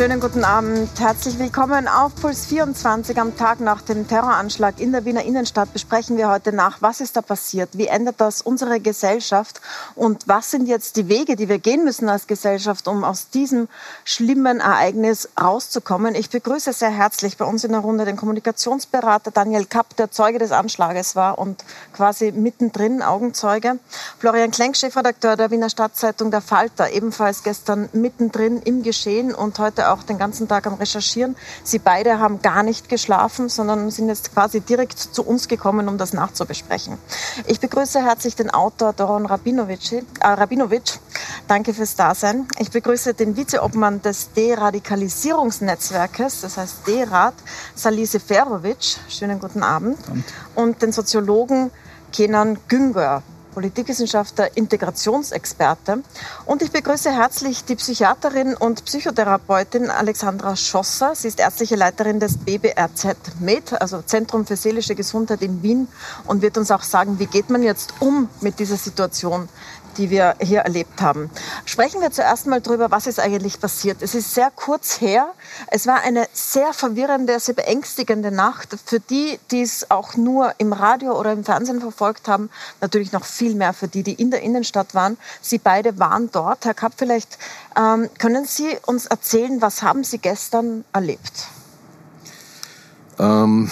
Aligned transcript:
Schönen 0.00 0.18
guten 0.18 0.44
Abend. 0.44 0.88
Herzlich 0.98 1.38
willkommen 1.38 1.86
auf 1.86 2.14
Puls 2.14 2.46
24. 2.46 3.20
Am 3.20 3.36
Tag 3.36 3.60
nach 3.60 3.82
dem 3.82 4.08
Terroranschlag 4.08 4.80
in 4.80 4.92
der 4.92 5.04
Wiener 5.04 5.22
Innenstadt 5.22 5.74
besprechen 5.74 6.16
wir 6.16 6.30
heute 6.30 6.54
nach, 6.54 6.80
was 6.80 7.02
ist 7.02 7.18
da 7.18 7.20
passiert, 7.20 7.68
wie 7.74 7.86
ändert 7.86 8.14
das 8.16 8.40
unsere 8.40 8.80
Gesellschaft 8.80 9.60
und 9.96 10.26
was 10.26 10.52
sind 10.52 10.68
jetzt 10.68 10.96
die 10.96 11.10
Wege, 11.10 11.36
die 11.36 11.50
wir 11.50 11.58
gehen 11.58 11.84
müssen 11.84 12.08
als 12.08 12.26
Gesellschaft, 12.26 12.88
um 12.88 13.04
aus 13.04 13.28
diesem 13.28 13.68
schlimmen 14.04 14.60
Ereignis 14.60 15.28
rauszukommen. 15.38 16.14
Ich 16.14 16.30
begrüße 16.30 16.72
sehr 16.72 16.88
herzlich 16.88 17.36
bei 17.36 17.44
uns 17.44 17.64
in 17.64 17.72
der 17.72 17.82
Runde 17.82 18.06
den 18.06 18.16
Kommunikationsberater 18.16 19.32
Daniel 19.32 19.66
Kapp, 19.66 19.96
der 19.96 20.10
Zeuge 20.10 20.38
des 20.38 20.50
Anschlages 20.50 21.14
war 21.14 21.38
und 21.38 21.62
quasi 21.92 22.32
mittendrin 22.32 23.02
Augenzeuge. 23.02 23.78
Florian 24.18 24.50
Klenk, 24.50 24.78
Chefredakteur 24.78 25.36
der 25.36 25.50
Wiener 25.50 25.68
Stadtzeitung 25.68 26.30
Der 26.30 26.40
Falter, 26.40 26.90
ebenfalls 26.90 27.42
gestern 27.42 27.90
mittendrin 27.92 28.62
im 28.62 28.82
Geschehen 28.82 29.34
und 29.34 29.58
heute 29.58 29.89
auch 29.90 30.02
den 30.02 30.18
ganzen 30.18 30.48
Tag 30.48 30.66
am 30.66 30.74
Recherchieren. 30.74 31.36
Sie 31.64 31.78
beide 31.78 32.18
haben 32.18 32.42
gar 32.42 32.62
nicht 32.62 32.88
geschlafen, 32.88 33.48
sondern 33.48 33.90
sind 33.90 34.08
jetzt 34.08 34.32
quasi 34.32 34.60
direkt 34.60 34.98
zu 34.98 35.24
uns 35.24 35.48
gekommen, 35.48 35.88
um 35.88 35.98
das 35.98 36.12
nachzubesprechen. 36.12 36.98
Ich 37.46 37.60
begrüße 37.60 38.02
herzlich 38.02 38.36
den 38.36 38.50
Autor 38.50 38.92
Doron 38.92 39.26
Rabinovic. 39.26 39.92
Äh, 39.92 40.26
Rabinovic. 40.26 40.98
Danke 41.48 41.74
fürs 41.74 41.96
Dasein. 41.96 42.46
Ich 42.58 42.70
begrüße 42.70 43.14
den 43.14 43.36
Vizeobmann 43.36 44.02
des 44.02 44.32
Deradikalisierungsnetzwerkes, 44.32 46.42
das 46.42 46.56
heißt 46.56 46.86
DERAD, 46.86 47.34
Salise 47.74 48.20
Ferovic. 48.20 48.98
Schönen 49.08 49.40
guten 49.40 49.62
Abend. 49.62 49.98
Und 50.54 50.82
den 50.82 50.92
Soziologen 50.92 51.70
Kenan 52.12 52.58
Güngör. 52.68 53.22
Politikwissenschaftler, 53.52 54.56
Integrationsexperte. 54.56 56.02
Und 56.46 56.62
ich 56.62 56.70
begrüße 56.70 57.10
herzlich 57.10 57.64
die 57.64 57.76
Psychiaterin 57.76 58.54
und 58.54 58.84
Psychotherapeutin 58.84 59.90
Alexandra 59.90 60.56
Schosser. 60.56 61.14
Sie 61.14 61.28
ist 61.28 61.40
ärztliche 61.40 61.76
Leiterin 61.76 62.20
des 62.20 62.38
BBRZ 62.38 63.40
Med, 63.40 63.80
also 63.80 64.02
Zentrum 64.02 64.46
für 64.46 64.56
seelische 64.56 64.94
Gesundheit 64.94 65.42
in 65.42 65.62
Wien, 65.62 65.88
und 66.26 66.42
wird 66.42 66.58
uns 66.58 66.70
auch 66.70 66.82
sagen, 66.82 67.18
wie 67.18 67.26
geht 67.26 67.50
man 67.50 67.62
jetzt 67.62 67.94
um 68.00 68.28
mit 68.40 68.58
dieser 68.58 68.76
Situation, 68.76 69.48
die 69.96 70.10
wir 70.10 70.34
hier 70.40 70.60
erlebt 70.60 71.00
haben. 71.00 71.30
Sprechen 71.64 72.00
wir 72.00 72.10
zuerst 72.10 72.46
mal 72.46 72.60
darüber, 72.60 72.90
was 72.90 73.06
ist 73.06 73.20
eigentlich 73.20 73.60
passiert. 73.60 74.02
Es 74.02 74.14
ist 74.14 74.34
sehr 74.34 74.50
kurz 74.50 75.00
her. 75.00 75.32
Es 75.68 75.86
war 75.86 76.00
eine 76.02 76.26
sehr 76.32 76.72
verwirrende, 76.72 77.38
sehr 77.40 77.54
beängstigende 77.54 78.30
Nacht. 78.30 78.76
Für 78.84 79.00
die, 79.00 79.38
die 79.50 79.62
es 79.62 79.90
auch 79.90 80.16
nur 80.16 80.54
im 80.58 80.72
Radio 80.72 81.18
oder 81.18 81.32
im 81.32 81.44
Fernsehen 81.44 81.80
verfolgt 81.80 82.28
haben, 82.28 82.50
natürlich 82.80 83.12
noch 83.12 83.24
viel 83.24 83.54
mehr 83.54 83.72
für 83.72 83.88
die, 83.88 84.02
die 84.02 84.14
in 84.14 84.30
der 84.30 84.42
Innenstadt 84.42 84.94
waren. 84.94 85.16
Sie 85.40 85.58
beide 85.58 85.98
waren 85.98 86.30
dort. 86.30 86.64
Herr 86.64 86.74
Kapp, 86.74 86.92
vielleicht 86.96 87.38
ähm, 87.76 88.08
können 88.18 88.44
Sie 88.44 88.76
uns 88.86 89.06
erzählen, 89.06 89.60
was 89.60 89.82
haben 89.82 90.04
Sie 90.04 90.18
gestern 90.18 90.84
erlebt? 90.92 91.46
Ähm 93.18 93.70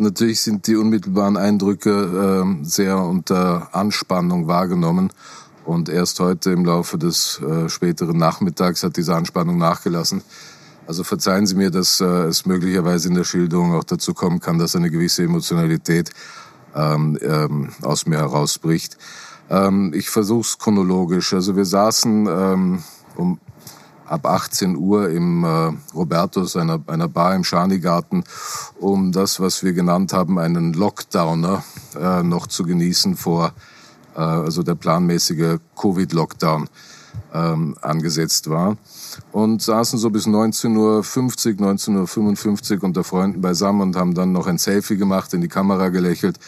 Natürlich 0.00 0.40
sind 0.40 0.66
die 0.66 0.76
unmittelbaren 0.76 1.36
Eindrücke 1.36 1.90
äh, 1.90 2.64
sehr 2.64 2.98
unter 2.98 3.74
Anspannung 3.74 4.46
wahrgenommen. 4.46 5.12
Und 5.66 5.90
erst 5.90 6.20
heute 6.20 6.52
im 6.52 6.64
Laufe 6.64 6.96
des 6.96 7.38
äh, 7.42 7.68
späteren 7.68 8.16
Nachmittags 8.16 8.82
hat 8.82 8.96
diese 8.96 9.14
Anspannung 9.14 9.58
nachgelassen. 9.58 10.22
Also 10.86 11.04
verzeihen 11.04 11.46
Sie 11.46 11.54
mir, 11.54 11.70
dass 11.70 12.00
äh, 12.00 12.04
es 12.04 12.46
möglicherweise 12.46 13.08
in 13.08 13.14
der 13.14 13.24
Schilderung 13.24 13.74
auch 13.74 13.84
dazu 13.84 14.14
kommen 14.14 14.40
kann, 14.40 14.58
dass 14.58 14.74
eine 14.74 14.90
gewisse 14.90 15.22
Emotionalität 15.22 16.10
ähm, 16.74 17.18
ähm, 17.20 17.68
aus 17.82 18.06
mir 18.06 18.18
herausbricht. 18.18 18.96
Ähm, 19.50 19.92
ich 19.94 20.08
versuche 20.08 20.46
es 20.46 20.58
chronologisch. 20.58 21.34
Also 21.34 21.56
wir 21.56 21.66
saßen 21.66 22.26
ähm, 22.26 22.82
um 23.16 23.38
ab 24.10 24.26
18 24.26 24.76
Uhr 24.76 25.08
im 25.10 25.44
äh, 25.44 25.72
Robertus, 25.94 26.56
einer, 26.56 26.80
einer 26.88 27.08
Bar 27.08 27.34
im 27.34 27.44
Schanigarten, 27.44 28.24
um 28.78 29.12
das, 29.12 29.40
was 29.40 29.62
wir 29.62 29.72
genannt 29.72 30.12
haben, 30.12 30.38
einen 30.38 30.72
Lockdowner 30.72 31.62
äh, 31.98 32.22
noch 32.22 32.48
zu 32.48 32.64
genießen 32.64 33.16
vor, 33.16 33.52
äh, 34.16 34.20
also 34.20 34.64
der 34.64 34.74
planmäßige 34.74 35.58
Covid-Lockdown 35.80 36.68
ähm, 37.32 37.76
angesetzt 37.80 38.50
war. 38.50 38.76
Und 39.30 39.62
saßen 39.62 39.98
so 39.98 40.10
bis 40.10 40.26
19.50 40.26 40.76
Uhr, 40.76 41.66
19.55 41.66 42.78
Uhr 42.78 42.84
unter 42.84 43.04
Freunden 43.04 43.40
beisammen 43.40 43.82
und 43.82 43.96
haben 43.96 44.14
dann 44.14 44.32
noch 44.32 44.48
ein 44.48 44.58
Selfie 44.58 44.96
gemacht, 44.96 45.32
in 45.34 45.40
die 45.40 45.48
Kamera 45.48 45.88
gelächelt 45.88 46.38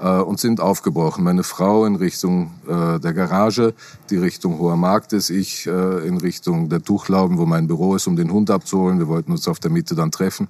äh, 0.00 0.20
und 0.20 0.40
sind 0.40 0.60
aufgebrochen. 0.60 1.24
Meine 1.24 1.42
Frau 1.42 1.84
in 1.86 1.96
Richtung 1.96 2.52
äh, 2.66 2.98
der 2.98 3.12
Garage, 3.12 3.74
die 4.10 4.16
Richtung 4.16 4.58
Hoher 4.58 4.76
Markt 4.76 5.12
ist, 5.12 5.30
ich 5.30 5.66
äh, 5.66 6.06
in 6.06 6.18
Richtung 6.18 6.68
der 6.68 6.82
Tuchlauben, 6.82 7.38
wo 7.38 7.46
mein 7.46 7.66
Büro 7.66 7.94
ist, 7.94 8.06
um 8.06 8.16
den 8.16 8.32
Hund 8.32 8.50
abzuholen. 8.50 8.98
Wir 8.98 9.08
wollten 9.08 9.32
uns 9.32 9.48
auf 9.48 9.60
der 9.60 9.70
Mitte 9.70 9.94
dann 9.94 10.10
treffen. 10.10 10.48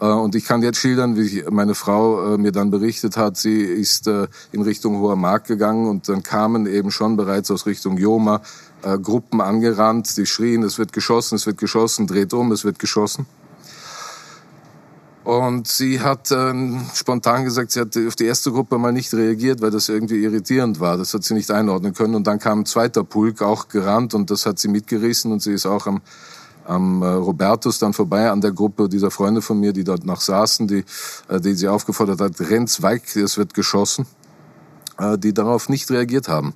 Äh, 0.00 0.06
und 0.06 0.34
ich 0.34 0.44
kann 0.44 0.62
jetzt 0.62 0.78
schildern, 0.78 1.16
wie 1.16 1.44
meine 1.50 1.74
Frau 1.74 2.34
äh, 2.34 2.38
mir 2.38 2.52
dann 2.52 2.70
berichtet 2.70 3.16
hat, 3.16 3.36
sie 3.36 3.60
ist 3.60 4.06
äh, 4.06 4.28
in 4.52 4.62
Richtung 4.62 4.98
Hoher 4.98 5.16
Markt 5.16 5.48
gegangen 5.48 5.88
und 5.88 6.08
dann 6.08 6.22
kamen 6.22 6.66
eben 6.66 6.90
schon 6.90 7.16
bereits 7.16 7.50
aus 7.50 7.66
Richtung 7.66 7.96
Joma 7.96 8.40
Gruppen 9.02 9.40
angerannt, 9.40 10.16
die 10.16 10.24
schrien, 10.24 10.62
es 10.62 10.78
wird 10.78 10.92
geschossen, 10.92 11.34
es 11.34 11.46
wird 11.46 11.58
geschossen, 11.58 12.06
dreht 12.06 12.32
um, 12.32 12.52
es 12.52 12.64
wird 12.64 12.78
geschossen. 12.78 13.26
Und 15.28 15.68
sie 15.68 16.00
hat 16.00 16.30
äh, 16.30 16.54
spontan 16.94 17.44
gesagt, 17.44 17.72
sie 17.72 17.80
hat 17.80 17.94
auf 17.98 18.16
die 18.16 18.24
erste 18.24 18.50
Gruppe 18.50 18.78
mal 18.78 18.94
nicht 18.94 19.12
reagiert, 19.12 19.60
weil 19.60 19.70
das 19.70 19.90
irgendwie 19.90 20.24
irritierend 20.24 20.80
war. 20.80 20.96
Das 20.96 21.12
hat 21.12 21.22
sie 21.22 21.34
nicht 21.34 21.50
einordnen 21.50 21.92
können. 21.92 22.14
Und 22.14 22.26
dann 22.26 22.38
kam 22.38 22.60
ein 22.60 22.64
zweiter 22.64 23.04
Pulk 23.04 23.42
auch 23.42 23.68
gerannt 23.68 24.14
und 24.14 24.30
das 24.30 24.46
hat 24.46 24.58
sie 24.58 24.68
mitgerissen 24.68 25.30
und 25.30 25.42
sie 25.42 25.52
ist 25.52 25.66
auch 25.66 25.86
am 25.86 26.00
am 26.64 27.02
äh, 27.02 27.06
Robertus 27.06 27.78
dann 27.78 27.92
vorbei 27.92 28.30
an 28.30 28.40
der 28.40 28.52
Gruppe 28.52 28.88
dieser 28.88 29.10
Freunde 29.10 29.42
von 29.42 29.60
mir, 29.60 29.74
die 29.74 29.84
dort 29.84 30.04
noch 30.04 30.20
saßen, 30.22 30.66
die, 30.66 30.84
äh, 31.28 31.40
die 31.40 31.54
sie 31.54 31.68
aufgefordert 31.68 32.20
hat, 32.20 32.40
rennt 32.40 32.82
weg, 32.82 33.14
es 33.16 33.36
wird 33.36 33.52
geschossen, 33.52 34.06
äh, 34.98 35.18
die 35.18 35.34
darauf 35.34 35.68
nicht 35.68 35.90
reagiert 35.90 36.28
haben. 36.28 36.54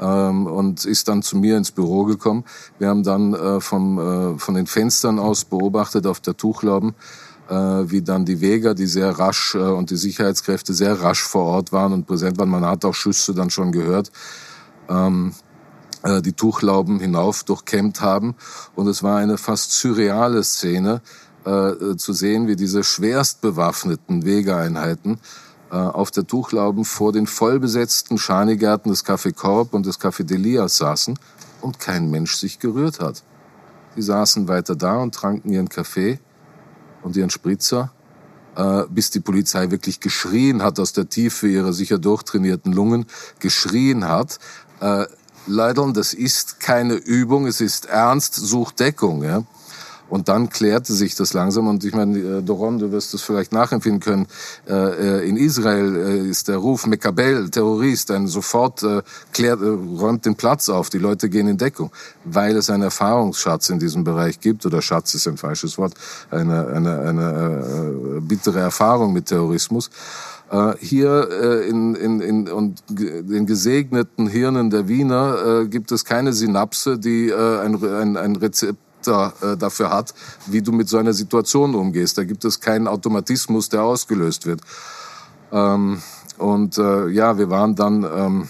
Ähm, 0.00 0.46
und 0.46 0.84
ist 0.84 1.08
dann 1.08 1.22
zu 1.22 1.38
mir 1.38 1.56
ins 1.56 1.70
Büro 1.70 2.04
gekommen. 2.04 2.44
Wir 2.78 2.88
haben 2.88 3.02
dann 3.02 3.32
äh, 3.32 3.60
vom, 3.60 3.98
äh, 3.98 4.38
von 4.38 4.54
den 4.54 4.66
Fenstern 4.66 5.18
aus 5.18 5.44
beobachtet 5.46 6.06
auf 6.06 6.20
der 6.20 6.36
Tuchlauben, 6.36 6.94
wie 7.48 8.02
dann 8.02 8.24
die 8.24 8.40
Weger, 8.40 8.74
die 8.74 8.86
sehr 8.86 9.10
rasch 9.18 9.54
äh, 9.54 9.58
und 9.58 9.90
die 9.90 9.96
Sicherheitskräfte 9.96 10.74
sehr 10.74 11.00
rasch 11.00 11.22
vor 11.22 11.44
Ort 11.44 11.72
waren 11.72 11.92
und 11.92 12.06
präsent 12.06 12.38
waren. 12.38 12.48
Man 12.48 12.64
hat 12.64 12.84
auch 12.84 12.94
Schüsse 12.94 13.34
dann 13.34 13.50
schon 13.50 13.72
gehört. 13.72 14.10
Ähm, 14.88 15.32
äh, 16.02 16.22
die 16.22 16.32
Tuchlauben 16.32 17.00
hinauf 17.00 17.44
durchkämmt 17.44 18.00
haben. 18.00 18.34
Und 18.74 18.86
es 18.88 19.02
war 19.02 19.18
eine 19.18 19.38
fast 19.38 19.72
surreale 19.72 20.42
Szene, 20.44 21.00
äh, 21.46 21.96
zu 21.96 22.12
sehen, 22.12 22.48
wie 22.48 22.56
diese 22.56 22.82
schwerst 22.82 23.40
bewaffneten 23.40 24.24
Wegeeinheiten 24.24 25.20
äh, 25.70 25.76
auf 25.76 26.10
der 26.10 26.26
Tuchlauben 26.26 26.84
vor 26.84 27.12
den 27.12 27.26
vollbesetzten 27.26 28.18
Schanigärten 28.18 28.90
des 28.90 29.04
Café 29.04 29.32
Korb 29.32 29.72
und 29.72 29.86
des 29.86 30.00
Café 30.00 30.24
Delias 30.24 30.76
saßen 30.78 31.16
und 31.60 31.78
kein 31.78 32.10
Mensch 32.10 32.34
sich 32.34 32.58
gerührt 32.58 32.98
hat. 33.00 33.22
Sie 33.94 34.02
saßen 34.02 34.48
weiter 34.48 34.74
da 34.74 34.96
und 34.96 35.14
tranken 35.14 35.52
ihren 35.52 35.68
Kaffee 35.68 36.18
und 37.06 37.16
ihren 37.16 37.30
Spritzer, 37.30 37.92
äh, 38.56 38.82
bis 38.90 39.10
die 39.10 39.20
Polizei 39.20 39.70
wirklich 39.70 40.00
geschrien 40.00 40.62
hat 40.62 40.80
aus 40.80 40.92
der 40.92 41.08
Tiefe 41.08 41.46
ihrer 41.46 41.72
sicher 41.72 41.98
durchtrainierten 41.98 42.72
Lungen, 42.72 43.06
geschrien 43.38 44.08
hat, 44.08 44.40
äh, 44.80 45.06
Leute, 45.46 45.92
das 45.92 46.12
ist 46.12 46.58
keine 46.58 46.94
Übung, 46.94 47.46
es 47.46 47.60
ist 47.60 47.86
ernst, 47.86 48.34
sucht 48.34 48.80
Deckung. 48.80 49.22
Ja? 49.22 49.44
Und 50.08 50.28
dann 50.28 50.50
klärte 50.50 50.92
sich 50.92 51.14
das 51.14 51.32
langsam. 51.32 51.66
Und 51.66 51.84
ich 51.84 51.94
meine, 51.94 52.18
äh, 52.18 52.42
Doron, 52.42 52.78
du 52.78 52.92
wirst 52.92 53.14
es 53.14 53.22
vielleicht 53.22 53.52
nachempfinden 53.52 54.00
können. 54.00 54.26
Äh, 54.68 54.74
äh, 54.74 55.28
in 55.28 55.36
Israel 55.36 55.96
ist 56.28 56.48
der 56.48 56.58
Ruf 56.58 56.86
Mekabel, 56.86 57.50
Terrorist, 57.50 58.10
ein 58.10 58.26
sofort 58.26 58.84
klärt, 59.32 59.60
räumt 59.60 60.26
den 60.26 60.36
Platz 60.36 60.68
auf. 60.68 60.90
Die 60.90 60.98
Leute 60.98 61.28
gehen 61.28 61.48
in 61.48 61.58
Deckung, 61.58 61.90
weil 62.24 62.56
es 62.56 62.70
einen 62.70 62.82
Erfahrungsschatz 62.82 63.68
in 63.68 63.78
diesem 63.78 64.04
Bereich 64.04 64.40
gibt. 64.40 64.64
Oder 64.66 64.82
Schatz 64.82 65.14
ist 65.14 65.26
ein 65.26 65.36
falsches 65.36 65.78
Wort. 65.78 65.94
Eine, 66.30 66.66
eine, 66.68 67.00
eine 67.00 68.20
bittere 68.20 68.60
Erfahrung 68.60 69.12
mit 69.12 69.26
Terrorismus. 69.26 69.90
Hier 70.78 71.64
in, 71.68 71.96
in, 71.96 72.20
in 72.20 72.48
und 72.48 72.82
den 72.88 73.46
gesegneten 73.46 74.28
Hirnen 74.28 74.70
der 74.70 74.86
Wiener 74.86 75.64
gibt 75.64 75.90
es 75.90 76.04
keine 76.04 76.32
Synapse, 76.32 76.98
die 76.98 77.34
ein, 77.34 77.82
ein, 77.82 78.16
ein 78.16 78.36
Rezept 78.36 78.85
Charakter 79.06 79.52
äh, 79.52 79.56
dafür 79.56 79.90
hat, 79.90 80.14
wie 80.46 80.62
du 80.62 80.72
mit 80.72 80.88
so 80.88 80.98
einer 80.98 81.12
Situation 81.12 81.74
umgehst. 81.74 82.18
Da 82.18 82.24
gibt 82.24 82.44
es 82.44 82.60
keinen 82.60 82.88
Automatismus, 82.88 83.68
der 83.68 83.82
ausgelöst 83.82 84.46
wird. 84.46 84.60
Ähm, 85.52 86.02
und 86.38 86.78
äh, 86.78 87.08
ja, 87.08 87.38
wir 87.38 87.48
waren 87.48 87.74
dann 87.74 88.04
ähm, 88.04 88.48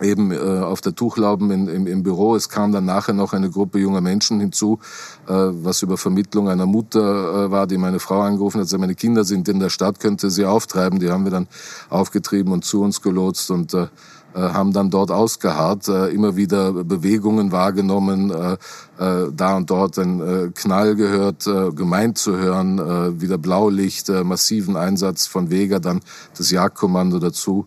eben 0.00 0.30
äh, 0.30 0.36
auf 0.36 0.80
der 0.80 0.94
Tuchlauben 0.94 1.50
in, 1.50 1.68
im, 1.68 1.86
im 1.86 2.02
Büro. 2.02 2.36
Es 2.36 2.48
kam 2.48 2.72
dann 2.72 2.84
nachher 2.84 3.14
noch 3.14 3.32
eine 3.32 3.50
Gruppe 3.50 3.78
junger 3.78 4.00
Menschen 4.00 4.40
hinzu, 4.40 4.78
äh, 5.26 5.32
was 5.32 5.82
über 5.82 5.96
Vermittlung 5.96 6.48
einer 6.48 6.66
Mutter 6.66 7.46
äh, 7.46 7.50
war, 7.50 7.66
die 7.66 7.78
meine 7.78 7.98
Frau 7.98 8.20
angerufen 8.20 8.60
hat. 8.60 8.78
Meine 8.78 8.94
Kinder 8.94 9.24
sind 9.24 9.48
in 9.48 9.58
der 9.58 9.70
Stadt, 9.70 10.00
könnte 10.00 10.30
sie 10.30 10.44
auftreiben. 10.44 11.00
Die 11.00 11.10
haben 11.10 11.24
wir 11.24 11.32
dann 11.32 11.48
aufgetrieben 11.88 12.52
und 12.52 12.64
zu 12.64 12.82
uns 12.82 13.00
gelotst 13.00 13.50
und 13.50 13.74
äh, 13.74 13.86
haben 14.34 14.72
dann 14.72 14.90
dort 14.90 15.10
ausgeharrt, 15.10 15.88
äh, 15.88 16.08
immer 16.08 16.36
wieder 16.36 16.72
Bewegungen 16.72 17.52
wahrgenommen, 17.52 18.30
äh, 18.30 18.52
äh, 18.98 19.32
da 19.34 19.56
und 19.56 19.70
dort 19.70 19.98
ein 19.98 20.20
äh, 20.20 20.50
Knall 20.54 20.96
gehört, 20.96 21.46
äh, 21.46 21.70
gemeint 21.70 22.18
zu 22.18 22.36
hören, 22.36 22.78
äh, 22.78 23.20
wieder 23.20 23.38
Blaulicht, 23.38 24.08
äh, 24.08 24.24
massiven 24.24 24.76
Einsatz 24.76 25.26
von 25.26 25.50
Weger, 25.50 25.80
dann 25.80 26.00
das 26.36 26.50
Jagdkommando 26.50 27.18
dazu 27.18 27.66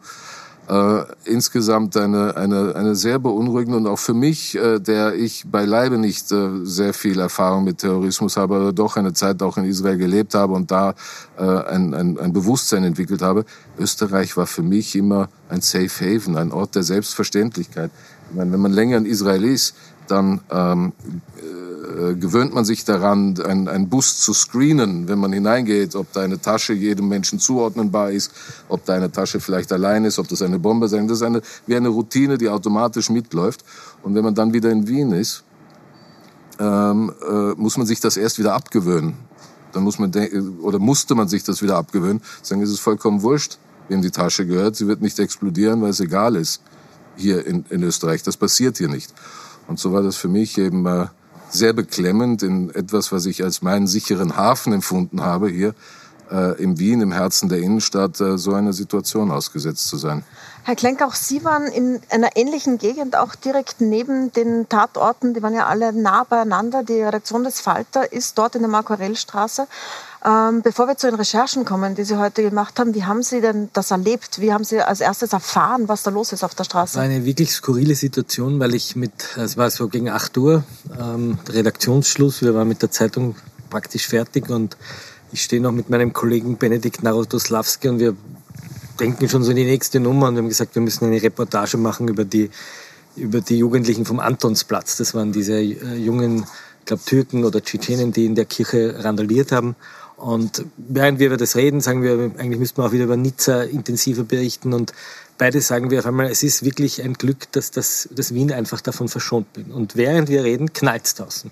äh, 0.72 1.04
insgesamt 1.26 1.98
eine, 1.98 2.38
eine, 2.38 2.76
eine 2.76 2.96
sehr 2.96 3.20
beunruhigende 3.20 3.78
und 3.78 3.88
auch 3.88 4.00
für 4.00 4.14
mich, 4.14 4.56
äh, 4.56 4.80
der 4.80 5.16
ich 5.16 5.44
beileibe 5.52 5.98
nicht 5.98 6.32
äh, 6.32 6.64
sehr 6.64 6.94
viel 6.94 7.20
Erfahrung 7.20 7.66
mit 7.66 7.80
Terrorismus 7.80 8.38
habe, 8.38 8.56
aber 8.56 8.72
doch 8.72 8.96
eine 8.96 9.12
Zeit 9.12 9.44
auch 9.44 9.58
in 9.58 9.66
Israel 9.66 9.98
gelebt 9.98 10.34
habe 10.34 10.54
und 10.54 10.72
da 10.72 10.96
äh, 11.38 11.44
ein, 11.44 11.94
ein, 11.94 12.18
ein 12.18 12.32
Bewusstsein 12.32 12.86
entwickelt 12.86 13.22
habe. 13.22 13.44
Österreich 13.78 14.38
war 14.38 14.48
für 14.48 14.64
mich 14.64 14.96
immer 14.96 15.28
ein 15.50 15.60
Safe 15.60 15.90
Haven, 15.90 16.38
ein 16.38 16.54
Ort 16.54 16.76
der 16.76 16.84
Selbstverständlichkeit. 16.84 17.92
Ich 18.30 18.38
meine, 18.38 18.54
wenn 18.54 18.62
man 18.62 18.72
länger 18.72 18.98
in 18.98 19.06
Israel 19.06 19.44
ist, 19.44 19.76
dann 20.08 20.40
ähm, 20.52 20.94
äh, 21.38 21.71
gewöhnt 22.20 22.54
man 22.54 22.66
sich 22.66 22.86
daran, 22.86 23.40
einen, 23.42 23.90
Bus 23.90 24.20
zu 24.20 24.34
screenen, 24.34 25.08
wenn 25.08 25.20
man 25.20 25.34
hineingeht, 25.34 25.96
ob 25.96 26.12
deine 26.14 26.40
Tasche 26.40 26.74
jedem 26.74 27.08
Menschen 27.08 27.40
zuordnenbar 27.40 28.12
ist, 28.12 28.32
ob 28.70 28.86
deine 28.86 29.12
Tasche 29.12 29.40
vielleicht 29.40 29.72
allein 29.72 30.06
ist, 30.06 30.20
ob 30.20 30.28
das 30.28 30.42
eine 30.42 30.60
Bombe 30.60 30.88
sein. 30.88 31.08
Das 31.08 31.18
ist 31.18 31.24
eine, 31.24 31.42
wie 31.68 31.76
eine 31.76 31.90
Routine, 31.90 32.38
die 32.38 32.50
automatisch 32.50 33.10
mitläuft. 33.10 33.64
Und 34.04 34.16
wenn 34.16 34.24
man 34.24 34.36
dann 34.36 34.54
wieder 34.54 34.72
in 34.72 34.88
Wien 34.88 35.12
ist, 35.12 35.44
ähm, 36.60 37.12
äh, 37.28 37.54
muss 37.56 37.78
man 37.78 37.88
sich 37.88 38.00
das 38.00 38.18
erst 38.18 38.40
wieder 38.40 38.54
abgewöhnen. 38.54 39.16
Dann 39.74 39.84
muss 39.84 40.00
man 40.00 40.12
oder 40.62 40.80
musste 40.80 41.16
man 41.16 41.28
sich 41.28 41.44
das 41.44 41.62
wieder 41.62 41.78
abgewöhnen. 41.78 42.22
Sagen, 42.42 42.62
ist 42.62 42.70
es 42.70 42.80
vollkommen 42.80 43.22
wurscht, 43.22 43.58
wem 43.88 44.02
die 44.02 44.12
Tasche 44.12 44.46
gehört. 44.46 44.76
Sie 44.76 44.88
wird 44.88 45.02
nicht 45.02 45.18
explodieren, 45.20 45.82
weil 45.82 45.92
es 45.92 46.00
egal 46.00 46.36
ist 46.36 46.62
hier 47.16 47.46
in, 47.46 47.66
in 47.70 47.84
Österreich. 47.84 48.24
Das 48.24 48.38
passiert 48.38 48.78
hier 48.78 48.90
nicht. 48.90 49.14
Und 49.68 49.80
so 49.80 49.94
war 49.94 50.02
das 50.02 50.16
für 50.16 50.28
mich 50.28 50.58
eben 50.58 50.86
äh, 50.86 51.08
sehr 51.52 51.74
beklemmend 51.74 52.44
in 52.44 52.74
etwas, 52.74 53.12
was 53.12 53.26
ich 53.26 53.44
als 53.44 53.62
meinen 53.62 53.88
sicheren 53.88 54.36
Hafen 54.36 54.74
empfunden 54.74 55.22
habe, 55.22 55.50
hier 55.50 55.74
äh, 56.32 56.62
in 56.62 56.80
Wien, 56.80 57.02
im 57.02 57.12
Herzen 57.12 57.50
der 57.50 57.60
Innenstadt, 57.60 58.20
äh, 58.22 58.38
so 58.38 58.54
einer 58.54 58.74
Situation 58.74 59.32
ausgesetzt 59.32 59.88
zu 59.88 59.98
sein. 59.98 60.24
Herr 60.64 60.76
Klenk, 60.76 61.02
auch 61.02 61.16
Sie 61.16 61.44
waren 61.44 61.68
in 61.68 62.00
einer 62.10 62.36
ähnlichen 62.36 62.78
Gegend, 62.78 63.16
auch 63.16 63.36
direkt 63.36 63.82
neben 63.82 64.32
den 64.32 64.70
Tatorten, 64.70 65.34
die 65.34 65.42
waren 65.42 65.56
ja 65.56 65.66
alle 65.66 65.92
nah 65.92 66.24
beieinander. 66.24 66.84
Die 66.84 67.02
Redaktion 67.02 67.44
des 67.44 67.60
Falter 67.60 68.12
ist 68.14 68.38
dort 68.38 68.56
in 68.56 68.62
der 68.62 68.70
Markorellstraße. 68.70 69.68
Ähm, 70.24 70.62
bevor 70.62 70.88
wir 70.88 70.98
zu 70.98 71.08
den 71.08 71.16
Recherchen 71.16 71.66
kommen, 71.66 71.96
die 71.96 72.04
Sie 72.04 72.16
heute 72.16 72.44
gemacht 72.44 72.78
haben, 72.80 72.94
wie 72.94 73.06
haben 73.06 73.24
Sie 73.24 73.42
denn 73.42 73.70
das 73.74 73.90
erlebt? 73.90 74.40
Wie 74.40 74.54
haben 74.54 74.64
Sie 74.64 74.80
als 74.80 75.02
erstes 75.02 75.34
erfahren, 75.34 75.88
was 75.88 76.04
da 76.04 76.12
los 76.12 76.32
ist 76.32 76.44
auf 76.44 76.54
der 76.54 76.64
Straße? 76.64 76.98
war 76.98 77.04
eine 77.04 77.26
wirklich 77.26 77.52
skurrile 77.52 77.96
Situation, 77.96 78.60
weil 78.60 78.76
ich 78.76 78.96
mit, 78.96 79.12
es 79.38 79.58
war 79.58 79.72
so 79.72 79.88
gegen 79.88 80.10
8 80.10 80.38
Uhr, 80.38 80.64
ähm, 81.00 81.40
Redaktionsschluss, 81.50 82.44
wir 82.44 82.54
waren 82.54 82.68
mit 82.68 82.84
der 82.84 82.92
Zeitung 82.92 83.36
praktisch 83.72 84.08
fertig 84.08 84.50
und 84.52 84.78
ich 85.32 85.42
stehe 85.42 85.62
noch 85.62 85.72
mit 85.72 85.90
meinem 85.90 86.14
Kollegen 86.14 86.58
Benedikt 86.58 87.02
Narodoslawski 87.02 87.90
und 87.90 88.00
wir 88.00 88.16
denken 89.00 89.28
schon 89.28 89.44
so 89.44 89.50
in 89.50 89.58
die 89.58 89.66
nächste 89.66 90.00
Nummer 90.00 90.28
und 90.28 90.36
wir 90.36 90.44
haben 90.44 90.50
gesagt, 90.50 90.76
wir 90.76 90.84
müssen 90.84 91.06
eine 91.06 91.24
Reportage 91.24 91.78
machen 91.78 92.08
über 92.08 92.26
die, 92.26 92.52
über 93.16 93.42
die 93.42 93.58
Jugendlichen 93.58 94.06
vom 94.06 94.20
Antonsplatz. 94.20 94.98
Das 94.98 95.16
waren 95.16 95.32
diese 95.32 95.54
äh, 95.54 95.96
jungen, 95.96 96.46
ich 96.80 96.86
glaube 96.86 97.02
Türken 97.06 97.44
oder 97.44 97.64
Tschetschenen, 97.64 98.12
die 98.12 98.26
in 98.26 98.36
der 98.36 98.46
Kirche 98.46 99.04
randaliert 99.04 99.52
haben. 99.52 99.76
Und 100.22 100.66
während 100.78 101.18
wir 101.18 101.28
über 101.28 101.38
das 101.38 101.56
reden, 101.56 101.82
sagen 101.82 102.04
wir, 102.04 102.32
eigentlich 102.38 102.60
müssten 102.60 102.80
wir 102.80 102.86
auch 102.86 102.92
wieder 102.92 103.06
über 103.06 103.18
Nizza 103.18 103.64
intensiver 103.64 104.24
berichten. 104.24 104.72
Und 104.72 104.94
beide 105.40 105.62
sagen 105.62 105.90
wir 105.90 105.98
auf 105.98 106.06
einmal, 106.06 106.28
es 106.28 106.44
ist 106.44 106.64
wirklich 106.64 107.02
ein 107.02 107.16
Glück, 107.16 107.52
dass, 107.54 107.72
das, 107.72 108.08
dass 108.12 108.32
Wien 108.32 108.52
einfach 108.52 108.82
davon 108.82 109.10
verschont 109.10 109.52
bin. 109.54 109.72
Und 109.72 109.96
während 109.96 110.30
wir 110.30 110.44
reden, 110.44 110.74
knallt's 110.74 111.16
draußen. 111.16 111.50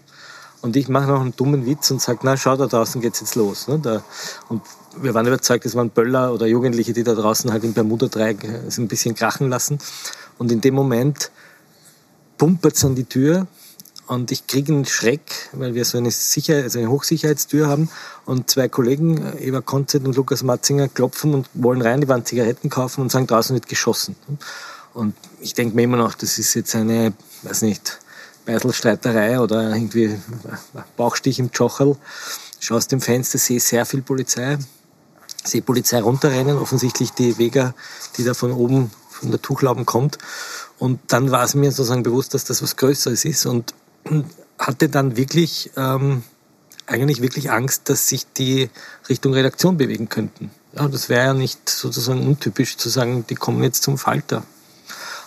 Und 0.61 0.75
ich 0.75 0.87
mache 0.87 1.07
noch 1.07 1.21
einen 1.21 1.35
dummen 1.35 1.65
Witz 1.65 1.89
und 1.89 1.99
sage, 1.99 2.19
na 2.21 2.37
schau, 2.37 2.57
da 2.57 2.67
draußen 2.67 3.01
geht's 3.01 3.21
jetzt 3.21 3.33
los. 3.33 3.67
Ne? 3.67 4.03
Und 4.49 4.61
wir 5.01 5.15
waren 5.15 5.25
überzeugt, 5.25 5.65
es 5.65 5.73
waren 5.73 5.89
Böller 5.89 6.31
oder 6.31 6.45
Jugendliche, 6.45 6.93
die 6.93 7.03
da 7.03 7.15
draußen 7.15 7.51
halt 7.51 7.63
im 7.63 7.73
Bermuda-Dreieck 7.73 8.43
ein 8.43 8.87
bisschen 8.87 9.15
krachen 9.15 9.49
lassen. 9.49 9.79
Und 10.37 10.51
in 10.51 10.61
dem 10.61 10.75
Moment 10.75 11.31
pumpert's 12.37 12.85
an 12.85 12.93
die 12.93 13.05
Tür 13.05 13.47
und 14.09 14.31
ich 14.31 14.47
kriege 14.47 14.73
einen 14.73 14.85
Schreck, 14.85 15.49
weil 15.51 15.75
wir 15.75 15.85
so 15.85 15.99
eine, 15.99 16.09
Sicherheit, 16.09 16.63
also 16.63 16.79
eine 16.79 16.89
Hochsicherheitstür 16.89 17.67
haben 17.67 17.89
und 18.25 18.49
zwei 18.49 18.67
Kollegen, 18.67 19.37
Eva 19.37 19.61
Konzert 19.61 20.03
und 20.03 20.15
Lukas 20.15 20.41
Matzinger, 20.41 20.87
klopfen 20.87 21.35
und 21.35 21.47
wollen 21.53 21.79
rein, 21.79 22.01
die 22.01 22.07
waren 22.07 22.25
Zigaretten 22.25 22.71
kaufen 22.71 23.01
und 23.01 23.11
sagen, 23.11 23.27
draußen 23.27 23.53
wird 23.53 23.69
geschossen. 23.69 24.15
Und 24.95 25.13
ich 25.41 25.53
denke 25.53 25.75
mir 25.75 25.83
immer 25.83 25.97
noch, 25.97 26.15
das 26.15 26.39
ist 26.39 26.55
jetzt 26.55 26.73
eine, 26.73 27.13
weiß 27.43 27.61
nicht, 27.61 27.99
Beiselstreiterei 28.47 29.39
oder 29.39 29.75
irgendwie 29.75 30.17
Bauchstich 30.97 31.37
im 31.37 31.51
Tschocherl. 31.51 31.95
Schau 32.59 32.77
aus 32.77 32.87
dem 32.87 33.01
Fenster, 33.01 33.37
sehe 33.37 33.59
sehr 33.59 33.85
viel 33.85 34.01
Polizei, 34.01 34.57
sehe 35.43 35.61
Polizei 35.61 36.01
runterrennen, 36.01 36.57
offensichtlich 36.57 37.11
die 37.11 37.37
Weger, 37.37 37.75
die 38.17 38.23
da 38.23 38.33
von 38.33 38.53
oben 38.53 38.89
von 39.11 39.29
der 39.29 39.39
Tuchlauben 39.39 39.85
kommt. 39.85 40.17
Und 40.79 40.99
dann 41.07 41.29
war 41.29 41.43
es 41.43 41.53
mir 41.53 41.71
sozusagen 41.71 42.03
bewusst, 42.03 42.33
dass 42.33 42.45
das 42.45 42.63
was 42.63 42.75
Größeres 42.75 43.25
ist 43.25 43.45
und 43.45 43.75
hatte 44.57 44.89
dann 44.89 45.17
wirklich, 45.17 45.71
ähm, 45.77 46.23
eigentlich 46.85 47.21
wirklich 47.21 47.51
Angst, 47.51 47.89
dass 47.89 48.07
sich 48.07 48.25
die 48.33 48.69
Richtung 49.07 49.33
Redaktion 49.33 49.77
bewegen 49.77 50.09
könnten. 50.09 50.51
Ja, 50.73 50.87
das 50.87 51.09
wäre 51.09 51.25
ja 51.25 51.33
nicht 51.33 51.69
sozusagen 51.69 52.25
untypisch 52.25 52.77
zu 52.77 52.89
sagen, 52.89 53.25
die 53.29 53.35
kommen 53.35 53.63
jetzt 53.63 53.83
zum 53.83 53.97
Falter. 53.97 54.43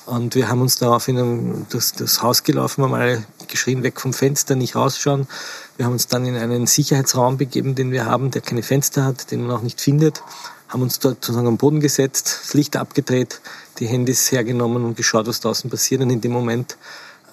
Und 0.04 0.34
wir 0.34 0.48
haben 0.48 0.60
uns 0.60 0.78
darauf 0.78 1.06
in 1.06 1.19
einem, 1.19 1.66
das, 1.70 1.92
das 1.92 2.22
Haus 2.22 2.42
gelaufen, 2.42 2.82
haben 2.82 2.94
alle 2.94 3.24
geschrien, 3.48 3.82
weg 3.82 4.00
vom 4.00 4.12
Fenster, 4.12 4.56
nicht 4.56 4.74
rausschauen. 4.74 5.28
Wir 5.76 5.86
haben 5.86 5.92
uns 5.92 6.08
dann 6.08 6.26
in 6.26 6.36
einen 6.36 6.66
Sicherheitsraum 6.66 7.36
begeben, 7.36 7.74
den 7.74 7.92
wir 7.92 8.06
haben, 8.06 8.30
der 8.30 8.42
keine 8.42 8.62
Fenster 8.62 9.04
hat, 9.04 9.30
den 9.30 9.46
man 9.46 9.56
auch 9.56 9.62
nicht 9.62 9.80
findet. 9.80 10.22
Haben 10.69 10.82
uns 10.82 10.98
dort 10.98 11.24
sozusagen 11.24 11.46
am 11.46 11.56
Boden 11.56 11.80
gesetzt, 11.80 12.40
das 12.42 12.54
Licht 12.54 12.76
abgedreht, 12.76 13.40
die 13.78 13.86
Handys 13.86 14.32
hergenommen 14.32 14.84
und 14.84 14.96
geschaut, 14.96 15.26
was 15.26 15.40
draußen 15.40 15.70
passiert. 15.70 16.00
Und 16.00 16.10
in 16.10 16.20
dem 16.20 16.32
Moment 16.32 16.76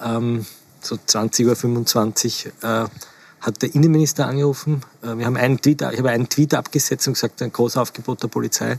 ähm, 0.02 0.46
so 0.80 0.96
20.25 0.96 2.46
Uhr, 2.46 2.84
äh, 2.84 2.88
hat 3.40 3.62
der 3.62 3.74
Innenminister 3.74 4.26
angerufen. 4.26 4.82
Äh, 5.02 5.16
wir 5.16 5.26
haben 5.26 5.36
einen 5.36 5.60
Tweet, 5.60 5.82
ich 5.82 5.98
habe 5.98 6.10
einen 6.10 6.28
Tweet 6.28 6.54
abgesetzt 6.54 7.06
und 7.08 7.14
gesagt, 7.14 7.42
ein 7.42 7.52
großes 7.52 7.76
Aufgebot 7.76 8.22
der 8.22 8.28
Polizei. 8.28 8.78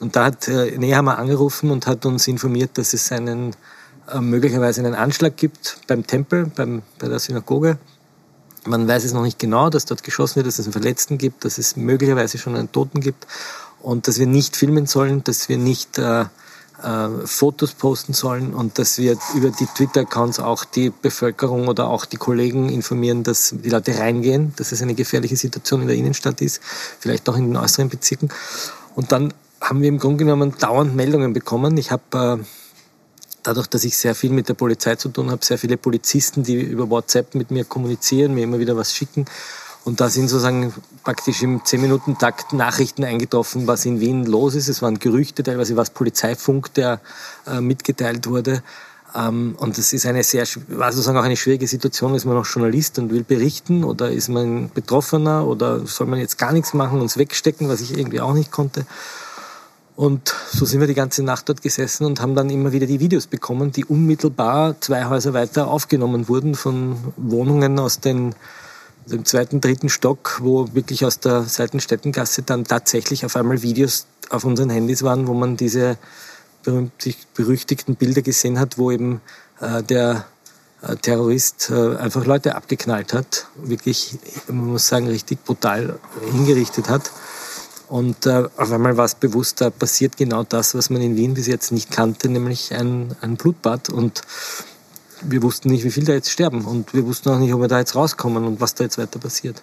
Und 0.00 0.16
da 0.16 0.26
hat 0.26 0.48
äh, 0.48 0.76
Nehammer 0.78 1.18
angerufen 1.18 1.70
und 1.70 1.86
hat 1.86 2.06
uns 2.06 2.26
informiert, 2.26 2.78
dass 2.78 2.94
es 2.94 3.12
einen, 3.12 3.54
äh, 4.10 4.20
möglicherweise 4.20 4.80
einen 4.80 4.94
Anschlag 4.94 5.36
gibt 5.36 5.78
beim 5.86 6.06
Tempel, 6.06 6.46
beim, 6.46 6.82
bei 6.98 7.08
der 7.08 7.18
Synagoge. 7.18 7.78
Man 8.64 8.88
weiß 8.88 9.04
es 9.04 9.12
noch 9.12 9.22
nicht 9.22 9.38
genau, 9.38 9.70
dass 9.70 9.84
dort 9.84 10.02
geschossen 10.02 10.36
wird, 10.36 10.46
dass 10.46 10.58
es 10.58 10.66
einen 10.66 10.72
Verletzten 10.72 11.18
gibt, 11.18 11.44
dass 11.44 11.58
es 11.58 11.76
möglicherweise 11.76 12.38
schon 12.38 12.56
einen 12.56 12.72
Toten 12.72 13.00
gibt 13.00 13.26
und 13.80 14.08
dass 14.08 14.18
wir 14.18 14.26
nicht 14.26 14.56
filmen 14.56 14.86
sollen, 14.86 15.24
dass 15.24 15.48
wir 15.48 15.58
nicht 15.58 15.98
äh, 15.98 16.26
äh, 16.82 17.26
Fotos 17.26 17.72
posten 17.72 18.12
sollen 18.12 18.54
und 18.54 18.78
dass 18.78 18.98
wir 18.98 19.16
über 19.34 19.50
die 19.50 19.66
Twitter-Accounts 19.66 20.40
auch 20.40 20.64
die 20.64 20.90
Bevölkerung 20.90 21.68
oder 21.68 21.88
auch 21.88 22.04
die 22.04 22.16
Kollegen 22.16 22.68
informieren, 22.68 23.22
dass 23.22 23.54
die 23.56 23.70
Leute 23.70 23.98
reingehen, 23.98 24.52
dass 24.56 24.72
es 24.72 24.82
eine 24.82 24.94
gefährliche 24.94 25.36
Situation 25.36 25.82
in 25.82 25.88
der 25.88 25.96
Innenstadt 25.96 26.40
ist, 26.40 26.60
vielleicht 26.98 27.28
auch 27.28 27.36
in 27.36 27.46
den 27.46 27.56
äußeren 27.56 27.88
Bezirken. 27.88 28.30
Und 28.94 29.12
dann 29.12 29.32
haben 29.60 29.82
wir 29.82 29.88
im 29.88 29.98
Grunde 29.98 30.24
genommen 30.24 30.54
dauernd 30.58 30.96
Meldungen 30.96 31.32
bekommen. 31.32 31.76
Ich 31.76 31.90
habe 31.90 32.38
äh, 32.40 32.44
dadurch, 33.42 33.66
dass 33.66 33.84
ich 33.84 33.96
sehr 33.96 34.14
viel 34.14 34.30
mit 34.30 34.48
der 34.48 34.54
Polizei 34.54 34.96
zu 34.96 35.08
tun 35.08 35.30
habe, 35.30 35.44
sehr 35.44 35.58
viele 35.58 35.76
Polizisten, 35.76 36.42
die 36.42 36.60
über 36.60 36.88
WhatsApp 36.90 37.34
mit 37.34 37.50
mir 37.50 37.64
kommunizieren, 37.64 38.34
mir 38.34 38.44
immer 38.44 38.58
wieder 38.58 38.76
was 38.76 38.94
schicken. 38.94 39.26
Und 39.84 40.00
da 40.00 40.10
sind 40.10 40.28
sozusagen 40.28 40.74
praktisch 41.04 41.42
im 41.42 41.62
10-Minuten-Takt 41.62 42.52
Nachrichten 42.52 43.04
eingetroffen, 43.04 43.66
was 43.66 43.86
in 43.86 44.00
Wien 44.00 44.26
los 44.26 44.54
ist. 44.54 44.68
Es 44.68 44.82
waren 44.82 44.98
Gerüchte, 44.98 45.42
teilweise 45.42 45.74
war 45.76 45.82
es 45.82 45.90
Polizeifunk, 45.90 46.74
der 46.74 47.00
äh, 47.46 47.60
mitgeteilt 47.60 48.26
wurde. 48.26 48.62
Ähm, 49.14 49.56
und 49.58 49.78
das 49.78 49.92
ist 49.92 50.06
eine 50.06 50.22
sehr, 50.22 50.44
war 50.68 50.92
sozusagen 50.92 51.18
auch 51.18 51.24
eine 51.24 51.36
schwierige 51.36 51.66
Situation. 51.66 52.14
Ist 52.14 52.26
man 52.26 52.34
noch 52.34 52.46
Journalist 52.46 52.98
und 52.98 53.10
will 53.10 53.24
berichten 53.24 53.84
oder 53.84 54.10
ist 54.10 54.28
man 54.28 54.70
Betroffener 54.70 55.46
oder 55.46 55.86
soll 55.86 56.06
man 56.06 56.18
jetzt 56.18 56.38
gar 56.38 56.52
nichts 56.52 56.74
machen 56.74 57.00
und 57.00 57.06
es 57.06 57.16
wegstecken, 57.16 57.68
was 57.68 57.80
ich 57.80 57.96
irgendwie 57.96 58.20
auch 58.20 58.34
nicht 58.34 58.50
konnte. 58.50 58.84
Und 59.96 60.34
so 60.50 60.64
sind 60.64 60.80
wir 60.80 60.86
die 60.86 60.94
ganze 60.94 61.22
Nacht 61.22 61.48
dort 61.48 61.60
gesessen 61.60 62.06
und 62.06 62.22
haben 62.22 62.34
dann 62.34 62.48
immer 62.48 62.72
wieder 62.72 62.86
die 62.86 63.00
Videos 63.00 63.26
bekommen, 63.26 63.70
die 63.72 63.84
unmittelbar 63.84 64.80
zwei 64.80 65.04
Häuser 65.06 65.34
weiter 65.34 65.68
aufgenommen 65.68 66.28
wurden 66.28 66.54
von 66.54 66.96
Wohnungen 67.16 67.78
aus 67.78 68.00
den 68.00 68.34
also 69.04 69.16
im 69.16 69.24
zweiten, 69.24 69.60
dritten 69.60 69.88
Stock, 69.88 70.38
wo 70.42 70.72
wirklich 70.74 71.04
aus 71.04 71.20
der 71.20 71.42
Seitenstättengasse 71.42 72.42
dann 72.42 72.64
tatsächlich 72.64 73.24
auf 73.24 73.36
einmal 73.36 73.62
Videos 73.62 74.06
auf 74.30 74.44
unseren 74.44 74.70
Handys 74.70 75.02
waren, 75.02 75.26
wo 75.26 75.34
man 75.34 75.56
diese 75.56 75.98
berüchtigten 77.34 77.96
Bilder 77.96 78.22
gesehen 78.22 78.58
hat, 78.58 78.78
wo 78.78 78.90
eben 78.90 79.20
äh, 79.60 79.82
der 79.82 80.26
äh, 80.82 80.96
Terrorist 80.96 81.70
äh, 81.70 81.96
einfach 81.96 82.24
Leute 82.24 82.54
abgeknallt 82.54 83.12
hat, 83.12 83.46
wirklich, 83.56 84.18
man 84.48 84.66
muss 84.66 84.88
sagen, 84.88 85.08
richtig 85.08 85.44
brutal 85.44 85.98
hingerichtet 86.32 86.88
hat. 86.88 87.10
Und 87.88 88.26
äh, 88.26 88.44
auf 88.56 88.70
einmal 88.70 88.96
war 88.96 89.04
es 89.04 89.16
bewusst, 89.16 89.60
da 89.60 89.70
passiert 89.70 90.16
genau 90.16 90.44
das, 90.44 90.74
was 90.74 90.90
man 90.90 91.02
in 91.02 91.16
Wien 91.16 91.34
bis 91.34 91.48
jetzt 91.48 91.72
nicht 91.72 91.90
kannte, 91.90 92.28
nämlich 92.28 92.72
ein, 92.72 93.16
ein 93.20 93.36
Blutbad. 93.36 93.90
Und 93.90 94.22
wir 95.22 95.42
wussten 95.42 95.70
nicht, 95.70 95.84
wie 95.84 95.90
viele 95.90 96.06
da 96.06 96.12
jetzt 96.12 96.30
sterben. 96.30 96.64
Und 96.64 96.94
wir 96.94 97.06
wussten 97.06 97.30
auch 97.30 97.38
nicht, 97.38 97.52
ob 97.52 97.60
wir 97.60 97.68
da 97.68 97.78
jetzt 97.78 97.94
rauskommen 97.94 98.44
und 98.44 98.60
was 98.60 98.74
da 98.74 98.84
jetzt 98.84 98.98
weiter 98.98 99.18
passiert. 99.18 99.62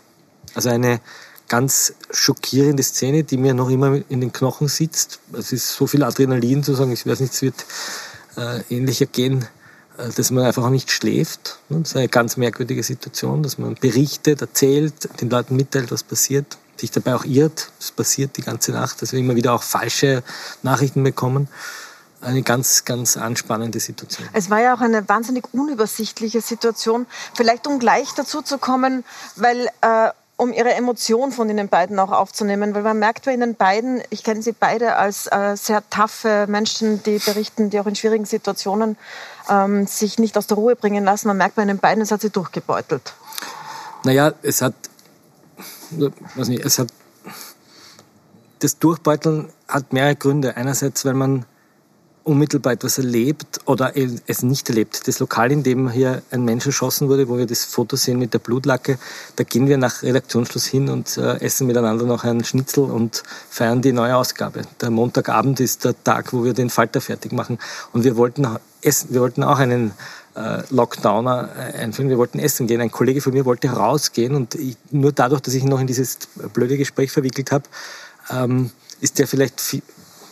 Also 0.53 0.69
eine 0.69 1.01
ganz 1.47 1.93
schockierende 2.11 2.83
Szene, 2.83 3.23
die 3.23 3.37
mir 3.37 3.53
noch 3.53 3.69
immer 3.69 3.99
in 4.09 4.21
den 4.21 4.33
Knochen 4.33 4.67
sitzt. 4.67 5.19
Es 5.33 5.51
ist 5.51 5.69
so 5.69 5.87
viel 5.87 6.03
Adrenalin 6.03 6.63
zu 6.63 6.73
sagen, 6.73 6.91
ich 6.91 7.05
weiß 7.05 7.19
nicht, 7.21 7.33
es 7.33 7.41
wird 7.41 7.65
äh, 8.37 8.61
ähnlicher 8.69 9.05
gehen, 9.05 9.45
äh, 9.97 10.09
dass 10.15 10.31
man 10.31 10.43
einfach 10.43 10.63
auch 10.63 10.69
nicht 10.69 10.91
schläft. 10.91 11.59
Das 11.69 11.89
ist 11.89 11.95
eine 11.95 12.09
ganz 12.09 12.37
merkwürdige 12.37 12.83
Situation, 12.83 13.43
dass 13.43 13.57
man 13.57 13.75
berichtet, 13.75 14.41
erzählt, 14.41 15.09
den 15.21 15.29
Leuten 15.29 15.55
mitteilt, 15.55 15.91
was 15.91 16.03
passiert, 16.03 16.57
sich 16.75 16.91
dabei 16.91 17.15
auch 17.15 17.25
irrt. 17.25 17.71
Das 17.79 17.91
passiert 17.91 18.37
die 18.37 18.41
ganze 18.41 18.71
Nacht, 18.71 19.01
dass 19.01 19.13
wir 19.13 19.19
immer 19.19 19.35
wieder 19.35 19.53
auch 19.53 19.63
falsche 19.63 20.23
Nachrichten 20.63 21.03
bekommen. 21.03 21.47
Eine 22.21 22.41
ganz, 22.41 22.83
ganz 22.83 23.15
anspannende 23.15 23.79
Situation. 23.79 24.27
Es 24.33 24.49
war 24.49 24.59
ja 24.59 24.73
auch 24.73 24.81
eine 24.81 25.07
wahnsinnig 25.07 25.45
unübersichtliche 25.53 26.41
Situation. 26.41 27.05
Vielleicht 27.35 27.67
um 27.67 27.77
gleich 27.77 28.13
dazu 28.15 28.41
zu 28.41 28.57
kommen, 28.57 29.03
weil 29.35 29.69
äh, 29.81 30.09
um 30.37 30.53
ihre 30.53 30.73
Emotion 30.73 31.31
von 31.31 31.49
Ihnen 31.49 31.67
beiden 31.67 31.99
auch 31.99 32.11
aufzunehmen, 32.11 32.73
weil 32.75 32.83
man 32.83 32.97
merkt 32.99 33.25
bei 33.25 33.33
Ihnen 33.33 33.55
beiden, 33.55 34.01
ich 34.11 34.23
kenne 34.23 34.41
Sie 34.41 34.51
beide 34.51 34.95
als 34.95 35.27
äh, 35.27 35.55
sehr 35.57 35.87
taffe 35.89 36.45
Menschen, 36.47 37.03
die 37.03 37.19
berichten, 37.19 37.71
die 37.71 37.79
auch 37.79 37.87
in 37.87 37.95
schwierigen 37.95 38.25
Situationen 38.25 38.97
ähm, 39.49 39.87
sich 39.87 40.19
nicht 40.19 40.37
aus 40.37 40.47
der 40.47 40.57
Ruhe 40.57 40.75
bringen 40.75 41.03
lassen. 41.03 41.27
Man 41.27 41.37
merkt 41.37 41.55
bei 41.55 41.63
Ihnen 41.63 41.79
beiden, 41.79 42.01
es 42.01 42.11
hat 42.11 42.21
Sie 42.21 42.29
durchgebeutelt. 42.29 43.13
Naja, 44.03 44.33
es 44.43 44.61
hat, 44.61 44.75
weiß 46.35 46.47
nicht, 46.47 46.63
es 46.63 46.77
hat, 46.77 46.89
das 48.59 48.77
Durchbeuteln 48.77 49.51
hat 49.67 49.91
mehrere 49.91 50.15
Gründe. 50.15 50.55
Einerseits, 50.55 51.03
weil 51.03 51.15
man 51.15 51.45
unmittelbar 52.27 52.73
etwas 52.73 52.97
erlebt 52.97 53.61
oder 53.65 53.93
es 53.95 54.43
nicht 54.43 54.69
erlebt. 54.69 55.07
Das 55.07 55.19
Lokal, 55.19 55.51
in 55.51 55.63
dem 55.63 55.89
hier 55.89 56.21
ein 56.31 56.43
Mensch 56.43 56.65
erschossen 56.65 57.07
wurde, 57.07 57.27
wo 57.29 57.37
wir 57.37 57.45
das 57.45 57.63
Foto 57.63 57.95
sehen 57.95 58.19
mit 58.19 58.33
der 58.33 58.39
Blutlacke, 58.39 58.99
da 59.35 59.43
gehen 59.43 59.67
wir 59.67 59.77
nach 59.77 60.03
Redaktionsschluss 60.03 60.65
hin 60.65 60.89
und 60.89 61.17
äh, 61.17 61.39
essen 61.39 61.67
miteinander 61.67 62.05
noch 62.05 62.23
einen 62.23 62.43
Schnitzel 62.43 62.83
und 62.83 63.23
feiern 63.49 63.81
die 63.81 63.93
neue 63.93 64.15
Ausgabe. 64.15 64.63
Der 64.81 64.91
Montagabend 64.91 65.59
ist 65.59 65.85
der 65.85 65.95
Tag, 66.03 66.33
wo 66.33 66.43
wir 66.43 66.53
den 66.53 66.69
Falter 66.69 67.01
fertig 67.01 67.31
machen. 67.31 67.59
Und 67.93 68.03
wir 68.03 68.17
wollten 68.17 68.47
essen, 68.81 69.13
wir 69.13 69.21
wollten 69.21 69.43
auch 69.43 69.59
einen 69.59 69.93
äh, 70.35 70.61
Lockdowner 70.69 71.49
äh, 71.57 71.77
einführen. 71.79 72.09
Wir 72.09 72.17
wollten 72.17 72.39
essen 72.39 72.67
gehen. 72.67 72.81
Ein 72.81 72.91
Kollege 72.91 73.21
von 73.21 73.33
mir 73.33 73.45
wollte 73.45 73.69
rausgehen 73.69 74.35
und 74.35 74.55
ich, 74.55 74.77
nur 74.91 75.11
dadurch, 75.11 75.41
dass 75.41 75.53
ich 75.53 75.63
ihn 75.63 75.69
noch 75.69 75.79
in 75.79 75.87
dieses 75.87 76.19
blöde 76.53 76.77
Gespräch 76.77 77.11
verwickelt 77.11 77.51
habe, 77.51 77.65
ähm, 78.29 78.71
ist 79.01 79.19
der 79.19 79.27
vielleicht 79.27 79.61
viel, 79.61 79.81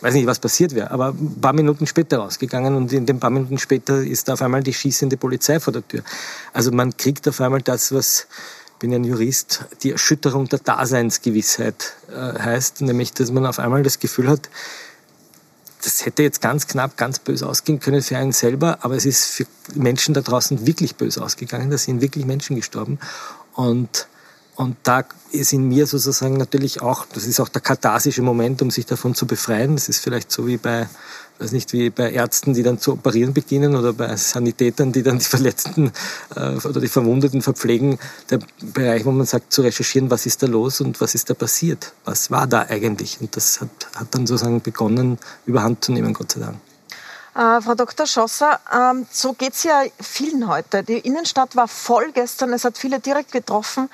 weiß 0.06 0.14
nicht, 0.14 0.26
was 0.26 0.38
passiert 0.38 0.74
wäre, 0.74 0.92
aber 0.92 1.08
ein 1.08 1.40
paar 1.40 1.52
Minuten 1.52 1.86
später 1.86 2.18
rausgegangen 2.18 2.76
und 2.76 2.92
in 2.92 3.06
den 3.06 3.18
paar 3.18 3.30
Minuten 3.30 3.58
später 3.58 4.04
ist 4.04 4.30
auf 4.30 4.40
einmal 4.40 4.62
die 4.62 4.72
schießende 4.72 5.16
Polizei 5.16 5.58
vor 5.58 5.72
der 5.72 5.86
Tür. 5.86 6.02
Also 6.52 6.70
man 6.70 6.96
kriegt 6.96 7.26
auf 7.26 7.40
einmal 7.40 7.60
das, 7.60 7.92
was, 7.92 8.28
ich 8.74 8.78
bin 8.78 8.94
ein 8.94 9.02
Jurist, 9.02 9.64
die 9.82 9.90
Erschütterung 9.90 10.48
der 10.48 10.60
Daseinsgewissheit 10.60 11.94
äh, 12.08 12.38
heißt, 12.38 12.82
nämlich, 12.82 13.14
dass 13.14 13.32
man 13.32 13.46
auf 13.46 13.58
einmal 13.58 13.82
das 13.82 13.98
Gefühl 13.98 14.28
hat, 14.28 14.48
das 15.82 16.06
hätte 16.06 16.22
jetzt 16.22 16.40
ganz 16.40 16.68
knapp, 16.68 16.96
ganz 16.96 17.18
böse 17.18 17.48
ausgehen 17.48 17.80
können 17.80 18.00
für 18.00 18.16
einen 18.16 18.32
selber, 18.32 18.78
aber 18.82 18.94
es 18.94 19.06
ist 19.06 19.24
für 19.26 19.46
Menschen 19.74 20.14
da 20.14 20.20
draußen 20.20 20.66
wirklich 20.68 20.94
böse 20.94 21.22
ausgegangen. 21.22 21.70
Da 21.70 21.78
sind 21.78 22.00
wirklich 22.00 22.26
Menschen 22.26 22.56
gestorben. 22.56 22.98
Und 23.54 24.08
und 24.56 24.76
da 24.84 25.04
ist 25.32 25.52
in 25.52 25.68
mir 25.68 25.86
sozusagen 25.86 26.38
natürlich 26.38 26.80
auch, 26.80 27.04
das 27.12 27.24
ist 27.24 27.40
auch 27.40 27.50
der 27.50 27.60
katharsische 27.60 28.22
Moment, 28.22 28.62
um 28.62 28.70
sich 28.70 28.86
davon 28.86 29.14
zu 29.14 29.26
befreien. 29.26 29.76
Das 29.76 29.90
ist 29.90 29.98
vielleicht 29.98 30.32
so 30.32 30.46
wie 30.46 30.56
bei, 30.56 30.88
weiß 31.38 31.52
nicht, 31.52 31.74
wie 31.74 31.90
bei 31.90 32.10
Ärzten, 32.10 32.54
die 32.54 32.62
dann 32.62 32.78
zu 32.78 32.94
operieren 32.94 33.34
beginnen 33.34 33.76
oder 33.76 33.92
bei 33.92 34.16
Sanitätern, 34.16 34.92
die 34.92 35.02
dann 35.02 35.18
die 35.18 35.26
Verletzten 35.26 35.92
äh, 36.34 36.52
oder 36.66 36.80
die 36.80 36.88
Verwundeten 36.88 37.42
verpflegen. 37.42 37.98
Der 38.30 38.38
Bereich, 38.62 39.04
wo 39.04 39.10
man 39.10 39.26
sagt, 39.26 39.52
zu 39.52 39.60
recherchieren, 39.60 40.10
was 40.10 40.24
ist 40.24 40.42
da 40.42 40.46
los 40.46 40.80
und 40.80 41.02
was 41.02 41.14
ist 41.14 41.28
da 41.28 41.34
passiert? 41.34 41.92
Was 42.06 42.30
war 42.30 42.46
da 42.46 42.62
eigentlich? 42.62 43.20
Und 43.20 43.36
das 43.36 43.60
hat, 43.60 43.68
hat 43.94 44.14
dann 44.14 44.26
sozusagen 44.26 44.62
begonnen, 44.62 45.18
überhand 45.44 45.84
zu 45.84 45.92
nehmen, 45.92 46.14
Gott 46.14 46.32
sei 46.32 46.40
Dank. 46.40 46.56
Äh, 47.34 47.60
Frau 47.60 47.74
Dr. 47.74 48.06
Schosser, 48.06 48.58
ähm, 48.74 49.06
so 49.10 49.34
geht's 49.34 49.64
ja 49.64 49.82
vielen 50.00 50.48
heute. 50.48 50.82
Die 50.82 50.98
Innenstadt 50.98 51.54
war 51.54 51.68
voll 51.68 52.10
gestern, 52.12 52.54
es 52.54 52.64
hat 52.64 52.78
viele 52.78 53.00
direkt 53.00 53.32
getroffen. 53.32 53.90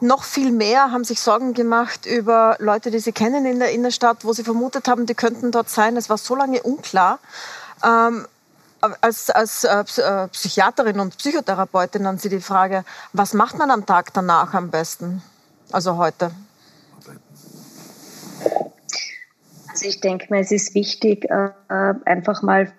Noch 0.00 0.24
viel 0.24 0.50
mehr 0.50 0.92
haben 0.92 1.04
sich 1.04 1.20
Sorgen 1.20 1.52
gemacht 1.52 2.06
über 2.06 2.56
Leute, 2.58 2.90
die 2.90 3.00
sie 3.00 3.12
kennen 3.12 3.44
in 3.44 3.58
der 3.58 3.70
Innenstadt, 3.72 4.24
wo 4.24 4.32
sie 4.32 4.44
vermutet 4.44 4.88
haben, 4.88 5.04
die 5.04 5.14
könnten 5.14 5.52
dort 5.52 5.68
sein. 5.68 5.96
Es 5.96 6.08
war 6.08 6.16
so 6.16 6.34
lange 6.34 6.62
unklar. 6.62 7.18
Ähm, 7.84 8.26
als, 9.02 9.28
als 9.28 9.64
äh, 9.64 9.84
äh 9.98 10.28
Psychiaterin 10.28 11.00
und 11.00 11.18
Psychotherapeutin 11.18 12.06
an 12.06 12.16
Sie 12.16 12.30
die 12.30 12.40
Frage, 12.40 12.84
was 13.12 13.34
macht 13.34 13.58
man 13.58 13.70
am 13.70 13.84
Tag 13.84 14.14
danach 14.14 14.54
am 14.54 14.70
besten? 14.70 15.22
Also 15.70 15.98
heute. 15.98 16.30
Also 19.68 19.84
ich 19.86 20.00
denke 20.00 20.26
mir, 20.30 20.40
es 20.40 20.50
ist 20.50 20.74
wichtig, 20.74 21.26
äh, 21.30 21.50
einfach 22.06 22.40
mal 22.40 22.72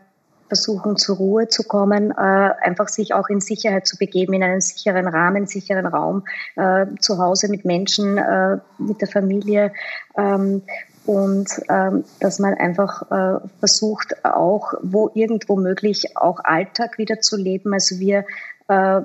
versuchen, 0.51 0.97
zur 0.97 1.15
Ruhe 1.15 1.47
zu 1.47 1.63
kommen, 1.63 2.11
äh, 2.11 2.13
einfach 2.13 2.89
sich 2.89 3.13
auch 3.13 3.29
in 3.29 3.39
Sicherheit 3.39 3.87
zu 3.87 3.97
begeben, 3.97 4.33
in 4.33 4.43
einen 4.43 4.59
sicheren 4.59 5.07
Rahmen, 5.07 5.47
sicheren 5.47 5.85
Raum, 5.85 6.25
äh, 6.57 6.87
zu 6.99 7.19
Hause 7.19 7.47
mit 7.49 7.63
Menschen, 7.63 8.17
äh, 8.17 8.57
mit 8.77 8.99
der 8.99 9.07
Familie. 9.07 9.71
Ähm, 10.17 10.63
und 11.05 11.49
ähm, 11.69 12.03
dass 12.19 12.39
man 12.39 12.53
einfach 12.55 13.09
äh, 13.09 13.39
versucht, 13.59 14.25
auch 14.25 14.73
wo 14.81 15.09
irgendwo 15.13 15.55
möglich, 15.55 16.17
auch 16.17 16.41
Alltag 16.43 16.97
wieder 16.97 17.21
zu 17.21 17.37
leben. 17.37 17.73
Also 17.73 17.97
wir 17.99 18.25
äh, 18.67 19.01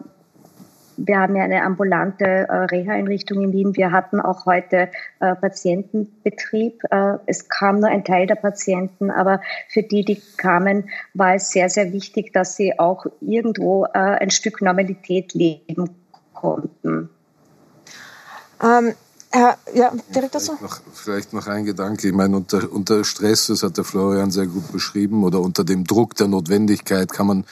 wir 0.97 1.19
haben 1.19 1.37
ja 1.37 1.45
eine 1.45 1.63
ambulante 1.63 2.25
äh, 2.25 2.57
Reha-Einrichtung 2.65 3.43
in 3.43 3.53
Wien. 3.53 3.77
Wir 3.77 3.93
hatten 3.93 4.21
auch 4.21 4.47
heute 4.47 4.91
äh, 5.21 5.35
Patientenbetrieb. 5.35 6.83
Äh, 6.91 7.19
es 7.27 7.49
kam 7.49 7.81
nur 7.81 7.89
ein 7.89 8.05
Teil 8.05 8.27
der 8.27 8.37
Patienten, 8.37 9.11
aber 9.11 9.41
für 9.69 9.83
die, 9.83 10.05
die 10.05 10.21
kamen, 10.37 10.89
war 11.15 11.35
es 11.35 11.51
sehr, 11.51 11.69
sehr 11.69 11.93
wichtig, 11.93 12.33
dass 12.33 12.57
sie 12.57 12.79
auch 12.79 13.07
irgendwo 13.21 13.85
äh, 13.85 13.99
ein 13.99 14.31
Stück 14.31 14.63
Normalität 14.63 15.35
leben 15.35 15.91
konnten. 16.33 17.11
Ähm, 18.63 18.95
Herr, 19.31 19.59
ja, 19.75 19.93
Direktor 20.15 20.41
vielleicht, 20.41 20.63
noch, 20.63 20.81
vielleicht 20.95 21.33
noch 21.35 21.47
ein 21.47 21.65
Gedanke. 21.67 22.09
Ich 22.09 22.15
meine, 22.15 22.37
unter, 22.37 22.73
unter 22.73 23.05
Stress, 23.05 23.49
das 23.49 23.63
hat 23.63 23.77
der 23.77 23.85
Florian 23.85 24.31
sehr 24.31 24.47
gut 24.47 24.73
beschrieben, 24.73 25.25
oder 25.25 25.41
unter 25.41 25.65
dem 25.65 25.85
Druck 25.85 26.15
der 26.15 26.29
Notwendigkeit 26.29 27.13
kann 27.13 27.27
man 27.27 27.45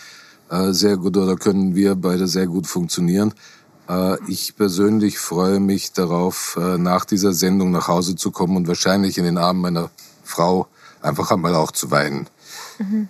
äh, 0.50 0.72
sehr 0.72 0.96
gut 0.96 1.16
oder 1.16 1.36
können 1.36 1.74
wir 1.74 1.94
beide 1.94 2.26
sehr 2.26 2.46
gut 2.46 2.66
funktionieren. 2.66 3.34
Äh, 3.88 4.16
ich 4.28 4.56
persönlich 4.56 5.18
freue 5.18 5.60
mich 5.60 5.92
darauf, 5.92 6.58
äh, 6.60 6.78
nach 6.78 7.04
dieser 7.04 7.32
Sendung 7.32 7.70
nach 7.70 7.88
Hause 7.88 8.16
zu 8.16 8.30
kommen 8.30 8.56
und 8.56 8.68
wahrscheinlich 8.68 9.18
in 9.18 9.24
den 9.24 9.38
Armen 9.38 9.60
meiner 9.60 9.90
Frau 10.22 10.66
einfach 11.02 11.30
einmal 11.30 11.54
auch 11.54 11.70
zu 11.70 11.90
weinen. 11.90 12.28
Mhm. 12.78 13.08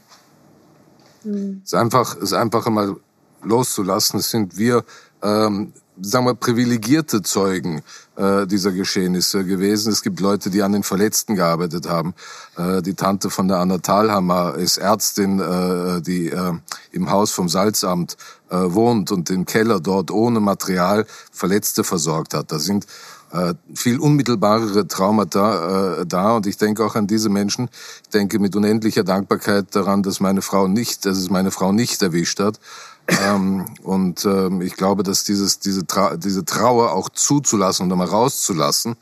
Mhm. 1.25 1.61
Es 1.65 1.73
ist 1.73 1.75
einfach, 1.75 2.17
es 2.17 2.23
ist 2.23 2.33
einfach 2.35 2.67
einmal 2.67 2.97
loszulassen. 3.43 4.21
Es 4.21 4.31
sind 4.31 4.57
wir, 4.57 4.85
ähm, 5.23 5.73
sagen 6.01 6.27
wir, 6.27 6.35
privilegierte 6.35 7.23
Zeugen 7.23 7.83
äh, 8.17 8.47
dieser 8.47 8.73
Geschehnisse 8.73 9.45
gewesen. 9.45 9.93
Es 9.93 10.03
gibt 10.03 10.21
Leute, 10.21 10.51
die 10.51 10.63
an 10.63 10.73
den 10.73 10.83
Verletzten 10.83 11.37
gearbeitet 11.37 11.89
haben. 11.89 12.15
Äh, 12.57 12.83
die 12.83 12.95
Tante 12.95 13.31
von 13.31 13.49
der 13.49 13.59
Anna 13.59 13.79
Thalhammer 13.79 14.55
ist 14.57 14.79
Ärztin, 14.79 15.41
äh, 15.41 16.01
die 16.01 16.29
äh, 16.29 16.53
im 16.93 17.11
Haus 17.11 17.31
vom 17.31 17.49
Salzamt 17.49 18.17
äh, 18.51 18.57
wohnt 18.57 19.13
und 19.13 19.31
im 19.31 19.47
Keller 19.47 19.81
dort 19.81 20.11
ohne 20.11 20.41
Material 20.41 21.07
Verletzte 21.33 21.85
versorgt 21.85 22.35
hat. 22.35 22.51
Da 22.51 22.59
sind 22.59 22.87
äh, 23.33 23.55
viel 23.75 23.99
unmittelbarere 23.99 24.87
Traumata 24.87 26.01
äh, 26.01 26.07
da 26.07 26.37
und 26.37 26.47
ich 26.47 26.57
denke 26.57 26.85
auch 26.85 26.95
an 26.95 27.07
diese 27.07 27.29
Menschen. 27.29 27.69
Ich 28.05 28.11
denke 28.11 28.39
mit 28.39 28.55
unendlicher 28.55 29.03
Dankbarkeit 29.03 29.75
daran, 29.75 30.03
dass 30.03 30.21
meine 30.21 30.43
Frau 30.43 30.69
nicht, 30.69 31.05
dass 31.05 31.19
es 31.19 31.31
meine 31.31 31.51
Frau 31.51 31.73
nicht 31.73 32.01
erwischt 32.03 32.39
hat 32.41 32.61
ähm, 33.09 33.67
und 33.83 34.25
ähm, 34.25 34.63
ich 34.63 34.77
glaube, 34.77 35.03
dass 35.03 35.25
dieses, 35.25 35.59
diese, 35.59 35.87
Tra 35.87 36.17
diese 36.17 36.45
Trauer 36.45 36.93
auch 36.93 37.09
zuzulassen 37.09 37.91
und 37.91 37.99
mal 37.99 38.07
rauszulassen, 38.07 38.97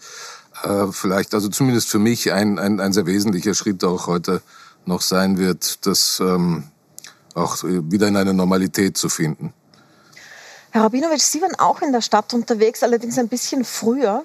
äh, 0.65 0.87
vielleicht, 0.91 1.35
also 1.35 1.49
zumindest 1.49 1.89
für 1.89 1.99
mich, 1.99 2.33
ein, 2.33 2.59
ein, 2.59 2.81
ein 2.81 2.93
sehr 2.93 3.07
wesentlicher 3.07 3.55
Schritt 3.55 3.85
auch 3.85 4.07
heute 4.07 4.43
noch 4.87 5.03
sein 5.03 5.39
wird, 5.39 5.87
das 5.87 6.21
ähm, 6.21 6.65
auch 7.35 7.63
wieder 7.63 8.09
in 8.09 8.17
eine 8.17 8.35
Normalität 8.35 8.97
zu 8.97 9.09
finden. 9.09 9.53
Herr 10.71 10.85
Rabinowitsch, 10.85 11.23
Sie 11.23 11.43
waren 11.43 11.55
auch 11.59 11.83
in 11.83 11.93
der 11.93 12.01
Stadt 12.01 12.33
unterwegs, 12.33 12.83
allerdings 12.83 13.19
ein 13.19 13.29
bisschen 13.29 13.65
früher. 13.65 14.25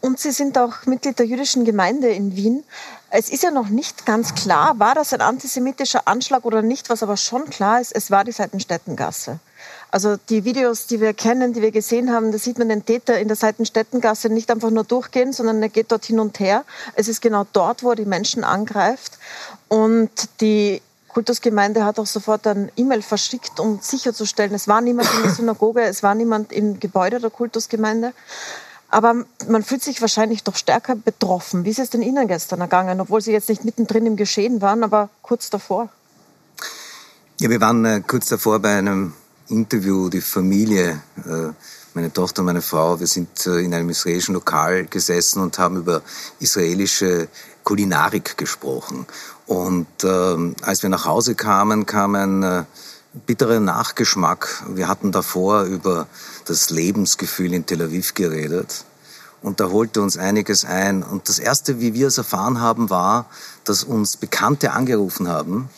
Und 0.00 0.18
Sie 0.18 0.32
sind 0.32 0.58
auch 0.58 0.86
Mitglied 0.86 1.18
der 1.18 1.26
jüdischen 1.26 1.64
Gemeinde 1.64 2.08
in 2.08 2.34
Wien. 2.34 2.64
Es 3.14 3.28
ist 3.28 3.42
ja 3.42 3.50
noch 3.50 3.68
nicht 3.68 4.06
ganz 4.06 4.34
klar, 4.34 4.78
war 4.78 4.94
das 4.94 5.12
ein 5.12 5.20
antisemitischer 5.20 6.08
Anschlag 6.08 6.46
oder 6.46 6.62
nicht, 6.62 6.88
was 6.88 7.02
aber 7.02 7.18
schon 7.18 7.44
klar 7.50 7.78
ist, 7.78 7.94
es 7.94 8.10
war 8.10 8.24
die 8.24 8.32
Seitenstättengasse. 8.32 9.38
Also 9.90 10.16
die 10.30 10.46
Videos, 10.46 10.86
die 10.86 10.98
wir 10.98 11.12
kennen, 11.12 11.52
die 11.52 11.60
wir 11.60 11.72
gesehen 11.72 12.10
haben, 12.10 12.32
da 12.32 12.38
sieht 12.38 12.58
man 12.58 12.70
den 12.70 12.86
Täter 12.86 13.18
in 13.18 13.28
der 13.28 13.36
Seitenstättengasse 13.36 14.30
nicht 14.30 14.50
einfach 14.50 14.70
nur 14.70 14.84
durchgehen, 14.84 15.34
sondern 15.34 15.60
er 15.62 15.68
geht 15.68 15.92
dort 15.92 16.06
hin 16.06 16.20
und 16.20 16.40
her. 16.40 16.64
Es 16.94 17.06
ist 17.06 17.20
genau 17.20 17.44
dort, 17.52 17.82
wo 17.82 17.90
er 17.90 17.96
die 17.96 18.06
Menschen 18.06 18.44
angreift. 18.44 19.18
Und 19.68 20.10
die 20.40 20.80
Kultusgemeinde 21.08 21.84
hat 21.84 21.98
auch 21.98 22.06
sofort 22.06 22.46
ein 22.46 22.72
E-Mail 22.76 23.02
verschickt, 23.02 23.60
um 23.60 23.78
sicherzustellen, 23.82 24.54
es 24.54 24.68
war 24.68 24.80
niemand 24.80 25.12
in 25.14 25.22
der 25.24 25.34
Synagoge, 25.34 25.82
es 25.82 26.02
war 26.02 26.14
niemand 26.14 26.50
im 26.50 26.80
Gebäude 26.80 27.20
der 27.20 27.28
Kultusgemeinde. 27.28 28.14
Aber 28.92 29.24
man 29.48 29.62
fühlt 29.62 29.82
sich 29.82 30.02
wahrscheinlich 30.02 30.44
doch 30.44 30.54
stärker 30.54 30.94
betroffen. 30.94 31.64
Wie 31.64 31.70
ist 31.70 31.78
es 31.78 31.88
denn 31.88 32.02
Ihnen 32.02 32.28
gestern 32.28 32.60
ergangen, 32.60 33.00
obwohl 33.00 33.22
Sie 33.22 33.32
jetzt 33.32 33.48
nicht 33.48 33.64
mittendrin 33.64 34.04
im 34.04 34.16
Geschehen 34.16 34.60
waren, 34.60 34.84
aber 34.84 35.08
kurz 35.22 35.48
davor? 35.48 35.88
Ja, 37.40 37.48
wir 37.48 37.58
waren 37.62 37.86
äh, 37.86 38.02
kurz 38.06 38.28
davor 38.28 38.58
bei 38.58 38.76
einem 38.76 39.14
Interview, 39.48 40.10
die 40.10 40.20
Familie, 40.20 41.00
äh, 41.24 41.52
meine 41.94 42.12
Tochter 42.12 42.42
meine 42.42 42.60
Frau, 42.60 43.00
wir 43.00 43.06
sind 43.06 43.46
äh, 43.46 43.60
in 43.60 43.72
einem 43.72 43.88
israelischen 43.88 44.34
Lokal 44.34 44.84
gesessen 44.84 45.40
und 45.40 45.58
haben 45.58 45.78
über 45.78 46.02
israelische 46.38 47.28
Kulinarik 47.64 48.36
gesprochen. 48.36 49.06
Und 49.46 49.86
ähm, 50.04 50.54
als 50.60 50.82
wir 50.82 50.90
nach 50.90 51.06
Hause 51.06 51.34
kamen, 51.34 51.86
kam 51.86 52.14
ein 52.14 52.42
äh, 52.42 52.64
bitterer 53.14 53.60
Nachgeschmack. 53.60 54.64
Wir 54.68 54.88
hatten 54.88 55.12
davor 55.12 55.64
über 55.64 56.06
das 56.46 56.70
Lebensgefühl 56.70 57.52
in 57.52 57.66
Tel 57.66 57.82
Aviv 57.82 58.14
geredet. 58.14 58.84
Und 59.42 59.60
da 59.60 59.70
holte 59.70 60.00
uns 60.00 60.16
einiges 60.16 60.64
ein. 60.64 61.02
Und 61.02 61.28
das 61.28 61.38
Erste, 61.38 61.80
wie 61.80 61.94
wir 61.94 62.08
es 62.08 62.18
erfahren 62.18 62.60
haben, 62.60 62.90
war, 62.90 63.26
dass 63.64 63.84
uns 63.84 64.16
Bekannte 64.16 64.72
angerufen 64.72 65.28
haben 65.28 65.68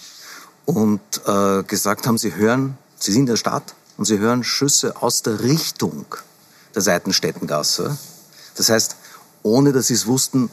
und 0.66 1.00
äh, 1.26 1.62
gesagt 1.64 2.06
haben, 2.06 2.18
sie 2.18 2.34
hören, 2.34 2.76
sie 2.98 3.12
sind 3.12 3.22
in 3.22 3.26
der 3.26 3.36
Stadt 3.36 3.74
und 3.96 4.04
sie 4.04 4.18
hören 4.18 4.44
Schüsse 4.44 5.02
aus 5.02 5.22
der 5.22 5.40
Richtung 5.40 6.06
der 6.74 6.82
Seitenstädtengasse. 6.82 7.96
Das 8.56 8.68
heißt, 8.68 8.96
ohne 9.42 9.72
dass 9.72 9.88
sie 9.88 9.94
es 9.94 10.06
wussten, 10.06 10.50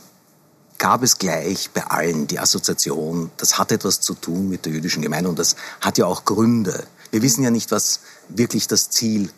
gab 0.81 1.03
es 1.03 1.19
gleich 1.19 1.69
bei 1.69 1.83
allen 1.83 2.25
die 2.25 2.39
Assoziation, 2.39 3.29
das 3.38 3.59
hat 3.59 3.71
etwas 3.71 4.01
zu 4.01 4.15
tun 4.15 4.50
mit 4.50 4.65
der 4.65 4.73
jüdischen 4.73 5.03
Gemeinde 5.03 5.29
und 5.29 5.38
das 5.38 5.55
hat 5.79 6.00
ja 6.00 6.07
auch 6.07 6.25
Gründe. 6.25 6.83
Wir 7.11 7.21
wissen 7.21 7.43
ja 7.43 7.51
nicht, 7.51 7.69
was 7.69 8.00
wirklich 8.29 8.67
das 8.67 8.89
Ziel 8.89 9.29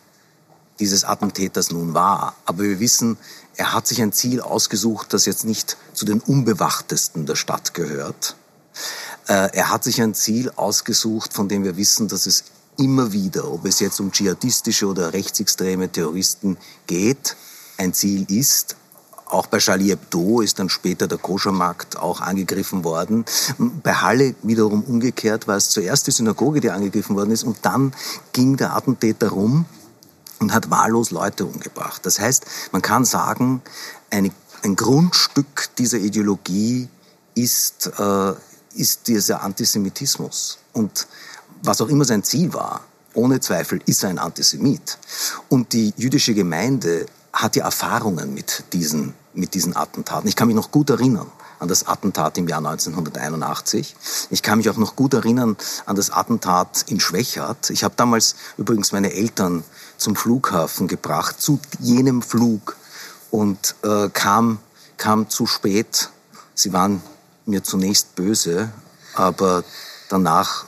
dieses 0.80 1.04
Attentäters 1.04 1.70
nun 1.70 1.92
war, 1.92 2.34
aber 2.46 2.62
wir 2.62 2.80
wissen, 2.80 3.18
er 3.56 3.74
hat 3.74 3.86
sich 3.86 4.00
ein 4.00 4.14
Ziel 4.14 4.40
ausgesucht, 4.40 5.12
das 5.12 5.26
jetzt 5.26 5.44
nicht 5.44 5.76
zu 5.92 6.06
den 6.06 6.20
unbewachtesten 6.20 7.26
der 7.26 7.36
Stadt 7.36 7.74
gehört. 7.74 8.36
Äh, 9.28 9.50
er 9.52 9.68
hat 9.68 9.84
sich 9.84 10.00
ein 10.00 10.14
Ziel 10.14 10.50
ausgesucht, 10.56 11.34
von 11.34 11.46
dem 11.50 11.62
wir 11.62 11.76
wissen, 11.76 12.08
dass 12.08 12.24
es 12.24 12.44
immer 12.78 13.12
wieder, 13.12 13.52
ob 13.52 13.66
es 13.66 13.80
jetzt 13.80 14.00
um 14.00 14.12
dschihadistische 14.12 14.86
oder 14.86 15.12
rechtsextreme 15.12 15.92
Terroristen 15.92 16.56
geht, 16.86 17.36
ein 17.76 17.92
Ziel 17.92 18.24
ist, 18.30 18.76
auch 19.34 19.46
bei 19.48 19.58
Charlie 19.58 19.90
Hebdo 19.90 20.40
ist 20.40 20.58
dann 20.58 20.68
später 20.68 21.08
der 21.08 21.18
Koschermarkt 21.18 21.98
auch 21.98 22.20
angegriffen 22.20 22.84
worden. 22.84 23.24
Bei 23.58 23.94
Halle 23.94 24.34
wiederum 24.42 24.82
umgekehrt 24.84 25.48
war 25.48 25.56
es 25.56 25.70
zuerst 25.70 26.06
die 26.06 26.12
Synagoge, 26.12 26.60
die 26.60 26.70
angegriffen 26.70 27.16
worden 27.16 27.32
ist 27.32 27.42
und 27.42 27.58
dann 27.62 27.92
ging 28.32 28.56
der 28.56 28.76
Attentäter 28.76 29.30
rum 29.30 29.66
und 30.38 30.54
hat 30.54 30.70
wahllos 30.70 31.10
Leute 31.10 31.44
umgebracht. 31.44 32.06
Das 32.06 32.20
heißt, 32.20 32.44
man 32.72 32.80
kann 32.80 33.04
sagen, 33.04 33.60
eine, 34.10 34.30
ein 34.62 34.76
Grundstück 34.76 35.68
dieser 35.78 35.98
Ideologie 35.98 36.88
ist, 37.34 37.90
äh, 37.98 38.32
ist 38.74 39.08
dieser 39.08 39.42
Antisemitismus. 39.42 40.58
Und 40.72 41.08
was 41.62 41.80
auch 41.80 41.88
immer 41.88 42.04
sein 42.04 42.22
Ziel 42.22 42.52
war, 42.54 42.82
ohne 43.14 43.40
Zweifel 43.40 43.80
ist 43.86 44.02
er 44.02 44.10
ein 44.10 44.18
Antisemit. 44.18 44.98
Und 45.48 45.72
die 45.72 45.92
jüdische 45.96 46.34
Gemeinde 46.34 47.06
hat 47.34 47.56
ja 47.56 47.64
Erfahrungen 47.64 48.32
mit 48.32 48.64
diesen, 48.72 49.14
mit 49.34 49.54
diesen 49.54 49.76
Attentaten. 49.76 50.28
Ich 50.28 50.36
kann 50.36 50.46
mich 50.46 50.56
noch 50.56 50.70
gut 50.70 50.90
erinnern 50.90 51.26
an 51.58 51.68
das 51.68 51.86
Attentat 51.86 52.38
im 52.38 52.48
Jahr 52.48 52.58
1981. 52.58 53.96
Ich 54.30 54.42
kann 54.42 54.58
mich 54.58 54.70
auch 54.70 54.76
noch 54.76 54.96
gut 54.96 55.14
erinnern 55.14 55.56
an 55.86 55.96
das 55.96 56.10
Attentat 56.10 56.84
in 56.88 57.00
Schwächert. 57.00 57.70
Ich 57.70 57.84
habe 57.84 57.94
damals 57.96 58.36
übrigens 58.56 58.92
meine 58.92 59.12
Eltern 59.12 59.64
zum 59.96 60.16
Flughafen 60.16 60.88
gebracht, 60.88 61.40
zu 61.40 61.58
jenem 61.80 62.22
Flug 62.22 62.76
und 63.30 63.74
äh, 63.82 64.08
kam, 64.10 64.58
kam 64.96 65.28
zu 65.28 65.46
spät. 65.46 66.10
Sie 66.54 66.72
waren 66.72 67.02
mir 67.46 67.62
zunächst 67.62 68.14
böse, 68.14 68.70
aber 69.14 69.64
danach 70.08 70.64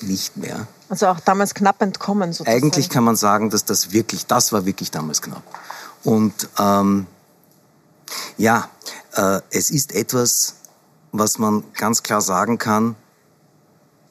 nicht 0.00 0.36
mehr. 0.36 0.66
Also 0.88 1.06
auch 1.06 1.20
damals 1.20 1.54
knapp 1.54 1.80
entkommen 1.80 2.32
sozusagen. 2.32 2.56
Eigentlich 2.56 2.90
kann 2.90 3.04
man 3.04 3.16
sagen, 3.16 3.50
dass 3.50 3.64
das 3.64 3.92
wirklich, 3.92 4.26
das 4.26 4.52
war 4.52 4.66
wirklich 4.66 4.90
damals 4.90 5.22
knapp. 5.22 5.42
Und 6.04 6.48
ähm, 6.58 7.06
ja, 8.36 8.68
äh, 9.14 9.40
es 9.50 9.70
ist 9.70 9.92
etwas, 9.92 10.56
was 11.12 11.38
man 11.38 11.64
ganz 11.74 12.02
klar 12.02 12.20
sagen 12.20 12.58
kann, 12.58 12.96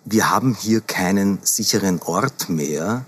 wir 0.06 0.30
haben 0.30 0.56
hier 0.56 0.82
keinen 0.82 1.40
sicheren 1.44 2.02
Ort 2.02 2.50
mehr 2.50 3.06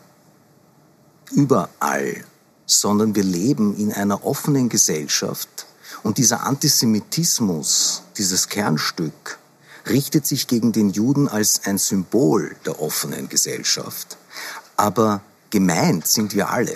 überall, 1.32 2.24
sondern 2.66 3.16
wir 3.16 3.24
leben 3.24 3.76
in 3.76 3.92
einer 3.94 4.26
offenen 4.26 4.70
Gesellschaft 4.70 5.66
und 6.04 6.18
dieser 6.18 6.44
Antisemitismus, 6.44 8.04
dieses 8.18 8.50
Kernstück, 8.50 9.40
richtet 9.88 10.26
sich 10.26 10.48
gegen 10.48 10.72
den 10.72 10.90
Juden 10.92 11.28
als 11.28 11.62
ein 11.66 11.78
Symbol 11.78 12.56
der 12.66 12.82
offenen 12.82 13.30
Gesellschaft. 13.30 14.18
Aber 14.78 15.22
gemeint 15.50 16.08
sind 16.08 16.34
wir 16.34 16.50
alle. 16.50 16.76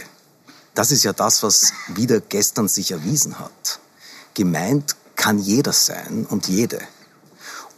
Das 0.78 0.92
ist 0.92 1.02
ja 1.02 1.12
das, 1.12 1.42
was 1.42 1.74
wieder 1.88 2.20
gestern 2.20 2.68
sich 2.68 2.92
erwiesen 2.92 3.40
hat. 3.40 3.80
Gemeint 4.36 4.96
kann 5.16 5.40
jeder 5.40 5.74
sein 5.74 6.28
und 6.30 6.48
jede. 6.48 6.80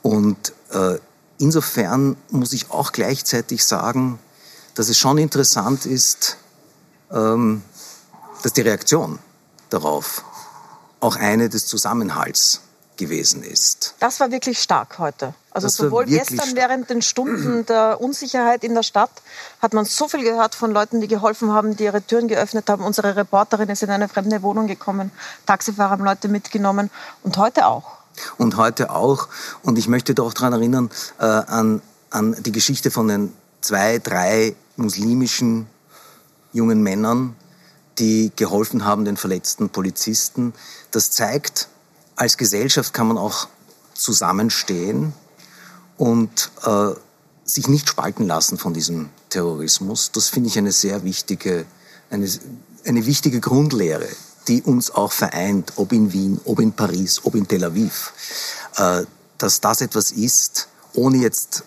Und 0.02 0.52
äh, 0.72 0.98
insofern 1.38 2.18
muss 2.30 2.52
ich 2.52 2.72
auch 2.72 2.92
gleichzeitig 2.92 3.64
sagen, 3.64 4.20
dass 4.76 4.90
es 4.90 4.98
schon 4.98 5.18
interessant 5.18 5.86
ist, 5.86 6.36
ähm, 7.10 7.62
dass 8.44 8.52
die 8.52 8.64
Reaktion 8.64 9.20
darauf 9.70 10.26
auch 11.00 11.16
eine 11.16 11.48
des 11.48 11.68
Zusammenhalts 11.68 12.60
gewesen 12.98 13.44
ist. 13.44 13.79
Das 13.99 14.19
war 14.19 14.32
wirklich 14.32 14.60
stark 14.60 14.99
heute. 14.99 15.34
Also 15.52 15.67
das 15.67 15.75
sowohl 15.75 16.06
gestern 16.06 16.56
während 16.56 16.89
den 16.89 17.02
Stunden 17.02 17.65
der 17.65 17.99
Unsicherheit 17.99 18.63
in 18.63 18.75
der 18.75 18.84
Stadt 18.84 19.12
hat 19.62 19.73
man 19.73 19.86
so 19.86 20.08
viel 20.08 20.23
gehört 20.23 20.56
von 20.56 20.71
Leuten, 20.71 21.02
die 21.02 21.08
geholfen 21.08 21.52
haben, 21.52 21.75
die 21.75 21.86
ihre 21.86 22.02
Türen 22.02 22.28
geöffnet 22.28 22.69
haben. 22.69 22.84
Unsere 22.84 23.15
Reporterin 23.15 23.69
ist 23.69 23.82
in 23.84 23.89
eine 23.89 24.08
fremde 24.08 24.41
Wohnung 24.43 24.67
gekommen, 24.67 25.12
Taxifahrer 25.45 25.89
haben 25.89 26.04
Leute 26.04 26.28
mitgenommen 26.28 26.91
und 27.23 27.38
heute 27.38 27.65
auch. 27.65 27.97
Und 28.38 28.58
heute 28.58 28.91
auch. 28.91 29.28
Und 29.63 29.78
ich 29.78 29.88
möchte 29.88 30.13
doch 30.13 30.34
daran 30.34 30.54
erinnern, 30.54 30.89
äh, 31.19 31.25
an, 31.25 31.82
an 32.10 32.36
die 32.43 32.52
Geschichte 32.52 32.91
von 32.91 33.08
den 33.08 33.34
zwei, 33.62 33.99
drei 33.99 34.56
muslimischen 34.75 35.67
jungen 36.54 36.82
Männern, 36.84 37.36
die 37.97 38.32
geholfen 38.36 38.86
haben 38.86 39.06
den 39.06 39.17
verletzten 39.17 39.69
Polizisten. 39.69 40.54
Das 40.91 41.12
zeigt, 41.12 41.69
als 42.15 42.38
Gesellschaft 42.38 42.93
kann 42.93 43.08
man 43.08 43.17
auch 43.17 43.47
zusammenstehen 44.00 45.14
und 45.98 46.52
äh, 46.66 46.92
sich 47.44 47.68
nicht 47.68 47.90
spalten 47.90 48.26
lassen 48.26 48.58
von 48.58 48.74
diesem 48.74 49.10
Terrorismus. 49.30 50.12
Das 50.12 50.30
finde 50.30 50.50
ich 50.50 50.58
eine 50.58 50.72
sehr 50.72 51.04
wichtige, 51.04 51.66
eine, 52.10 52.30
eine 52.86 53.06
wichtige 53.06 53.40
Grundlehre, 53.40 54.08
die 54.48 54.62
uns 54.62 54.92
auch 54.92 55.12
vereint, 55.12 55.74
ob 55.76 55.92
in 55.92 56.14
Wien, 56.14 56.40
ob 56.46 56.60
in 56.60 56.74
Paris, 56.74 57.22
ob 57.24 57.36
in 57.36 57.48
Tel 57.48 57.64
Aviv. 57.64 58.14
Äh, 58.78 59.04
dass 59.38 59.62
das 59.62 59.82
etwas 59.82 60.12
ist, 60.12 60.68
ohne 60.94 61.18
jetzt 61.18 61.64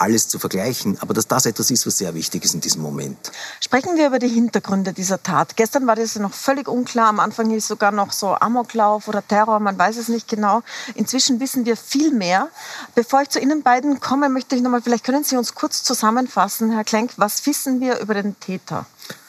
alles 0.00 0.28
zu 0.28 0.38
vergleichen, 0.38 0.98
aber 1.00 1.14
dass 1.14 1.26
das 1.26 1.46
etwas 1.46 1.70
ist, 1.70 1.86
was 1.86 1.98
sehr 1.98 2.14
wichtig 2.14 2.44
ist 2.44 2.54
in 2.54 2.60
diesem 2.60 2.82
Moment. 2.82 3.32
Sprechen 3.60 3.96
wir 3.96 4.06
über 4.06 4.18
die 4.18 4.28
Hintergründe 4.28 4.92
dieser 4.92 5.22
Tat. 5.22 5.56
Gestern 5.56 5.86
war 5.86 5.96
das 5.96 6.16
noch 6.16 6.32
völlig 6.32 6.68
unklar. 6.68 7.08
Am 7.08 7.20
Anfang 7.20 7.50
ist 7.50 7.68
sogar 7.68 7.92
noch 7.92 8.12
so 8.12 8.28
Amoklauf 8.34 9.08
oder 9.08 9.26
Terror, 9.26 9.60
man 9.60 9.78
weiß 9.78 9.96
es 9.96 10.08
nicht 10.08 10.28
genau. 10.28 10.62
Inzwischen 10.94 11.40
wissen 11.40 11.66
wir 11.66 11.76
viel 11.76 12.12
mehr. 12.12 12.48
Bevor 12.94 13.22
ich 13.22 13.30
zu 13.30 13.40
Ihnen 13.40 13.62
beiden 13.62 14.00
komme, 14.00 14.28
möchte 14.28 14.56
ich 14.56 14.62
nochmal, 14.62 14.82
vielleicht 14.82 15.04
können 15.04 15.24
Sie 15.24 15.36
uns 15.36 15.54
kurz 15.54 15.82
zusammenfassen, 15.82 16.70
Herr 16.70 16.84
Klenk, 16.84 17.12
was 17.16 17.44
wissen 17.46 17.80
wir 17.80 17.98
über 18.00 18.14
den 18.14 18.38
Täter? 18.40 18.86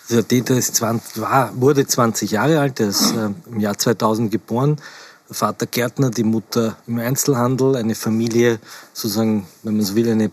Der 0.10 0.28
Täter 0.28 0.58
ist 0.58 0.76
20, 0.76 1.22
war, 1.22 1.52
wurde 1.60 1.86
20 1.86 2.32
Jahre 2.32 2.60
alt, 2.60 2.80
er 2.80 2.88
ist 2.88 3.12
äh, 3.12 3.30
im 3.52 3.60
Jahr 3.60 3.78
2000 3.78 4.32
geboren. 4.32 4.78
Vater 5.32 5.68
Gärtner, 5.68 6.10
die 6.10 6.24
Mutter 6.24 6.78
im 6.88 6.98
Einzelhandel, 6.98 7.76
eine 7.76 7.94
Familie, 7.94 8.60
sozusagen, 8.94 9.48
wenn 9.62 9.78
man 9.78 9.86
so 9.86 9.94
will, 9.94 10.10
eine 10.10 10.32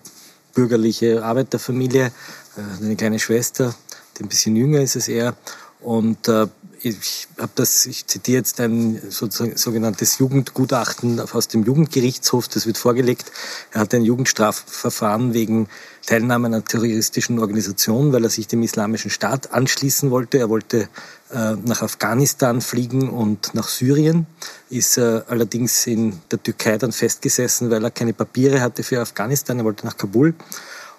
bürgerliche 0.57 1.23
Arbeiterfamilie, 1.23 2.07
äh, 2.07 2.85
eine 2.85 2.97
kleine 2.97 3.21
Schwester, 3.21 3.75
die 4.17 4.25
ein 4.25 4.29
bisschen 4.29 4.57
jünger 4.57 4.81
ist 4.81 4.97
als 4.97 5.07
er. 5.07 5.37
Und 5.81 6.27
äh, 6.27 6.47
ich 6.83 7.29
habe 7.39 7.53
das, 7.55 7.87
ich 7.87 8.07
zitiere 8.07 8.39
jetzt 8.39 8.61
ein 8.61 9.01
sogenanntes 9.11 10.19
Jugendgutachten 10.19 11.21
aus 11.21 11.49
dem 11.49 11.65
Jugendgerichtshof, 11.65 12.49
das 12.49 12.67
wird 12.67 12.79
vorgelegt. 12.79 13.33
Er 13.73 13.81
hat 13.83 13.95
ein 13.95 14.05
Jugendstrafverfahren 14.05 15.35
wegen 15.35 15.69
Teilnahme 16.07 16.47
einer 16.47 16.65
terroristischen 16.65 17.39
Organisation, 17.39 18.13
weil 18.13 18.25
er 18.25 18.31
sich 18.31 18.47
dem 18.47 18.63
Islamischen 18.63 19.11
Staat 19.11 19.53
anschließen 19.53 20.11
wollte. 20.11 20.39
Er 20.39 20.49
wollte 20.49 20.89
nach 21.31 21.83
Afghanistan 21.83 22.61
fliegen 22.61 23.09
und 23.09 23.55
nach 23.55 23.69
Syrien, 23.69 24.27
ist 24.71 24.99
äh, 24.99 25.23
allerdings 25.29 25.87
in 25.87 26.21
der 26.31 26.43
Türkei 26.43 26.79
dann 26.79 26.93
festgesessen, 26.93 27.71
weil 27.71 27.83
er 27.85 27.91
keine 27.91 28.13
Papiere 28.13 28.61
hatte 28.61 28.83
für 28.83 29.01
Afghanistan. 29.01 29.59
Er 29.59 29.65
wollte 29.65 29.87
nach 29.87 29.97
Kabul, 29.97 30.35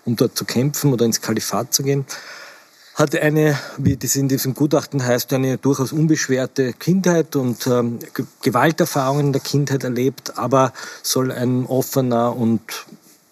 um 0.06 0.16
dort 0.16 0.38
zu 0.38 0.46
kämpfen 0.46 0.94
oder 0.94 1.06
ins 1.06 1.22
Kalifat 1.22 1.74
zu 1.74 1.84
gehen 1.84 2.06
hat 2.98 3.16
eine, 3.16 3.60
wie 3.78 3.96
das 3.96 4.16
in 4.16 4.28
diesem 4.28 4.56
Gutachten 4.56 5.06
heißt, 5.06 5.32
eine 5.32 5.60
durchaus 5.60 5.92
unbeschwerte 5.92 6.74
Kindheit 6.74 7.36
und 7.36 7.68
ähm, 7.68 8.00
Gewalterfahrungen 8.42 9.28
in 9.28 9.34
der 9.34 9.42
Kindheit 9.42 9.84
erlebt, 9.84 10.40
aber 10.40 10.74
soll 11.04 11.32
ein 11.32 11.68
offener 11.68 12.36
und 12.36 12.62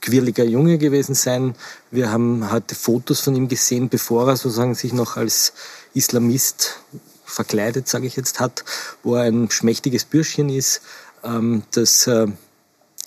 quirliger 0.02 0.44
Junge 0.44 0.78
gewesen 0.78 1.16
sein. 1.16 1.56
Wir 1.90 2.12
haben 2.12 2.52
heute 2.52 2.76
Fotos 2.76 3.22
von 3.22 3.36
ihm 3.36 3.48
gesehen, 3.48 3.90
bevor 3.90 4.28
er 4.28 4.38
sozusagen 4.38 4.76
sich 4.76 4.94
noch 4.94 5.18
als 5.18 5.54
Islamist 5.96 6.80
verkleidet, 7.26 7.88
sage 7.88 8.06
ich 8.06 8.16
jetzt, 8.16 8.40
hat, 8.40 8.64
wo 9.04 9.16
er 9.16 9.24
ein 9.24 9.50
schmächtiges 9.50 10.06
Bürschchen 10.06 10.50
ist, 10.50 10.82
ähm, 11.24 11.64
das 11.72 12.06
äh, 12.08 12.28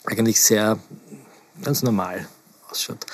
eigentlich 0.05 0.41
sehr 0.41 0.79
ganz 1.63 1.83
normal 1.83 2.27
ausschaut. 2.69 3.07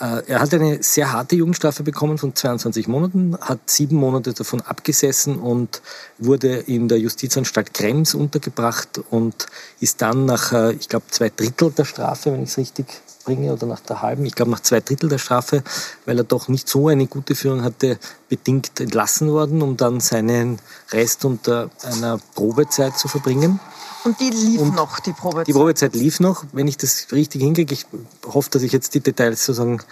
Äh, 0.00 0.22
er 0.26 0.40
hat 0.40 0.54
eine 0.54 0.82
sehr 0.82 1.12
harte 1.12 1.36
Jugendstrafe 1.36 1.82
bekommen 1.82 2.18
von 2.18 2.34
22 2.34 2.88
Monaten, 2.88 3.36
hat 3.40 3.58
sieben 3.66 3.96
Monate 3.96 4.32
davon 4.32 4.60
abgesessen 4.60 5.38
und 5.38 5.82
wurde 6.18 6.56
in 6.56 6.88
der 6.88 6.98
Justizanstalt 6.98 7.74
Krems 7.74 8.14
untergebracht 8.14 9.00
und 9.10 9.46
ist 9.80 10.02
dann 10.02 10.24
nach, 10.24 10.52
äh, 10.52 10.72
ich 10.72 10.88
glaube, 10.88 11.06
zwei 11.10 11.30
Drittel 11.30 11.70
der 11.70 11.84
Strafe, 11.84 12.32
wenn 12.32 12.42
ich 12.42 12.50
es 12.50 12.58
richtig 12.58 12.86
bringe, 13.24 13.52
oder 13.52 13.66
nach 13.66 13.80
der 13.80 14.02
halben, 14.02 14.24
ich 14.24 14.34
glaube 14.34 14.50
nach 14.50 14.60
zwei 14.60 14.80
Drittel 14.80 15.08
der 15.08 15.18
Strafe, 15.18 15.62
weil 16.06 16.18
er 16.18 16.24
doch 16.24 16.48
nicht 16.48 16.68
so 16.68 16.88
eine 16.88 17.06
gute 17.06 17.34
Führung 17.34 17.62
hatte, 17.62 17.98
bedingt 18.28 18.80
entlassen 18.80 19.30
worden, 19.30 19.62
um 19.62 19.76
dann 19.76 20.00
seinen 20.00 20.58
Rest 20.92 21.24
unter 21.24 21.70
einer 21.82 22.18
Probezeit 22.34 22.98
zu 22.98 23.08
verbringen. 23.08 23.60
Und 24.04 24.18
die 24.20 24.30
lief 24.30 24.60
und 24.60 24.74
noch, 24.74 25.00
die 25.00 25.12
Probezeit? 25.12 25.48
Die 25.48 25.52
Probezeit 25.52 25.94
lief 25.94 26.20
noch, 26.20 26.44
wenn 26.52 26.66
ich 26.66 26.76
das 26.76 27.08
richtig 27.12 27.42
hinkriege. 27.42 27.74
Ich 27.74 27.86
hoffe, 28.26 28.50
dass 28.50 28.62
ich 28.62 28.72
jetzt 28.72 28.94
die 28.94 29.00
Details 29.00 29.44
sozusagen 29.44 29.82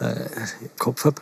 äh, 0.00 0.24
im 0.60 0.70
Kopf 0.78 1.04
habe. 1.04 1.20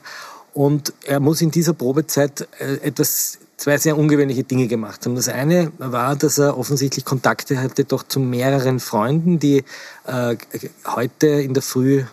Und 0.55 0.93
er 1.03 1.21
muss 1.21 1.41
in 1.41 1.51
dieser 1.51 1.73
Probezeit 1.73 2.49
äh, 2.59 2.77
etwas, 2.77 3.39
zwei 3.59 3.77
sehr 3.77 3.99
ungewöhnliche 3.99 4.45
Dinge 4.45 4.69
gemacht 4.69 5.05
haben. 5.05 5.17
Das 5.17 5.29
eine 5.29 5.73
war, 5.79 6.17
dass 6.17 6.39
er 6.39 6.57
offensichtlich 6.57 7.05
Kontakte 7.05 7.61
hatte 7.61 7.85
doch 7.85 8.05
zu 8.05 8.21
mehreren 8.21 8.81
Freunden, 8.81 9.39
die 9.39 9.65
äh, 10.07 10.37
heute 10.87 11.27
in 11.27 11.53
der 11.53 11.63
Früh 11.63 12.05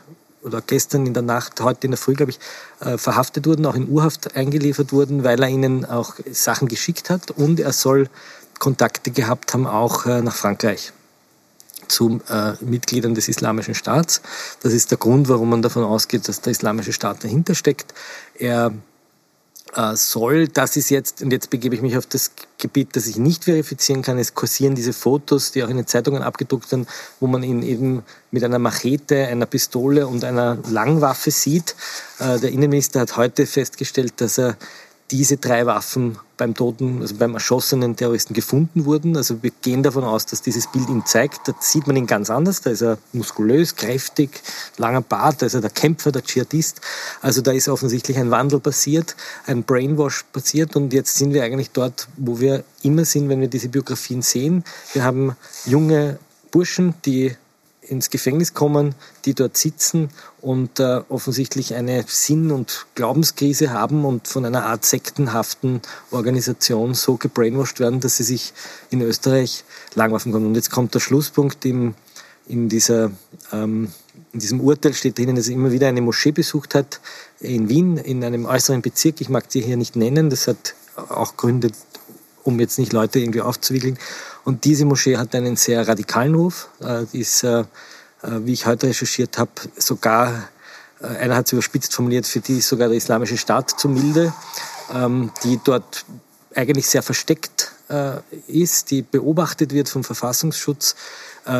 oder 0.43 0.61
gestern 0.61 1.05
in 1.05 1.13
der 1.13 1.23
Nacht, 1.23 1.61
heute 1.61 1.85
in 1.85 1.91
der 1.91 1.97
Früh, 1.97 2.13
glaube 2.13 2.31
ich, 2.31 2.39
äh, 2.79 2.97
verhaftet 2.97 3.45
wurden, 3.47 3.65
auch 3.65 3.75
in 3.75 3.87
Urhaft 3.87 4.35
eingeliefert 4.35 4.91
wurden, 4.91 5.23
weil 5.23 5.41
er 5.41 5.49
ihnen 5.49 5.85
auch 5.85 6.15
Sachen 6.31 6.67
geschickt 6.67 7.09
hat. 7.09 7.31
Und 7.31 7.59
er 7.59 7.73
soll 7.73 8.09
Kontakte 8.59 9.11
gehabt 9.11 9.53
haben, 9.53 9.67
auch 9.67 10.05
äh, 10.07 10.21
nach 10.21 10.35
Frankreich 10.35 10.93
zu 11.87 12.21
äh, 12.29 12.53
Mitgliedern 12.61 13.13
des 13.13 13.27
Islamischen 13.27 13.75
Staats. 13.75 14.21
Das 14.63 14.73
ist 14.73 14.89
der 14.89 14.97
Grund, 14.97 15.29
warum 15.29 15.49
man 15.49 15.61
davon 15.61 15.83
ausgeht, 15.83 16.27
dass 16.27 16.41
der 16.41 16.51
Islamische 16.51 16.93
Staat 16.93 17.23
dahinter 17.23 17.53
steckt. 17.53 17.93
Er 18.37 18.71
soll, 19.93 20.47
das 20.47 20.77
ist 20.77 20.89
jetzt, 20.89 21.21
und 21.21 21.31
jetzt 21.31 21.49
begebe 21.49 21.75
ich 21.75 21.81
mich 21.81 21.97
auf 21.97 22.05
das 22.05 22.31
Gebiet, 22.57 22.95
das 22.95 23.07
ich 23.07 23.17
nicht 23.17 23.43
verifizieren 23.43 24.01
kann, 24.01 24.17
es 24.17 24.33
kursieren 24.33 24.75
diese 24.75 24.93
Fotos, 24.93 25.51
die 25.51 25.63
auch 25.63 25.69
in 25.69 25.75
den 25.75 25.87
Zeitungen 25.87 26.21
abgedruckt 26.21 26.71
werden, 26.71 26.87
wo 27.19 27.27
man 27.27 27.43
ihn 27.43 27.61
eben 27.61 28.03
mit 28.31 28.43
einer 28.43 28.59
Machete, 28.59 29.27
einer 29.27 29.45
Pistole 29.45 30.07
und 30.07 30.23
einer 30.23 30.57
Langwaffe 30.69 31.31
sieht. 31.31 31.75
Äh, 32.19 32.39
der 32.39 32.51
Innenminister 32.51 33.01
hat 33.01 33.17
heute 33.17 33.45
festgestellt, 33.45 34.13
dass 34.17 34.37
er 34.37 34.55
diese 35.11 35.37
drei 35.37 35.65
Waffen 35.65 36.17
beim 36.37 36.55
toten, 36.55 37.01
also 37.01 37.15
beim 37.15 37.35
erschossenen 37.35 37.95
Terroristen 37.95 38.33
gefunden 38.33 38.85
wurden. 38.85 39.15
Also 39.15 39.41
wir 39.43 39.51
gehen 39.61 39.83
davon 39.83 40.03
aus, 40.03 40.25
dass 40.25 40.41
dieses 40.41 40.67
Bild 40.67 40.89
ihn 40.89 41.05
zeigt. 41.05 41.47
Da 41.47 41.53
sieht 41.59 41.87
man 41.87 41.95
ihn 41.95 42.07
ganz 42.07 42.29
anders. 42.29 42.61
Da 42.61 42.71
ist 42.71 42.81
er 42.81 42.97
muskulös, 43.13 43.75
kräftig, 43.75 44.41
langer 44.77 45.01
Bart, 45.01 45.41
da 45.41 45.45
ist 45.45 45.53
er 45.53 45.61
der 45.61 45.69
Kämpfer, 45.69 46.11
der 46.11 46.23
Dschihadist. 46.23 46.81
Also 47.21 47.41
da 47.41 47.51
ist 47.51 47.69
offensichtlich 47.69 48.17
ein 48.17 48.31
Wandel 48.31 48.59
passiert, 48.59 49.15
ein 49.45 49.63
Brainwash 49.63 50.25
passiert 50.33 50.75
und 50.75 50.91
jetzt 50.91 51.15
sind 51.15 51.33
wir 51.33 51.43
eigentlich 51.43 51.71
dort, 51.71 52.07
wo 52.17 52.39
wir 52.39 52.63
immer 52.81 53.05
sind, 53.05 53.29
wenn 53.29 53.41
wir 53.41 53.47
diese 53.47 53.69
Biografien 53.69 54.21
sehen. 54.21 54.63
Wir 54.93 55.03
haben 55.03 55.35
junge 55.65 56.19
Burschen, 56.51 56.95
die 57.05 57.35
ins 57.89 58.09
Gefängnis 58.09 58.53
kommen, 58.53 58.95
die 59.25 59.33
dort 59.33 59.57
sitzen 59.57 60.09
und 60.41 60.79
äh, 60.79 61.01
offensichtlich 61.09 61.73
eine 61.75 62.05
Sinn- 62.07 62.51
und 62.51 62.85
Glaubenskrise 62.95 63.71
haben 63.71 64.05
und 64.05 64.27
von 64.27 64.45
einer 64.45 64.65
Art 64.65 64.85
sektenhaften 64.85 65.81
Organisation 66.11 66.93
so 66.93 67.15
gebrainwashed 67.17 67.79
werden, 67.79 67.99
dass 67.99 68.17
sie 68.17 68.23
sich 68.23 68.53
in 68.89 69.01
Österreich 69.01 69.63
langwaffen 69.95 70.31
können. 70.31 70.47
Und 70.47 70.55
jetzt 70.55 70.71
kommt 70.71 70.93
der 70.93 70.99
Schlusspunkt 70.99 71.65
im, 71.65 71.95
in, 72.47 72.69
dieser, 72.69 73.11
ähm, 73.51 73.89
in 74.33 74.39
diesem 74.39 74.61
Urteil 74.61 74.93
steht 74.93 75.17
drinnen, 75.17 75.35
dass 75.35 75.47
er 75.47 75.53
immer 75.53 75.71
wieder 75.71 75.87
eine 75.87 76.01
Moschee 76.01 76.31
besucht 76.31 76.75
hat 76.75 76.99
in 77.39 77.69
Wien, 77.69 77.97
in 77.97 78.23
einem 78.23 78.45
äußeren 78.45 78.81
Bezirk. 78.81 79.21
Ich 79.21 79.29
mag 79.29 79.45
sie 79.49 79.61
hier 79.61 79.77
nicht 79.77 79.95
nennen, 79.95 80.29
das 80.29 80.47
hat 80.47 80.75
auch 81.09 81.37
Gründe, 81.37 81.71
um 82.43 82.59
jetzt 82.59 82.79
nicht 82.79 82.93
Leute 82.93 83.19
irgendwie 83.19 83.41
aufzuwickeln. 83.41 83.97
Und 84.45 84.63
diese 84.63 84.85
Moschee 84.85 85.17
hat 85.17 85.35
einen 85.35 85.57
sehr 85.57 85.85
radikalen 85.85 86.35
Ruf. 86.35 86.69
Äh, 86.79 87.05
die 87.11 87.21
ist, 87.21 87.43
äh, 87.43 87.61
äh, 87.61 87.65
wie 88.21 88.53
ich 88.53 88.65
heute 88.65 88.87
recherchiert 88.87 89.37
habe, 89.37 89.51
sogar, 89.75 90.49
einer 91.01 91.35
hat 91.35 91.47
es 91.47 91.51
überspitzt 91.51 91.93
formuliert, 91.93 92.25
für 92.25 92.39
die 92.39 92.61
sogar 92.61 92.87
der 92.87 92.97
Islamische 92.97 93.37
Staat 93.37 93.71
zu 93.71 93.89
milde, 93.89 94.33
ähm, 94.93 95.31
die 95.43 95.59
dort 95.63 96.05
eigentlich 96.55 96.87
sehr 96.87 97.03
versteckt 97.03 97.71
ist, 98.47 98.89
die 98.89 99.03
beobachtet 99.03 99.71
wird 99.71 99.89
vom 99.89 100.03
Verfassungsschutz, 100.03 100.95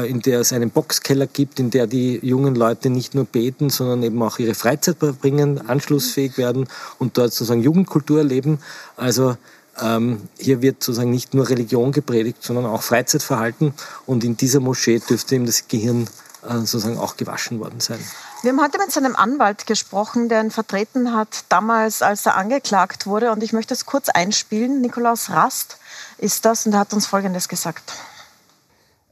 in 0.08 0.22
der 0.22 0.40
es 0.40 0.54
einen 0.54 0.72
Boxkeller 0.72 1.28
gibt, 1.28 1.60
in 1.60 1.70
der 1.70 1.86
die 1.86 2.18
jungen 2.24 2.56
Leute 2.56 2.90
nicht 2.90 3.14
nur 3.14 3.26
beten, 3.26 3.70
sondern 3.70 4.02
eben 4.02 4.20
auch 4.24 4.40
ihre 4.40 4.56
Freizeit 4.56 4.98
verbringen, 4.98 5.62
anschlussfähig 5.68 6.40
werden 6.40 6.68
und 6.98 7.20
dort 7.20 7.32
sozusagen 7.32 7.62
Jugendkultur 7.62 8.20
erleben. 8.20 8.58
Also 8.98 9.38
ähm, 9.82 10.30
hier 10.38 10.62
wird 10.62 10.84
sozusagen 10.84 11.12
nicht 11.12 11.34
nur 11.34 11.50
Religion 11.50 11.92
gepredigt, 11.92 12.44
sondern 12.44 12.66
auch 12.66 12.82
Freizeitverhalten. 12.82 13.74
Und 14.06 14.24
in 14.24 14.38
dieser 14.38 14.60
Moschee 14.60 15.00
dürfte 15.00 15.36
ihm 15.36 15.46
das 15.46 15.68
Gehirn 15.68 16.08
äh, 16.48 16.58
sozusagen 16.60 16.98
auch 16.98 17.18
gewaschen 17.18 17.60
worden 17.60 17.80
sein. 17.80 18.00
Wir 18.42 18.52
haben 18.52 18.62
heute 18.62 18.78
mit 18.78 18.92
seinem 18.92 19.16
Anwalt 19.16 19.66
gesprochen, 19.66 20.30
der 20.30 20.42
ihn 20.42 20.52
vertreten 20.52 21.14
hat, 21.14 21.46
damals, 21.50 22.02
als 22.02 22.26
er 22.26 22.38
angeklagt 22.38 23.08
wurde. 23.08 23.32
Und 23.32 23.44
ich 23.44 23.54
möchte 23.54 23.74
es 23.74 23.86
kurz 23.86 24.10
einspielen. 24.10 24.82
Nikolaus 24.82 25.30
Rast 25.30 25.78
ist 26.18 26.46
das 26.46 26.66
und 26.66 26.74
er 26.74 26.80
hat 26.80 26.94
uns 26.94 27.08
Folgendes 27.08 27.50
gesagt. 27.50 27.94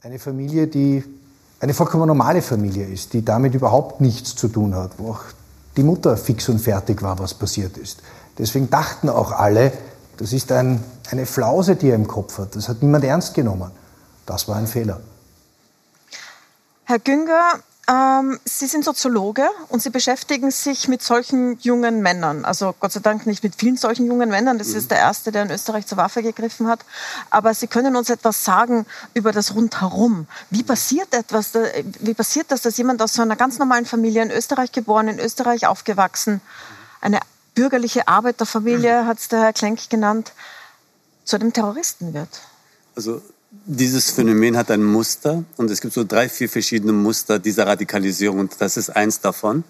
Eine 0.02 0.18
Familie, 0.18 0.66
die 0.66 1.02
eine 1.60 1.74
vollkommen 1.74 2.06
normale 2.06 2.42
Familie 2.42 2.86
ist, 2.86 3.12
die 3.12 3.24
damit 3.24 3.54
überhaupt 3.54 4.00
nichts 4.00 4.36
zu 4.36 4.48
tun 4.48 4.74
hat, 4.74 4.92
wo 4.98 5.12
auch 5.12 5.22
die 5.76 5.82
Mutter 5.82 6.16
fix 6.16 6.48
und 6.48 6.60
fertig 6.60 7.02
war, 7.02 7.18
was 7.18 7.34
passiert 7.34 7.76
ist. 7.76 8.00
Deswegen 8.38 8.70
dachten 8.70 9.08
auch 9.08 9.32
alle, 9.32 9.72
das 10.16 10.32
ist 10.32 10.52
ein, 10.52 10.82
eine 11.10 11.26
Flause, 11.26 11.76
die 11.76 11.90
er 11.90 11.96
im 11.96 12.06
Kopf 12.06 12.38
hat. 12.38 12.56
Das 12.56 12.68
hat 12.68 12.82
niemand 12.82 13.04
ernst 13.04 13.34
genommen. 13.34 13.70
Das 14.26 14.48
war 14.48 14.56
ein 14.56 14.66
Fehler. 14.66 15.00
Herr 16.84 16.98
Günger, 16.98 17.60
ähm, 17.86 18.38
Sie 18.44 18.66
sind 18.66 18.84
Soziologe 18.84 19.46
und 19.68 19.82
Sie 19.82 19.90
beschäftigen 19.90 20.50
sich 20.50 20.88
mit 20.88 21.02
solchen 21.02 21.58
jungen 21.60 22.00
Männern. 22.00 22.44
Also 22.44 22.74
Gott 22.78 22.92
sei 22.92 23.00
Dank 23.00 23.26
nicht 23.26 23.42
mit 23.42 23.54
vielen 23.56 23.76
solchen 23.76 24.06
jungen 24.06 24.30
Männern. 24.30 24.58
Das 24.58 24.68
mhm. 24.68 24.76
ist 24.76 24.90
der 24.90 24.98
erste, 24.98 25.32
der 25.32 25.42
in 25.42 25.50
Österreich 25.50 25.86
zur 25.86 25.98
Waffe 25.98 26.22
gegriffen 26.22 26.66
hat. 26.66 26.80
Aber 27.30 27.52
Sie 27.52 27.66
können 27.66 27.96
uns 27.96 28.08
etwas 28.08 28.44
sagen 28.44 28.86
über 29.12 29.32
das 29.32 29.54
Rundherum. 29.54 30.26
Wie 30.50 30.62
passiert 30.62 31.12
etwas? 31.12 31.52
Wie 32.00 32.14
passiert 32.14 32.50
das, 32.50 32.62
dass 32.62 32.76
jemand 32.78 33.02
aus 33.02 33.14
so 33.14 33.22
einer 33.22 33.36
ganz 33.36 33.58
normalen 33.58 33.84
Familie 33.84 34.22
in 34.22 34.30
Österreich 34.30 34.72
geboren, 34.72 35.08
in 35.08 35.18
Österreich 35.18 35.66
aufgewachsen, 35.66 36.40
eine 37.02 37.20
bürgerliche 37.54 38.08
Arbeiterfamilie, 38.08 39.06
hat 39.06 39.18
es 39.18 39.28
der 39.28 39.42
Herr 39.42 39.52
Klenk 39.52 39.90
genannt, 39.90 40.32
zu 41.24 41.36
einem 41.36 41.52
Terroristen 41.52 42.14
wird. 42.14 42.28
Also 42.96 43.22
dieses 43.66 44.10
Phänomen 44.10 44.56
hat 44.56 44.70
ein 44.70 44.82
Muster 44.82 45.44
und 45.56 45.70
es 45.70 45.80
gibt 45.80 45.94
so 45.94 46.04
drei, 46.04 46.28
vier 46.28 46.48
verschiedene 46.48 46.92
Muster 46.92 47.38
dieser 47.38 47.66
Radikalisierung 47.66 48.40
und 48.40 48.60
das 48.60 48.76
ist 48.76 48.90
eins 48.90 49.20
davon. 49.20 49.64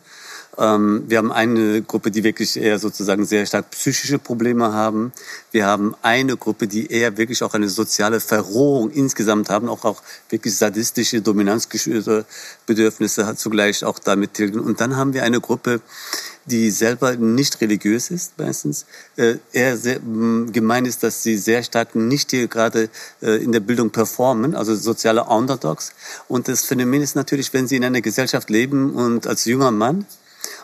Ähm, 0.57 1.03
wir 1.09 1.19
haben 1.19 1.33
eine 1.33 1.83
Gruppe, 1.83 2.11
die 2.11 2.25
wirklich 2.25 2.57
eher 2.57 2.79
sozusagen 2.79 3.27
sehr 3.27 3.45
stark 3.47 3.71
psychische 3.71 4.19
Probleme 4.19 4.73
haben. 4.73 5.13
Wir 5.51 5.67
haben 5.67 5.95
eine 6.03 6.37
Gruppe, 6.37 6.69
die 6.69 6.87
eher 6.87 7.17
wirklich 7.17 7.43
auch 7.43 7.55
eine 7.55 7.69
soziale 7.69 8.21
Verrohung 8.21 8.91
insgesamt 8.91 9.51
haben, 9.51 9.69
auch, 9.69 9.85
auch 9.85 10.03
wirklich 10.29 10.57
sadistische 10.57 11.23
Dominanzbedürfnisse 11.23 13.27
hat 13.27 13.39
zugleich 13.39 13.85
auch 13.85 13.99
damit 13.99 14.35
tilgen. 14.35 14.61
Und 14.61 14.81
dann 14.81 14.97
haben 14.97 15.15
wir 15.15 15.25
eine 15.25 15.41
Gruppe, 15.41 15.81
die 16.47 16.71
selber 16.71 17.17
nicht 17.17 17.61
religiös 17.61 18.11
ist, 18.11 18.39
meistens. 18.39 18.87
Äh, 19.17 19.37
eher 19.53 19.77
sehr, 19.77 19.99
gemein 19.99 20.85
ist, 20.85 21.03
dass 21.03 21.23
sie 21.23 21.37
sehr 21.37 21.63
stark 21.63 21.95
nicht 21.95 22.31
hier 22.31 22.49
gerade 22.49 22.89
äh, 23.23 23.43
in 23.43 23.53
der 23.53 23.61
Bildung 23.61 23.91
performen, 23.91 24.55
also 24.55 24.75
soziale 24.75 25.25
Underdogs. 25.25 25.93
Und 26.29 26.49
das 26.49 26.65
Phänomen 26.65 27.03
ist 27.03 27.17
natürlich, 27.17 27.53
wenn 27.53 27.67
sie 27.67 27.77
in 27.77 27.85
einer 27.85 28.01
Gesellschaft 28.01 28.51
leben 28.51 28.95
und 28.95 29.27
als 29.27 29.45
junger 29.45 29.71
Mann 29.71 30.07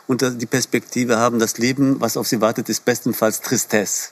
und 0.07 0.25
die 0.41 0.47
Perspektive 0.47 1.17
haben, 1.17 1.39
das 1.39 1.59
Leben, 1.59 2.01
was 2.01 2.17
auf 2.17 2.27
sie 2.27 2.41
wartet, 2.41 2.69
ist 2.69 2.85
bestenfalls 2.85 3.41
Tristesse 3.41 4.11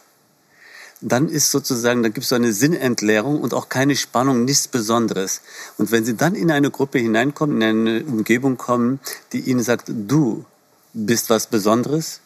dann 1.00 1.28
ist 1.28 1.50
sozusagen, 1.50 2.02
dann 2.02 2.12
gibt 2.12 2.24
es 2.24 2.30
so 2.30 2.34
eine 2.34 2.52
Sinnentleerung 2.52 3.40
und 3.40 3.54
auch 3.54 3.68
keine 3.68 3.94
Spannung, 3.96 4.44
nichts 4.44 4.68
Besonderes. 4.68 5.42
Und 5.76 5.92
wenn 5.92 6.04
Sie 6.04 6.16
dann 6.16 6.34
in 6.34 6.50
eine 6.50 6.70
Gruppe 6.70 6.98
hineinkommen, 6.98 7.60
in 7.62 7.68
eine 7.68 8.04
Umgebung 8.04 8.56
kommen, 8.56 9.00
die 9.32 9.40
Ihnen 9.40 9.62
sagt, 9.62 9.84
du 9.88 10.44
bist 10.92 11.30
was 11.30 11.46
Besonderes, 11.46 12.20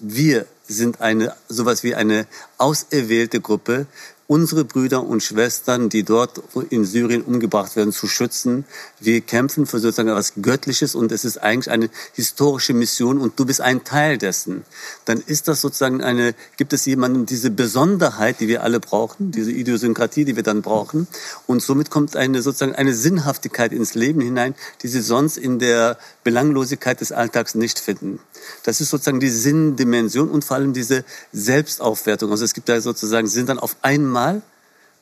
wir 0.00 0.46
sind 0.66 1.00
eine, 1.00 1.34
sowas 1.48 1.82
wie 1.82 1.94
eine 1.94 2.26
auserwählte 2.58 3.40
Gruppe, 3.40 3.86
unsere 4.28 4.66
Brüder 4.66 5.02
und 5.04 5.22
Schwestern, 5.22 5.88
die 5.88 6.02
dort 6.02 6.42
in 6.68 6.84
Syrien 6.84 7.22
umgebracht 7.22 7.76
werden, 7.76 7.92
zu 7.92 8.06
schützen. 8.06 8.66
Wir 9.00 9.22
kämpfen 9.22 9.64
für 9.64 9.80
sozusagen 9.80 10.10
etwas 10.10 10.34
Göttliches 10.42 10.94
und 10.94 11.10
es 11.12 11.24
ist 11.24 11.38
eigentlich 11.38 11.70
eine 11.70 11.88
historische 12.12 12.74
Mission 12.74 13.18
und 13.18 13.40
du 13.40 13.46
bist 13.46 13.62
ein 13.62 13.84
Teil 13.84 14.18
dessen. 14.18 14.64
Dann 15.06 15.22
ist 15.26 15.48
das 15.48 15.62
sozusagen 15.62 16.02
eine, 16.02 16.34
gibt 16.58 16.74
es 16.74 16.84
jemanden 16.84 17.24
diese 17.24 17.50
Besonderheit, 17.50 18.40
die 18.40 18.48
wir 18.48 18.62
alle 18.62 18.80
brauchen, 18.80 19.32
diese 19.32 19.50
Idiosynkratie, 19.50 20.26
die 20.26 20.36
wir 20.36 20.42
dann 20.42 20.60
brauchen. 20.60 21.08
Und 21.46 21.62
somit 21.62 21.88
kommt 21.88 22.14
eine 22.14 22.42
sozusagen 22.42 22.74
eine 22.74 22.92
Sinnhaftigkeit 22.92 23.72
ins 23.72 23.94
Leben 23.94 24.20
hinein, 24.20 24.54
die 24.82 24.88
sie 24.88 25.00
sonst 25.00 25.38
in 25.38 25.58
der 25.58 25.96
Belanglosigkeit 26.22 27.00
des 27.00 27.12
Alltags 27.12 27.54
nicht 27.54 27.78
finden. 27.78 28.20
Das 28.64 28.80
ist 28.80 28.90
sozusagen 28.90 29.20
die 29.20 29.30
Sinndimension 29.30 30.30
und 30.30 30.44
vor 30.44 30.56
allem 30.56 30.72
diese 30.72 31.04
Selbstaufwertung. 31.32 32.30
Also 32.30 32.44
es 32.44 32.54
gibt 32.54 32.68
da 32.68 32.80
sozusagen, 32.80 33.26
sind 33.26 33.48
dann 33.48 33.58
auf 33.58 33.76
einmal 33.82 34.42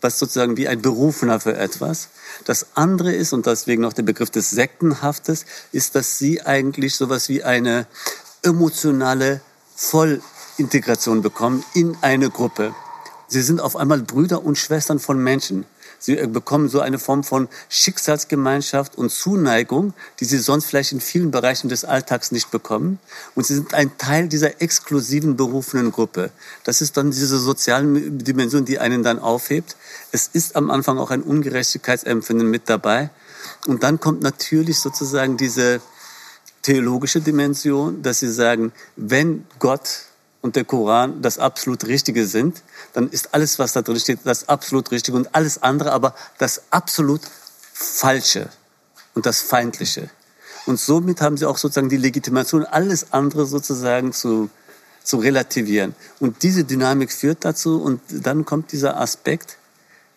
was 0.00 0.18
sozusagen 0.18 0.56
wie 0.56 0.68
ein 0.68 0.82
Berufener 0.82 1.40
für 1.40 1.56
etwas. 1.56 2.08
Das 2.44 2.66
andere 2.74 3.12
ist, 3.12 3.32
und 3.32 3.46
deswegen 3.46 3.82
noch 3.82 3.92
der 3.92 4.02
Begriff 4.02 4.30
des 4.30 4.50
Sektenhaftes, 4.50 5.46
ist, 5.72 5.94
dass 5.94 6.18
sie 6.18 6.42
eigentlich 6.42 6.94
sowas 6.94 7.28
wie 7.28 7.42
eine 7.42 7.86
emotionale 8.42 9.40
Vollintegration 9.74 11.22
bekommen 11.22 11.64
in 11.74 11.96
eine 12.02 12.30
Gruppe. 12.30 12.74
Sie 13.28 13.42
sind 13.42 13.60
auf 13.60 13.76
einmal 13.76 14.02
Brüder 14.02 14.44
und 14.44 14.56
Schwestern 14.56 14.98
von 14.98 15.18
Menschen. 15.18 15.66
Sie 15.98 16.18
äh, 16.18 16.26
bekommen 16.26 16.68
so 16.68 16.80
eine 16.80 16.98
Form 16.98 17.24
von 17.24 17.48
Schicksalsgemeinschaft 17.68 18.96
und 18.96 19.10
Zuneigung, 19.10 19.94
die 20.20 20.24
sie 20.24 20.38
sonst 20.38 20.66
vielleicht 20.66 20.92
in 20.92 21.00
vielen 21.00 21.30
Bereichen 21.30 21.68
des 21.68 21.84
Alltags 21.84 22.32
nicht 22.32 22.50
bekommen. 22.50 22.98
Und 23.34 23.46
sie 23.46 23.54
sind 23.54 23.74
ein 23.74 23.96
Teil 23.98 24.28
dieser 24.28 24.60
exklusiven 24.62 25.36
berufenen 25.36 25.92
Gruppe. 25.92 26.30
Das 26.64 26.80
ist 26.80 26.96
dann 26.96 27.10
diese 27.10 27.38
soziale 27.38 28.00
Dimension, 28.10 28.64
die 28.64 28.78
einen 28.78 29.02
dann 29.02 29.18
aufhebt. 29.18 29.76
Es 30.12 30.28
ist 30.32 30.56
am 30.56 30.70
Anfang 30.70 30.98
auch 30.98 31.10
ein 31.10 31.22
Ungerechtigkeitsempfinden 31.22 32.48
mit 32.50 32.68
dabei. 32.68 33.10
Und 33.66 33.82
dann 33.82 34.00
kommt 34.00 34.22
natürlich 34.22 34.78
sozusagen 34.78 35.36
diese 35.36 35.80
theologische 36.62 37.20
Dimension, 37.20 38.02
dass 38.02 38.20
sie 38.20 38.32
sagen, 38.32 38.72
wenn 38.96 39.46
Gott 39.60 40.05
und 40.46 40.54
der 40.54 40.64
Koran 40.64 41.22
das 41.22 41.38
absolut 41.38 41.86
Richtige 41.86 42.24
sind, 42.26 42.62
dann 42.92 43.10
ist 43.10 43.34
alles, 43.34 43.58
was 43.58 43.72
da 43.72 43.82
drin 43.82 43.98
steht, 43.98 44.20
das 44.22 44.48
absolut 44.48 44.92
Richtige 44.92 45.16
und 45.16 45.34
alles 45.34 45.60
andere 45.60 45.90
aber 45.90 46.14
das 46.38 46.62
absolut 46.70 47.20
Falsche 47.72 48.48
und 49.14 49.26
das 49.26 49.40
Feindliche. 49.40 50.08
Und 50.64 50.78
somit 50.78 51.20
haben 51.20 51.36
sie 51.36 51.46
auch 51.46 51.58
sozusagen 51.58 51.88
die 51.88 51.96
Legitimation, 51.96 52.64
alles 52.64 53.12
andere 53.12 53.44
sozusagen 53.44 54.12
zu, 54.12 54.48
zu 55.02 55.16
relativieren. 55.16 55.96
Und 56.20 56.44
diese 56.44 56.62
Dynamik 56.62 57.12
führt 57.12 57.44
dazu 57.44 57.82
und 57.82 58.00
dann 58.08 58.44
kommt 58.44 58.70
dieser 58.70 59.00
Aspekt, 59.00 59.58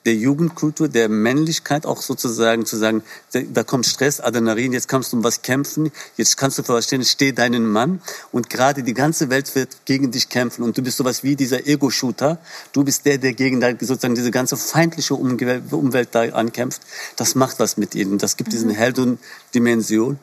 der 0.06 0.16
Jugendkultur, 0.16 0.88
der 0.88 1.10
Männlichkeit 1.10 1.86
auch 1.86 2.02
sozusagen 2.02 2.66
zu 2.66 2.78
sagen, 2.78 3.04
da 3.32 3.64
kommt 3.64 3.86
Stress, 3.86 4.22
Adrenalin, 4.22 4.72
jetzt 4.72 4.88
kannst 4.88 5.12
du 5.12 5.18
um 5.18 5.24
was 5.24 5.42
kämpfen, 5.42 5.92
jetzt 6.16 6.38
kannst 6.38 6.58
du 6.58 6.64
verstehen, 6.64 7.04
steh 7.04 7.32
deinen 7.32 7.66
Mann 7.70 8.02
und 8.32 8.50
gerade 8.50 8.84
die 8.84 8.94
ganze 8.94 9.30
Welt 9.30 9.54
wird 9.56 9.86
gegen 9.86 10.12
dich 10.12 10.30
kämpfen 10.30 10.64
und 10.64 10.78
du 10.78 10.82
bist 10.82 10.98
sowas 10.98 11.24
wie 11.24 11.36
dieser 11.36 11.68
Ego-Shooter, 11.68 12.38
du 12.72 12.84
bist 12.84 13.06
der, 13.06 13.18
der 13.18 13.34
gegen 13.34 13.62
sozusagen 13.80 14.16
diese 14.16 14.32
ganze 14.32 14.56
feindliche 14.56 15.16
Umwelt 15.16 16.10
da 16.14 16.22
ankämpft, 16.22 16.82
das 17.18 17.36
macht 17.36 17.60
was 17.60 17.78
mit 17.78 17.94
ihnen, 17.94 18.18
das 18.18 18.38
gibt 18.38 18.54
diesen 18.54 18.70
mhm. 18.70 18.76
Heldendimension 18.76 20.20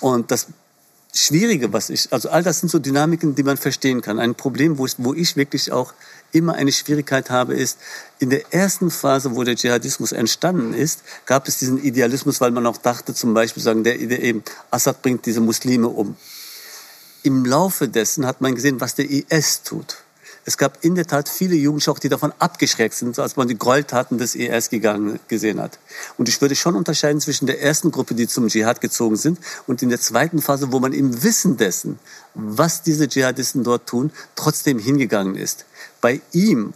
und 0.00 0.30
das 0.30 0.48
Schwierige, 1.16 1.72
was 1.72 1.90
ich, 1.90 2.12
also 2.12 2.28
all 2.28 2.42
das 2.42 2.58
sind 2.58 2.70
so 2.70 2.80
Dynamiken, 2.80 3.36
die 3.36 3.44
man 3.44 3.56
verstehen 3.56 4.02
kann. 4.02 4.18
Ein 4.18 4.34
Problem, 4.34 4.78
wo 4.78 4.86
ich, 4.86 4.94
wo 4.98 5.14
ich 5.14 5.36
wirklich 5.36 5.70
auch 5.70 5.94
immer 6.34 6.54
eine 6.54 6.72
Schwierigkeit 6.72 7.30
habe, 7.30 7.54
ist, 7.54 7.78
in 8.18 8.30
der 8.30 8.52
ersten 8.52 8.90
Phase, 8.90 9.36
wo 9.36 9.44
der 9.44 9.56
Dschihadismus 9.56 10.12
entstanden 10.12 10.74
ist, 10.74 11.02
gab 11.26 11.48
es 11.48 11.58
diesen 11.58 11.82
Idealismus, 11.82 12.40
weil 12.40 12.50
man 12.50 12.66
auch 12.66 12.76
dachte, 12.76 13.14
zum 13.14 13.34
Beispiel 13.34 13.62
sagen, 13.62 13.84
der, 13.84 13.96
der 13.96 14.22
eben, 14.22 14.42
Assad 14.70 15.02
bringt 15.02 15.26
diese 15.26 15.40
Muslime 15.40 15.88
um. 15.88 16.16
Im 17.22 17.44
Laufe 17.44 17.88
dessen 17.88 18.26
hat 18.26 18.40
man 18.40 18.54
gesehen, 18.54 18.80
was 18.80 18.94
der 18.94 19.08
IS 19.08 19.62
tut. 19.62 19.98
Es 20.46 20.58
gab 20.58 20.84
in 20.84 20.94
der 20.94 21.06
Tat 21.06 21.28
viele 21.28 21.54
Jugendliche, 21.54 21.94
die 22.02 22.10
davon 22.10 22.32
abgeschreckt 22.38 22.94
sind, 22.94 23.18
als 23.18 23.36
man 23.36 23.48
die 23.48 23.56
Gräueltaten 23.56 24.18
des 24.18 24.34
IS 24.34 24.68
gegangen, 24.68 25.18
gesehen 25.28 25.58
hat. 25.58 25.78
Und 26.18 26.28
ich 26.28 26.40
würde 26.40 26.54
schon 26.54 26.74
unterscheiden 26.74 27.20
zwischen 27.20 27.46
der 27.46 27.62
ersten 27.62 27.90
Gruppe, 27.90 28.14
die 28.14 28.28
zum 28.28 28.48
Dschihad 28.48 28.82
gezogen 28.82 29.16
sind, 29.16 29.38
und 29.66 29.82
in 29.82 29.88
der 29.88 30.00
zweiten 30.00 30.42
Phase, 30.42 30.70
wo 30.70 30.80
man 30.80 30.92
im 30.92 31.22
Wissen 31.22 31.56
dessen, 31.56 31.98
was 32.34 32.82
diese 32.82 33.08
Dschihadisten 33.08 33.64
dort 33.64 33.86
tun, 33.86 34.12
trotzdem 34.34 34.78
hingegangen 34.78 35.36
ist. 35.36 35.64
Bei 36.04 36.20
ihm 36.32 36.74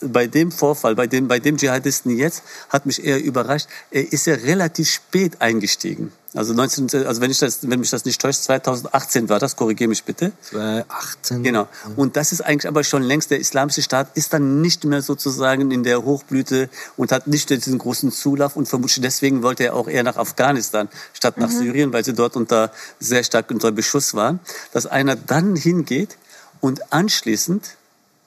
bei 0.00 0.26
dem 0.26 0.52
Vorfall, 0.52 0.94
bei 0.94 1.06
dem, 1.06 1.28
bei 1.28 1.40
dem 1.40 1.56
Dschihadisten 1.56 2.16
jetzt, 2.16 2.42
hat 2.68 2.86
mich 2.86 3.04
eher 3.04 3.22
überrascht. 3.22 3.66
Er 3.90 4.12
ist 4.12 4.26
ja 4.26 4.34
relativ 4.34 4.88
spät 4.88 5.40
eingestiegen. 5.40 6.12
Also 6.34 6.52
19, 6.52 7.06
also 7.06 7.20
wenn 7.20 7.30
ich 7.30 7.38
das, 7.38 7.68
wenn 7.68 7.80
mich 7.80 7.90
das 7.90 8.04
nicht 8.04 8.20
täuscht, 8.20 8.42
2018 8.42 9.28
war 9.28 9.40
das, 9.40 9.56
korrigiere 9.56 9.88
mich 9.88 10.04
bitte. 10.04 10.30
2018. 10.42 11.42
Genau. 11.42 11.66
Und 11.96 12.16
das 12.16 12.32
ist 12.32 12.42
eigentlich 12.42 12.68
aber 12.68 12.84
schon 12.84 13.02
längst, 13.02 13.30
der 13.30 13.40
islamische 13.40 13.82
Staat 13.82 14.14
ist 14.14 14.32
dann 14.34 14.60
nicht 14.60 14.84
mehr 14.84 15.02
sozusagen 15.02 15.70
in 15.70 15.82
der 15.82 16.04
Hochblüte 16.04 16.68
und 16.96 17.10
hat 17.10 17.26
nicht 17.26 17.50
diesen 17.50 17.78
großen 17.78 18.12
Zulauf 18.12 18.56
und 18.56 18.68
vermutlich 18.68 19.00
deswegen 19.00 19.42
wollte 19.42 19.64
er 19.64 19.74
auch 19.74 19.88
eher 19.88 20.02
nach 20.02 20.16
Afghanistan 20.16 20.88
statt 21.14 21.38
nach 21.38 21.48
mhm. 21.48 21.58
Syrien, 21.58 21.92
weil 21.92 22.04
sie 22.04 22.12
dort 22.12 22.36
unter, 22.36 22.70
sehr 23.00 23.24
stark 23.24 23.50
unter 23.50 23.72
Beschuss 23.72 24.14
waren. 24.14 24.38
Dass 24.72 24.86
einer 24.86 25.16
dann 25.16 25.56
hingeht 25.56 26.18
und 26.60 26.92
anschließend 26.92 27.78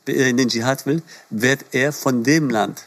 in 0.06 0.38
den 0.38 0.50
Dschihad 0.50 0.86
will, 0.86 1.02
wird 1.30 1.66
er 1.72 1.94
von 1.94 2.24
dem 2.24 2.50
Land, 2.50 2.84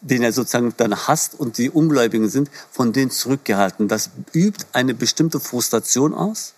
den 0.00 0.22
er 0.22 0.32
sozusagen 0.32 0.72
dann 0.76 0.96
hasst 1.06 1.38
und 1.38 1.58
die 1.58 1.70
Ungläubigen 1.70 2.28
sind, 2.28 2.50
von 2.70 2.92
denen 2.92 3.10
zurückgehalten. 3.10 3.88
Das 3.88 4.10
übt 4.32 4.64
eine 4.72 4.94
bestimmte 4.94 5.40
Frustration 5.40 6.14
aus. 6.14 6.54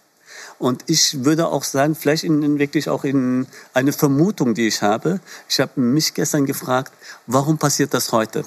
Und 0.59 0.85
ich 0.87 1.25
würde 1.25 1.49
auch 1.49 1.62
sagen, 1.62 1.94
vielleicht 1.94 2.25
in, 2.25 2.42
in 2.42 2.59
wirklich 2.59 2.88
auch 2.88 3.05
in 3.05 3.47
eine 3.75 3.92
Vermutung, 3.92 4.55
die 4.55 4.66
ich 4.66 4.83
habe. 4.83 5.21
Ich 5.49 5.61
habe 5.61 5.81
mich 5.81 6.14
gestern 6.14 6.47
gefragt, 6.47 6.92
warum 7.27 7.59
passiert 7.59 7.94
das 7.94 8.12
heute? 8.12 8.44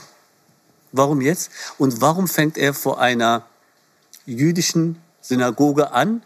Warum 0.92 1.22
jetzt? 1.22 1.52
Und 1.78 2.02
warum 2.02 2.28
fängt 2.28 2.58
er 2.58 2.74
vor 2.74 3.00
einer 3.00 3.46
jüdischen 4.26 4.98
Synagoge 5.22 5.92
an 5.94 6.22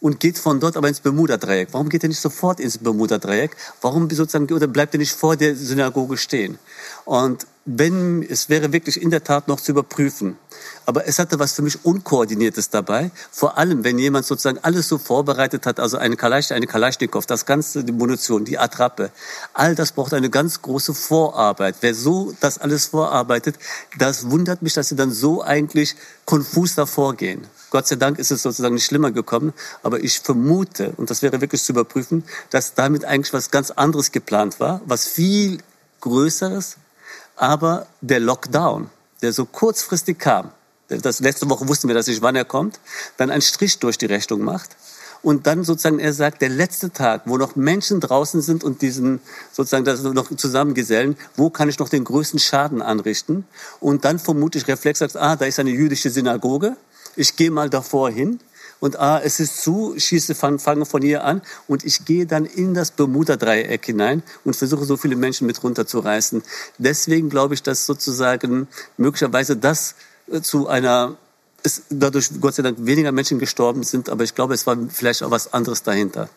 und 0.00 0.20
geht 0.20 0.38
von 0.38 0.60
dort 0.60 0.76
aber 0.76 0.88
ins 0.88 1.00
Bermuda-Dreieck. 1.00 1.68
Warum 1.72 1.88
geht 1.88 2.02
er 2.02 2.08
nicht 2.08 2.20
sofort 2.20 2.60
ins 2.60 2.78
Bermuda-Dreieck? 2.78 3.56
Warum 3.80 4.10
sozusagen, 4.10 4.52
oder 4.52 4.66
bleibt 4.66 4.94
er 4.94 4.98
nicht 4.98 5.12
vor 5.12 5.36
der 5.36 5.56
Synagoge 5.56 6.16
stehen? 6.16 6.58
Und 7.04 7.46
wenn, 7.66 8.22
es 8.22 8.48
wäre 8.48 8.72
wirklich 8.72 9.02
in 9.02 9.10
der 9.10 9.24
Tat 9.24 9.48
noch 9.48 9.60
zu 9.60 9.72
überprüfen. 9.72 10.38
Aber 10.86 11.08
es 11.08 11.18
hatte 11.18 11.40
was 11.40 11.52
für 11.52 11.62
mich 11.62 11.84
Unkoordiniertes 11.84 12.70
dabei. 12.70 13.10
Vor 13.32 13.58
allem, 13.58 13.82
wenn 13.82 13.98
jemand 13.98 14.24
sozusagen 14.24 14.58
alles 14.62 14.86
so 14.88 14.98
vorbereitet 14.98 15.66
hat, 15.66 15.80
also 15.80 15.96
eine 15.96 16.16
Kalasch, 16.16 16.52
eine 16.52 16.68
Kalaschnikow, 16.68 17.26
das 17.26 17.44
ganze, 17.44 17.82
die 17.82 17.92
Munition, 17.92 18.44
die 18.44 18.58
Attrappe. 18.58 19.10
All 19.52 19.74
das 19.74 19.92
braucht 19.92 20.14
eine 20.14 20.30
ganz 20.30 20.62
große 20.62 20.94
Vorarbeit. 20.94 21.76
Wer 21.80 21.94
so 21.94 22.32
das 22.40 22.58
alles 22.58 22.86
vorarbeitet, 22.86 23.56
das 23.98 24.30
wundert 24.30 24.62
mich, 24.62 24.74
dass 24.74 24.88
sie 24.88 24.96
dann 24.96 25.10
so 25.10 25.42
eigentlich 25.42 25.96
konfus 26.24 26.76
davor 26.76 27.16
gehen. 27.16 27.48
Gott 27.70 27.86
sei 27.86 27.96
Dank 27.96 28.18
ist 28.18 28.30
es 28.30 28.42
sozusagen 28.42 28.74
nicht 28.74 28.86
schlimmer 28.86 29.10
gekommen, 29.10 29.52
aber 29.82 30.02
ich 30.02 30.20
vermute, 30.20 30.92
und 30.96 31.10
das 31.10 31.22
wäre 31.22 31.40
wirklich 31.40 31.62
zu 31.62 31.72
überprüfen, 31.72 32.24
dass 32.50 32.74
damit 32.74 33.04
eigentlich 33.04 33.32
was 33.32 33.50
ganz 33.50 33.70
anderes 33.70 34.12
geplant 34.12 34.60
war, 34.60 34.80
was 34.86 35.06
viel 35.06 35.58
Größeres, 36.00 36.76
aber 37.36 37.86
der 38.00 38.20
Lockdown, 38.20 38.90
der 39.22 39.32
so 39.32 39.44
kurzfristig 39.44 40.18
kam, 40.18 40.50
das 40.88 41.20
letzte 41.20 41.50
Woche 41.50 41.66
wussten 41.68 41.88
wir 41.88 41.94
das 41.94 42.06
nicht, 42.06 42.22
wann 42.22 42.36
er 42.36 42.44
kommt, 42.44 42.78
dann 43.16 43.30
einen 43.30 43.42
Strich 43.42 43.78
durch 43.80 43.98
die 43.98 44.06
Rechnung 44.06 44.42
macht 44.42 44.76
und 45.22 45.48
dann 45.48 45.64
sozusagen 45.64 45.98
er 45.98 46.12
sagt, 46.12 46.40
der 46.42 46.48
letzte 46.48 46.92
Tag, 46.92 47.22
wo 47.24 47.36
noch 47.36 47.56
Menschen 47.56 47.98
draußen 47.98 48.42
sind 48.42 48.62
und 48.62 48.82
diesen 48.82 49.20
sozusagen 49.52 49.84
das 49.84 50.02
noch 50.04 50.34
zusammengesellen, 50.36 51.16
wo 51.34 51.50
kann 51.50 51.68
ich 51.68 51.80
noch 51.80 51.88
den 51.88 52.04
größten 52.04 52.38
Schaden 52.38 52.80
anrichten? 52.80 53.44
Und 53.80 54.04
dann 54.04 54.20
vermutlich 54.20 54.68
Reflex 54.68 55.00
sagt, 55.00 55.16
ah, 55.16 55.34
da 55.34 55.46
ist 55.46 55.58
eine 55.58 55.70
jüdische 55.70 56.10
Synagoge, 56.10 56.76
ich 57.16 57.36
gehe 57.36 57.50
mal 57.50 57.70
davor 57.70 58.10
hin. 58.10 58.40
und 58.78 58.98
ah, 58.98 59.20
es 59.24 59.40
ist 59.40 59.62
zu, 59.62 59.94
schieße, 59.96 60.34
fange 60.34 60.84
von 60.84 61.02
hier 61.02 61.24
an 61.24 61.40
und 61.66 61.84
ich 61.84 62.04
gehe 62.04 62.26
dann 62.26 62.44
in 62.44 62.74
das 62.74 62.90
Bermuda-Dreieck 62.90 63.86
hinein 63.86 64.22
und 64.44 64.54
versuche 64.54 64.84
so 64.84 64.96
viele 64.98 65.16
Menschen 65.16 65.46
mit 65.46 65.62
runterzureißen. 65.62 66.42
Deswegen 66.76 67.30
glaube 67.30 67.54
ich, 67.54 67.62
dass 67.62 67.86
sozusagen 67.86 68.68
möglicherweise 68.98 69.56
das 69.56 69.94
äh, 70.30 70.42
zu 70.42 70.68
einer 70.68 71.16
es 71.62 71.82
dadurch 71.90 72.30
Gott 72.40 72.54
sei 72.54 72.62
Dank 72.62 72.78
weniger 72.80 73.12
Menschen 73.12 73.38
gestorben 73.38 73.82
sind, 73.82 74.08
aber 74.08 74.22
ich 74.24 74.34
glaube, 74.34 74.54
es 74.54 74.66
war 74.66 74.76
vielleicht 74.88 75.22
auch 75.22 75.30
was 75.30 75.52
anderes 75.52 75.82
dahinter. 75.82 76.28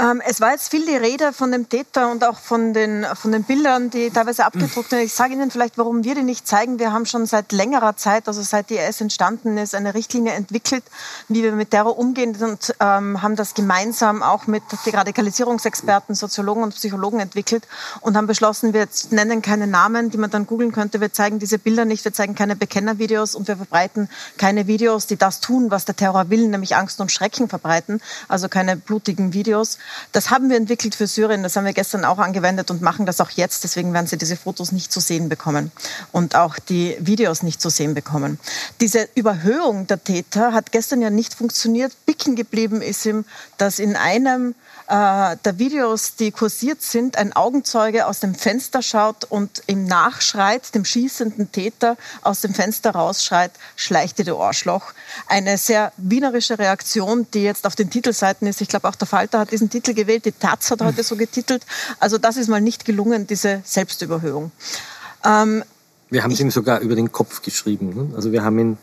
Ähm, 0.00 0.20
es 0.26 0.40
war 0.40 0.50
jetzt 0.50 0.70
viel 0.70 0.84
die 0.86 0.96
Rede 0.96 1.32
von 1.32 1.52
dem 1.52 1.68
Täter 1.68 2.10
und 2.10 2.24
auch 2.24 2.38
von 2.38 2.74
den, 2.74 3.06
von 3.14 3.30
den 3.30 3.44
Bildern, 3.44 3.90
die 3.90 4.10
teilweise 4.10 4.44
abgedruckt 4.44 4.90
sind. 4.90 5.00
Ich 5.00 5.14
sage 5.14 5.34
Ihnen 5.34 5.50
vielleicht, 5.50 5.78
warum 5.78 6.02
wir 6.02 6.16
die 6.16 6.22
nicht 6.22 6.48
zeigen. 6.48 6.80
Wir 6.80 6.92
haben 6.92 7.06
schon 7.06 7.26
seit 7.26 7.52
längerer 7.52 7.96
Zeit, 7.96 8.26
also 8.26 8.42
seit 8.42 8.70
die 8.70 8.76
IS 8.76 9.00
entstanden 9.00 9.56
ist, 9.56 9.74
eine 9.74 9.94
Richtlinie 9.94 10.32
entwickelt, 10.32 10.82
wie 11.28 11.42
wir 11.42 11.52
mit 11.52 11.70
Terror 11.70 11.96
umgehen 11.96 12.34
und 12.40 12.74
ähm, 12.80 13.22
haben 13.22 13.36
das 13.36 13.54
gemeinsam 13.54 14.22
auch 14.22 14.48
mit 14.48 14.64
den 14.84 14.94
Radikalisierungsexperten, 14.94 16.14
Soziologen 16.14 16.64
und 16.64 16.74
Psychologen 16.74 17.20
entwickelt 17.20 17.68
und 18.00 18.16
haben 18.16 18.26
beschlossen, 18.26 18.72
wir 18.72 18.88
nennen 19.10 19.42
keine 19.42 19.68
Namen, 19.68 20.10
die 20.10 20.18
man 20.18 20.30
dann 20.30 20.46
googeln 20.46 20.72
könnte. 20.72 21.00
Wir 21.00 21.12
zeigen 21.12 21.38
diese 21.38 21.58
Bilder 21.58 21.84
nicht, 21.84 22.04
wir 22.04 22.12
zeigen 22.12 22.34
keine 22.34 22.56
Bekennervideos 22.56 23.36
und 23.36 23.46
wir 23.46 23.56
verbreiten 23.56 24.08
keine 24.38 24.66
Videos, 24.66 25.06
die 25.06 25.16
das 25.16 25.40
tun, 25.40 25.70
was 25.70 25.84
der 25.84 25.94
Terror 25.94 26.30
will, 26.30 26.48
nämlich 26.48 26.74
Angst 26.74 27.00
und 27.00 27.12
Schrecken 27.12 27.48
verbreiten. 27.48 28.00
Also 28.26 28.48
keine 28.48 28.76
blutigen 28.76 29.32
Videos. 29.32 29.78
Das 30.12 30.30
haben 30.30 30.48
wir 30.48 30.56
entwickelt 30.56 30.94
für 30.94 31.06
Syrien. 31.06 31.42
Das 31.42 31.56
haben 31.56 31.64
wir 31.64 31.72
gestern 31.72 32.04
auch 32.04 32.18
angewendet 32.18 32.70
und 32.70 32.82
machen 32.82 33.06
das 33.06 33.20
auch 33.20 33.30
jetzt. 33.30 33.64
Deswegen 33.64 33.92
werden 33.92 34.06
Sie 34.06 34.18
diese 34.18 34.36
Fotos 34.36 34.72
nicht 34.72 34.92
zu 34.92 35.00
sehen 35.00 35.28
bekommen 35.28 35.72
und 36.12 36.36
auch 36.36 36.58
die 36.58 36.96
Videos 37.00 37.42
nicht 37.42 37.60
zu 37.60 37.68
sehen 37.68 37.94
bekommen. 37.94 38.38
Diese 38.80 39.08
Überhöhung 39.14 39.86
der 39.86 40.02
Täter 40.02 40.52
hat 40.52 40.72
gestern 40.72 41.02
ja 41.02 41.10
nicht 41.10 41.34
funktioniert. 41.34 41.92
Bicken 42.06 42.36
geblieben 42.36 42.82
ist 42.82 43.04
ihm, 43.06 43.24
dass 43.58 43.78
in 43.78 43.96
einem 43.96 44.54
äh, 44.86 45.36
der 45.44 45.58
Videos, 45.58 46.16
die 46.16 46.30
kursiert 46.30 46.82
sind, 46.82 47.16
ein 47.16 47.32
Augenzeuge 47.32 48.06
aus 48.06 48.20
dem 48.20 48.34
Fenster 48.34 48.82
schaut 48.82 49.24
und 49.24 49.62
ihm 49.66 49.86
nachschreit, 49.86 50.74
dem 50.74 50.84
schießenden 50.84 51.52
Täter 51.52 51.96
aus 52.20 52.42
dem 52.42 52.52
Fenster 52.52 52.90
rausschreit, 52.90 53.52
schleicht 53.76 54.18
dir, 54.18 54.24
du 54.24 54.38
Arschloch. 54.38 54.92
Eine 55.26 55.56
sehr 55.56 55.92
wienerische 55.96 56.58
Reaktion, 56.58 57.26
die 57.32 57.42
jetzt 57.42 57.66
auf 57.66 57.76
den 57.76 57.88
Titelseiten 57.88 58.46
ist. 58.46 58.60
Ich 58.60 58.68
glaube, 58.68 58.88
auch 58.88 58.96
der 58.96 59.08
Falter 59.08 59.38
hat 59.38 59.52
diesen 59.52 59.70
Titel 59.70 59.94
gewählt, 59.94 60.26
die 60.26 60.32
Taz 60.32 60.70
hat 60.70 60.82
heute 60.82 61.02
so 61.02 61.16
getitelt. 61.16 61.64
Also 61.98 62.18
das 62.18 62.36
ist 62.36 62.48
mal 62.48 62.60
nicht 62.60 62.84
gelungen, 62.84 63.26
diese 63.26 63.62
Selbstüberhöhung. 63.64 64.52
Ähm, 65.24 65.64
wir 66.10 66.22
haben 66.22 66.32
es 66.32 66.40
ihm 66.40 66.50
sogar 66.50 66.80
über 66.80 66.94
den 66.94 67.10
Kopf 67.10 67.40
geschrieben. 67.40 67.94
Ne? 67.94 68.16
Also 68.16 68.32
wir 68.32 68.44
haben 68.44 68.58
ihn 68.58 68.78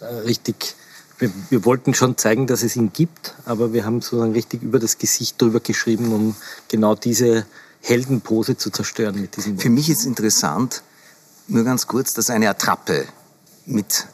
äh, 0.00 0.06
richtig 0.06 0.74
wir, 1.18 1.32
wir, 1.50 1.64
wollten 1.64 1.94
schon 1.94 2.16
zeigen, 2.16 2.46
dass 2.46 2.62
es 2.62 2.76
ihn 2.76 2.92
gibt, 2.92 3.34
aber 3.44 3.72
wir 3.72 3.84
haben 3.84 4.00
sozusagen 4.00 4.32
richtig 4.32 4.62
über 4.62 4.78
das 4.78 4.98
Gesicht 4.98 5.40
drüber 5.40 5.60
geschrieben, 5.60 6.12
um 6.12 6.36
genau 6.68 6.94
diese 6.94 7.46
Heldenpose 7.80 8.56
zu 8.56 8.70
zerstören 8.70 9.20
mit 9.20 9.36
diesem. 9.36 9.54
Wort. 9.54 9.62
Für 9.62 9.70
mich 9.70 9.90
ist 9.90 10.04
interessant, 10.04 10.82
nur 11.46 11.64
ganz 11.64 11.86
kurz, 11.86 12.14
dass 12.14 12.30
eine 12.30 12.48
Attrappe 12.48 13.06
mit 13.66 14.06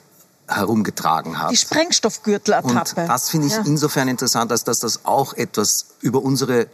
herumgetragen 0.49 1.39
hat. 1.39 1.53
Die 1.53 1.57
Sprengstoffgürtelattrappe. 1.57 3.03
Und 3.03 3.09
das 3.09 3.31
finde 3.31 3.47
ich 3.47 3.53
ja. 3.53 3.63
insofern 3.65 4.09
interessant, 4.09 4.51
als 4.51 4.65
dass 4.65 4.81
das 4.81 5.05
auch 5.05 5.35
etwas 5.35 5.87
über 6.01 6.23
unsere, 6.23 6.67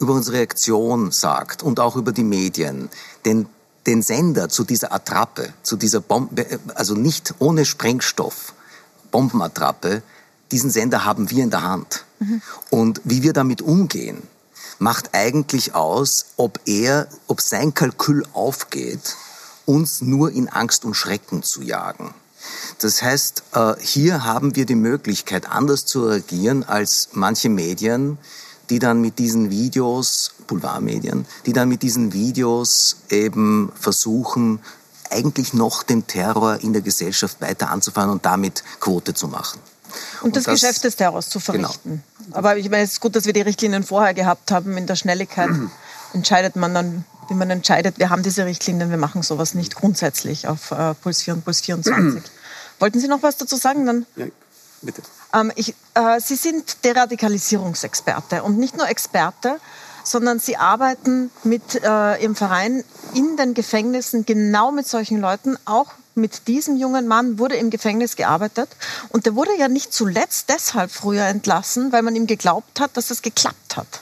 über 0.00 0.14
unsere 0.14 0.38
Reaktion 0.38 1.12
sagt 1.12 1.62
und 1.62 1.78
auch 1.78 1.96
über 1.96 2.12
die 2.12 2.24
Medien. 2.24 2.88
Denn 3.24 3.46
den 3.86 4.02
Sender 4.02 4.48
zu 4.48 4.64
dieser 4.64 4.92
Attrappe, 4.92 5.52
zu 5.62 5.76
dieser 5.76 6.00
Bombe, 6.00 6.44
also 6.74 6.94
nicht 6.94 7.34
ohne 7.38 7.64
Sprengstoff, 7.64 8.52
Bombenattrappe, 9.10 10.02
diesen 10.50 10.70
Sender 10.70 11.04
haben 11.04 11.30
wir 11.30 11.42
in 11.44 11.50
der 11.50 11.62
Hand. 11.62 12.04
Mhm. 12.18 12.42
Und 12.70 13.00
wie 13.04 13.22
wir 13.22 13.32
damit 13.32 13.62
umgehen, 13.62 14.22
macht 14.78 15.10
eigentlich 15.12 15.74
aus, 15.74 16.26
ob 16.36 16.58
er, 16.64 17.06
ob 17.26 17.40
sein 17.40 17.74
Kalkül 17.74 18.24
aufgeht, 18.32 19.16
uns 19.66 20.00
nur 20.00 20.32
in 20.32 20.48
Angst 20.48 20.84
und 20.84 20.94
Schrecken 20.94 21.42
zu 21.42 21.62
jagen. 21.62 22.14
Das 22.78 23.02
heißt, 23.02 23.42
äh, 23.52 23.74
hier 23.78 24.24
haben 24.24 24.56
wir 24.56 24.64
die 24.64 24.74
Möglichkeit, 24.74 25.48
anders 25.48 25.84
zu 25.84 26.06
reagieren 26.06 26.64
als 26.64 27.10
manche 27.12 27.50
Medien, 27.50 28.18
die 28.70 28.78
dann 28.78 29.00
mit 29.00 29.18
diesen 29.18 29.50
Videos, 29.50 30.32
Boulevardmedien, 30.46 31.26
die 31.44 31.52
dann 31.52 31.68
mit 31.68 31.82
diesen 31.82 32.12
Videos 32.12 32.96
eben 33.10 33.70
versuchen, 33.74 34.60
eigentlich 35.10 35.52
noch 35.52 35.82
den 35.82 36.06
Terror 36.06 36.58
in 36.62 36.72
der 36.72 36.82
Gesellschaft 36.82 37.40
weiter 37.40 37.70
anzufahren 37.70 38.10
und 38.10 38.24
damit 38.24 38.62
Quote 38.80 39.14
zu 39.14 39.28
machen. 39.28 39.60
Und, 40.20 40.26
und 40.26 40.36
das, 40.36 40.44
das, 40.44 40.60
Geschäft 40.60 40.84
des 40.84 40.96
Terrors 40.96 41.28
zu 41.28 41.40
verrichten. 41.40 42.02
Genau. 42.24 42.36
Aber 42.36 42.56
ich 42.56 42.70
meine, 42.70 42.84
es 42.84 42.92
ist 42.92 43.00
gut, 43.00 43.16
dass 43.16 43.24
wir 43.24 43.32
die 43.32 43.40
Richtlinien 43.40 43.82
vorher 43.82 44.14
gehabt 44.14 44.50
haben. 44.50 44.76
In 44.76 44.86
der 44.86 44.96
Schnelligkeit 44.96 45.50
entscheidet 46.12 46.56
man 46.56 46.74
dann, 46.74 47.04
wie 47.28 47.34
man 47.34 47.50
entscheidet. 47.50 47.98
Wir 47.98 48.10
haben 48.10 48.22
diese 48.22 48.44
Richtlinien, 48.44 48.90
wir 48.90 48.98
machen 48.98 49.22
sowas 49.22 49.54
nicht 49.54 49.74
grundsätzlich 49.74 50.46
auf 50.46 50.70
äh, 50.70 50.94
Puls 50.94 51.22
4 51.22 51.34
und 51.34 51.44
Puls 51.44 51.60
24. 51.60 52.22
Wollten 52.78 53.00
Sie 53.00 53.08
noch 53.08 53.22
was 53.22 53.36
dazu 53.36 53.56
sagen? 53.56 53.86
Dann? 53.86 54.06
Ja, 54.16 54.26
bitte. 54.82 55.02
Ähm, 55.34 55.52
ich, 55.56 55.74
äh, 55.94 56.20
Sie 56.20 56.36
sind 56.36 56.84
Deradikalisierungsexperte 56.84 58.42
und 58.42 58.58
nicht 58.58 58.76
nur 58.76 58.88
Experte, 58.88 59.58
sondern 60.04 60.38
sie 60.38 60.56
arbeiten 60.56 61.30
mit 61.44 61.74
äh, 61.74 62.22
ihrem 62.22 62.36
Verein 62.36 62.84
in 63.14 63.36
den 63.36 63.54
Gefängnissen 63.54 64.26
genau 64.26 64.72
mit 64.72 64.86
solchen 64.86 65.20
Leuten, 65.20 65.56
auch 65.64 65.92
mit 66.14 66.48
diesem 66.48 66.76
jungen 66.76 67.06
Mann 67.06 67.38
wurde 67.38 67.56
im 67.56 67.70
Gefängnis 67.70 68.16
gearbeitet 68.16 68.68
und 69.10 69.26
der 69.26 69.34
wurde 69.34 69.56
ja 69.58 69.68
nicht 69.68 69.92
zuletzt 69.92 70.48
deshalb 70.48 70.90
früher 70.90 71.24
entlassen, 71.24 71.92
weil 71.92 72.02
man 72.02 72.16
ihm 72.16 72.26
geglaubt 72.26 72.80
hat, 72.80 72.96
dass 72.96 73.10
es 73.10 73.22
geklappt 73.22 73.76
hat, 73.76 74.00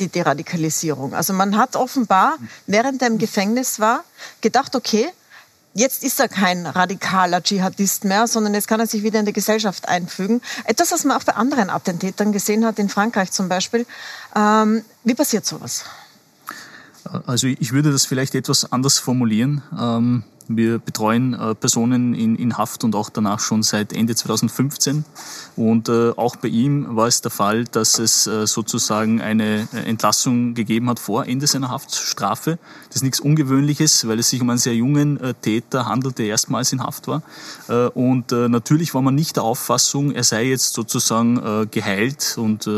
die 0.00 0.08
Deradikalisierung. 0.08 1.14
Also 1.14 1.32
man 1.32 1.56
hat 1.56 1.76
offenbar, 1.76 2.36
während 2.66 3.02
er 3.02 3.08
im 3.08 3.18
Gefängnis 3.18 3.80
war, 3.80 4.04
gedacht, 4.40 4.76
okay, 4.76 5.08
Jetzt 5.78 6.04
ist 6.04 6.18
er 6.20 6.28
kein 6.28 6.64
radikaler 6.64 7.42
Dschihadist 7.42 8.04
mehr, 8.06 8.26
sondern 8.26 8.54
jetzt 8.54 8.66
kann 8.66 8.80
er 8.80 8.86
sich 8.86 9.02
wieder 9.02 9.20
in 9.20 9.26
die 9.26 9.34
Gesellschaft 9.34 9.86
einfügen. 9.86 10.40
Etwas, 10.64 10.90
was 10.90 11.04
man 11.04 11.18
auch 11.18 11.24
bei 11.24 11.34
anderen 11.34 11.68
Attentätern 11.68 12.32
gesehen 12.32 12.64
hat, 12.64 12.78
in 12.78 12.88
Frankreich 12.88 13.30
zum 13.30 13.50
Beispiel. 13.50 13.84
Ähm, 14.36 14.82
wie 15.02 15.14
passiert 15.14 15.46
sowas? 15.46 15.84
Also 17.26 17.46
ich 17.46 17.72
würde 17.72 17.90
das 17.90 18.04
vielleicht 18.04 18.34
etwas 18.34 18.70
anders 18.70 18.98
formulieren. 18.98 19.62
Ähm, 19.78 20.24
wir 20.48 20.78
betreuen 20.78 21.34
äh, 21.34 21.54
Personen 21.54 22.14
in, 22.14 22.36
in 22.36 22.56
Haft 22.56 22.84
und 22.84 22.94
auch 22.94 23.10
danach 23.10 23.40
schon 23.40 23.62
seit 23.62 23.92
Ende 23.92 24.14
2015. 24.14 25.04
Und 25.56 25.88
äh, 25.88 26.10
auch 26.10 26.36
bei 26.36 26.48
ihm 26.48 26.94
war 26.94 27.08
es 27.08 27.20
der 27.20 27.32
Fall, 27.32 27.64
dass 27.64 27.98
es 27.98 28.26
äh, 28.26 28.46
sozusagen 28.46 29.20
eine 29.20 29.66
äh, 29.72 29.88
Entlassung 29.88 30.54
gegeben 30.54 30.88
hat 30.88 31.00
vor 31.00 31.26
Ende 31.26 31.46
seiner 31.46 31.70
Haftstrafe. 31.70 32.58
Das 32.88 32.96
ist 32.96 33.02
nichts 33.02 33.18
Ungewöhnliches, 33.18 34.06
weil 34.06 34.20
es 34.20 34.30
sich 34.30 34.40
um 34.40 34.50
einen 34.50 34.58
sehr 34.58 34.74
jungen 34.74 35.20
äh, 35.20 35.34
Täter 35.34 35.86
handelt, 35.86 36.18
der 36.18 36.26
erstmals 36.26 36.72
in 36.72 36.80
Haft 36.80 37.08
war. 37.08 37.22
Äh, 37.68 37.88
und 37.88 38.30
natürlich 38.30 38.94
war 38.94 39.02
man 39.02 39.14
nicht 39.14 39.36
der 39.36 39.42
Auffassung, 39.42 40.12
er 40.12 40.24
sei 40.24 40.46
jetzt 40.46 40.74
sozusagen 40.74 41.68
geheilt 41.70 42.36
und 42.38 42.68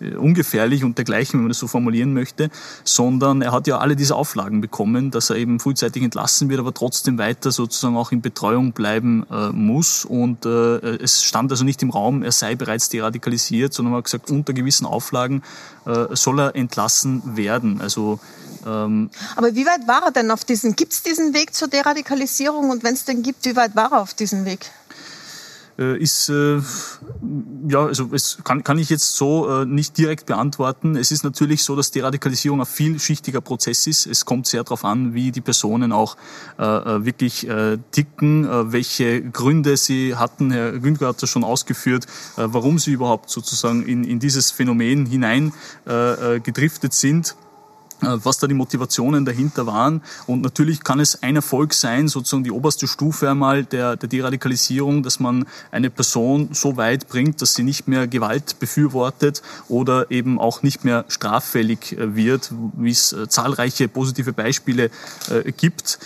ungefährlich 0.00 0.84
und 0.84 0.98
dergleichen, 0.98 1.34
wenn 1.34 1.44
man 1.44 1.48
das 1.50 1.58
so 1.58 1.66
formulieren 1.66 2.14
möchte, 2.14 2.50
sondern 2.84 3.42
er 3.42 3.52
hat 3.52 3.66
ja 3.66 3.78
alle 3.78 3.96
diese 3.96 4.14
Auflagen 4.14 4.60
bekommen, 4.60 5.10
dass 5.10 5.30
er 5.30 5.36
eben 5.36 5.60
frühzeitig 5.60 6.02
entlassen 6.02 6.48
wird, 6.48 6.60
aber 6.60 6.74
trotzdem 6.74 7.18
weiter 7.18 7.50
sozusagen 7.50 7.96
auch 7.96 8.12
in 8.12 8.20
Betreuung 8.20 8.72
bleiben 8.72 9.26
äh, 9.30 9.48
muss. 9.50 10.04
Und 10.04 10.46
äh, 10.46 10.78
es 10.96 11.22
stand 11.22 11.50
also 11.50 11.64
nicht 11.64 11.82
im 11.82 11.90
Raum, 11.90 12.22
er 12.22 12.32
sei 12.32 12.54
bereits 12.54 12.88
deradikalisiert, 12.88 13.74
sondern 13.74 13.92
man 13.92 13.98
hat 13.98 14.04
gesagt, 14.04 14.30
unter 14.30 14.52
gewissen 14.52 14.86
Auflagen 14.86 15.42
äh, 15.86 16.06
soll 16.14 16.40
er 16.40 16.56
entlassen 16.56 17.36
werden. 17.36 17.80
Also 17.80 18.20
ähm, 18.66 19.10
aber 19.36 19.54
wie 19.54 19.66
weit 19.66 19.86
war 19.86 20.02
er 20.04 20.10
denn 20.10 20.30
auf 20.30 20.44
diesem? 20.44 20.74
Gibt 20.76 20.92
es 20.92 21.02
diesen 21.02 21.32
Weg 21.34 21.54
zur 21.54 21.68
Deradikalisierung? 21.68 22.70
Und 22.70 22.82
wenn 22.82 22.94
es 22.94 23.04
den 23.04 23.22
gibt, 23.22 23.44
wie 23.44 23.56
weit 23.56 23.76
war 23.76 23.92
er 23.92 24.00
auf 24.00 24.14
diesem 24.14 24.44
Weg? 24.44 24.70
Äh, 25.78 25.96
ist, 25.98 26.28
äh, 26.28 26.60
ja, 27.68 27.86
also 27.86 28.10
es 28.12 28.38
kann, 28.42 28.64
kann 28.64 28.78
ich 28.78 28.90
jetzt 28.90 29.14
so 29.14 29.48
äh, 29.48 29.64
nicht 29.64 29.96
direkt 29.96 30.26
beantworten. 30.26 30.96
Es 30.96 31.12
ist 31.12 31.22
natürlich 31.22 31.62
so, 31.62 31.76
dass 31.76 31.92
die 31.92 32.00
Radikalisierung 32.00 32.60
ein 32.60 32.66
vielschichtiger 32.66 33.40
Prozess 33.40 33.86
ist. 33.86 34.06
Es 34.06 34.24
kommt 34.24 34.48
sehr 34.48 34.64
darauf 34.64 34.84
an, 34.84 35.14
wie 35.14 35.30
die 35.30 35.40
Personen 35.40 35.92
auch 35.92 36.16
äh, 36.58 36.64
äh 36.64 37.04
wirklich 37.04 37.48
äh, 37.48 37.78
ticken, 37.92 38.44
äh, 38.44 38.72
welche 38.72 39.22
Gründe 39.22 39.76
sie 39.76 40.16
hatten. 40.16 40.50
Herr 40.50 40.72
Günther 40.72 41.08
hat 41.08 41.22
das 41.22 41.30
schon 41.30 41.44
ausgeführt, 41.44 42.06
äh, 42.36 42.42
warum 42.46 42.80
sie 42.80 42.90
überhaupt 42.90 43.30
sozusagen 43.30 43.84
in, 43.84 44.02
in 44.02 44.18
dieses 44.18 44.50
Phänomen 44.50 45.06
hinein 45.06 45.52
äh, 45.84 46.40
gedriftet 46.40 46.92
sind. 46.92 47.36
Äh, 48.00 48.16
was 48.22 48.38
da 48.38 48.46
die 48.46 48.54
Motivationen 48.54 49.24
dahinter 49.24 49.66
waren. 49.66 50.02
Und 50.26 50.42
natürlich 50.42 50.84
kann 50.84 51.00
es 51.00 51.20
ein 51.22 51.34
Erfolg 51.34 51.74
sein, 51.74 52.06
sozusagen 52.06 52.44
die 52.44 52.52
oberste 52.52 52.86
Stufe 52.86 53.28
einmal 53.28 53.64
der, 53.64 53.96
der 53.96 54.08
Deradikalisierung, 54.08 55.02
dass 55.02 55.18
man 55.18 55.46
eine 55.72 55.90
Person 55.90 56.50
so 56.52 56.76
weit 56.76 57.08
bringt, 57.08 57.42
dass 57.42 57.54
sie 57.54 57.64
nicht 57.64 57.88
mehr 57.88 58.06
Gewalt 58.06 58.60
befürwortet 58.60 59.42
oder 59.68 60.12
eben 60.12 60.38
auch 60.38 60.62
nicht 60.62 60.84
mehr 60.84 61.06
straffällig 61.08 61.98
äh, 61.98 62.14
wird, 62.14 62.52
wie 62.76 62.90
es 62.90 63.12
äh, 63.12 63.28
zahlreiche 63.28 63.88
positive 63.88 64.32
Beispiele 64.32 64.90
gibt. 65.56 65.98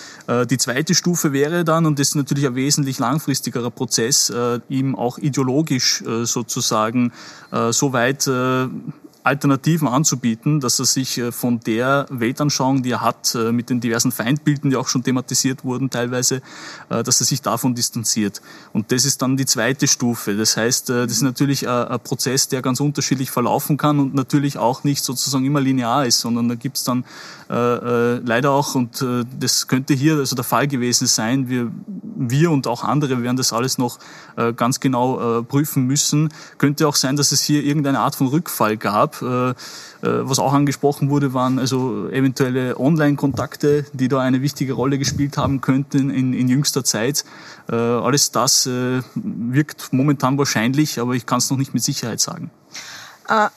Die 0.50 0.58
zweite 0.58 0.94
Stufe 0.94 1.32
wäre 1.32 1.64
dann, 1.64 1.86
und 1.86 1.98
das 1.98 2.08
ist 2.08 2.14
natürlich 2.14 2.46
ein 2.46 2.54
wesentlich 2.54 2.98
langfristigerer 2.98 3.70
Prozess, 3.70 4.32
ihm 4.68 4.94
auch 4.94 5.18
ideologisch 5.18 6.02
sozusagen 6.24 7.12
so 7.70 7.92
weit 7.92 8.28
Alternativen 9.24 9.86
anzubieten, 9.86 10.58
dass 10.58 10.80
er 10.80 10.84
sich 10.84 11.18
äh, 11.18 11.30
von 11.30 11.60
der 11.60 12.06
Weltanschauung, 12.10 12.82
die 12.82 12.90
er 12.90 13.02
hat, 13.02 13.34
äh, 13.36 13.52
mit 13.52 13.70
den 13.70 13.80
diversen 13.80 14.10
Feindbilden, 14.10 14.70
die 14.70 14.76
auch 14.76 14.88
schon 14.88 15.04
thematisiert 15.04 15.64
wurden 15.64 15.90
teilweise, 15.90 16.42
äh, 16.88 17.04
dass 17.04 17.20
er 17.20 17.26
sich 17.26 17.40
davon 17.40 17.76
distanziert. 17.76 18.42
Und 18.72 18.90
das 18.90 19.04
ist 19.04 19.22
dann 19.22 19.36
die 19.36 19.46
zweite 19.46 19.86
Stufe. 19.86 20.36
Das 20.36 20.56
heißt, 20.56 20.88
das 20.88 21.12
ist 21.12 21.22
natürlich 21.22 21.68
ein 21.68 22.00
Prozess, 22.00 22.48
der 22.48 22.62
ganz 22.62 22.80
unterschiedlich 22.80 23.30
verlaufen 23.30 23.76
kann 23.76 24.00
und 24.00 24.14
natürlich 24.14 24.58
auch 24.58 24.84
nicht 24.84 25.04
sozusagen 25.04 25.44
immer 25.44 25.60
linear 25.60 26.06
ist, 26.06 26.20
sondern 26.20 26.48
da 26.48 26.54
gibt 26.54 26.78
es 26.78 26.84
dann 26.84 27.04
leider 27.48 28.50
auch, 28.50 28.74
und 28.74 29.04
das 29.38 29.68
könnte 29.68 29.92
hier 29.92 30.16
also 30.16 30.34
der 30.34 30.44
Fall 30.44 30.66
gewesen 30.68 31.06
sein, 31.06 31.48
wir, 31.48 31.70
wir 32.16 32.50
und 32.50 32.66
auch 32.66 32.82
andere 32.82 33.22
werden 33.22 33.36
das 33.36 33.52
alles 33.52 33.76
noch 33.76 33.98
ganz 34.56 34.80
genau 34.80 35.42
prüfen 35.42 35.86
müssen, 35.86 36.32
könnte 36.56 36.88
auch 36.88 36.96
sein, 36.96 37.16
dass 37.16 37.32
es 37.32 37.42
hier 37.42 37.62
irgendeine 37.62 38.00
Art 38.00 38.14
von 38.14 38.28
Rückfall 38.28 38.76
gab, 38.78 39.11
gab. 39.12 39.22
Äh, 39.22 39.50
äh, 39.50 39.54
was 40.28 40.38
auch 40.38 40.52
angesprochen 40.52 41.10
wurde, 41.10 41.34
waren 41.34 41.58
also 41.58 42.08
eventuelle 42.08 42.78
Online-Kontakte, 42.78 43.86
die 43.92 44.08
da 44.08 44.20
eine 44.20 44.42
wichtige 44.42 44.72
Rolle 44.72 44.98
gespielt 44.98 45.36
haben 45.36 45.60
könnten 45.60 46.10
in, 46.10 46.32
in 46.32 46.48
jüngster 46.48 46.84
Zeit. 46.84 47.24
Äh, 47.70 47.74
alles 47.74 48.30
das 48.32 48.68
wirkt 49.14 49.92
momentan 49.92 50.38
wahrscheinlich, 50.38 51.00
aber 51.00 51.14
ich 51.14 51.26
kann 51.26 51.38
es 51.38 51.50
noch 51.50 51.58
nicht 51.58 51.74
mit 51.74 51.82
Sicherheit 51.82 52.20
sagen. 52.20 52.50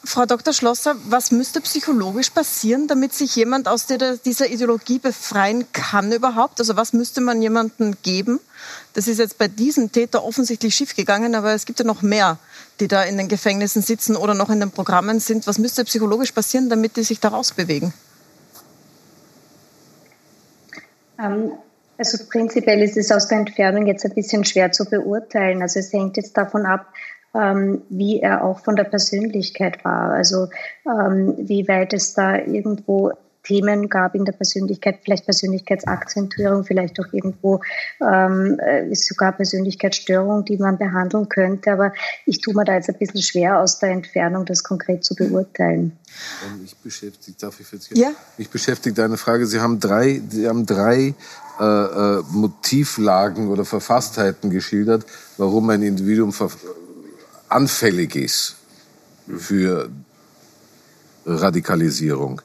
Frau 0.03 0.25
Dr. 0.25 0.53
Schlosser, 0.53 0.95
was 1.09 1.31
müsste 1.31 1.59
psychologisch 1.59 2.29
passieren, 2.29 2.87
damit 2.87 3.13
sich 3.13 3.35
jemand 3.35 3.67
aus 3.67 3.87
dieser 3.87 4.49
Ideologie 4.49 4.99
befreien 4.99 5.65
kann 5.73 6.11
überhaupt? 6.11 6.59
Also 6.59 6.77
was 6.77 6.93
müsste 6.93 7.19
man 7.19 7.41
jemandem 7.41 7.95
geben? 8.03 8.39
Das 8.93 9.07
ist 9.07 9.17
jetzt 9.17 9.37
bei 9.37 9.47
diesem 9.47 9.91
Täter 9.91 10.23
offensichtlich 10.23 10.75
schiefgegangen, 10.75 11.35
aber 11.35 11.53
es 11.53 11.65
gibt 11.65 11.79
ja 11.79 11.85
noch 11.85 12.03
mehr, 12.03 12.37
die 12.79 12.87
da 12.87 13.03
in 13.03 13.17
den 13.17 13.27
Gefängnissen 13.27 13.81
sitzen 13.81 14.15
oder 14.15 14.33
noch 14.33 14.49
in 14.49 14.59
den 14.59 14.71
Programmen 14.71 15.19
sind. 15.19 15.47
Was 15.47 15.57
müsste 15.59 15.83
psychologisch 15.85 16.31
passieren, 16.31 16.69
damit 16.69 16.97
die 16.97 17.03
sich 17.03 17.19
da 17.19 17.29
rausbewegen? 17.29 17.93
Ähm, 21.19 21.51
also 21.97 22.17
prinzipiell 22.29 22.81
ist 22.81 22.97
es 22.97 23.11
aus 23.11 23.27
der 23.27 23.39
Entfernung 23.39 23.85
jetzt 23.87 24.05
ein 24.05 24.13
bisschen 24.13 24.43
schwer 24.43 24.71
zu 24.71 24.85
beurteilen. 24.85 25.61
Also 25.61 25.79
es 25.79 25.93
hängt 25.93 26.17
jetzt 26.17 26.35
davon 26.35 26.65
ab, 26.65 26.87
ähm, 27.33 27.81
wie 27.89 28.19
er 28.19 28.43
auch 28.43 28.59
von 28.59 28.75
der 28.75 28.83
Persönlichkeit 28.83 29.83
war. 29.85 30.11
Also 30.11 30.47
ähm, 30.85 31.35
wie 31.37 31.67
weit 31.67 31.93
es 31.93 32.13
da 32.13 32.37
irgendwo 32.37 33.11
Themen 33.45 33.89
gab 33.89 34.15
in 34.15 34.25
der 34.25 34.33
Persönlichkeit, 34.33 34.99
vielleicht 35.03 35.25
Persönlichkeitsakzentuierung, 35.25 36.63
vielleicht 36.63 36.99
auch 36.99 37.13
irgendwo 37.13 37.61
ähm, 38.01 38.59
äh, 38.59 38.93
sogar 38.95 39.31
Persönlichkeitsstörung, 39.31 40.45
die 40.45 40.57
man 40.57 40.77
behandeln 40.77 41.29
könnte. 41.29 41.71
Aber 41.71 41.93
ich 42.25 42.41
tue 42.41 42.53
mir 42.53 42.65
da 42.65 42.73
jetzt 42.73 42.89
ein 42.89 42.97
bisschen 42.97 43.21
schwer, 43.21 43.59
aus 43.59 43.79
der 43.79 43.91
Entfernung 43.91 44.45
das 44.45 44.63
konkret 44.63 45.03
zu 45.03 45.15
beurteilen. 45.15 45.97
Ich 46.63 46.75
beschäftigt, 46.77 47.41
darf 47.41 47.59
ich 47.59 47.71
jetzt 47.71 47.95
ja. 47.95 48.11
Mich 48.37 48.49
beschäftigt 48.49 48.99
eine 48.99 49.17
Frage. 49.17 49.45
Sie 49.45 49.59
haben 49.59 49.79
drei, 49.79 50.21
Sie 50.29 50.47
haben 50.47 50.65
drei 50.65 51.13
äh, 51.59 51.63
äh, 51.63 52.23
Motivlagen 52.31 53.49
oder 53.49 53.63
Verfasstheiten 53.63 54.49
geschildert, 54.49 55.05
warum 55.37 55.69
ein 55.69 55.81
Individuum 55.81 56.33
anfällig 57.49 58.15
ist 58.15 58.55
für 59.37 59.89
Radikalisierung. 61.25 62.41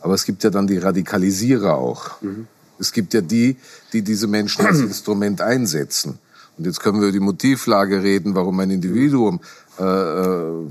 Aber 0.00 0.14
es 0.14 0.24
gibt 0.24 0.42
ja 0.44 0.50
dann 0.50 0.66
die 0.66 0.78
Radikalisierer 0.78 1.74
auch. 1.74 2.20
Mhm. 2.22 2.46
Es 2.78 2.92
gibt 2.92 3.12
ja 3.14 3.20
die, 3.20 3.56
die 3.92 4.02
diese 4.02 4.26
Menschen 4.26 4.66
als 4.66 4.78
Instrument 4.80 5.40
einsetzen. 5.40 6.18
Und 6.56 6.66
jetzt 6.66 6.80
können 6.80 7.00
wir 7.00 7.08
über 7.08 7.12
die 7.12 7.20
Motivlage 7.20 8.02
reden, 8.02 8.34
warum 8.34 8.58
ein 8.60 8.70
Individuum 8.70 9.40
äh, 9.78 9.82
äh, 9.82 10.68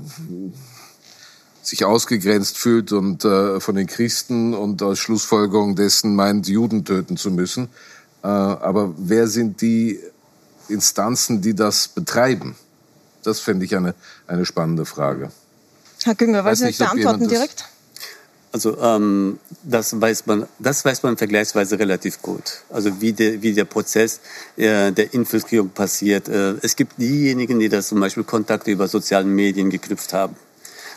sich 1.62 1.84
ausgegrenzt 1.84 2.58
fühlt 2.58 2.92
und 2.92 3.24
äh, 3.24 3.60
von 3.60 3.74
den 3.76 3.86
Christen 3.86 4.54
und 4.54 4.82
als 4.82 4.98
Schlussfolgerung 4.98 5.76
dessen 5.76 6.14
meint, 6.14 6.48
Juden 6.48 6.84
töten 6.84 7.16
zu 7.16 7.30
müssen. 7.30 7.68
Äh, 8.22 8.28
aber 8.28 8.94
wer 8.98 9.26
sind 9.28 9.60
die 9.60 10.00
Instanzen, 10.68 11.42
die 11.42 11.54
das 11.54 11.88
betreiben? 11.88 12.56
Das 13.22 13.40
fände 13.40 13.64
ich 13.64 13.76
eine, 13.76 13.94
eine 14.26 14.46
spannende 14.46 14.84
Frage. 14.84 15.30
Herr 16.04 16.14
Günger, 16.14 16.44
wollen 16.44 16.56
Sie 16.56 16.64
nicht 16.64 16.78
beantworten 16.78 17.28
direkt? 17.28 17.66
Also 18.52 18.76
ähm, 18.78 19.38
das 19.62 20.00
weiß 20.00 20.26
man, 20.26 20.46
das 20.58 20.84
weiß 20.84 21.04
man 21.04 21.16
vergleichsweise 21.16 21.78
relativ 21.78 22.20
gut. 22.20 22.62
Also 22.68 23.00
wie 23.00 23.12
der 23.12 23.42
wie 23.42 23.52
der 23.52 23.64
Prozess 23.64 24.20
äh, 24.56 24.90
der 24.90 25.14
Infiltrierung 25.14 25.70
passiert. 25.70 26.28
Äh, 26.28 26.54
es 26.62 26.74
gibt 26.74 26.98
diejenigen, 26.98 27.60
die 27.60 27.68
das 27.68 27.88
zum 27.88 28.00
Beispiel 28.00 28.24
Kontakte 28.24 28.72
über 28.72 28.88
sozialen 28.88 29.32
Medien 29.34 29.70
geknüpft 29.70 30.12
haben 30.12 30.34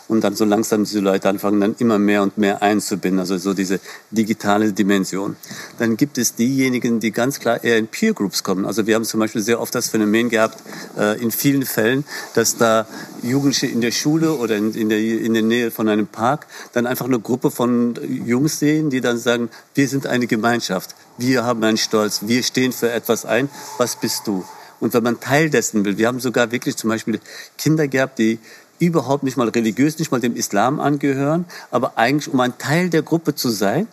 und 0.07 0.23
dann 0.23 0.35
so 0.35 0.45
langsam 0.45 0.83
diese 0.83 0.99
Leute 0.99 1.29
anfangen 1.29 1.61
dann 1.61 1.75
immer 1.79 1.99
mehr 1.99 2.23
und 2.23 2.37
mehr 2.37 2.61
einzubinden, 2.61 3.19
also 3.19 3.37
so 3.37 3.53
diese 3.53 3.79
digitale 4.11 4.73
Dimension. 4.73 5.35
Dann 5.79 5.97
gibt 5.97 6.17
es 6.17 6.35
diejenigen, 6.35 6.99
die 6.99 7.11
ganz 7.11 7.39
klar 7.39 7.63
eher 7.63 7.77
in 7.77 7.87
Peer 7.87 8.13
Groups 8.13 8.43
kommen. 8.43 8.65
Also 8.65 8.87
wir 8.87 8.95
haben 8.95 9.05
zum 9.05 9.19
Beispiel 9.19 9.41
sehr 9.41 9.59
oft 9.59 9.73
das 9.75 9.89
Phänomen 9.89 10.29
gehabt, 10.29 10.57
äh, 10.97 11.21
in 11.21 11.31
vielen 11.31 11.65
Fällen, 11.65 12.03
dass 12.33 12.57
da 12.57 12.87
Jugendliche 13.21 13.67
in 13.67 13.81
der 13.81 13.91
Schule 13.91 14.33
oder 14.33 14.55
in, 14.55 14.73
in, 14.73 14.89
der, 14.89 14.99
in 14.99 15.33
der 15.33 15.43
Nähe 15.43 15.71
von 15.71 15.87
einem 15.87 16.07
Park 16.07 16.47
dann 16.73 16.85
einfach 16.85 17.05
eine 17.05 17.19
Gruppe 17.19 17.51
von 17.51 17.95
Jungs 18.25 18.59
sehen, 18.59 18.89
die 18.89 19.01
dann 19.01 19.17
sagen, 19.17 19.49
wir 19.75 19.87
sind 19.87 20.07
eine 20.07 20.27
Gemeinschaft, 20.27 20.95
wir 21.17 21.43
haben 21.43 21.63
einen 21.63 21.77
Stolz, 21.77 22.21
wir 22.23 22.43
stehen 22.43 22.71
für 22.71 22.91
etwas 22.91 23.25
ein, 23.25 23.49
was 23.77 23.95
bist 23.95 24.27
du? 24.27 24.43
Und 24.79 24.93
wenn 24.93 25.03
man 25.03 25.21
Teil 25.21 25.49
dessen 25.49 25.85
will, 25.85 25.97
wir 25.97 26.07
haben 26.07 26.19
sogar 26.19 26.51
wirklich 26.51 26.75
zum 26.75 26.89
Beispiel 26.89 27.21
Kinder 27.57 27.87
gehabt, 27.87 28.19
die 28.19 28.39
überhaupt 28.85 29.23
nicht 29.23 29.37
mal 29.37 29.49
religiös, 29.49 29.99
nicht 29.99 30.11
mal 30.11 30.19
dem 30.19 30.35
Islam 30.35 30.79
angehören, 30.79 31.45
aber 31.71 31.97
eigentlich 31.97 32.33
um 32.33 32.39
ein 32.39 32.57
Teil 32.57 32.89
der 32.89 33.01
Gruppe 33.01 33.35
zu 33.35 33.49
sein, 33.49 33.87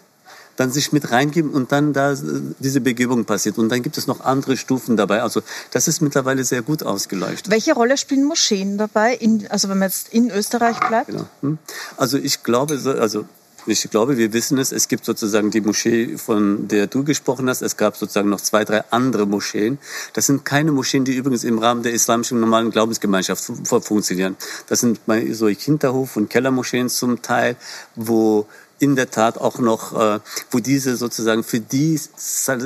dann 0.61 0.71
sich 0.71 0.93
mit 0.93 1.11
reingeben 1.11 1.53
und 1.53 1.73
dann 1.73 1.95
da 1.95 2.13
äh, 2.13 2.17
diese 2.59 2.83
Begebung 2.83 3.25
passiert. 3.25 3.57
Und 3.57 3.71
dann 3.71 3.83
gibt 3.83 3.97
es 3.97 4.07
noch 4.07 4.21
andere 4.21 4.59
Stufen 4.59 4.97
dabei. 4.97 5.23
Also 5.23 5.41
das 5.71 5.89
ist 5.89 6.03
mittlerweile 6.03 6.45
sehr 6.45 6.61
gut 6.61 6.83
ausgeleuchtet. 6.83 7.51
Welche 7.51 7.73
Rolle 7.73 7.97
spielen 7.97 8.25
Moscheen 8.25 8.77
dabei, 8.77 9.15
in, 9.15 9.47
also 9.49 9.71
wenn 9.71 9.79
man 9.79 9.89
jetzt 9.89 10.13
in 10.13 10.31
Österreich 10.31 10.79
bleibt? 10.81 11.07
Genau. 11.07 11.25
Hm? 11.41 11.59
Also 11.97 12.19
ich 12.19 12.43
glaube, 12.43 12.79
also 13.01 13.25
ich 13.71 13.89
glaube, 13.91 14.17
wir 14.17 14.33
wissen 14.33 14.59
es. 14.59 14.73
Es 14.73 14.89
gibt 14.89 15.05
sozusagen 15.05 15.51
die 15.51 15.61
Moschee, 15.61 16.19
von 16.19 16.69
der 16.69 16.87
du 16.87 17.05
gesprochen 17.05 17.49
hast. 17.49 17.63
Es 17.63 17.77
gab 17.77 17.97
sozusagen 17.97 18.29
noch 18.29 18.41
zwei, 18.41 18.65
drei 18.65 18.85
andere 18.91 19.27
Moscheen. 19.27 19.79
Das 20.13 20.27
sind 20.27 20.45
keine 20.45 20.73
Moscheen, 20.73 21.05
die 21.05 21.15
übrigens 21.15 21.45
im 21.45 21.59
Rahmen 21.59 21.83
der 21.83 21.93
islamischen 21.93 22.41
normalen 22.41 22.71
Glaubensgemeinschaft 22.71 23.45
funktionieren. 23.65 24.37
Das 24.69 24.81
sind 24.81 25.01
so 25.33 25.49
Hinterhof- 25.49 26.17
und 26.17 26.29
Kellermoscheen 26.29 26.89
zum 26.89 27.23
Teil, 27.23 27.57
wo 27.95 28.47
in 28.81 28.97
der 28.97 29.11
Tat 29.11 29.39
auch 29.39 29.59
noch, 29.59 29.93
äh, 29.93 30.21
wo 30.51 30.59
diese 30.59 30.97
sozusagen 30.97 31.45
für 31.45 31.61
die 31.61 32.01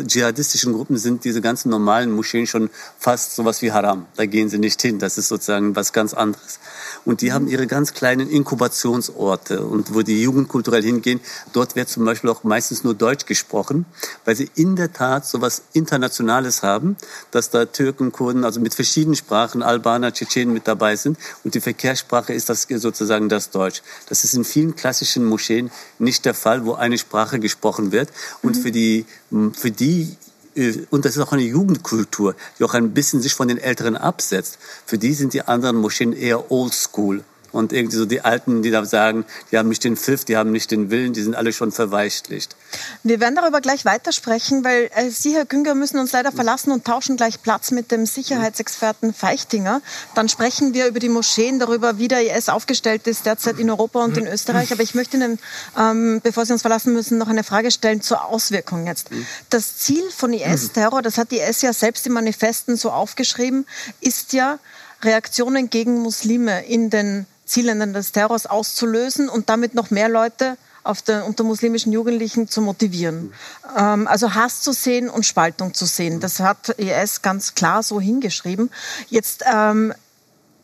dschihadistischen 0.07 0.73
Gruppen 0.73 0.97
sind 0.97 1.25
diese 1.25 1.41
ganzen 1.41 1.71
normalen 1.71 2.13
Moscheen 2.13 2.47
schon 2.47 2.71
fast 2.99 3.35
sowas 3.35 3.61
wie 3.63 3.73
Haram. 3.73 4.07
Da 4.17 4.25
gehen 4.25 4.49
sie 4.49 4.59
nicht 4.59 4.81
hin. 4.81 5.01
Das 5.01 5.19
ist 5.19 5.29
sozusagen 5.29 5.75
was 5.75 5.93
ganz 5.93 6.15
anderes. 6.15 6.61
Und 7.05 7.21
die 7.21 7.33
haben 7.33 7.49
ihre 7.49 7.67
ganz 7.67 7.93
kleinen 7.95 8.31
Inkubationsorte 8.31 9.67
und 9.67 9.93
wo 9.93 10.03
die 10.03 10.23
Jugend 10.23 10.49
kulturell 10.49 10.83
hingehen. 10.83 11.21
Dort 11.53 11.75
wird 11.75 11.89
zum 11.89 12.05
Beispiel 12.05 12.31
auch 12.31 12.45
meistens 12.45 12.85
nur 12.85 12.95
Deutsch 12.95 13.27
gesprochen, 13.27 13.85
weil 14.25 14.37
sie 14.37 14.49
in 14.55 14.77
der 14.77 14.93
Tat 14.93 15.27
sowas 15.27 15.63
Internationales 15.73 16.63
haben, 16.63 16.97
dass 17.33 17.51
da 17.51 17.65
Türken, 17.65 18.13
Kurden, 18.13 18.45
also 18.45 18.61
mit 18.61 18.75
verschiedenen 18.75 19.17
Sprachen, 19.17 19.63
Albaner, 19.63 20.13
Tschetschenen 20.13 20.55
mit 20.55 20.69
dabei 20.69 20.95
sind. 20.95 21.19
Und 21.43 21.55
die 21.55 21.61
Verkehrssprache 21.61 22.33
ist 22.33 22.49
das 22.49 22.69
sozusagen 22.71 23.29
das 23.29 23.51
Deutsch. 23.51 23.83
Das 24.09 24.23
ist 24.23 24.35
in 24.35 24.45
vielen 24.45 24.77
klassischen 24.77 25.25
Moscheen 25.25 25.73
nicht 26.05 26.25
der 26.25 26.35
Fall, 26.35 26.65
wo 26.65 26.75
eine 26.75 26.99
Sprache 26.99 27.41
gesprochen 27.41 27.91
wird. 27.91 28.11
Und 28.43 28.57
mhm. 28.57 28.61
für 28.63 28.71
die, 28.71 29.07
für 29.55 29.71
die 29.71 30.17
äh, 30.55 30.87
und 30.91 31.05
das 31.05 31.17
ist 31.17 31.23
auch 31.23 31.33
eine 31.33 31.43
Jugendkultur, 31.43 32.35
die 32.59 32.65
auch 32.65 32.75
ein 32.75 32.93
bisschen 32.93 33.21
sich 33.21 33.35
von 33.35 33.49
den 33.49 33.59
Älteren 33.59 33.97
absetzt. 33.97 34.59
Für 34.87 34.99
die 34.99 35.15
sind 35.15 35.33
die 35.33 35.43
anderen 35.43 35.77
Moscheen 35.77 36.13
eher 36.13 36.51
oldschool. 36.51 37.25
Und 37.55 37.73
irgendwie 37.73 37.97
so 37.97 38.05
die 38.05 38.21
Alten, 38.21 38.63
die 38.63 38.73
da 38.73 38.85
sagen, 38.85 39.25
die 39.53 39.59
haben 39.59 39.69
nicht 39.69 39.85
den 39.85 39.97
Pfiff, 39.97 40.25
die 40.25 40.37
haben 40.37 40.51
nicht 40.51 40.73
den 40.73 40.91
Willen, 40.91 41.13
die 41.13 41.23
sind 41.23 41.37
alle 41.37 41.53
schon 41.53 41.71
verweichlicht. 41.71 42.57
Wir 43.05 43.21
werden 43.21 43.37
darüber 43.37 43.61
gleich 43.61 43.85
weitersprechen, 43.85 44.65
weil 44.65 44.91
äh, 44.93 45.09
Sie, 45.11 45.35
Herr 45.35 45.45
Günger, 45.45 45.77
müssen 45.77 46.01
uns 46.01 46.11
leider 46.11 46.33
verlassen 46.33 46.73
und 46.73 46.85
tauschen 46.85 47.17
gleich 47.17 47.43
Platz 47.43 47.71
mit 47.71 47.93
dem 47.93 48.07
Sicherheitsexperten 48.07 49.15
Feichtinger. 49.15 49.83
Dann 50.17 50.29
sprechen 50.29 50.75
wir 50.75 50.89
über 50.89 50.99
die 50.99 51.09
Moscheen, 51.09 51.61
darüber, 51.61 51.97
wie 51.99 52.09
der 52.09 52.37
IS 52.37 52.49
aufgestellt 52.49 53.07
ist 53.07 53.25
derzeit 53.25 53.61
in 53.61 53.71
Europa 53.71 54.03
und 54.03 54.17
in 54.17 54.27
Österreich. 54.27 54.73
Aber 54.73 54.83
ich 54.83 54.97
möchte 54.97 55.17
Ihnen, 55.17 55.39
ähm, 55.79 56.21
bevor 56.25 56.45
Sie 56.47 56.53
uns 56.53 56.63
verlassen 56.63 56.93
müssen, 56.93 57.19
noch 57.19 57.29
eine 57.29 57.45
Frage 57.45 57.71
stellen 57.71 58.01
zur 58.01 58.25
Auswirkung 58.25 58.89
jetzt. 58.89 59.11
Das 59.51 59.77
Ziel 59.77 60.03
von 60.11 60.33
IS-Terror, 60.33 61.03
das 61.03 61.19
hat 61.19 61.31
die 61.31 61.39
IS 61.39 61.63
ja 61.63 61.73
selbst 61.73 62.05
im 62.09 62.15
Manifesten 62.15 62.77
so 62.77 62.91
aufgeschrieben, 62.91 63.65
ist 64.01 64.33
ja, 64.33 64.59
Reaktionen 65.05 65.71
gegen 65.71 66.01
Muslime 66.01 66.65
in 66.65 66.91
den 66.91 67.27
Zielländern 67.45 67.93
des 67.93 68.13
Terrors 68.13 68.47
auszulösen 68.47 69.29
und 69.29 69.49
damit 69.49 69.75
noch 69.75 69.91
mehr 69.91 70.09
Leute 70.09 70.57
auf 70.85 71.03
der, 71.03 71.25
unter 71.27 71.45
muslimischen 71.45 71.93
Jugendlichen 71.93 72.49
zu 72.49 72.61
motivieren. 72.61 73.33
Ähm, 73.77 74.07
also 74.07 74.35
Hass 74.35 74.61
zu 74.61 74.73
sehen 74.73 75.09
und 75.09 75.25
Spaltung 75.25 75.75
zu 75.75 75.87
sehen. 75.87 76.21
Das 76.21 76.41
hat 76.41 76.69
IS 76.79 77.23
ganz 77.23 77.55
klar 77.55 77.83
so 77.83 78.01
hingeschrieben. 78.01 78.71
Jetzt 79.09 79.45
ähm, 79.51 79.95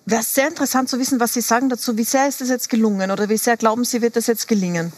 wäre 0.04 0.20
es 0.20 0.34
sehr 0.34 0.48
interessant 0.48 0.88
zu 0.88 0.98
wissen, 0.98 1.20
was 1.20 1.32
Sie 1.32 1.40
sagen 1.40 1.68
dazu. 1.68 1.96
Wie 1.96 2.04
sehr 2.04 2.28
ist 2.28 2.40
das 2.40 2.50
jetzt 2.50 2.68
gelungen 2.68 3.10
oder 3.10 3.28
wie 3.28 3.38
sehr 3.38 3.56
glauben 3.56 3.84
Sie, 3.84 4.02
wird 4.02 4.16
das 4.16 4.26
jetzt 4.26 4.46
gelingen? 4.46 4.92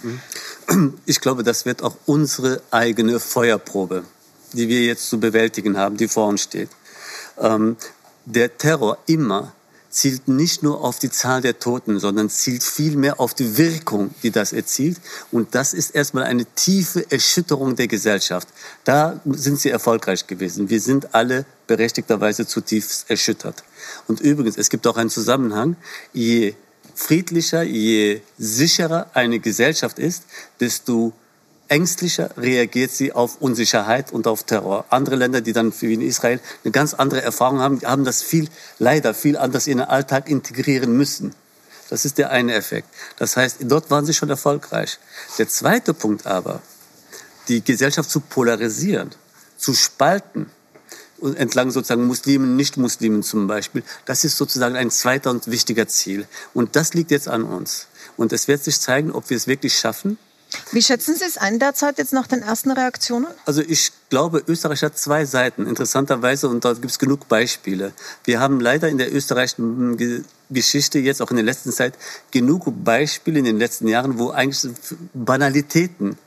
Ich 1.07 1.21
glaube, 1.21 1.43
das 1.43 1.67
wird 1.67 1.83
auch 1.83 1.97
unsere 2.07 2.63
eigene 2.71 3.21
Feuerprobe, 3.21 4.05
die 4.53 4.69
wir 4.69 4.83
jetzt 4.83 5.09
zu 5.09 5.21
bewältigen 5.21 5.77
haben, 5.77 5.97
die 5.97 6.09
vor 6.09 6.29
uns 6.29 6.43
steht. 6.43 6.71
Ähm, 7.39 7.77
der 8.25 8.57
Terror 8.57 8.99
immer 9.07 9.53
zielt 9.93 10.27
nicht 10.27 10.63
nur 10.63 10.81
auf 10.83 10.99
die 10.99 11.11
Zahl 11.11 11.43
der 11.43 11.59
Toten, 11.59 12.01
sondern 12.01 12.31
zielt 12.31 12.65
vielmehr 12.65 13.21
auf 13.21 13.35
die 13.35 13.59
Wirkung, 13.59 14.15
die 14.23 14.31
das 14.31 14.55
erzielt. 14.55 14.99
Und 15.31 15.55
das 15.55 15.75
ist 15.75 15.95
erstmal 15.95 16.25
eine 16.25 16.47
tiefe 16.47 17.09
Erschütterung 17.11 17.77
der 17.77 17.89
Gesellschaft. 17.89 18.49
Da 18.85 19.21
sind 19.27 19.61
sie 19.61 19.69
erfolgreich 19.69 20.27
gewesen. 20.27 20.71
Wir 20.71 20.81
sind 20.81 21.15
alle 21.15 21.45
berechtigterweise 21.67 22.47
zutiefst 22.47 23.11
erschüttert. 23.11 23.63
Und 24.09 24.21
übrigens, 24.21 24.57
es 24.57 24.71
gibt 24.71 24.87
auch 24.87 24.97
einen 24.97 25.11
Zusammenhang. 25.11 25.77
Je 26.15 26.55
friedlicher, 26.95 27.63
je 27.63 28.23
sicherer 28.39 29.11
eine 29.13 29.41
Gesellschaft 29.41 29.99
ist, 29.99 30.25
desto 30.59 31.13
ängstlicher 31.73 32.31
reagiert 32.37 32.91
sie 32.91 33.13
auf 33.13 33.41
Unsicherheit 33.41 34.13
und 34.13 34.27
auf 34.27 34.45
Terror. 34.45 34.85
Andere 34.91 35.17
Länder, 35.17 35.41
die 35.41 35.55
dann 35.55 35.73
wie 35.81 35.95
in 35.95 36.03
Israel 36.03 36.39
eine 36.65 36.71
ganz 36.71 36.93
andere 36.93 37.23
Erfahrung 37.23 37.61
haben, 37.61 37.81
haben 37.83 38.05
das 38.05 38.23
viel, 38.23 38.49
leider 38.79 39.15
viel 39.15 39.39
anders 39.39 39.67
in 39.67 39.79
den 39.79 39.89
Alltag 39.89 40.29
integrieren 40.29 40.95
müssen. 40.95 41.35
Das 41.89 42.05
ist 42.05 42.19
der 42.19 42.31
eine 42.31 42.55
Effekt. 42.55 42.89
Das 43.17 43.37
heißt, 43.37 43.57
dort 43.63 43.91
waren 43.91 44.05
sie 44.05 44.13
schon 44.13 44.29
erfolgreich. 44.29 44.99
Der 45.39 45.49
zweite 45.49 45.95
Punkt 45.95 46.27
aber, 46.27 46.61
die 47.49 47.65
Gesellschaft 47.65 48.11
zu 48.11 48.21
polarisieren, 48.21 49.11
zu 49.57 49.73
spalten, 49.73 50.51
entlang 51.37 51.71
sozusagen 51.71 52.07
Muslimen, 52.07 52.57
Nicht-Muslimen 52.57 53.23
zum 53.23 53.47
Beispiel, 53.47 53.83
das 54.05 54.25
ist 54.25 54.37
sozusagen 54.37 54.77
ein 54.77 54.91
zweiter 54.91 55.31
und 55.31 55.51
wichtiger 55.51 55.89
Ziel. 55.89 56.27
Und 56.53 56.77
das 56.77 56.93
liegt 56.93 57.11
jetzt 57.11 57.29
an 57.29 57.45
uns. 57.45 57.87
Und 58.19 58.33
es 58.35 58.47
wird 58.47 58.63
sich 58.63 58.79
zeigen, 58.79 59.11
ob 59.13 59.31
wir 59.31 59.37
es 59.39 59.47
wirklich 59.47 59.79
schaffen, 59.79 60.19
wie 60.73 60.83
schätzen 60.83 61.15
Sie 61.15 61.25
es 61.25 61.39
ein 61.39 61.59
derzeit 61.59 61.99
jetzt 61.99 62.13
nach 62.13 62.27
den 62.27 62.43
ersten 62.43 62.71
Reaktionen? 62.71 63.27
Also 63.45 63.63
ich 63.63 63.93
glaube, 64.11 64.43
Österreich 64.47 64.83
hat 64.83 64.99
zwei 64.99 65.25
Seiten, 65.25 65.67
interessanterweise, 65.67 66.49
und 66.49 66.65
da 66.65 66.73
gibt 66.73 66.91
es 66.91 66.99
genug 66.99 67.29
Beispiele. 67.29 67.93
Wir 68.25 68.41
haben 68.41 68.61
leider 68.61 68.89
in 68.89 68.99
der 68.99 69.15
österreichischen 69.15 69.97
Geschichte 70.51 70.99
jetzt 70.99 71.23
auch 71.23 71.31
in 71.31 71.37
der 71.37 71.45
letzten 71.45 71.73
Zeit 71.73 71.95
genug 72.31 72.67
Beispiele 72.85 73.39
in 73.39 73.45
den 73.45 73.59
letzten 73.59 73.89
Jahren, 73.89 74.19
wo 74.19 74.31
eigentlich 74.31 74.73
Banalitäten 75.15 76.19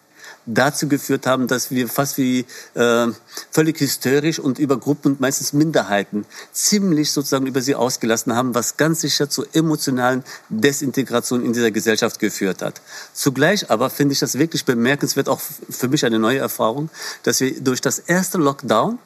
dazu 0.45 0.87
geführt 0.87 1.25
haben, 1.25 1.47
dass 1.47 1.71
wir 1.71 1.87
fast 1.87 2.17
wie 2.17 2.45
äh, 2.75 3.07
völlig 3.51 3.79
hysterisch 3.79 4.39
und 4.39 4.59
über 4.59 4.77
Gruppen 4.77 5.13
und 5.13 5.21
meistens 5.21 5.53
Minderheiten 5.53 6.25
ziemlich 6.51 7.11
sozusagen 7.11 7.47
über 7.47 7.61
sie 7.61 7.75
ausgelassen 7.75 8.35
haben, 8.35 8.55
was 8.55 8.77
ganz 8.77 9.01
sicher 9.01 9.29
zu 9.29 9.45
emotionalen 9.53 10.23
Desintegration 10.49 11.43
in 11.43 11.53
dieser 11.53 11.71
Gesellschaft 11.71 12.19
geführt 12.19 12.61
hat. 12.61 12.81
Zugleich 13.13 13.69
aber 13.69 13.89
finde 13.89 14.13
ich 14.13 14.19
das 14.19 14.37
wirklich 14.37 14.65
bemerkenswert, 14.65 15.29
auch 15.29 15.41
für 15.69 15.87
mich 15.87 16.05
eine 16.05 16.19
neue 16.19 16.39
Erfahrung, 16.39 16.89
dass 17.23 17.39
wir 17.39 17.59
durch 17.61 17.81
das 17.81 17.99
erste 17.99 18.37
Lockdown 18.37 18.99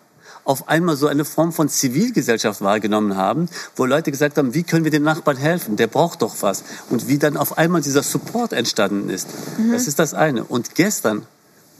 auf 0.50 0.68
einmal 0.68 0.98
so 0.98 1.06
eine 1.06 1.26
Form 1.26 1.54
von 1.54 1.70
Zivilgesellschaft 1.70 2.62
wahrgenommen 2.62 3.16
haben, 3.16 3.50
wo 3.76 3.86
Leute 3.86 4.10
gesagt 4.10 4.36
haben, 4.40 4.56
wie 4.56 4.64
können 4.64 4.84
wir 4.84 4.90
dem 4.90 5.04
Nachbarn 5.04 5.38
helfen? 5.38 5.76
Der 5.76 5.86
braucht 5.86 6.24
doch 6.24 6.38
was. 6.42 6.64
Und 6.90 7.08
wie 7.08 7.20
dann 7.20 7.38
auf 7.38 7.60
einmal 7.60 7.82
dieser 7.82 8.02
Support 8.02 8.54
entstanden 8.54 9.10
ist. 9.10 9.28
Mhm. 9.60 9.72
Das 9.72 9.88
ist 9.88 10.00
das 10.00 10.16
eine. 10.16 10.44
Und 10.44 10.74
gestern 10.74 11.28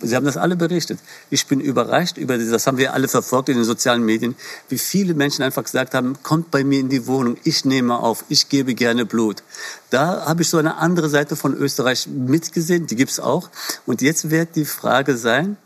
Sie 0.02 0.16
haben 0.16 0.26
das 0.26 0.38
alle 0.38 0.56
berichtet. 0.56 0.98
Ich 1.30 1.46
bin 1.48 1.60
überrascht 1.60 2.18
über 2.18 2.38
das, 2.38 2.68
haben 2.68 2.78
wir 2.78 2.94
alle 2.94 3.10
verfolgt 3.10 3.50
in 3.50 3.56
den 3.56 3.66
sozialen 3.66 4.06
Medien, 4.06 4.36
wie 4.70 4.78
viele 4.78 5.14
Menschen 5.14 5.44
einfach 5.44 5.66
gesagt 5.66 5.94
haben, 5.94 6.16
kommt 6.24 6.52
bei 6.52 6.64
mir 6.64 6.80
in 6.80 6.88
die 6.88 7.06
Wohnung, 7.06 7.36
ich 7.44 7.66
nehme 7.66 8.00
auf, 8.00 8.24
ich 8.30 8.48
gebe 8.48 8.76
gerne 8.76 9.06
Blut. 9.06 9.44
Da 9.90 10.26
habe 10.26 10.44
ich 10.44 10.50
so 10.50 10.58
eine 10.58 10.78
andere 10.78 11.10
Seite 11.10 11.36
von 11.36 11.54
Österreich 11.54 12.08
mitgesehen, 12.08 12.88
die 12.88 12.96
gibt's 12.96 13.20
auch. 13.20 13.50
Und 13.86 14.02
jetzt 14.02 14.30
wird 14.30 14.56
die 14.56 14.64
Frage 14.64 15.18
sein, 15.18 15.58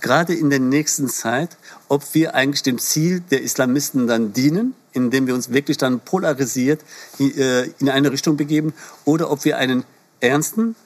gerade 0.00 0.34
in 0.34 0.50
der 0.50 0.60
nächsten 0.60 1.08
Zeit, 1.08 1.56
ob 1.88 2.02
wir 2.14 2.34
eigentlich 2.34 2.62
dem 2.62 2.78
Ziel 2.78 3.20
der 3.30 3.42
Islamisten 3.42 4.06
dann 4.06 4.32
dienen, 4.32 4.74
indem 4.92 5.26
wir 5.26 5.34
uns 5.34 5.52
wirklich 5.52 5.76
dann 5.76 6.00
polarisiert 6.00 6.80
äh, 7.18 7.68
in 7.78 7.88
eine 7.88 8.12
Richtung 8.12 8.36
begeben, 8.36 8.74
oder 9.04 9.30
ob 9.30 9.44
wir 9.44 9.58
einen 9.58 9.84
ernsten 10.20 10.76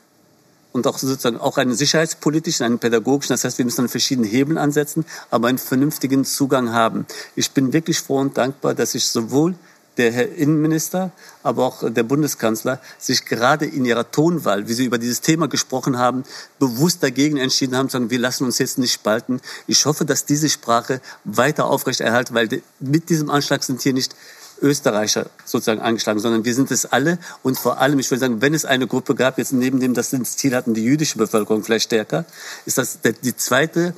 und 0.73 0.87
auch 0.87 0.99
sozusagen 0.99 1.39
auch 1.39 1.57
einen 1.59 1.75
sicherheitspolitischen, 1.75 2.65
einen 2.65 2.79
pädagogischen, 2.79 3.33
das 3.33 3.45
heißt, 3.45 3.59
wir 3.59 3.65
müssen 3.65 3.83
an 3.83 3.89
verschiedenen 3.89 4.31
Hebeln 4.31 4.59
ansetzen, 4.59 5.05
aber 5.31 5.49
einen 5.49 5.59
vernünftigen 5.59 6.25
Zugang 6.25 6.73
haben. 6.73 7.07
Ich 7.35 7.51
bin 7.53 7.73
wirklich 7.73 7.99
froh 8.01 8.19
und 8.19 8.37
dankbar, 8.37 8.75
dass 8.75 8.95
ich 8.95 9.07
sowohl 9.07 9.55
der 9.97 10.13
Herr 10.13 10.33
Innenminister, 10.33 11.11
aber 11.43 11.65
auch 11.65 11.91
der 11.91 12.03
Bundeskanzler 12.03 12.81
sich 12.99 13.25
gerade 13.25 13.67
in 13.67 13.85
ihrer 13.85 14.11
Tonwahl, 14.11 14.69
wie 14.69 14.75
sie 14.75 14.85
über 14.85 14.99
dieses 14.99 15.21
Thema 15.21 15.49
gesprochen 15.49 15.99
haben, 15.99 16.25
bewusst 16.59 17.03
dagegen 17.03 17.37
entschieden 17.37 17.77
haben, 17.77 17.89
zu 17.89 17.95
sagen, 17.95 18.11
wir 18.11 18.19
lassen 18.19 18.45
uns 18.45 18.59
jetzt 18.59 18.79
nicht 18.79 18.93
spalten. 18.93 19.41
Ich 19.67 19.87
hoffe, 19.87 20.05
dass 20.05 20.25
diese 20.25 20.49
Sprache 20.49 21.01
weiter 21.25 21.67
aufrechterhalten, 21.67 22.35
weil 22.35 22.63
mit 22.81 23.09
diesem 23.09 23.31
Anschlag 23.31 23.65
sind 23.65 23.83
hier 23.83 23.93
nicht 23.93 24.15
Österreicher 24.63 25.27
sozusagen 25.45 25.81
angeschlagen, 25.81 26.19
sondern 26.19 26.45
wir 26.45 26.55
sind 26.55 26.71
es 26.71 26.87
alle 26.87 27.19
und 27.43 27.59
vor 27.59 27.79
allem, 27.79 27.99
ich 27.99 28.11
würde 28.11 28.21
sagen, 28.21 28.41
wenn 28.41 28.55
es 28.55 28.65
eine 28.65 28.87
Gruppe 28.87 29.15
gab, 29.15 29.37
jetzt 29.39 29.53
neben 29.53 29.81
dem, 29.81 29.93
dass 29.93 30.11
sie 30.11 30.19
das 30.19 30.37
Ziel 30.37 30.55
hatten, 30.55 30.73
die 30.73 30.83
jüdische 30.83 31.19
Bevölkerung 31.19 31.63
vielleicht 31.63 31.85
stärker, 31.87 32.25
ist 32.65 32.79
das 32.79 32.99
die 33.23 33.37
zweite 33.37 33.95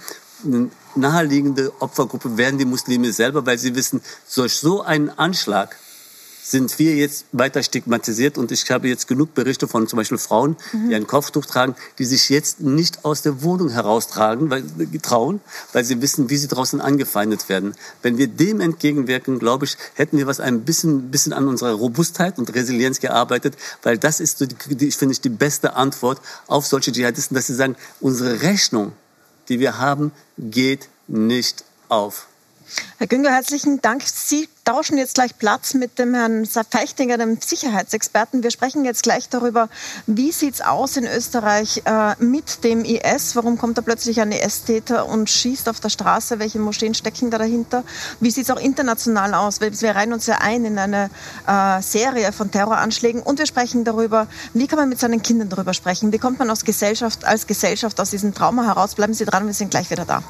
naheliegende 0.94 1.72
Opfergruppe 1.80 2.36
werden 2.36 2.58
die 2.58 2.64
Muslime 2.64 3.12
selber, 3.12 3.44
weil 3.46 3.58
sie 3.58 3.74
wissen, 3.74 4.00
durch 4.34 4.54
so 4.54 4.82
einen 4.82 5.10
Anschlag 5.10 5.76
sind 6.50 6.78
wir 6.78 6.94
jetzt 6.94 7.26
weiter 7.32 7.62
stigmatisiert. 7.62 8.38
Und 8.38 8.50
ich 8.52 8.70
habe 8.70 8.88
jetzt 8.88 9.06
genug 9.06 9.34
Berichte 9.34 9.68
von 9.68 9.86
zum 9.86 9.98
Beispiel 9.98 10.18
Frauen, 10.18 10.56
mhm. 10.72 10.88
die 10.88 10.94
ein 10.94 11.06
Kopftuch 11.06 11.44
tragen, 11.44 11.74
die 11.98 12.04
sich 12.04 12.28
jetzt 12.28 12.60
nicht 12.60 13.04
aus 13.04 13.22
der 13.22 13.42
Wohnung 13.42 13.70
heraustragen, 13.70 14.50
weil, 14.50 14.64
trauen, 15.02 15.40
weil 15.72 15.84
sie 15.84 16.00
wissen, 16.00 16.30
wie 16.30 16.36
sie 16.36 16.48
draußen 16.48 16.80
angefeindet 16.80 17.48
werden. 17.48 17.74
Wenn 18.02 18.18
wir 18.18 18.28
dem 18.28 18.60
entgegenwirken, 18.60 19.38
glaube 19.38 19.66
ich, 19.66 19.76
hätten 19.94 20.16
wir 20.18 20.26
was 20.26 20.40
ein 20.40 20.62
bisschen, 20.62 21.10
bisschen 21.10 21.32
an 21.32 21.48
unserer 21.48 21.72
Robustheit 21.72 22.38
und 22.38 22.54
Resilienz 22.54 23.00
gearbeitet, 23.00 23.54
weil 23.82 23.98
das 23.98 24.20
ist, 24.20 24.40
die, 24.40 24.90
finde 24.90 25.12
ich, 25.12 25.20
die 25.20 25.28
beste 25.28 25.74
Antwort 25.74 26.20
auf 26.46 26.66
solche 26.66 26.92
Dschihadisten, 26.92 27.34
dass 27.34 27.46
sie 27.46 27.54
sagen, 27.54 27.76
unsere 28.00 28.42
Rechnung, 28.42 28.92
die 29.48 29.60
wir 29.60 29.78
haben, 29.78 30.12
geht 30.38 30.88
nicht 31.08 31.64
auf. 31.88 32.26
Herr 32.98 33.06
Günger, 33.06 33.30
herzlichen 33.30 33.80
Dank. 33.80 34.02
Sie 34.04 34.48
tauschen 34.64 34.98
jetzt 34.98 35.14
gleich 35.14 35.38
Platz 35.38 35.72
mit 35.74 35.98
dem 35.98 36.14
Herrn 36.14 36.44
Feichtinger, 36.44 37.16
dem 37.16 37.40
Sicherheitsexperten. 37.40 38.42
Wir 38.42 38.50
sprechen 38.50 38.84
jetzt 38.84 39.02
gleich 39.02 39.28
darüber, 39.28 39.68
wie 40.06 40.32
sieht 40.32 40.54
es 40.54 40.60
aus 40.60 40.96
in 40.96 41.06
Österreich 41.06 41.82
äh, 41.86 42.22
mit 42.22 42.64
dem 42.64 42.84
IS? 42.84 43.36
Warum 43.36 43.56
kommt 43.56 43.78
da 43.78 43.82
plötzlich 43.82 44.20
ein 44.20 44.32
IS-Täter 44.32 45.06
und 45.06 45.30
schießt 45.30 45.68
auf 45.68 45.80
der 45.80 45.88
Straße? 45.88 46.38
Welche 46.38 46.58
Moscheen 46.58 46.94
stecken 46.94 47.30
da 47.30 47.38
dahinter? 47.38 47.84
Wie 48.20 48.30
sieht 48.30 48.44
es 48.44 48.50
auch 48.50 48.60
international 48.60 49.32
aus? 49.32 49.60
Wir 49.60 49.90
reihen 49.94 50.12
uns 50.12 50.26
ja 50.26 50.38
ein 50.40 50.64
in 50.64 50.78
eine 50.78 51.08
äh, 51.46 51.80
Serie 51.80 52.32
von 52.32 52.50
Terroranschlägen 52.50 53.22
und 53.22 53.38
wir 53.38 53.46
sprechen 53.46 53.84
darüber, 53.84 54.26
wie 54.52 54.66
kann 54.66 54.78
man 54.78 54.88
mit 54.88 55.00
seinen 55.00 55.22
Kindern 55.22 55.48
darüber 55.48 55.72
sprechen? 55.72 56.12
Wie 56.12 56.18
kommt 56.18 56.38
man 56.38 56.50
aus 56.50 56.64
Gesellschaft, 56.64 57.24
als 57.24 57.46
Gesellschaft 57.46 58.00
aus 58.00 58.10
diesem 58.10 58.34
Trauma 58.34 58.64
heraus? 58.64 58.94
Bleiben 58.94 59.14
Sie 59.14 59.24
dran, 59.24 59.46
wir 59.46 59.54
sind 59.54 59.70
gleich 59.70 59.90
wieder 59.90 60.04
da. 60.04 60.22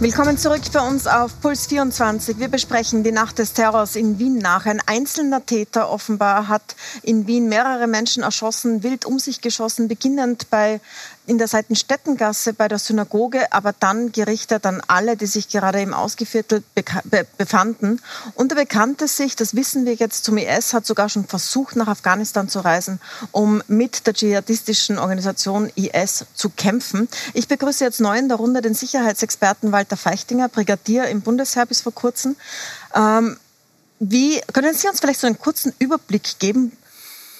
Willkommen 0.00 0.38
zurück 0.38 0.62
bei 0.72 0.80
uns 0.80 1.06
auf 1.06 1.42
Puls 1.42 1.66
24. 1.66 2.38
Wir 2.38 2.48
besprechen 2.48 3.04
die 3.04 3.12
Nacht 3.12 3.38
des 3.38 3.52
Terrors 3.52 3.96
in 3.96 4.18
Wien 4.18 4.38
nach. 4.38 4.64
Ein 4.64 4.80
einzelner 4.86 5.44
Täter 5.44 5.90
offenbar 5.90 6.48
hat 6.48 6.74
in 7.02 7.26
Wien 7.26 7.50
mehrere 7.50 7.86
Menschen 7.86 8.22
erschossen, 8.22 8.82
wild 8.82 9.04
um 9.04 9.18
sich 9.18 9.42
geschossen, 9.42 9.88
beginnend 9.88 10.48
bei 10.48 10.80
in 11.26 11.38
der 11.38 11.48
Seitenstättengasse 11.48 12.54
bei 12.54 12.66
der 12.66 12.78
Synagoge, 12.78 13.52
aber 13.52 13.72
dann 13.78 14.10
gerichtet 14.10 14.66
an 14.66 14.82
alle, 14.88 15.16
die 15.16 15.26
sich 15.26 15.48
gerade 15.48 15.80
im 15.80 15.94
Ausgeviertel 15.94 16.62
befanden. 17.36 18.00
Und 18.34 18.52
er 18.52 18.56
bekannte 18.56 19.06
sich, 19.06 19.36
das 19.36 19.54
wissen 19.54 19.86
wir 19.86 19.94
jetzt, 19.94 20.24
zum 20.24 20.38
IS, 20.38 20.72
hat 20.72 20.86
sogar 20.86 21.08
schon 21.08 21.26
versucht, 21.26 21.76
nach 21.76 21.88
Afghanistan 21.88 22.48
zu 22.48 22.60
reisen, 22.60 23.00
um 23.32 23.62
mit 23.68 24.06
der 24.06 24.14
dschihadistischen 24.14 24.98
Organisation 24.98 25.70
IS 25.76 26.24
zu 26.34 26.50
kämpfen. 26.50 27.08
Ich 27.34 27.48
begrüße 27.48 27.84
jetzt 27.84 28.00
neu 28.00 28.18
in 28.18 28.28
der 28.28 28.38
Runde 28.38 28.60
den 28.60 28.74
Sicherheitsexperten 28.74 29.72
Walter 29.72 29.96
Feichtinger, 29.96 30.48
Brigadier 30.48 31.06
im 31.08 31.20
Bundesheer 31.20 31.66
bis 31.66 31.80
vor 31.80 31.92
kurzem. 31.92 32.36
Ähm, 32.94 33.36
wie 34.00 34.40
können 34.54 34.74
Sie 34.74 34.88
uns 34.88 34.98
vielleicht 34.98 35.20
so 35.20 35.26
einen 35.26 35.38
kurzen 35.38 35.74
Überblick 35.78 36.38
geben, 36.38 36.72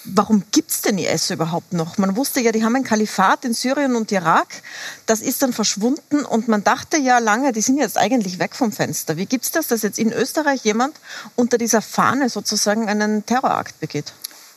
warum 0.05 0.45
gibt's 0.51 0.83
denn 0.83 0.99
IS 0.99 1.31
überhaupt 1.31 1.73
noch? 1.73 1.99
Man 1.99 2.17
wusste 2.17 2.41
ja, 2.41 2.53
die 2.53 2.65
haben 2.65 2.77
ein 2.77 2.85
Kalifat 2.85 3.45
in 3.45 3.55
Syrien 3.55 3.97
und 3.97 4.11
Irak. 4.13 4.63
Das 5.07 5.21
ist 5.21 5.43
dann 5.43 5.53
verschwunden 5.53 6.25
und 6.25 6.49
man 6.49 6.65
dachte 6.65 6.97
ja 6.97 7.19
lange, 7.19 7.53
die 7.53 7.61
sind 7.61 7.79
jetzt 7.79 7.99
eigentlich 7.99 8.39
weg 8.39 8.55
vom 8.55 8.73
Fenster. 8.73 9.17
Wie 9.17 9.27
gibt's 9.27 9.51
das, 9.51 9.69
dass 9.69 9.83
jetzt 9.83 9.99
in 9.99 10.13
Österreich 10.13 10.65
jemand 10.65 10.97
unter 11.37 11.59
dieser 11.59 11.83
Fahne 11.83 12.29
sozusagen 12.29 12.89
einen 12.89 13.27
Terrorakt 13.27 13.79
begeht? 13.81 14.13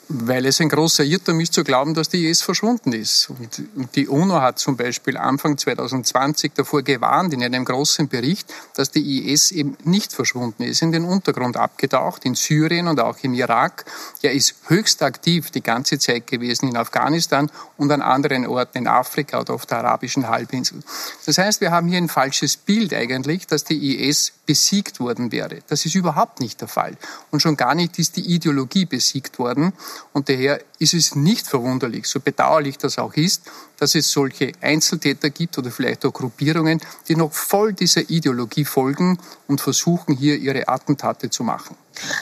Weil 0.09 0.45
es 0.45 0.59
ein 0.59 0.67
großer 0.67 1.03
Irrtum 1.05 1.39
ist 1.39 1.53
zu 1.53 1.63
glauben, 1.63 1.93
dass 1.93 2.09
die 2.09 2.27
IS 2.27 2.41
verschwunden 2.41 2.91
ist. 2.91 3.29
Und 3.29 3.95
die 3.95 4.07
UNO 4.07 4.41
hat 4.41 4.59
zum 4.59 4.75
Beispiel 4.75 5.17
Anfang 5.17 5.57
2020 5.57 6.51
davor 6.53 6.81
gewarnt 6.81 7.33
in 7.33 7.41
einem 7.41 7.63
großen 7.63 8.09
Bericht, 8.09 8.53
dass 8.75 8.91
die 8.91 9.31
IS 9.31 9.51
eben 9.51 9.77
nicht 9.85 10.11
verschwunden 10.11 10.63
ist, 10.63 10.81
in 10.81 10.91
den 10.91 11.05
Untergrund 11.05 11.55
abgetaucht, 11.55 12.25
in 12.25 12.35
Syrien 12.35 12.89
und 12.89 12.99
auch 12.99 13.17
im 13.21 13.33
Irak. 13.33 13.85
Er 14.21 14.33
ist 14.33 14.55
höchst 14.67 15.01
aktiv 15.03 15.51
die 15.51 15.63
ganze 15.63 15.97
Zeit 15.99 16.27
gewesen 16.27 16.67
in 16.67 16.75
Afghanistan 16.75 17.49
und 17.77 17.89
an 17.89 18.01
anderen 18.01 18.45
Orten 18.45 18.79
in 18.79 18.87
Afrika 18.87 19.39
oder 19.39 19.53
auf 19.53 19.65
der 19.65 19.79
arabischen 19.79 20.27
Halbinsel. 20.27 20.79
Das 21.25 21.37
heißt, 21.37 21.61
wir 21.61 21.71
haben 21.71 21.87
hier 21.87 21.97
ein 21.97 22.09
falsches 22.09 22.57
Bild 22.57 22.93
eigentlich, 22.93 23.47
dass 23.47 23.63
die 23.63 24.07
IS 24.07 24.33
besiegt 24.45 24.99
worden 24.99 25.31
wäre. 25.31 25.59
Das 25.67 25.85
ist 25.85 25.95
überhaupt 25.95 26.41
nicht 26.41 26.59
der 26.59 26.67
Fall. 26.67 26.97
Und 27.31 27.39
schon 27.39 27.55
gar 27.55 27.75
nicht 27.75 27.97
ist 27.99 28.17
die 28.17 28.33
Ideologie 28.33 28.85
besiegt 28.85 29.39
worden. 29.39 29.73
Und 30.11 30.29
daher 30.29 30.61
ist 30.79 30.93
es 30.93 31.15
nicht 31.15 31.47
verwunderlich, 31.47 32.07
so 32.07 32.19
bedauerlich 32.19 32.77
das 32.77 32.97
auch 32.97 33.13
ist, 33.13 33.43
dass 33.77 33.95
es 33.95 34.11
solche 34.11 34.51
Einzeltäter 34.61 35.29
gibt 35.29 35.57
oder 35.57 35.71
vielleicht 35.71 36.05
auch 36.05 36.13
Gruppierungen, 36.13 36.79
die 37.07 37.15
noch 37.15 37.33
voll 37.33 37.73
dieser 37.73 38.09
Ideologie 38.09 38.65
folgen 38.65 39.17
und 39.47 39.61
versuchen, 39.61 40.15
hier 40.15 40.37
ihre 40.37 40.67
Attentate 40.67 41.29
zu 41.29 41.43
machen. 41.43 41.75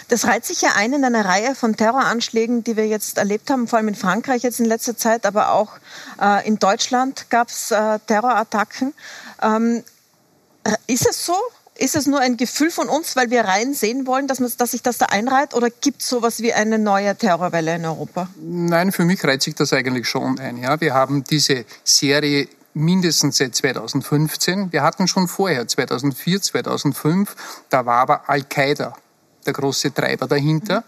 Das 0.10 0.26
reiht 0.26 0.46
sich 0.46 0.62
ja 0.62 0.72
ein 0.76 0.94
in 0.94 1.06
einer 1.06 1.26
Reihe 1.26 1.56
von 1.56 1.76
Terroranschlägen, 1.76 2.64
die 2.64 2.76
wir 2.76 2.88
jetzt 2.88 3.18
erlebt 3.18 3.50
haben, 3.50 3.68
vor 3.68 3.78
allem 3.78 3.90
in 3.90 3.96
Frankreich 3.96 4.44
jetzt 4.44 4.60
in 4.60 4.66
letzter 4.66 4.98
Zeit, 4.98 5.26
aber 5.26 5.52
auch 5.52 5.74
äh, 6.22 6.48
in 6.48 6.60
Deutschland 6.60 7.30
gab 7.30 7.50
es 7.50 7.72
äh, 7.72 8.00
Terrorattacken. 8.08 8.94
Ähm, 9.42 9.84
ist 10.88 11.08
es 11.08 11.26
so, 11.26 11.36
ist 11.82 11.96
es 11.96 12.06
nur 12.06 12.20
ein 12.20 12.38
Gefühl 12.38 12.70
von 12.70 12.90
uns, 12.90 13.16
weil 13.16 13.32
wir 13.32 13.44
rein 13.46 13.74
sehen 13.74 14.06
wollen, 14.06 14.28
dass, 14.28 14.40
man, 14.40 14.52
dass 14.58 14.72
sich 14.72 14.84
das 14.84 15.00
da 15.00 15.08
einreiht? 15.08 15.56
Oder 15.56 15.70
gibt 15.70 16.02
es 16.02 16.08
sowas 16.08 16.40
wie 16.40 16.54
eine 16.54 16.78
neue 16.78 17.16
Terrorwelle 17.16 17.76
in 17.76 17.86
Europa? 17.86 18.30
Nein, 18.40 18.92
für 18.92 19.04
mich 19.04 19.24
reiht 19.24 19.42
sich 19.42 19.56
das 19.56 19.74
eigentlich 19.74 20.08
schon 20.08 20.40
ein. 20.40 20.58
Ja, 20.58 20.80
wir 20.80 20.94
haben 20.94 21.24
diese 21.24 21.66
Serie 21.84 22.48
mindestens 22.74 23.38
seit 23.38 23.56
2015. 23.56 24.72
Wir 24.72 24.84
hatten 24.84 25.08
schon 25.08 25.28
vorher, 25.28 25.68
2004, 25.68 26.42
2005, 26.42 27.36
da 27.70 27.86
war 27.86 27.98
aber 28.02 28.30
Al-Qaida 28.30 28.94
der 29.46 29.54
große 29.54 29.94
Treiber 29.94 30.28
dahinter. 30.28 30.84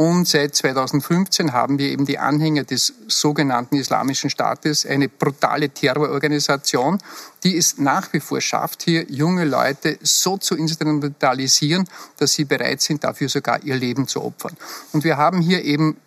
Und 0.00 0.26
seit 0.26 0.54
2015 0.54 1.52
haben 1.52 1.78
wir 1.78 1.90
eben 1.90 2.06
die 2.06 2.18
Anhänger 2.18 2.64
des 2.64 2.94
sogenannten 3.06 3.76
Islamischen 3.76 4.30
Staates, 4.30 4.86
eine 4.86 5.10
brutale 5.10 5.68
Terrororganisation, 5.68 6.96
die 7.44 7.54
es 7.54 7.76
nach 7.76 8.10
wie 8.14 8.20
vor 8.20 8.40
schafft, 8.40 8.84
hier 8.84 9.04
junge 9.10 9.44
Leute 9.44 9.98
so 10.00 10.38
zu 10.38 10.56
instrumentalisieren, 10.56 11.86
dass 12.16 12.32
sie 12.32 12.46
bereit 12.46 12.80
sind, 12.80 13.04
dafür 13.04 13.28
sogar 13.28 13.62
ihr 13.62 13.76
Leben 13.76 14.08
zu 14.08 14.24
opfern. 14.24 14.56
Und 14.92 15.04
wir 15.04 15.18
haben 15.18 15.42
hier 15.42 15.62
eben 15.64 15.98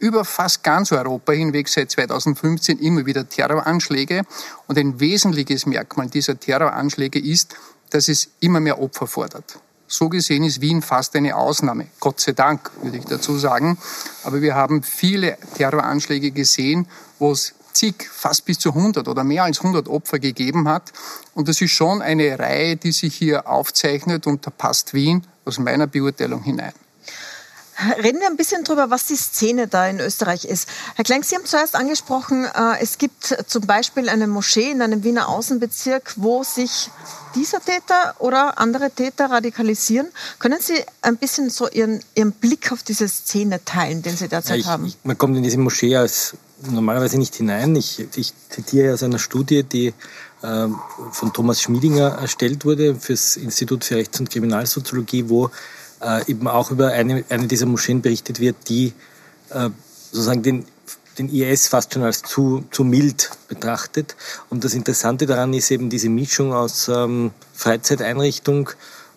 über 0.00 0.24
fast 0.24 0.64
ganz 0.64 0.90
Europa 0.90 1.30
hinweg 1.30 1.68
seit 1.68 1.92
2015 1.92 2.80
immer 2.80 3.06
wieder 3.06 3.28
Terroranschläge. 3.28 4.22
Und 4.66 4.76
ein 4.76 4.98
wesentliches 4.98 5.66
Merkmal 5.66 6.08
dieser 6.08 6.40
Terroranschläge 6.40 7.20
ist, 7.20 7.54
dass 7.90 8.08
es 8.08 8.28
immer 8.40 8.58
mehr 8.58 8.82
Opfer 8.82 9.06
fordert. 9.06 9.60
So 9.88 10.08
gesehen 10.08 10.42
ist 10.44 10.60
Wien 10.60 10.82
fast 10.82 11.14
eine 11.14 11.36
Ausnahme. 11.36 11.86
Gott 12.00 12.20
sei 12.20 12.32
Dank, 12.32 12.70
würde 12.82 12.98
ich 12.98 13.04
dazu 13.04 13.38
sagen. 13.38 13.78
Aber 14.24 14.42
wir 14.42 14.54
haben 14.54 14.82
viele 14.82 15.38
Terroranschläge 15.54 16.32
gesehen, 16.32 16.86
wo 17.18 17.32
es 17.32 17.54
zig, 17.72 18.08
fast 18.10 18.44
bis 18.46 18.58
zu 18.58 18.70
100 18.70 19.06
oder 19.06 19.22
mehr 19.22 19.44
als 19.44 19.58
100 19.58 19.88
Opfer 19.88 20.18
gegeben 20.18 20.68
hat. 20.68 20.92
Und 21.34 21.48
das 21.48 21.60
ist 21.60 21.72
schon 21.72 22.02
eine 22.02 22.38
Reihe, 22.38 22.76
die 22.76 22.92
sich 22.92 23.14
hier 23.14 23.46
aufzeichnet 23.48 24.26
und 24.26 24.46
da 24.46 24.50
passt 24.50 24.94
Wien 24.94 25.26
aus 25.44 25.58
meiner 25.58 25.86
Beurteilung 25.86 26.42
hinein. 26.42 26.72
Reden 28.02 28.20
wir 28.20 28.26
ein 28.26 28.36
bisschen 28.36 28.64
darüber, 28.64 28.90
was 28.90 29.06
die 29.06 29.16
Szene 29.16 29.68
da 29.68 29.86
in 29.86 30.00
Österreich 30.00 30.46
ist. 30.46 30.68
Herr 30.94 31.04
Klenk, 31.04 31.24
Sie 31.24 31.34
haben 31.34 31.44
zuerst 31.44 31.74
angesprochen, 31.74 32.44
äh, 32.44 32.80
es 32.80 32.96
gibt 32.96 33.36
zum 33.46 33.66
Beispiel 33.66 34.08
eine 34.08 34.26
Moschee 34.26 34.70
in 34.70 34.80
einem 34.80 35.04
Wiener 35.04 35.28
Außenbezirk, 35.28 36.14
wo 36.16 36.42
sich 36.42 36.90
dieser 37.34 37.60
Täter 37.60 38.14
oder 38.18 38.58
andere 38.58 38.90
Täter 38.90 39.30
radikalisieren. 39.30 40.08
Können 40.38 40.58
Sie 40.60 40.82
ein 41.02 41.18
bisschen 41.18 41.50
so 41.50 41.68
Ihren, 41.68 42.00
Ihren 42.14 42.32
Blick 42.32 42.72
auf 42.72 42.82
diese 42.82 43.08
Szene 43.08 43.62
teilen, 43.64 44.02
den 44.02 44.16
Sie 44.16 44.28
derzeit 44.28 44.56
ja, 44.56 44.60
ich, 44.60 44.66
haben? 44.66 44.86
Ich, 44.86 44.96
man 45.04 45.18
kommt 45.18 45.36
in 45.36 45.42
diese 45.42 45.58
Moschee 45.58 45.96
als 45.96 46.34
normalerweise 46.62 47.18
nicht 47.18 47.34
hinein. 47.34 47.76
Ich, 47.76 48.06
ich 48.16 48.32
zitiere 48.48 48.94
aus 48.94 49.02
einer 49.02 49.18
Studie, 49.18 49.62
die 49.62 49.92
äh, 50.42 50.68
von 51.12 51.32
Thomas 51.34 51.60
Schmiedinger 51.60 52.18
erstellt 52.20 52.64
wurde 52.64 52.94
fürs 52.94 53.36
Institut 53.36 53.84
für 53.84 53.96
Rechts- 53.96 54.18
und 54.18 54.30
Kriminalsoziologie, 54.30 55.28
wo 55.28 55.50
äh, 56.06 56.30
eben 56.30 56.46
auch 56.48 56.70
über 56.70 56.88
eine, 56.88 57.24
eine 57.28 57.46
dieser 57.46 57.66
Moscheen 57.66 58.00
berichtet 58.00 58.40
wird, 58.40 58.56
die 58.68 58.92
äh, 59.50 59.70
sozusagen 60.12 60.42
den, 60.42 60.64
den 61.18 61.28
IS 61.28 61.68
fast 61.68 61.92
schon 61.92 62.04
als 62.04 62.22
zu, 62.22 62.64
zu 62.70 62.84
mild 62.84 63.30
betrachtet. 63.48 64.14
Und 64.48 64.64
das 64.64 64.74
Interessante 64.74 65.26
daran 65.26 65.52
ist 65.52 65.70
eben 65.70 65.90
diese 65.90 66.08
Mischung 66.08 66.52
aus 66.52 66.88
ähm, 66.88 67.32
Freizeiteinrichtung 67.52 68.70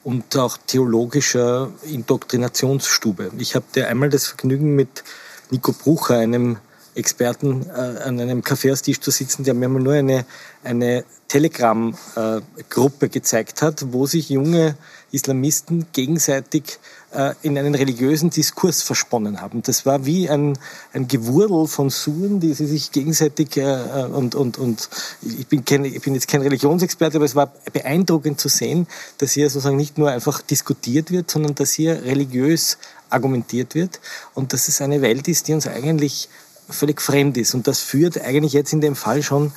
und 0.04 0.36
auch 0.38 0.58
theologischer 0.58 1.70
Indoktrinationsstube. 1.84 3.32
Ich 3.38 3.56
hatte 3.56 3.88
einmal 3.88 4.10
das 4.10 4.28
Vergnügen 4.28 4.76
mit 4.76 5.04
Nico 5.52 5.74
Brucher, 5.74 6.18
einem 6.18 6.58
Experten, 6.96 7.66
äh, 7.70 8.04
an 8.04 8.20
einem 8.20 8.44
Kaffeeaustisch 8.44 9.00
zu 9.00 9.12
sitzen, 9.12 9.44
der 9.44 9.54
mir 9.54 9.70
mal 9.70 9.82
nur 9.82 9.94
eine, 9.94 10.26
eine 10.64 11.04
Telegram-Gruppe 11.28 13.06
äh, 13.06 13.10
gezeigt 13.10 13.62
hat, 13.62 13.94
wo 13.94 14.06
sich 14.06 14.30
junge 14.30 14.76
Islamisten 15.12 15.88
gegenseitig 15.92 16.80
äh, 17.12 17.34
in 17.42 17.58
einen 17.58 17.76
religiösen 17.76 18.30
Diskurs 18.30 18.82
versponnen 18.82 19.42
haben. 19.42 19.64
Das 19.64 19.86
war 19.86 20.06
wie 20.06 20.30
ein, 20.30 20.58
ein 20.94 21.08
Gewurdel 21.08 21.68
von 21.68 21.90
Suren, 21.90 22.40
die 22.40 22.54
sie 22.54 22.68
sich 22.68 22.92
gegenseitig 22.92 23.58
äh, 23.58 23.62
äh, 23.62 24.06
und, 24.06 24.36
und, 24.36 24.58
und 24.58 24.90
ich 25.22 25.48
bin, 25.48 25.66
kein, 25.66 25.86
ich 25.86 26.02
bin 26.02 26.14
jetzt 26.14 26.28
kein 26.28 26.42
Religionsexperte, 26.42 27.18
aber 27.18 27.26
es 27.26 27.36
war 27.36 27.52
beeindruckend 27.72 28.40
zu 28.40 28.50
sehen, 28.50 28.88
dass 29.18 29.32
hier 29.32 29.50
sozusagen 29.50 29.78
nicht 29.78 29.98
nur 29.98 30.10
einfach 30.10 30.42
diskutiert 30.42 31.12
wird, 31.12 31.32
sondern 31.32 31.56
dass 31.56 31.74
hier 31.74 32.04
religiös 32.04 32.78
argumentiert 33.10 33.74
wird 33.74 34.00
und 34.36 34.54
dass 34.54 34.68
es 34.68 34.82
eine 34.82 35.02
Welt 35.02 35.28
ist, 35.28 35.48
die 35.48 35.54
uns 35.54 35.68
eigentlich 35.68 36.30
völlig 36.70 37.02
fremd 37.02 37.38
ist. 37.38 37.54
Und 37.54 37.68
das 37.68 37.80
führt 37.80 38.20
eigentlich 38.22 38.54
jetzt 38.54 38.74
in 38.74 38.82
dem 38.82 38.96
Fall 38.96 39.24
schon 39.24 39.52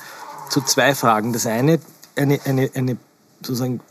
zu 0.49 0.61
zwei 0.61 0.95
Fragen. 0.95 1.33
Das 1.33 1.45
eine, 1.45 1.79
eine, 2.15 2.39
eine, 2.45 2.69
eine 2.73 2.97
sozusagen 3.41 3.81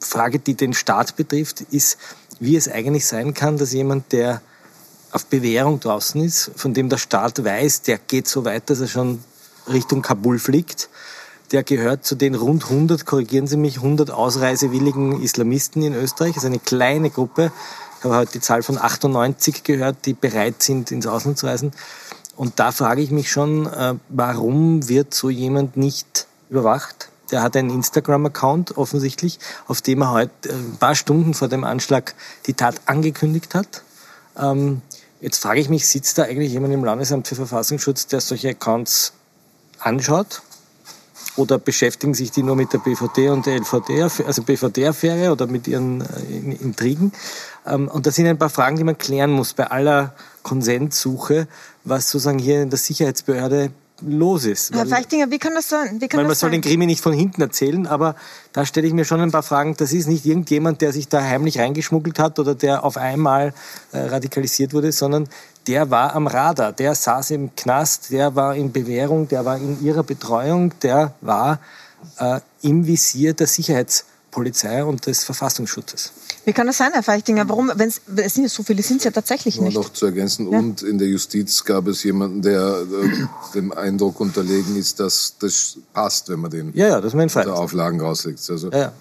Frage, 0.00 0.38
die 0.38 0.54
den 0.54 0.74
Staat 0.74 1.16
betrifft, 1.16 1.62
ist, 1.70 1.98
wie 2.40 2.56
es 2.56 2.68
eigentlich 2.68 3.06
sein 3.06 3.34
kann, 3.34 3.58
dass 3.58 3.72
jemand, 3.72 4.12
der 4.12 4.40
auf 5.10 5.26
Bewährung 5.26 5.80
draußen 5.80 6.22
ist, 6.22 6.50
von 6.54 6.74
dem 6.74 6.88
der 6.88 6.98
Staat 6.98 7.42
weiß, 7.44 7.82
der 7.82 7.98
geht 7.98 8.28
so 8.28 8.44
weit, 8.44 8.70
dass 8.70 8.80
er 8.80 8.88
schon 8.88 9.24
Richtung 9.66 10.02
Kabul 10.02 10.38
fliegt, 10.38 10.88
der 11.52 11.62
gehört 11.62 12.04
zu 12.04 12.14
den 12.14 12.34
rund 12.34 12.64
100, 12.64 13.06
korrigieren 13.06 13.46
Sie 13.46 13.56
mich, 13.56 13.76
100 13.76 14.10
ausreisewilligen 14.10 15.22
Islamisten 15.22 15.82
in 15.82 15.94
Österreich, 15.94 16.34
also 16.36 16.46
eine 16.46 16.58
kleine 16.58 17.10
Gruppe. 17.10 17.50
Ich 17.98 18.04
habe 18.04 18.14
heute 18.14 18.32
die 18.32 18.40
Zahl 18.40 18.62
von 18.62 18.78
98 18.78 19.64
gehört, 19.64 20.06
die 20.06 20.14
bereit 20.14 20.62
sind, 20.62 20.92
ins 20.92 21.08
Ausland 21.08 21.36
zu 21.36 21.46
reisen. 21.46 21.72
Und 22.36 22.60
da 22.60 22.70
frage 22.70 23.02
ich 23.02 23.10
mich 23.10 23.28
schon, 23.28 23.66
äh, 23.66 23.94
warum 24.08 24.88
wird 24.88 25.12
so 25.12 25.30
jemand 25.30 25.76
nicht 25.76 26.28
überwacht? 26.48 27.08
Der 27.32 27.42
hat 27.42 27.56
einen 27.56 27.70
Instagram-Account 27.70 28.78
offensichtlich, 28.78 29.40
auf 29.66 29.82
dem 29.82 30.02
er 30.02 30.12
heute 30.12 30.48
äh, 30.48 30.52
ein 30.52 30.76
paar 30.78 30.94
Stunden 30.94 31.34
vor 31.34 31.48
dem 31.48 31.64
Anschlag 31.64 32.14
die 32.46 32.54
Tat 32.54 32.80
angekündigt 32.86 33.56
hat. 33.56 33.82
Ähm, 34.38 34.80
jetzt 35.20 35.42
frage 35.42 35.58
ich 35.58 35.68
mich, 35.68 35.88
sitzt 35.88 36.18
da 36.18 36.22
eigentlich 36.22 36.52
jemand 36.52 36.72
im 36.74 36.84
Landesamt 36.84 37.26
für 37.26 37.34
Verfassungsschutz, 37.34 38.06
der 38.06 38.20
solche 38.20 38.50
Accounts 38.50 39.12
anschaut? 39.80 40.42
oder 41.38 41.58
beschäftigen 41.58 42.14
sich 42.14 42.30
die 42.32 42.42
nur 42.42 42.56
mit 42.56 42.72
der 42.72 42.78
BVD 42.78 43.28
und 43.28 43.46
der 43.46 43.60
LVD, 43.60 44.02
also 44.02 44.42
BVD-Affäre 44.42 45.30
oder 45.30 45.46
mit 45.46 45.68
ihren 45.68 46.00
äh, 46.00 46.54
Intrigen? 46.62 47.12
Ähm, 47.68 47.88
und 47.88 48.06
das 48.06 48.14
sind 48.14 48.26
ein 48.26 48.38
paar 48.38 48.50
Fragen, 48.50 48.76
die 48.76 48.84
man 48.84 48.98
klären 48.98 49.30
muss 49.30 49.54
bei 49.54 49.66
aller 49.66 50.14
Konsenssuche, 50.42 51.48
was 51.84 52.10
sozusagen 52.10 52.38
hier 52.38 52.62
in 52.62 52.70
der 52.70 52.78
Sicherheitsbehörde 52.78 53.70
los 54.00 54.44
ist. 54.44 54.74
Herr 54.74 54.86
Feichtinger, 54.86 55.30
wie 55.30 55.38
kann 55.38 55.54
das 55.54 55.68
sein? 55.68 56.00
Wie 56.00 56.08
kann 56.08 56.18
weil 56.18 56.24
man 56.24 56.30
das 56.30 56.40
soll 56.40 56.50
sein? 56.50 56.60
den 56.60 56.70
Krimi 56.70 56.86
nicht 56.86 57.02
von 57.02 57.12
hinten 57.12 57.42
erzählen, 57.42 57.86
aber 57.86 58.14
da 58.52 58.64
stelle 58.64 58.86
ich 58.86 58.92
mir 58.92 59.04
schon 59.04 59.20
ein 59.20 59.32
paar 59.32 59.42
Fragen. 59.42 59.76
Das 59.76 59.92
ist 59.92 60.06
nicht 60.06 60.24
irgendjemand, 60.24 60.80
der 60.80 60.92
sich 60.92 61.08
da 61.08 61.20
heimlich 61.20 61.58
reingeschmuggelt 61.58 62.18
hat 62.18 62.38
oder 62.38 62.54
der 62.54 62.84
auf 62.84 62.96
einmal 62.96 63.52
äh, 63.92 63.98
radikalisiert 63.98 64.72
wurde, 64.72 64.92
sondern 64.92 65.28
der 65.66 65.90
war 65.90 66.14
am 66.14 66.26
Radar, 66.26 66.72
der 66.72 66.94
saß 66.94 67.32
im 67.32 67.54
Knast, 67.54 68.10
der 68.10 68.34
war 68.34 68.54
in 68.54 68.72
Bewährung, 68.72 69.28
der 69.28 69.44
war 69.44 69.56
in 69.58 69.82
ihrer 69.84 70.02
Betreuung, 70.02 70.72
der 70.80 71.14
war 71.20 71.58
äh, 72.18 72.40
im 72.62 72.86
Visier 72.86 73.34
der 73.34 73.46
Sicherheitspolizei 74.38 74.84
und 74.84 75.06
des 75.06 75.24
Verfassungsschutzes. 75.24 76.12
Wie 76.44 76.52
kann 76.52 76.66
das 76.66 76.78
sein, 76.78 76.92
Herr 76.92 77.02
Feichtinger? 77.02 77.48
Warum, 77.48 77.70
wenn's, 77.74 78.00
es 78.16 78.34
sind 78.34 78.44
ja 78.44 78.48
so 78.48 78.62
viele, 78.62 78.82
sind 78.82 78.98
es 78.98 79.04
ja 79.04 79.10
tatsächlich 79.10 79.56
Nur 79.56 79.66
nicht. 79.66 79.74
noch 79.74 79.92
zu 79.92 80.06
ergänzen. 80.06 80.50
Ja. 80.50 80.58
Und 80.58 80.82
in 80.82 80.98
der 80.98 81.08
Justiz 81.08 81.64
gab 81.64 81.86
es 81.88 82.02
jemanden, 82.04 82.42
der 82.42 82.82
äh, 82.82 83.54
dem 83.54 83.72
Eindruck 83.72 84.20
unterlegen 84.20 84.76
ist, 84.76 85.00
dass 85.00 85.34
das 85.38 85.76
passt, 85.92 86.28
wenn 86.28 86.40
man 86.40 86.50
den 86.50 86.72
Ja, 86.74 86.88
ja, 86.88 87.00
das 87.00 87.12
ist 87.12 87.16
mein 87.16 87.28
Fall. 87.28 87.46
unter 87.46 87.58
Auflagen 87.60 88.00
rauslegt. 88.00 88.40
Also, 88.50 88.70
Ja, 88.70 88.78
ja. 88.78 88.92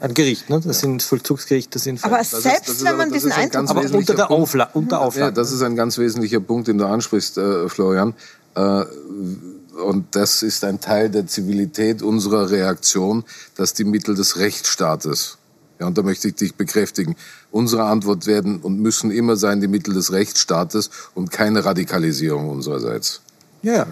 Ein 0.00 0.14
Gericht, 0.14 0.48
ne? 0.48 0.58
Das 0.64 0.80
sind 0.80 1.02
Vollzugsgerichte, 1.02 1.72
das 1.74 1.82
sind 1.84 2.02
Aber 2.02 2.16
das 2.16 2.32
ist- 2.32 2.42
selbst 2.42 2.68
das 2.70 2.76
ist 2.76 2.84
wenn 2.84 2.96
man 2.96 3.10
das 3.10 3.16
diesen 3.18 3.30
ist 3.32 3.36
ein 3.36 3.42
Eindruck 3.42 3.52
ganz 3.52 3.70
aber 3.70 3.82
wesentlicher 3.82 4.12
unter 4.12 4.14
der, 4.22 4.26
Punkt. 4.28 4.42
Aufla 4.42 4.70
unter 4.72 4.96
Ja, 4.96 5.02
Auflage. 5.02 5.32
das 5.34 5.52
ist 5.52 5.60
ein 5.62 5.76
ganz 5.76 5.98
wesentlicher 5.98 6.40
Punkt, 6.40 6.68
den 6.68 6.78
du 6.78 6.86
ansprichst, 6.86 7.36
äh, 7.36 7.68
Florian. 7.68 8.14
Äh, 8.56 8.84
und 9.80 10.14
das 10.14 10.42
ist 10.42 10.64
ein 10.64 10.80
Teil 10.80 11.10
der 11.10 11.26
Zivilität 11.26 12.02
unserer 12.02 12.50
Reaktion, 12.50 13.24
dass 13.56 13.74
die 13.74 13.84
Mittel 13.84 14.14
des 14.14 14.36
Rechtsstaates, 14.36 15.38
ja, 15.78 15.86
und 15.86 15.96
da 15.96 16.02
möchte 16.02 16.28
ich 16.28 16.34
dich 16.34 16.54
bekräftigen, 16.54 17.16
unsere 17.50 17.84
Antwort 17.84 18.26
werden 18.26 18.60
und 18.60 18.78
müssen 18.78 19.10
immer 19.10 19.36
sein 19.36 19.60
die 19.60 19.68
Mittel 19.68 19.94
des 19.94 20.12
Rechtsstaates 20.12 20.90
und 21.14 21.30
keine 21.30 21.64
Radikalisierung 21.64 22.50
unsererseits. 22.50 23.22
Ja, 23.62 23.72
ja. 23.72 23.86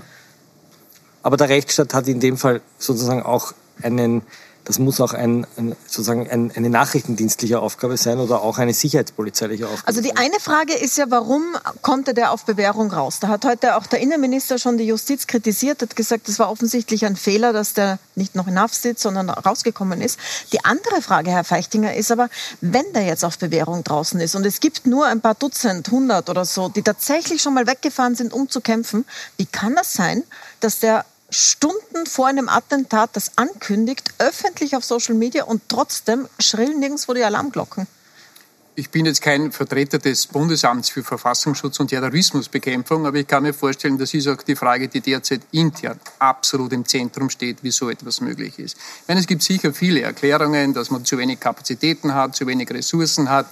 Aber 1.22 1.36
der 1.36 1.48
Rechtsstaat 1.48 1.94
hat 1.94 2.08
in 2.08 2.20
dem 2.20 2.36
Fall 2.36 2.60
sozusagen 2.78 3.22
auch 3.22 3.52
einen, 3.82 4.22
das 4.68 4.78
muss 4.78 5.00
auch 5.00 5.14
ein, 5.14 5.46
ein 5.56 5.74
sozusagen 5.86 6.28
ein, 6.28 6.52
eine 6.54 6.68
nachrichtendienstliche 6.68 7.58
Aufgabe 7.58 7.96
sein 7.96 8.18
oder 8.18 8.42
auch 8.42 8.58
eine 8.58 8.74
sicherheitspolizeiliche 8.74 9.66
Aufgabe. 9.66 9.88
Also 9.88 10.02
die 10.02 10.14
eine 10.14 10.38
Frage 10.40 10.74
ist 10.74 10.98
ja, 10.98 11.06
warum 11.08 11.42
konnte 11.80 12.12
der 12.12 12.32
auf 12.32 12.44
Bewährung 12.44 12.92
raus? 12.92 13.18
Da 13.18 13.28
hat 13.28 13.46
heute 13.46 13.76
auch 13.76 13.86
der 13.86 14.00
Innenminister 14.00 14.58
schon 14.58 14.76
die 14.76 14.84
Justiz 14.84 15.26
kritisiert, 15.26 15.80
hat 15.80 15.96
gesagt, 15.96 16.28
es 16.28 16.38
war 16.38 16.50
offensichtlich 16.50 17.06
ein 17.06 17.16
Fehler, 17.16 17.54
dass 17.54 17.72
der 17.72 17.98
nicht 18.14 18.34
noch 18.34 18.46
in 18.46 18.60
Haft 18.60 18.74
sitzt, 18.74 19.02
sondern 19.02 19.30
rausgekommen 19.30 20.02
ist. 20.02 20.18
Die 20.52 20.62
andere 20.66 21.00
Frage, 21.00 21.30
Herr 21.30 21.44
Feichtinger, 21.44 21.94
ist 21.94 22.12
aber, 22.12 22.28
wenn 22.60 22.92
der 22.92 23.06
jetzt 23.06 23.24
auf 23.24 23.38
Bewährung 23.38 23.84
draußen 23.84 24.20
ist 24.20 24.36
und 24.36 24.44
es 24.44 24.60
gibt 24.60 24.86
nur 24.86 25.06
ein 25.06 25.22
paar 25.22 25.34
Dutzend, 25.34 25.90
hundert 25.90 26.28
oder 26.28 26.44
so, 26.44 26.68
die 26.68 26.82
tatsächlich 26.82 27.40
schon 27.40 27.54
mal 27.54 27.66
weggefahren 27.66 28.16
sind, 28.16 28.34
um 28.34 28.50
zu 28.50 28.60
kämpfen, 28.60 29.06
wie 29.38 29.46
kann 29.46 29.74
das 29.74 29.94
sein, 29.94 30.24
dass 30.60 30.80
der 30.80 31.06
Stunden 31.30 32.06
vor 32.06 32.26
einem 32.26 32.48
Attentat 32.48 33.10
das 33.12 33.36
ankündigt, 33.36 34.14
öffentlich 34.18 34.74
auf 34.76 34.84
Social 34.84 35.14
Media 35.14 35.44
und 35.44 35.62
trotzdem 35.68 36.26
schrillen 36.38 36.80
nirgendwo 36.80 37.12
die 37.12 37.22
Alarmglocken? 37.22 37.86
Ich 38.78 38.90
bin 38.90 39.06
jetzt 39.06 39.22
kein 39.22 39.50
Vertreter 39.50 39.98
des 39.98 40.28
Bundesamts 40.28 40.88
für 40.88 41.02
Verfassungsschutz 41.02 41.80
und 41.80 41.88
Terrorismusbekämpfung, 41.88 43.06
aber 43.06 43.16
ich 43.16 43.26
kann 43.26 43.42
mir 43.42 43.52
vorstellen, 43.52 43.98
das 43.98 44.14
ist 44.14 44.28
auch 44.28 44.40
die 44.40 44.54
Frage, 44.54 44.86
die 44.86 45.00
derzeit 45.00 45.40
intern 45.50 45.98
absolut 46.20 46.72
im 46.72 46.84
Zentrum 46.84 47.28
steht, 47.28 47.64
wie 47.64 47.72
so 47.72 47.90
etwas 47.90 48.20
möglich 48.20 48.56
ist. 48.60 48.76
Ich 48.76 49.08
meine, 49.08 49.18
es 49.18 49.26
gibt 49.26 49.42
sicher 49.42 49.74
viele 49.74 50.02
Erklärungen, 50.02 50.74
dass 50.74 50.90
man 50.90 51.04
zu 51.04 51.18
wenig 51.18 51.40
Kapazitäten 51.40 52.14
hat, 52.14 52.36
zu 52.36 52.46
wenig 52.46 52.70
Ressourcen 52.70 53.28
hat. 53.28 53.48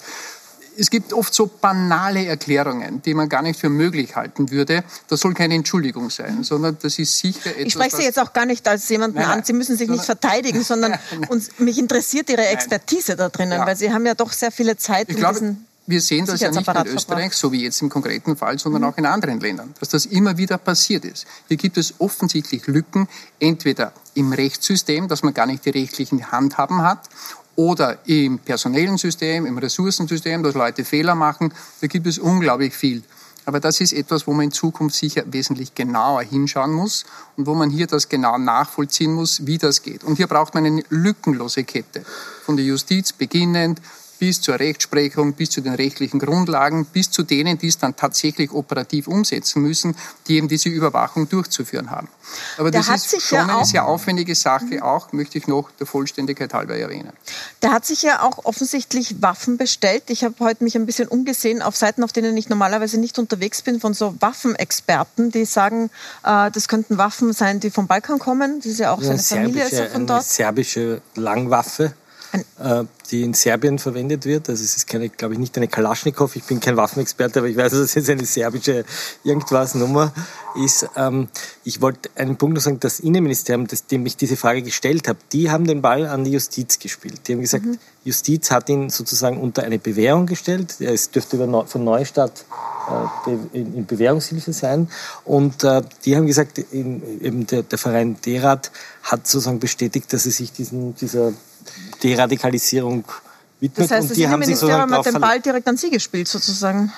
Es 0.79 0.91
gibt 0.91 1.13
oft 1.13 1.35
so 1.35 1.47
banale 1.47 2.27
Erklärungen, 2.27 3.01
die 3.03 3.15
man 3.15 3.29
gar 3.29 3.43
nicht 3.43 3.59
für 3.59 3.69
möglich 3.69 4.15
halten 4.17 4.51
würde. 4.51 4.85
Das 5.09 5.21
soll 5.21 5.35
keine 5.35 5.55
Entschuldigung 5.55 6.11
sein, 6.11 6.45
sondern 6.45 6.77
das 6.83 6.99
ist 6.99 7.17
sicher 7.19 7.51
etwas. 7.51 7.65
Ich 7.67 7.73
spreche 7.73 7.97
Sie 7.97 8.03
jetzt 8.03 8.19
auch 8.19 8.33
gar 8.33 8.47
nicht 8.47 8.67
als 8.69 8.89
jemanden 8.89 9.17
Nein, 9.17 9.29
nein. 9.29 9.39
an. 9.39 9.45
Sie 9.45 9.53
müssen 9.53 9.77
sich 9.77 9.89
nicht 9.89 10.05
verteidigen, 10.05 10.63
sondern 10.65 10.95
uns, 11.29 11.51
mich 11.59 11.79
interessiert 11.79 12.29
Ihre 12.31 12.47
Expertise 12.47 13.17
da 13.17 13.29
drinnen, 13.29 13.53
Ja. 13.61 13.67
weil 13.67 13.77
Sie 13.77 13.93
haben 13.93 14.05
ja 14.07 14.15
doch 14.15 14.33
sehr 14.33 14.53
viele 14.53 14.77
Zeit 14.77 15.09
Ich 15.09 15.15
in 15.15 15.21
glaube, 15.21 15.39
diesen 15.41 15.67
wir 15.89 16.01
sehen 16.01 16.27
das 16.27 16.41
ja 16.41 16.51
nicht 16.51 16.67
nur 16.67 16.85
in 16.85 16.97
Österreich, 16.97 17.33
so 17.35 17.53
wie 17.53 17.63
jetzt 17.63 17.81
im 17.81 17.89
konkreten 17.89 18.37
Fall, 18.37 18.59
sondern 18.59 18.83
Mhm. 18.83 18.89
auch 18.89 18.99
in 18.99 19.07
anderen 19.07 19.39
Ländern, 19.39 19.73
dass 19.79 19.89
das 19.89 20.05
immer 20.05 20.37
wieder 20.37 20.59
passiert 20.59 21.05
ist. 21.05 21.27
Hier 21.47 21.57
gibt 21.57 21.77
es 21.79 21.95
offensichtlich 22.01 22.67
Lücken, 22.67 23.07
entweder 23.39 23.93
im 24.15 24.33
Rechtssystem, 24.33 25.07
dass 25.07 25.23
man 25.23 25.33
gar 25.33 25.47
nicht 25.47 25.65
die 25.65 25.71
rechtlichen 25.71 26.33
Handhaben 26.33 26.83
hat, 26.83 27.09
oder 27.57 27.99
im 28.07 28.39
personellen 28.39 28.99
System, 28.99 29.47
im 29.47 29.59
Ressourcensystem, 29.59 30.43
dass 30.43 30.55
Leute 30.55 30.85
Fehler 30.85 31.15
machen. 31.15 31.53
Da 31.81 31.87
gibt 31.87 32.07
es 32.07 32.19
unglaublich 32.19 32.75
viel. 32.75 33.03
Aber 33.47 33.61
das 33.61 33.81
ist 33.81 33.93
etwas, 33.93 34.27
wo 34.27 34.33
man 34.33 34.47
in 34.47 34.53
Zukunft 34.53 34.97
sicher 34.97 35.23
wesentlich 35.27 35.75
genauer 35.75 36.23
hinschauen 36.23 36.73
muss 36.73 37.07
und 37.37 37.47
wo 37.47 37.55
man 37.55 37.71
hier 37.71 37.87
das 37.87 38.09
genau 38.09 38.39
nachvollziehen 38.39 39.13
muss, 39.13 39.47
wie 39.47 39.57
das 39.57 39.83
geht. 39.83 40.03
Und 40.03 40.17
hier 40.17 40.27
braucht 40.27 40.55
man 40.55 40.67
eine 40.67 40.83
lückenlose 40.89 41.63
Kette. 41.63 42.05
Von 42.45 42.57
der 42.57 42.67
Justiz 42.67 43.13
beginnend 43.13 43.81
bis 44.19 44.41
zur 44.41 44.59
Rechtsprechung, 44.59 45.35
bis 45.35 45.51
zu 45.51 45.61
den 45.61 45.75
rechtlichen 45.75 46.19
Grundlagen, 46.19 46.87
bis 46.87 47.11
zu 47.11 47.23
denen, 47.23 47.59
die 47.59 47.69
es 47.69 47.79
dann 47.79 47.97
tatsächlich 47.97 48.53
operativ 48.53 49.09
umsetzen 49.09 49.63
müssen, 49.63 49.97
die 50.27 50.37
eben 50.37 50.49
diese 50.49 50.69
Überwachung 50.69 51.29
durchzuführen 51.29 51.91
haben. 51.91 52.09
Aber 52.59 52.71
Der 52.71 52.81
das 52.81 52.91
hat 52.91 52.97
ist 52.97 53.11
sich 53.11 53.25
schon 53.25 53.39
ja 53.39 53.57
eine 53.57 53.65
sehr 53.65 53.87
aufwendige 53.87 54.35
Sache, 54.35 54.83
auch 54.83 55.13
möchte 55.13 55.39
ich 55.39 55.47
noch 55.47 55.71
der 55.73 55.87
Vollständigkeit 55.87 56.53
halber 56.55 56.77
erwähnen. 56.77 57.13
Der 57.63 57.73
hat 57.73 57.87
sich 57.87 58.03
ja 58.03 58.23
auch 58.23 58.45
offensichtlich 58.45 59.23
Waffen 59.23 59.57
bestellt. 59.57 60.05
Ich 60.09 60.25
habe 60.25 60.35
heute 60.41 60.65
mich 60.65 60.75
ein 60.77 60.87
bisschen 60.87 61.09
umgesehen 61.09 61.63
auf 61.63 61.77
Seiten, 61.77 62.03
auf 62.03 62.13
denen 62.13 62.37
ich 62.37 62.49
normalerweise 62.49 62.99
nicht 62.99 63.19
unterwegs 63.19 63.63
bin, 63.63 63.81
von 63.81 63.95
so 63.95 64.15
Waffenexperten, 64.21 65.31
die 65.31 65.45
sagen, 65.45 65.91
äh, 66.25 66.51
das 66.51 66.69
könnten 66.69 66.99
Waffen 66.99 67.33
sein, 67.33 67.61
die 67.61 67.71
vom 67.71 67.87
Balkan 67.87 68.19
kommen. 68.19 68.61
Das 68.61 68.67
ist 68.67 68.81
ja 68.81 68.93
auch 68.93 68.99
eine 69.03 69.19
seine 69.19 69.45
Familie 69.45 69.65
ist 69.65 69.73
ja 69.73 69.77
serbische, 69.79 69.93
von 69.93 70.01
eine 70.01 70.07
dort. 70.07 70.25
serbische 70.25 71.03
Langwaffe, 71.15 71.95
äh, 72.59 72.85
die 73.11 73.23
in 73.23 73.35
Serbien 73.35 73.79
verwendet 73.79 74.25
wird. 74.25 74.49
Also 74.49 74.63
es 74.63 74.77
ist 74.77 74.87
keine, 74.87 75.09
glaube 75.09 75.35
ich, 75.35 75.41
nicht 75.41 75.57
eine 75.57 75.69
Kalaschnikow. 75.69 76.35
Ich 76.37 76.45
bin 76.45 76.61
kein 76.61 76.77
Waffenexperte, 76.77 77.41
aber 77.41 77.49
ich 77.49 77.57
weiß, 77.57 77.73
dass 77.73 77.81
es 77.81 77.95
jetzt 77.95 78.11
eine 78.11 78.25
serbische 78.25 78.85
irgendwas 79.25 79.75
Nummer 79.75 80.13
ist. 80.65 80.89
Ähm, 80.97 81.29
ich 81.65 81.81
wollte 81.81 82.11
einen 82.17 82.37
Punkt 82.37 82.57
noch 82.57 82.63
sagen, 82.63 82.81
das 82.81 83.01
Innenministerium, 83.01 83.67
das, 83.67 83.87
dem 83.87 84.05
ich 84.07 84.17
diese 84.17 84.37
Frage 84.37 84.63
gestellt 84.63 85.09
habe, 85.09 85.19
die 85.33 85.51
haben 85.51 85.67
den 85.67 85.83
Ball 85.83 86.07
an 86.07 86.25
die 86.25 86.33
Justiz 86.33 86.79
gespielt. 86.79 87.21
Die 87.27 87.35
haben 87.35 87.41
gesagt, 87.41 87.65
Justiz 88.05 88.51
hat 88.51 88.69
ihn 88.69 88.91
sozusagen 88.91 89.39
unter 89.39 89.63
eine 89.63 89.79
Bewährung 89.79 90.27
gestellt. 90.27 90.81
Es 90.81 91.11
dürfte 91.11 91.37
über 91.37 91.67
von 91.67 91.85
Neustadt 91.85 92.45
äh, 93.27 93.59
in, 93.59 93.75
in 93.75 93.87
Bewährungshilfe 93.87 94.53
sein. 94.53 94.89
Und 95.25 95.65
äh, 95.65 95.83
die 96.05 96.17
haben 96.17 96.27
gesagt, 96.27 96.59
in, 96.59 97.21
eben 97.21 97.47
der, 97.47 97.63
der 97.63 97.79
Verein 97.79 98.17
Derat 98.25 98.71
hat 99.03 99.27
sozusagen 99.27 99.59
bestätigt, 99.59 100.13
dass 100.13 100.23
sie 100.23 100.31
sich 100.31 100.53
diesen, 100.53 100.95
dieser 100.95 101.33
Deradikalisierung 102.03 103.05
widmet. 103.61 103.85
Das 103.85 103.91
heißt, 103.91 104.03
und 104.03 104.11
das 104.11 104.17
die 104.17 104.29
haben 104.29 104.43
sich 104.43 104.57
sozusagen 104.57 104.83
Innenministerium 104.83 105.07
hat 105.07 105.15
den 105.15 105.21
Ball 105.21 105.41
direkt 105.41 105.69
an 105.69 105.77
Sie 105.77 105.91
gespielt, 105.91 106.29
sozusagen. 106.29 106.93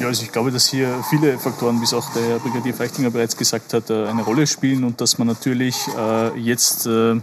Ja, 0.00 0.08
also 0.08 0.24
ich 0.24 0.32
glaube, 0.32 0.50
dass 0.50 0.66
hier 0.66 1.02
viele 1.08 1.38
Faktoren, 1.38 1.80
wie 1.80 1.84
es 1.84 1.94
auch 1.94 2.12
der 2.12 2.22
Herr 2.22 2.38
Brigadier 2.38 2.74
Feichtinger 2.74 3.10
bereits 3.10 3.36
gesagt 3.36 3.72
hat, 3.72 3.88
äh, 3.88 4.06
eine 4.06 4.22
Rolle 4.22 4.46
spielen 4.46 4.84
und 4.84 5.00
dass 5.00 5.16
man 5.16 5.26
natürlich 5.26 5.88
äh, 5.96 6.38
jetzt, 6.38 6.86
äh, 6.86 7.18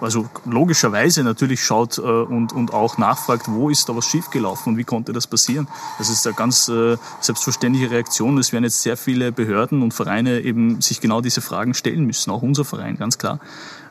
also 0.00 0.28
logischerweise 0.44 1.24
natürlich 1.24 1.64
schaut 1.64 1.98
äh, 1.98 2.02
und, 2.02 2.52
und 2.52 2.72
auch 2.72 2.96
nachfragt, 2.98 3.46
wo 3.48 3.70
ist 3.70 3.88
da 3.88 3.96
was 3.96 4.04
schiefgelaufen 4.04 4.72
und 4.72 4.78
wie 4.78 4.84
konnte 4.84 5.12
das 5.12 5.26
passieren. 5.26 5.66
Das 5.98 6.08
ist 6.08 6.24
eine 6.28 6.36
ganz 6.36 6.68
äh, 6.68 6.96
selbstverständliche 7.20 7.90
Reaktion. 7.90 8.38
Es 8.38 8.52
werden 8.52 8.62
jetzt 8.62 8.82
sehr 8.82 8.96
viele 8.96 9.32
Behörden 9.32 9.82
und 9.82 9.92
Vereine 9.92 10.40
eben 10.42 10.80
sich 10.80 11.00
genau 11.00 11.20
diese 11.20 11.40
Fragen 11.40 11.74
stellen 11.74 12.04
müssen, 12.04 12.30
auch 12.30 12.42
unser 12.42 12.64
Verein, 12.64 12.98
ganz 12.98 13.18
klar. 13.18 13.40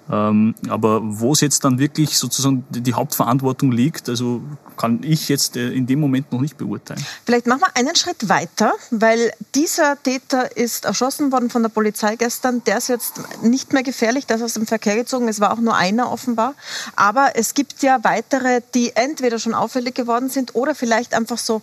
Ähm, 0.09 0.55
aber 0.69 1.01
wo 1.03 1.33
es 1.33 1.41
jetzt 1.41 1.65
dann 1.65 1.79
wirklich 1.79 2.17
sozusagen 2.17 2.65
die 2.69 2.93
Hauptverantwortung 2.93 3.71
liegt, 3.71 4.07
also 4.07 4.41
kann 4.77 5.01
ich 5.03 5.27
jetzt 5.27 5.57
äh, 5.57 5.69
in 5.69 5.85
dem 5.87 5.99
Moment 5.99 6.31
noch 6.31 6.39
nicht 6.39 6.57
beurteilen. 6.57 7.03
Vielleicht 7.25 7.47
machen 7.47 7.61
wir 7.61 7.75
einen 7.75 7.95
Schritt 7.95 8.29
weiter, 8.29 8.73
weil 8.91 9.31
dieser 9.55 10.01
Täter 10.01 10.55
ist 10.55 10.85
erschossen 10.85 11.31
worden 11.31 11.49
von 11.49 11.63
der 11.63 11.69
Polizei 11.69 12.15
gestern. 12.15 12.63
Der 12.65 12.77
ist 12.77 12.87
jetzt 12.87 13.19
nicht 13.41 13.73
mehr 13.73 13.83
gefährlich, 13.83 14.25
der 14.25 14.37
ist 14.37 14.43
aus 14.43 14.53
dem 14.53 14.65
Verkehr 14.67 14.95
gezogen. 14.95 15.27
Es 15.27 15.39
war 15.39 15.51
auch 15.51 15.59
nur 15.59 15.75
einer 15.75 16.11
offenbar. 16.11 16.53
Aber 16.95 17.31
es 17.35 17.53
gibt 17.53 17.81
ja 17.83 18.03
weitere, 18.03 18.61
die 18.73 18.95
entweder 18.95 19.39
schon 19.39 19.53
auffällig 19.53 19.95
geworden 19.95 20.29
sind 20.29 20.55
oder 20.55 20.75
vielleicht 20.75 21.13
einfach 21.13 21.37
so 21.37 21.61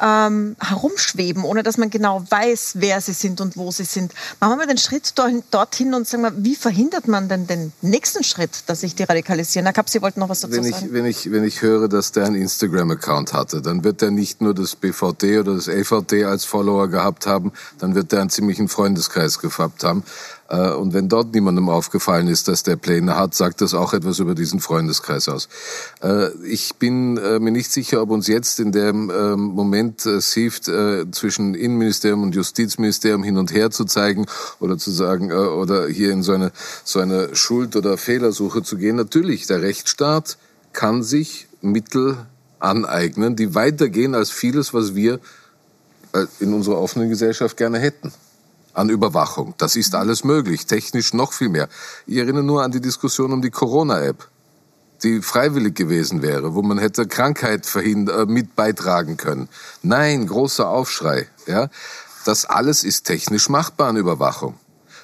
ähm, 0.00 0.56
herumschweben, 0.60 1.44
ohne 1.44 1.62
dass 1.62 1.78
man 1.78 1.90
genau 1.90 2.24
weiß, 2.28 2.72
wer 2.74 3.00
sie 3.00 3.12
sind 3.12 3.40
und 3.40 3.56
wo 3.56 3.70
sie 3.70 3.84
sind. 3.84 4.12
Machen 4.40 4.52
wir 4.52 4.56
mal 4.56 4.66
den 4.66 4.78
Schritt 4.78 5.14
dorthin, 5.16 5.94
und 5.94 6.06
sagen 6.06 6.22
wir, 6.22 6.32
wie 6.44 6.56
verhindert 6.56 7.08
man 7.08 7.28
denn 7.28 7.46
den 7.46 7.72
nächsten 7.82 8.24
Schritt, 8.24 8.64
dass 8.66 8.80
sich 8.80 8.94
die 8.94 9.04
radikalisieren? 9.04 9.66
Herr 9.66 9.72
Kapp, 9.72 9.88
Sie 9.88 10.02
wollten 10.02 10.20
noch 10.20 10.28
was 10.28 10.40
dazu 10.40 10.54
Wenn 10.54 10.64
ich, 10.64 10.74
sagen. 10.74 10.92
wenn, 10.92 11.06
ich, 11.06 11.30
wenn 11.30 11.44
ich 11.44 11.62
höre, 11.62 11.88
dass 11.88 12.12
der 12.12 12.26
einen 12.26 12.36
Instagram-Account 12.36 13.32
hatte, 13.32 13.62
dann 13.62 13.84
wird 13.84 14.02
er 14.02 14.10
nicht 14.10 14.40
nur 14.40 14.54
das 14.54 14.76
BVD 14.76 15.38
oder 15.38 15.54
das 15.54 15.68
LVD 15.68 16.24
als 16.24 16.44
Follower 16.44 16.88
gehabt 16.88 17.26
haben, 17.26 17.52
dann 17.78 17.94
wird 17.94 18.12
er 18.12 18.20
einen 18.20 18.30
ziemlichen 18.30 18.68
Freundeskreis 18.68 19.38
gehabt 19.38 19.84
haben. 19.84 20.02
Äh, 20.48 20.70
und 20.70 20.92
wenn 20.92 21.08
dort 21.08 21.34
niemandem 21.34 21.68
aufgefallen 21.68 22.28
ist, 22.28 22.48
dass 22.48 22.62
der 22.62 22.76
Pläne 22.76 23.16
hat, 23.16 23.34
sagt 23.34 23.60
das 23.60 23.74
auch 23.74 23.94
etwas 23.94 24.18
über 24.18 24.34
diesen 24.34 24.60
Freundeskreis 24.60 25.28
aus. 25.28 25.48
Äh, 26.02 26.30
ich 26.44 26.76
bin 26.76 27.16
äh, 27.16 27.38
mir 27.38 27.50
nicht 27.50 27.72
sicher, 27.72 28.02
ob 28.02 28.10
uns 28.10 28.26
jetzt 28.26 28.60
in 28.60 28.72
dem 28.72 29.10
ähm, 29.10 29.40
Moment 29.40 30.02
hilft, 30.02 30.64
zwischen 30.64 31.54
Innenministerium 31.54 32.22
und 32.22 32.34
Justizministerium 32.34 33.22
hin 33.22 33.36
und 33.36 33.52
her 33.52 33.70
zu 33.70 33.84
zeigen 33.84 34.26
oder 34.60 34.78
zu 34.78 34.90
sagen, 34.90 35.32
oder 35.32 35.88
hier 35.88 36.10
in 36.12 36.22
so 36.22 36.32
eine, 36.32 36.52
so 36.84 37.00
eine 37.00 37.34
Schuld- 37.34 37.76
oder 37.76 37.96
Fehlersuche 37.96 38.62
zu 38.62 38.76
gehen. 38.76 38.96
Natürlich, 38.96 39.46
der 39.46 39.62
Rechtsstaat 39.62 40.38
kann 40.72 41.02
sich 41.02 41.48
Mittel 41.60 42.16
aneignen, 42.58 43.36
die 43.36 43.54
weitergehen 43.54 44.14
als 44.14 44.30
vieles, 44.30 44.74
was 44.74 44.94
wir 44.94 45.20
in 46.40 46.52
unserer 46.52 46.78
offenen 46.78 47.08
Gesellschaft 47.08 47.56
gerne 47.56 47.78
hätten 47.78 48.12
an 48.74 48.90
Überwachung. 48.90 49.54
Das 49.58 49.76
ist 49.76 49.94
alles 49.94 50.24
möglich, 50.24 50.66
technisch 50.66 51.14
noch 51.14 51.32
viel 51.32 51.48
mehr. 51.48 51.68
Ich 52.06 52.18
erinnere 52.18 52.42
nur 52.42 52.62
an 52.62 52.72
die 52.72 52.80
Diskussion 52.80 53.32
um 53.32 53.40
die 53.40 53.50
Corona-App, 53.50 54.28
die 55.02 55.22
freiwillig 55.22 55.74
gewesen 55.74 56.22
wäre, 56.22 56.54
wo 56.54 56.62
man 56.62 56.78
hätte 56.78 57.06
Krankheit 57.06 57.66
verhindern, 57.66 58.28
äh, 58.28 58.32
mit 58.32 58.56
beitragen 58.56 59.16
können. 59.16 59.48
Nein, 59.82 60.26
großer 60.26 60.68
Aufschrei. 60.68 61.28
Ja, 61.46 61.68
das 62.24 62.44
alles 62.44 62.84
ist 62.84 63.04
technisch 63.04 63.48
machbar 63.48 63.88
an 63.88 63.96
Überwachung. 63.96 64.54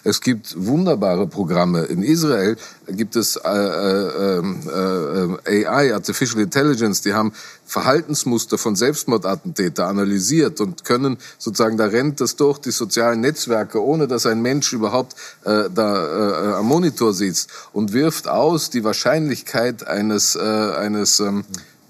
Es 0.03 0.20
gibt 0.20 0.55
wunderbare 0.57 1.26
Programme. 1.26 1.82
In 1.82 2.03
Israel 2.03 2.57
gibt 2.88 3.16
es 3.16 3.36
äh, 3.36 3.48
äh, 3.48 4.38
äh, 4.38 5.66
AI, 5.66 5.94
Artificial 5.94 6.40
Intelligence, 6.40 7.03
die 7.03 7.12
haben 7.12 7.32
Verhaltensmuster 7.66 8.57
von 8.57 8.76
Selbstmordattentäter 8.76 9.86
analysiert 9.86 10.61
und 10.61 10.84
können 10.84 11.18
sozusagen, 11.38 11.76
da 11.76 11.86
rennt 11.86 12.20
das 12.20 12.36
durch 12.36 12.59
die 12.59 12.70
sozialen 12.70 13.20
Netzwerke, 13.20 13.82
ohne 13.82 14.09
dass 14.09 14.26
ein 14.26 14.40
Mensch 14.40 14.72
überhaupt 14.72 15.14
äh, 15.44 15.64
da 15.72 16.53
äh, 16.53 16.55
am 16.55 16.66
Monitor 16.66 17.12
sitzt 17.12 17.51
und 17.72 17.92
wirft 17.92 18.26
aus 18.26 18.70
die 18.70 18.84
Wahrscheinlichkeit 18.84 19.86
eines, 19.86 20.34
äh, 20.34 20.40
eines 20.40 21.20
ähm, 21.20 21.44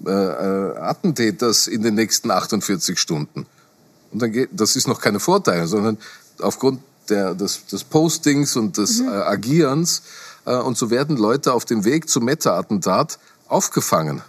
äh, 0.05 0.11
äh, 0.11 0.77
Attentäters 0.77 1.67
in 1.67 1.81
den 1.81 1.95
nächsten 1.95 2.29
48 2.29 2.99
Stunden. 2.99 3.45
Und 4.11 4.21
dann 4.21 4.31
geht, 4.31 4.49
das 4.51 4.75
ist 4.75 4.87
noch 4.87 4.99
keine 4.99 5.19
Vorteile, 5.19 5.67
sondern 5.67 5.97
aufgrund 6.39 6.81
der, 7.11 7.35
des, 7.35 7.65
des 7.67 7.83
Postings 7.83 8.55
und 8.55 8.77
des 8.77 8.99
mhm. 8.99 9.09
äh, 9.09 9.11
Agierens. 9.11 10.01
Äh, 10.45 10.55
und 10.55 10.77
so 10.77 10.89
werden 10.89 11.17
Leute 11.17 11.53
auf 11.53 11.65
dem 11.65 11.85
Weg 11.85 12.09
zum 12.09 12.25
Meta-Attentat 12.25 13.19
aufgefangen. 13.47 14.21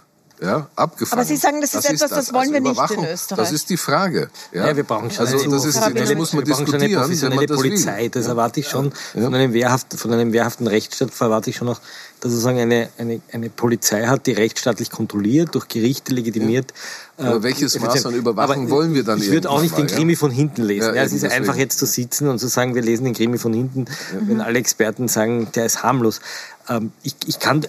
Ja, 0.43 0.67
abgefangen. 0.75 1.21
Aber 1.21 1.27
Sie 1.27 1.37
sagen, 1.37 1.61
das, 1.61 1.71
das 1.71 1.85
ist 1.85 1.91
etwas, 1.91 2.09
das, 2.09 2.25
das 2.25 2.33
wollen 2.33 2.53
also 2.53 2.53
wir 2.53 2.61
nicht 2.61 2.91
in 2.91 3.13
Österreich. 3.13 3.37
Das 3.37 3.51
ist 3.53 3.69
die 3.69 3.77
Frage. 3.77 4.29
Ja, 4.51 4.67
ja 4.67 4.75
wir 4.75 4.83
brauchen 4.83 5.09
schon 5.09 5.25
also, 5.25 5.37
das, 5.49 5.65
ist, 5.65 5.77
das 5.77 6.15
muss 6.15 6.33
man 6.33 6.45
wir 6.45 6.53
diskutieren. 6.53 6.67
Schon 6.67 6.81
eine 6.81 6.95
professionelle 6.97 7.45
das 7.45 7.57
Polizei. 7.57 8.09
Das 8.09 8.27
erwarte 8.27 8.59
ich 8.59 8.67
schon 8.67 8.91
ja. 9.13 9.23
von, 9.23 9.33
einem 9.33 9.53
wehrhaft, 9.53 9.93
von 9.93 10.11
einem 10.11 10.33
wehrhaften 10.33 10.67
Rechtsstaat. 10.67 11.11
Erwarte 11.17 11.49
ich 11.49 11.55
schon 11.55 11.67
noch, 11.67 11.79
dass 12.19 12.31
sozusagen 12.31 12.59
eine, 12.59 12.89
eine, 12.97 13.21
eine 13.31 13.49
Polizei 13.49 14.05
hat, 14.05 14.25
die 14.25 14.33
rechtsstaatlich 14.33 14.91
kontrolliert, 14.91 15.55
durch 15.55 15.69
Gerichte 15.69 16.13
legitimiert. 16.13 16.73
Ja. 17.17 17.27
Aber 17.27 17.37
äh, 17.37 17.43
welches 17.43 17.79
Maß 17.79 18.05
an 18.05 18.15
Überwachung 18.15 18.63
Aber 18.63 18.69
wollen 18.69 18.93
wir 18.93 19.05
dann 19.05 19.21
Ich 19.21 19.31
würde 19.31 19.49
auch 19.49 19.61
nicht 19.61 19.77
den 19.77 19.87
Krimi 19.87 20.17
von 20.17 20.29
hinten 20.29 20.63
lesen. 20.63 20.93
Ja, 20.93 21.03
es 21.03 21.13
ist 21.13 21.23
einfach 21.23 21.55
jetzt 21.55 21.79
zu 21.79 21.85
sitzen 21.85 22.27
und 22.27 22.39
zu 22.39 22.47
sagen, 22.47 22.75
wir 22.75 22.81
lesen 22.81 23.05
den 23.05 23.13
Krimi 23.13 23.37
von 23.37 23.53
hinten, 23.53 23.85
wenn 24.19 24.41
alle 24.41 24.59
Experten 24.59 25.07
sagen, 25.07 25.47
der 25.55 25.65
ist 25.65 25.83
harmlos. 25.83 26.19
Ähm, 26.67 26.91
ich, 27.03 27.15
ich 27.27 27.39
kann, 27.39 27.65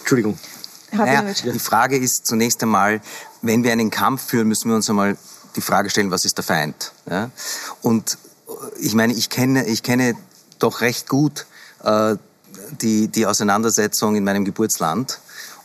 Entschuldigung. 0.00 0.36
Naja, 0.92 1.22
die 1.22 1.58
Frage 1.58 1.96
ist 1.96 2.26
zunächst 2.26 2.62
einmal, 2.62 3.00
wenn 3.42 3.62
wir 3.64 3.72
einen 3.72 3.90
Kampf 3.90 4.26
führen, 4.26 4.48
müssen 4.48 4.68
wir 4.68 4.76
uns 4.76 4.88
einmal 4.90 5.16
die 5.56 5.60
Frage 5.60 5.90
stellen, 5.90 6.10
was 6.10 6.24
ist 6.24 6.36
der 6.36 6.44
Feind? 6.44 6.92
Ja? 7.08 7.30
Und 7.82 8.18
äh, 8.48 8.52
ich 8.80 8.94
meine, 8.94 9.12
ich 9.12 9.30
kenne, 9.30 9.66
ich 9.66 9.82
kenne 9.82 10.14
doch 10.58 10.80
recht 10.80 11.08
gut 11.08 11.46
äh, 11.82 12.16
die, 12.80 13.08
die 13.08 13.26
Auseinandersetzung 13.26 14.16
in 14.16 14.24
meinem 14.24 14.44
Geburtsland 14.44 15.18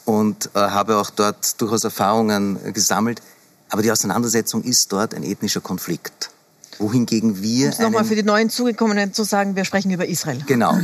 und 0.05 0.49
äh, 0.53 0.59
habe 0.59 0.97
auch 0.97 1.09
dort 1.09 1.59
durchaus 1.61 1.83
Erfahrungen 1.83 2.73
gesammelt. 2.73 3.21
Aber 3.69 3.81
die 3.81 3.91
Auseinandersetzung 3.91 4.63
ist 4.63 4.91
dort 4.91 5.13
ein 5.13 5.23
ethnischer 5.23 5.61
Konflikt. 5.61 6.29
Wohingegen 6.77 7.41
wir. 7.41 7.73
Um 7.77 7.83
nochmal 7.85 8.05
für 8.05 8.15
die 8.15 8.23
neuen 8.23 8.49
Zugekommenen 8.49 9.13
zu 9.13 9.23
sagen, 9.23 9.55
wir 9.55 9.65
sprechen 9.65 9.91
über 9.91 10.05
Israel. 10.05 10.43
Genau. 10.45 10.77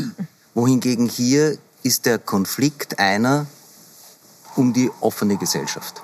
Wohingegen 0.53 1.07
hier 1.07 1.57
ist 1.83 2.05
der 2.05 2.17
Konflikt 2.17 2.99
einer 2.99 3.45
um 4.55 4.73
die 4.73 4.91
offene 4.99 5.37
Gesellschaft. 5.37 6.01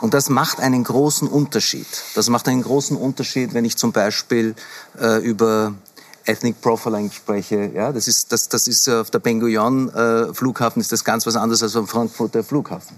Und 0.00 0.14
das 0.14 0.28
macht 0.28 0.60
einen 0.60 0.84
großen 0.84 1.28
Unterschied. 1.28 1.86
Das 2.14 2.28
macht 2.28 2.48
einen 2.48 2.62
großen 2.62 2.96
Unterschied, 2.96 3.54
wenn 3.54 3.64
ich 3.64 3.76
zum 3.76 3.92
Beispiel 3.92 4.54
äh, 5.00 5.18
über 5.18 5.74
Ethnic 6.24 6.60
Profiling 6.60 7.10
spreche. 7.10 7.70
Ja, 7.74 7.92
das 7.92 8.08
ist, 8.08 8.32
das, 8.32 8.48
das 8.48 8.66
ist 8.66 8.88
auf 8.88 9.10
der 9.10 9.18
Ben 9.18 9.40
Gurion 9.40 9.92
äh, 9.92 10.32
Flughafen 10.32 10.80
ist 10.80 10.92
das 10.92 11.04
ganz 11.04 11.26
was 11.26 11.36
anderes 11.36 11.62
als 11.62 11.76
am 11.76 11.86
Frankfurter 11.86 12.42
Flughafen. 12.42 12.96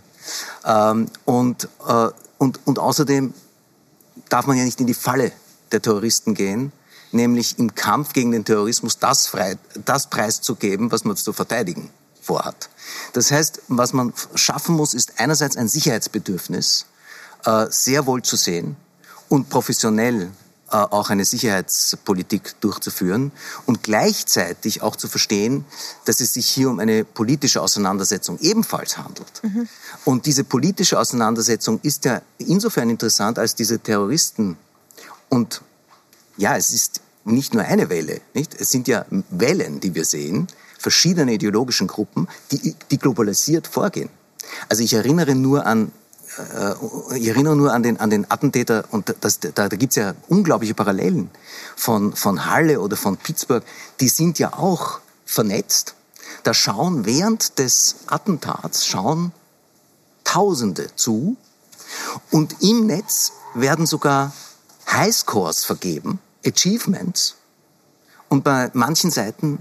Ähm, 0.64 1.08
und, 1.24 1.68
äh, 1.86 2.08
und, 2.38 2.60
und 2.66 2.78
außerdem 2.78 3.34
darf 4.28 4.46
man 4.46 4.56
ja 4.56 4.64
nicht 4.64 4.80
in 4.80 4.86
die 4.86 4.94
Falle 4.94 5.32
der 5.72 5.82
Terroristen 5.82 6.34
gehen, 6.34 6.72
nämlich 7.12 7.58
im 7.58 7.74
Kampf 7.74 8.12
gegen 8.12 8.30
den 8.30 8.44
Terrorismus 8.44 8.98
das, 8.98 9.26
frei, 9.26 9.56
das 9.84 10.08
preiszugeben, 10.08 10.92
was 10.92 11.04
man 11.04 11.16
zu 11.16 11.32
verteidigen 11.32 11.90
vorhat. 12.26 12.68
Das 13.12 13.30
heißt, 13.30 13.62
was 13.68 13.92
man 13.92 14.12
schaffen 14.34 14.74
muss, 14.74 14.94
ist 14.94 15.14
einerseits 15.18 15.56
ein 15.56 15.68
Sicherheitsbedürfnis 15.68 16.86
äh, 17.44 17.66
sehr 17.70 18.06
wohl 18.06 18.22
zu 18.22 18.36
sehen 18.36 18.76
und 19.28 19.48
professionell 19.48 20.30
äh, 20.70 20.76
auch 20.76 21.10
eine 21.10 21.24
Sicherheitspolitik 21.24 22.60
durchzuführen 22.60 23.30
und 23.66 23.84
gleichzeitig 23.84 24.82
auch 24.82 24.96
zu 24.96 25.06
verstehen, 25.06 25.64
dass 26.04 26.20
es 26.20 26.34
sich 26.34 26.48
hier 26.48 26.68
um 26.68 26.80
eine 26.80 27.04
politische 27.04 27.62
Auseinandersetzung 27.62 28.38
ebenfalls 28.40 28.98
handelt. 28.98 29.44
Mhm. 29.44 29.68
Und 30.04 30.26
diese 30.26 30.42
politische 30.42 30.98
Auseinandersetzung 30.98 31.78
ist 31.82 32.04
ja 32.04 32.20
insofern 32.38 32.90
interessant, 32.90 33.38
als 33.38 33.54
diese 33.54 33.78
Terroristen 33.78 34.56
und 35.28 35.62
ja, 36.36 36.56
es 36.56 36.72
ist 36.72 37.00
nicht 37.24 37.54
nur 37.54 37.62
eine 37.62 37.88
Welle, 37.88 38.20
nicht? 38.34 38.54
Es 38.54 38.70
sind 38.70 38.88
ja 38.88 39.04
Wellen, 39.30 39.80
die 39.80 39.94
wir 39.94 40.04
sehen, 40.04 40.48
verschiedene 40.86 41.32
ideologischen 41.32 41.88
Gruppen, 41.88 42.28
die, 42.52 42.76
die 42.92 42.98
globalisiert 42.98 43.66
vorgehen. 43.66 44.08
Also 44.68 44.84
ich 44.84 44.94
erinnere 44.94 45.34
nur 45.34 45.66
an 45.66 45.90
äh, 46.38 47.16
ich 47.16 47.26
erinnere 47.26 47.56
nur 47.56 47.72
an 47.72 47.82
den, 47.82 47.98
an 47.98 48.08
den 48.10 48.30
Attentäter 48.30 48.84
und 48.92 49.12
das, 49.20 49.40
da, 49.40 49.50
da 49.68 49.76
gibt 49.76 49.90
es 49.90 49.96
ja 49.96 50.14
unglaubliche 50.28 50.74
Parallelen 50.74 51.28
von, 51.74 52.14
von 52.14 52.46
Halle 52.46 52.80
oder 52.80 52.96
von 52.96 53.16
Pittsburgh. 53.16 53.64
Die 53.98 54.08
sind 54.08 54.38
ja 54.38 54.52
auch 54.52 55.00
vernetzt. 55.24 55.96
Da 56.44 56.54
schauen 56.54 57.04
während 57.04 57.58
des 57.58 57.96
Attentats 58.06 58.86
schauen 58.86 59.32
Tausende 60.22 60.94
zu 60.94 61.36
und 62.30 62.62
im 62.62 62.86
Netz 62.86 63.32
werden 63.54 63.86
sogar 63.86 64.32
Highscores 64.88 65.64
vergeben, 65.64 66.20
Achievements. 66.44 67.34
Und 68.28 68.44
bei 68.44 68.70
manchen 68.72 69.10
Seiten 69.10 69.58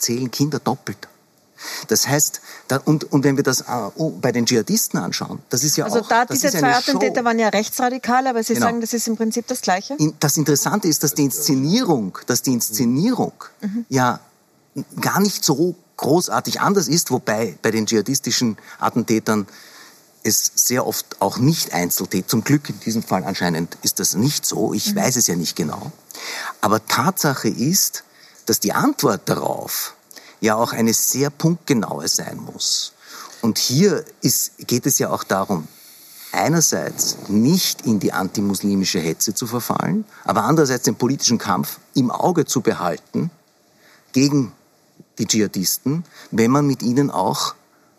zählen 0.00 0.30
Kinder 0.30 0.58
doppelt. 0.58 1.08
Das 1.88 2.08
heißt, 2.08 2.40
da, 2.68 2.78
und, 2.78 3.12
und 3.12 3.22
wenn 3.22 3.36
wir 3.36 3.44
das 3.44 3.62
äh, 3.62 3.90
bei 4.20 4.32
den 4.32 4.46
Dschihadisten 4.46 4.98
anschauen, 4.98 5.40
das 5.50 5.62
ist 5.62 5.76
ja 5.76 5.84
also 5.84 6.00
auch... 6.00 6.10
Also 6.10 6.14
da, 6.14 6.24
diese 6.24 6.50
zwei 6.50 6.74
Attentäter 6.74 7.24
waren 7.24 7.38
ja 7.38 7.48
rechtsradikal, 7.48 8.26
aber 8.26 8.42
Sie 8.42 8.54
genau. 8.54 8.66
sagen, 8.66 8.80
das 8.80 8.94
ist 8.94 9.06
im 9.08 9.16
Prinzip 9.16 9.46
das 9.46 9.60
Gleiche? 9.60 9.96
Das 10.20 10.36
Interessante 10.36 10.88
ist, 10.88 11.02
dass 11.04 11.14
die 11.14 11.24
Inszenierung, 11.24 12.18
dass 12.26 12.42
die 12.42 12.52
Inszenierung 12.52 13.32
mhm. 13.60 13.84
ja 13.88 14.20
gar 15.00 15.20
nicht 15.20 15.44
so 15.44 15.74
großartig 15.98 16.60
anders 16.60 16.88
ist, 16.88 17.10
wobei 17.10 17.58
bei 17.60 17.70
den 17.70 17.86
dschihadistischen 17.86 18.56
Attentätern 18.78 19.46
es 20.22 20.52
sehr 20.54 20.86
oft 20.86 21.20
auch 21.20 21.38
nicht 21.38 21.72
Einzeltäter, 21.72 22.28
zum 22.28 22.44
Glück 22.44 22.68
in 22.68 22.80
diesem 22.80 23.02
Fall 23.02 23.24
anscheinend 23.24 23.76
ist 23.82 24.00
das 24.00 24.14
nicht 24.14 24.46
so, 24.46 24.72
ich 24.72 24.94
mhm. 24.94 24.96
weiß 24.96 25.16
es 25.16 25.26
ja 25.26 25.36
nicht 25.36 25.56
genau. 25.56 25.92
Aber 26.60 26.84
Tatsache 26.86 27.48
ist, 27.48 28.04
dass 28.46 28.60
die 28.60 28.72
Antwort 28.72 29.22
darauf 29.26 29.94
ja 30.40 30.56
auch 30.56 30.72
eine 30.72 30.94
sehr 30.94 31.30
punktgenaue 31.30 32.08
sein 32.08 32.38
muss. 32.38 32.92
Und 33.42 33.58
hier 33.58 34.04
ist, 34.20 34.52
geht 34.66 34.86
es 34.86 34.98
ja 34.98 35.10
auch 35.10 35.24
darum, 35.24 35.68
einerseits 36.32 37.16
nicht 37.28 37.86
in 37.86 38.00
die 38.00 38.12
antimuslimische 38.12 39.00
Hetze 39.00 39.34
zu 39.34 39.46
verfallen, 39.46 40.04
aber 40.24 40.44
andererseits 40.44 40.84
den 40.84 40.96
politischen 40.96 41.38
Kampf 41.38 41.78
im 41.94 42.10
Auge 42.10 42.44
zu 42.44 42.60
behalten 42.60 43.30
gegen 44.12 44.52
die 45.18 45.26
Dschihadisten, 45.26 46.04
wenn 46.30 46.50
man 46.50 46.66
mit 46.66 46.82
ihnen 46.82 47.10
auch, 47.10 47.54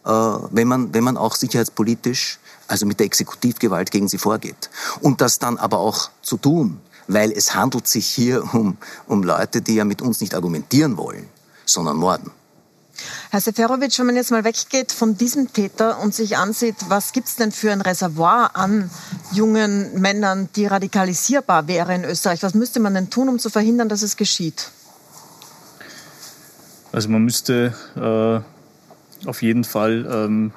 äh, 0.05 0.09
wenn 0.09 0.67
man, 0.67 0.93
wenn 0.93 1.03
man 1.03 1.17
auch 1.17 1.35
sicherheitspolitisch, 1.35 2.39
also 2.67 2.85
mit 2.85 2.99
der 2.99 3.05
Exekutivgewalt 3.05 3.91
gegen 3.91 4.07
sie 4.07 4.17
vorgeht. 4.17 4.69
Und 5.01 5.21
das 5.21 5.39
dann 5.39 5.57
aber 5.57 5.79
auch 5.79 6.09
zu 6.21 6.37
tun, 6.37 6.79
weil 7.13 7.31
es 7.31 7.55
handelt 7.55 7.87
sich 7.87 8.07
hier 8.07 8.43
um, 8.53 8.77
um 9.07 9.23
Leute, 9.23 9.61
die 9.61 9.75
ja 9.75 9.85
mit 9.85 10.01
uns 10.01 10.21
nicht 10.21 10.33
argumentieren 10.33 10.97
wollen, 10.97 11.27
sondern 11.65 11.97
morden. 11.97 12.31
Herr 13.31 13.41
Seferovic, 13.41 13.97
wenn 13.97 14.05
man 14.05 14.15
jetzt 14.15 14.31
mal 14.31 14.43
weggeht 14.43 14.91
von 14.91 15.17
diesem 15.17 15.51
Täter 15.51 15.99
und 15.99 16.13
sich 16.13 16.37
ansieht, 16.37 16.75
was 16.87 17.13
gibt 17.13 17.27
es 17.27 17.35
denn 17.35 17.51
für 17.51 17.71
ein 17.71 17.81
Reservoir 17.81 18.55
an 18.55 18.89
jungen 19.31 19.99
Männern, 19.99 20.49
die 20.55 20.67
radikalisierbar 20.67 21.67
wären 21.67 22.03
in 22.03 22.09
Österreich? 22.09 22.43
Was 22.43 22.53
müsste 22.53 22.79
man 22.79 22.93
denn 22.93 23.09
tun, 23.09 23.29
um 23.29 23.39
zu 23.39 23.49
verhindern, 23.49 23.89
dass 23.89 24.01
es 24.03 24.17
geschieht? 24.17 24.69
Also 26.91 27.09
man 27.09 27.23
müsste 27.23 27.73
äh, 27.95 29.27
auf 29.27 29.41
jeden 29.41 29.63
Fall 29.63 30.05
ähm, 30.11 30.51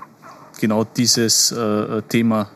genau 0.61 0.85
dieses 0.85 1.53
äh, 1.53 2.03
Thema 2.03 2.51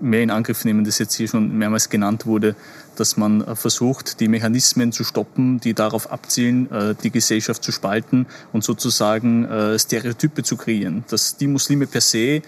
mehr 0.00 0.22
in 0.22 0.30
Angriff 0.30 0.64
nehmen, 0.64 0.84
das 0.84 0.98
jetzt 0.98 1.14
hier 1.14 1.28
schon 1.28 1.56
mehrmals 1.56 1.88
genannt 1.88 2.26
wurde, 2.26 2.56
dass 3.00 3.16
man 3.16 3.42
äh, 3.42 3.56
versucht, 3.56 4.20
die 4.20 4.28
Mechanismen 4.28 4.92
zu 4.92 5.04
stoppen, 5.04 5.60
die 5.60 5.74
darauf 5.74 6.10
abzielen, 6.10 6.70
äh, 6.70 6.94
die 7.02 7.10
Gesellschaft 7.10 7.62
zu 7.62 7.72
spalten 7.72 8.26
und 8.52 8.64
sozusagen 8.64 9.44
äh, 9.44 9.78
Stereotype 9.78 10.42
zu 10.42 10.56
kreieren, 10.56 11.04
dass 11.08 11.36
die 11.36 11.46
Muslime 11.46 11.86
per 11.86 12.00
se 12.00 12.42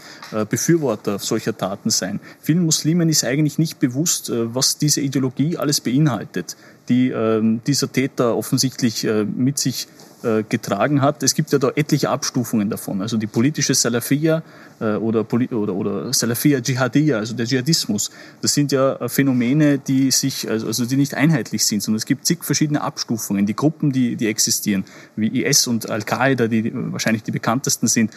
Befürworter 0.51 1.19
solcher 1.19 1.57
Taten 1.57 1.91
seien. 1.91 2.21
Vielen 2.41 2.65
Muslimen 2.65 3.09
ist 3.09 3.25
eigentlich 3.25 3.59
nicht 3.59 3.79
bewusst, 3.79 4.31
was 4.33 4.79
diese 4.79 5.01
Ideologie 5.01 5.57
alles 5.57 5.81
beinhaltet, 5.81 6.57
die 6.89 7.11
ähm, 7.11 7.61
dieser 7.67 7.91
Täter 7.91 8.37
offensichtlich 8.37 9.07
mit 9.37 9.59
sich 9.59 9.89
äh, 10.27 10.45
getragen 10.49 11.03
hat. 11.03 11.23
Es 11.23 11.35
gibt 11.35 11.53
ja 11.53 11.59
da 11.59 11.71
etliche 11.77 12.09
Abstufungen 12.09 12.71
davon. 12.71 13.03
Also 13.03 13.19
die 13.19 13.27
politische 13.27 13.75
Salafia 13.75 14.43
äh, 14.81 14.95
oder, 14.95 15.27
oder, 15.31 15.75
oder 15.75 16.13
Salafia 16.13 16.61
Dschihadiyya, 16.61 17.19
also 17.19 17.35
der 17.35 17.45
Dschihadismus. 17.45 18.11
Das 18.41 18.55
sind 18.55 18.73
ja 18.73 18.95
äh, 18.95 19.09
Phänomene, 19.11 19.79
die 19.79 20.11
sich, 20.11 20.49
also, 20.49 20.69
also 20.69 20.87
die 20.87 20.97
nicht 20.97 21.15
einheitlich 21.15 21.67
sind, 21.67 21.83
sondern 21.83 21.99
es 21.99 22.07
gibt 22.07 22.25
zig 22.25 22.43
verschiedene 22.43 22.81
Abstufungen. 22.81 23.45
Die 23.45 23.55
Gruppen, 23.55 23.93
die, 23.93 24.17
die 24.17 24.27
existieren, 24.27 24.85
wie 25.17 25.45
IS 25.45 25.67
und 25.67 25.91
Al-Qaida, 25.91 26.49
die 26.49 26.73
wahrscheinlich 26.75 27.23
die 27.23 27.33
bekanntesten 27.33 27.87
sind, 27.87 28.11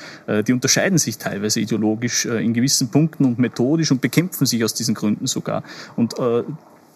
die 0.48 0.54
unterscheiden 0.54 0.98
sich 0.98 1.18
teilweise 1.18 1.60
ideologisch 1.60 2.26
in 2.26 2.54
gewissen 2.54 2.90
Punkten 2.90 3.26
und 3.26 3.40
methodisch 3.40 3.92
und 3.92 4.02
bekämpfen 4.02 4.46
sich 4.46 4.64
aus 4.64 4.74
diesen 4.74 4.96
Gründen 4.96 5.28
sogar. 5.28 5.64
Und 5.96 6.16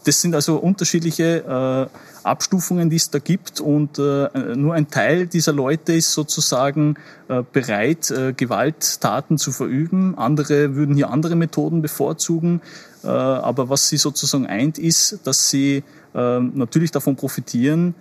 das 0.03 0.21
sind 0.21 0.35
also 0.35 0.57
unterschiedliche 0.57 1.89
äh, 1.93 1.97
Abstufungen, 2.27 2.89
die 2.89 2.95
es 2.95 3.09
da 3.09 3.19
gibt 3.19 3.59
und 3.59 3.99
äh, 3.99 4.55
nur 4.55 4.73
ein 4.73 4.89
Teil 4.89 5.27
dieser 5.27 5.53
Leute 5.53 5.93
ist 5.93 6.13
sozusagen 6.13 6.95
äh, 7.27 7.43
bereit, 7.51 8.11
äh, 8.11 8.33
Gewalttaten 8.33 9.37
zu 9.37 9.51
verüben. 9.51 10.17
Andere 10.17 10.75
würden 10.75 10.95
hier 10.95 11.09
andere 11.09 11.35
Methoden 11.35 11.81
bevorzugen. 11.81 12.61
Äh, 13.03 13.07
aber 13.07 13.69
was 13.69 13.89
sie 13.89 13.97
sozusagen 13.97 14.47
eint, 14.47 14.77
ist, 14.77 15.19
dass 15.23 15.49
sie 15.49 15.83
äh, 16.13 16.39
natürlich 16.39 16.91
davon 16.91 17.15
profitieren, 17.15 17.95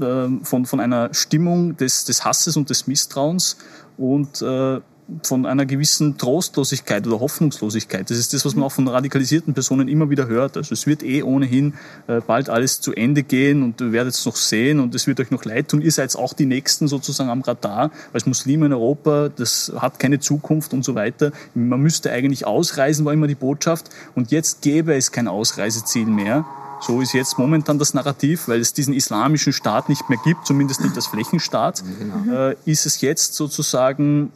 äh, 0.00 0.28
von, 0.42 0.66
von 0.66 0.80
einer 0.80 1.12
Stimmung 1.12 1.76
des, 1.76 2.04
des 2.04 2.24
Hasses 2.24 2.56
und 2.56 2.70
des 2.70 2.86
Misstrauens 2.86 3.56
und 3.98 4.40
äh, 4.42 4.80
von 5.22 5.46
einer 5.46 5.66
gewissen 5.66 6.18
Trostlosigkeit 6.18 7.06
oder 7.06 7.20
Hoffnungslosigkeit. 7.20 8.10
Das 8.10 8.18
ist 8.18 8.32
das, 8.32 8.44
was 8.44 8.54
man 8.54 8.64
auch 8.64 8.72
von 8.72 8.88
radikalisierten 8.88 9.54
Personen 9.54 9.88
immer 9.88 10.10
wieder 10.10 10.28
hört. 10.28 10.56
Also 10.56 10.72
es 10.72 10.86
wird 10.86 11.02
eh 11.02 11.22
ohnehin 11.22 11.74
äh, 12.06 12.20
bald 12.20 12.48
alles 12.48 12.80
zu 12.80 12.92
Ende 12.92 13.22
gehen 13.22 13.62
und 13.62 13.80
ihr 13.80 13.92
werdet 13.92 14.14
es 14.14 14.24
noch 14.26 14.36
sehen 14.36 14.80
und 14.80 14.94
es 14.94 15.06
wird 15.06 15.20
euch 15.20 15.30
noch 15.30 15.44
leid 15.44 15.68
tun. 15.68 15.80
Ihr 15.80 15.92
seid 15.92 16.14
auch 16.16 16.32
die 16.32 16.46
Nächsten 16.46 16.88
sozusagen 16.88 17.30
am 17.30 17.42
Radar. 17.42 17.90
Als 18.12 18.26
Muslime 18.26 18.66
in 18.66 18.72
Europa, 18.72 19.28
das 19.28 19.72
hat 19.76 19.98
keine 19.98 20.20
Zukunft 20.20 20.72
und 20.72 20.84
so 20.84 20.94
weiter. 20.94 21.32
Man 21.54 21.80
müsste 21.80 22.10
eigentlich 22.10 22.46
ausreisen, 22.46 23.04
war 23.04 23.12
immer 23.12 23.26
die 23.26 23.34
Botschaft. 23.34 23.90
Und 24.14 24.30
jetzt 24.30 24.62
gäbe 24.62 24.94
es 24.94 25.12
kein 25.12 25.28
Ausreiseziel 25.28 26.06
mehr. 26.06 26.44
So 26.80 27.02
ist 27.02 27.12
jetzt 27.12 27.38
momentan 27.38 27.78
das 27.78 27.92
Narrativ, 27.92 28.48
weil 28.48 28.60
es 28.60 28.72
diesen 28.72 28.94
islamischen 28.94 29.52
Staat 29.52 29.88
nicht 29.88 30.08
mehr 30.08 30.18
gibt, 30.24 30.46
zumindest 30.46 30.80
nicht 30.80 30.96
als 30.96 31.06
Flächenstaat, 31.06 31.82
genau. 31.98 32.48
äh, 32.48 32.56
ist 32.64 32.86
es 32.86 33.02
jetzt 33.02 33.34
sozusagen 33.34 34.32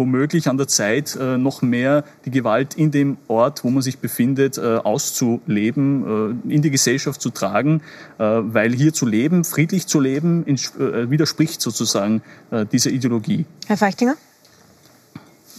womöglich 0.00 0.48
an 0.48 0.56
der 0.56 0.66
Zeit, 0.66 1.14
äh, 1.14 1.36
noch 1.36 1.60
mehr 1.60 2.04
die 2.24 2.30
Gewalt 2.30 2.74
in 2.74 2.90
dem 2.90 3.18
Ort, 3.28 3.62
wo 3.64 3.70
man 3.70 3.82
sich 3.82 3.98
befindet, 3.98 4.56
äh, 4.56 4.76
auszuleben, 4.76 6.40
äh, 6.48 6.54
in 6.54 6.62
die 6.62 6.70
Gesellschaft 6.70 7.20
zu 7.20 7.30
tragen, 7.30 7.82
weil 8.18 8.72
hier 8.72 8.92
zu 8.94 9.06
leben, 9.06 9.44
friedlich 9.44 9.86
zu 9.86 10.00
leben, 10.00 10.44
widerspricht 10.46 11.60
sozusagen 11.60 12.22
dieser 12.72 12.90
Ideologie. 12.90 13.44
Herr 13.66 13.76
Feichtinger? 13.76 14.16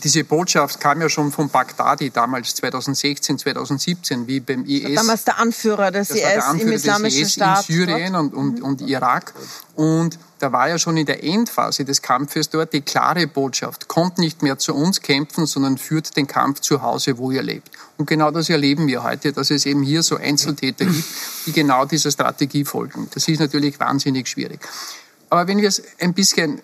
Diese 0.03 0.23
Botschaft 0.23 0.79
kam 0.79 1.01
ja 1.01 1.09
schon 1.09 1.31
von 1.31 1.49
Baghdadi 1.49 2.09
damals 2.09 2.55
2016, 2.55 3.39
2017, 3.39 4.27
wie 4.27 4.39
beim 4.39 4.65
IS. 4.65 4.95
Damals 4.95 5.23
der 5.23 5.39
Anführer 5.39 5.91
des 5.91 6.09
IS 6.09 6.15
der 6.15 6.47
Anführer 6.47 6.69
im 6.69 6.75
Islamischen 6.75 7.21
IS 7.21 7.33
Staat. 7.33 7.69
In 7.69 7.75
Syrien 7.75 8.15
und, 8.15 8.33
und, 8.33 8.61
und 8.61 8.81
Irak. 8.81 9.33
Und 9.75 10.17
da 10.39 10.51
war 10.51 10.69
ja 10.69 10.79
schon 10.79 10.97
in 10.97 11.05
der 11.05 11.23
Endphase 11.23 11.85
des 11.85 12.01
Kampfes 12.01 12.49
dort 12.49 12.73
die 12.73 12.81
klare 12.81 13.27
Botschaft, 13.27 13.87
kommt 13.87 14.17
nicht 14.17 14.41
mehr 14.41 14.57
zu 14.57 14.73
uns 14.73 15.01
kämpfen, 15.01 15.45
sondern 15.45 15.77
führt 15.77 16.15
den 16.17 16.27
Kampf 16.27 16.61
zu 16.61 16.81
Hause, 16.81 17.17
wo 17.17 17.31
ihr 17.31 17.43
lebt. 17.43 17.69
Und 17.97 18.07
genau 18.07 18.31
das 18.31 18.49
erleben 18.49 18.87
wir 18.87 19.03
heute, 19.03 19.33
dass 19.33 19.51
es 19.51 19.65
eben 19.65 19.83
hier 19.83 20.01
so 20.01 20.17
Einzeltäter 20.17 20.85
gibt, 20.85 21.05
die 21.45 21.51
genau 21.51 21.85
dieser 21.85 22.09
Strategie 22.09 22.65
folgen. 22.65 23.07
Das 23.13 23.27
ist 23.27 23.39
natürlich 23.39 23.79
wahnsinnig 23.79 24.27
schwierig. 24.27 24.59
Aber 25.29 25.47
wenn 25.47 25.59
wir 25.59 25.69
es 25.69 25.81
ein 25.99 26.13
bisschen 26.13 26.59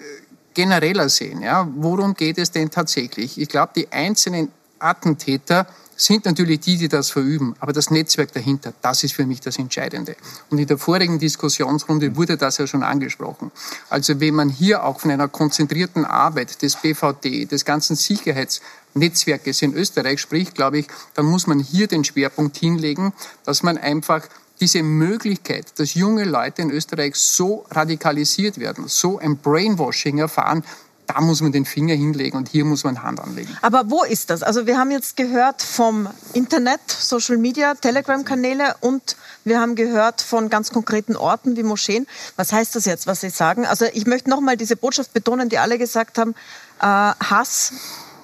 genereller 0.57 1.07
sehen. 1.07 1.43
Ja, 1.43 1.69
worum 1.75 2.15
geht 2.15 2.39
es 2.39 2.49
denn 2.49 2.71
tatsächlich? 2.71 3.39
Ich 3.39 3.47
glaube, 3.47 3.73
die 3.75 3.91
einzelnen 3.91 4.51
Attentäter 4.79 5.67
sind 5.95 6.25
natürlich 6.25 6.59
die, 6.61 6.77
die 6.77 6.87
das 6.87 7.11
verüben, 7.11 7.55
aber 7.59 7.73
das 7.73 7.91
Netzwerk 7.91 8.33
dahinter, 8.33 8.73
das 8.81 9.03
ist 9.03 9.13
für 9.13 9.25
mich 9.27 9.39
das 9.39 9.59
Entscheidende. 9.59 10.15
Und 10.49 10.57
in 10.57 10.65
der 10.65 10.79
vorigen 10.79 11.19
Diskussionsrunde 11.19 12.15
wurde 12.15 12.37
das 12.37 12.57
ja 12.57 12.65
schon 12.65 12.81
angesprochen. 12.81 13.51
Also 13.89 14.19
wenn 14.19 14.33
man 14.33 14.49
hier 14.49 14.83
auch 14.83 14.99
von 14.99 15.11
einer 15.11 15.27
konzentrierten 15.27 16.05
Arbeit 16.05 16.61
des 16.63 16.75
BVD, 16.75 17.45
des 17.45 17.63
ganzen 17.63 17.95
Sicherheitsnetzwerkes 17.95 19.61
in 19.61 19.75
Österreich 19.75 20.19
spricht, 20.19 20.55
glaube 20.55 20.79
ich, 20.79 20.87
dann 21.13 21.25
muss 21.27 21.45
man 21.45 21.59
hier 21.59 21.87
den 21.87 22.03
Schwerpunkt 22.03 22.57
hinlegen, 22.57 23.13
dass 23.45 23.61
man 23.61 23.77
einfach 23.77 24.27
diese 24.59 24.83
Möglichkeit, 24.83 25.79
dass 25.79 25.93
junge 25.93 26.23
Leute 26.23 26.61
in 26.61 26.71
Österreich 26.71 27.15
so 27.15 27.65
radikalisiert 27.69 28.59
werden, 28.59 28.87
so 28.87 29.19
ein 29.19 29.37
Brainwashing 29.37 30.17
erfahren, 30.17 30.63
da 31.07 31.21
muss 31.21 31.41
man 31.41 31.53
den 31.53 31.65
Finger 31.65 31.95
hinlegen 31.95 32.37
und 32.37 32.49
hier 32.49 32.65
muss 32.65 32.83
man 32.83 33.01
Hand 33.01 33.21
anlegen. 33.21 33.57
Aber 33.61 33.89
wo 33.89 34.03
ist 34.03 34.29
das? 34.29 34.43
Also 34.43 34.67
wir 34.67 34.77
haben 34.77 34.91
jetzt 34.91 35.15
gehört 35.15 35.61
vom 35.61 36.09
Internet, 36.33 36.81
Social 36.87 37.37
Media, 37.37 37.75
Telegram-Kanäle 37.75 38.75
und 38.81 39.15
wir 39.45 39.61
haben 39.61 39.75
gehört 39.75 40.21
von 40.21 40.49
ganz 40.49 40.71
konkreten 40.71 41.15
Orten 41.15 41.55
wie 41.55 41.63
Moscheen. 41.63 42.07
Was 42.35 42.51
heißt 42.51 42.75
das 42.75 42.83
jetzt, 42.85 43.07
was 43.07 43.21
Sie 43.21 43.29
sagen? 43.29 43.65
Also 43.65 43.85
ich 43.93 44.05
möchte 44.05 44.29
nochmal 44.29 44.57
diese 44.57 44.75
Botschaft 44.75 45.13
betonen, 45.13 45.47
die 45.47 45.57
alle 45.57 45.77
gesagt 45.77 46.17
haben, 46.17 46.35
äh, 46.81 46.83
Hass 46.83 47.71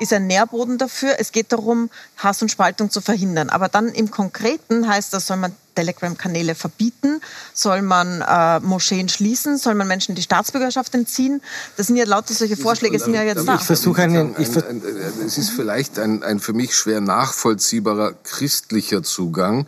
ist 0.03 0.13
ein 0.13 0.27
Nährboden 0.27 0.77
dafür. 0.77 1.15
Es 1.19 1.31
geht 1.31 1.51
darum, 1.51 1.89
Hass 2.17 2.41
und 2.41 2.49
Spaltung 2.49 2.89
zu 2.89 3.01
verhindern. 3.01 3.49
Aber 3.49 3.69
dann 3.69 3.89
im 3.89 4.11
Konkreten 4.11 4.87
heißt 4.87 5.13
das, 5.13 5.27
soll 5.27 5.37
man 5.37 5.55
Telegram-Kanäle 5.75 6.55
verbieten? 6.55 7.21
Soll 7.53 7.81
man 7.81 8.21
äh, 8.21 8.59
Moscheen 8.59 9.09
schließen? 9.09 9.57
Soll 9.57 9.75
man 9.75 9.87
Menschen 9.87 10.15
die 10.15 10.21
Staatsbürgerschaft 10.21 10.93
entziehen? 10.93 11.41
Das 11.77 11.87
sind 11.87 11.95
ja 11.95 12.05
lauter 12.05 12.33
solche 12.33 12.57
Vorschläge, 12.57 12.99
sind 12.99 13.13
ja 13.13 13.23
jetzt 13.23 13.47
da. 13.47 13.55
Ich 13.55 13.61
versuche 13.61 14.03
einen, 14.03 14.35
ich 14.37 14.47
ver 14.47 14.63
es 15.25 15.37
ist 15.37 15.49
vielleicht 15.49 15.99
ein, 15.99 16.23
ein 16.23 16.39
für 16.39 16.53
mich 16.53 16.75
schwer 16.75 17.01
nachvollziehbarer 17.01 18.13
christlicher 18.23 19.03
Zugang, 19.03 19.67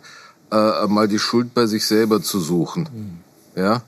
äh, 0.52 0.86
mal 0.86 1.08
die 1.08 1.18
Schuld 1.18 1.54
bei 1.54 1.66
sich 1.66 1.86
selber 1.86 2.22
zu 2.22 2.40
suchen. 2.40 2.86
Hm. 2.86 3.62
Ja? 3.62 3.82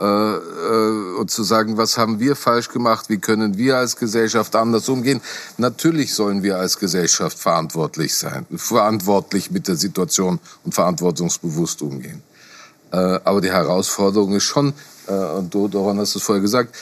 Äh, 0.00 0.04
äh, 0.04 1.14
und 1.18 1.30
zu 1.30 1.42
sagen, 1.42 1.76
was 1.76 1.98
haben 1.98 2.20
wir 2.20 2.34
falsch 2.34 2.70
gemacht, 2.70 3.10
wie 3.10 3.18
können 3.18 3.58
wir 3.58 3.76
als 3.76 3.96
Gesellschaft 3.96 4.56
anders 4.56 4.88
umgehen. 4.88 5.20
Natürlich 5.58 6.14
sollen 6.14 6.42
wir 6.42 6.56
als 6.56 6.78
Gesellschaft 6.78 7.38
verantwortlich 7.38 8.16
sein, 8.16 8.46
verantwortlich 8.56 9.50
mit 9.50 9.68
der 9.68 9.76
Situation 9.76 10.40
und 10.64 10.74
verantwortungsbewusst 10.74 11.82
umgehen. 11.82 12.22
Äh, 12.92 12.96
aber 12.96 13.42
die 13.42 13.50
Herausforderung 13.50 14.34
ist 14.34 14.44
schon, 14.44 14.72
und 15.06 15.52
du, 15.52 15.66
Doran, 15.66 15.98
hast 15.98 16.14
es 16.14 16.22
vorher 16.22 16.40
gesagt, 16.40 16.76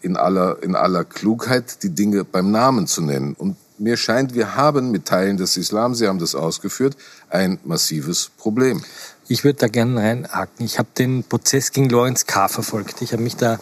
in 0.00 0.16
aller, 0.16 0.62
in 0.62 0.74
aller 0.74 1.04
Klugheit 1.04 1.82
die 1.82 1.90
Dinge 1.90 2.24
beim 2.24 2.50
Namen 2.50 2.86
zu 2.86 3.02
nennen. 3.02 3.34
Und 3.34 3.56
mir 3.76 3.98
scheint, 3.98 4.34
wir 4.34 4.56
haben 4.56 4.90
mit 4.90 5.04
Teilen 5.04 5.36
des 5.36 5.58
Islam, 5.58 5.94
Sie 5.94 6.08
haben 6.08 6.18
das 6.18 6.34
ausgeführt, 6.34 6.96
ein 7.28 7.58
massives 7.64 8.30
Problem. 8.38 8.82
Ich 9.30 9.44
würde 9.44 9.60
da 9.60 9.68
gerne 9.68 10.00
reinhaken. 10.00 10.66
Ich 10.66 10.80
habe 10.80 10.88
den 10.98 11.22
Prozess 11.22 11.70
gegen 11.70 11.88
Lorenz 11.88 12.26
K. 12.26 12.48
verfolgt. 12.48 13.00
Ich 13.00 13.12
habe 13.12 13.22
mich 13.22 13.36
da 13.36 13.60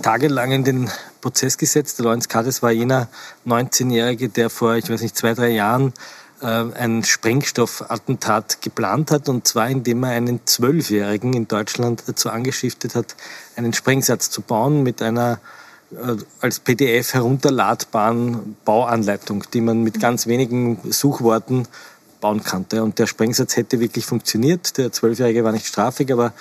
tagelang 0.00 0.52
in 0.52 0.62
den 0.62 0.90
Prozess 1.20 1.58
gesetzt. 1.58 1.98
Der 1.98 2.04
Lorenz 2.04 2.28
K. 2.28 2.44
das 2.44 2.62
war 2.62 2.70
jener 2.70 3.08
19-Jährige, 3.44 4.28
der 4.28 4.48
vor, 4.48 4.76
ich 4.76 4.88
weiß 4.88 5.02
nicht, 5.02 5.16
zwei, 5.16 5.34
drei 5.34 5.48
Jahren 5.48 5.92
äh, 6.40 6.46
ein 6.46 7.02
Sprengstoffattentat 7.02 8.62
geplant 8.62 9.10
hat, 9.10 9.28
und 9.28 9.48
zwar 9.48 9.68
indem 9.68 10.04
er 10.04 10.10
einen 10.10 10.46
Zwölfjährigen 10.46 11.32
in 11.32 11.48
Deutschland 11.48 12.04
dazu 12.06 12.30
angeschiftet 12.30 12.94
hat, 12.94 13.16
einen 13.56 13.72
Sprengsatz 13.72 14.30
zu 14.30 14.40
bauen 14.40 14.84
mit 14.84 15.02
einer 15.02 15.40
äh, 15.90 16.14
als 16.40 16.60
PDF 16.60 17.14
herunterladbaren 17.14 18.56
Bauanleitung, 18.64 19.42
die 19.52 19.62
man 19.62 19.82
mit 19.82 19.98
ganz 19.98 20.28
wenigen 20.28 20.78
Suchworten 20.92 21.66
bauen 22.20 22.42
konnte. 22.42 22.82
Und 22.82 22.98
der 22.98 23.06
Sprengsatz 23.06 23.56
hätte 23.56 23.80
wirklich 23.80 24.06
funktioniert. 24.06 24.76
Der 24.78 24.92
Zwölfjährige 24.92 25.44
war 25.44 25.52
nicht 25.52 25.66
strafig, 25.66 26.12
aber 26.12 26.32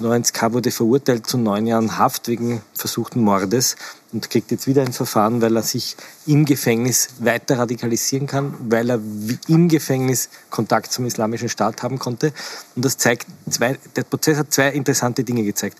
Lorenz 0.00 0.32
K. 0.32 0.52
wurde 0.52 0.70
verurteilt 0.70 1.26
zu 1.26 1.38
neun 1.38 1.66
Jahren 1.66 1.98
Haft 1.98 2.28
wegen 2.28 2.62
versuchten 2.74 3.20
Mordes 3.20 3.76
und 4.12 4.30
kriegt 4.30 4.50
jetzt 4.50 4.66
wieder 4.66 4.82
ein 4.82 4.92
Verfahren, 4.92 5.40
weil 5.40 5.56
er 5.56 5.62
sich 5.62 5.96
im 6.26 6.44
Gefängnis 6.44 7.08
weiter 7.18 7.58
radikalisieren 7.58 8.26
kann, 8.26 8.54
weil 8.60 8.90
er 8.90 9.00
im 9.48 9.68
Gefängnis 9.68 10.28
Kontakt 10.50 10.92
zum 10.92 11.06
Islamischen 11.06 11.48
Staat 11.48 11.82
haben 11.82 11.98
konnte. 11.98 12.32
Und 12.74 12.84
das 12.84 12.98
zeigt 12.98 13.26
zwei, 13.48 13.78
der 13.96 14.04
Prozess 14.04 14.38
hat 14.38 14.52
zwei 14.52 14.68
interessante 14.68 15.24
Dinge 15.24 15.44
gezeigt. 15.44 15.78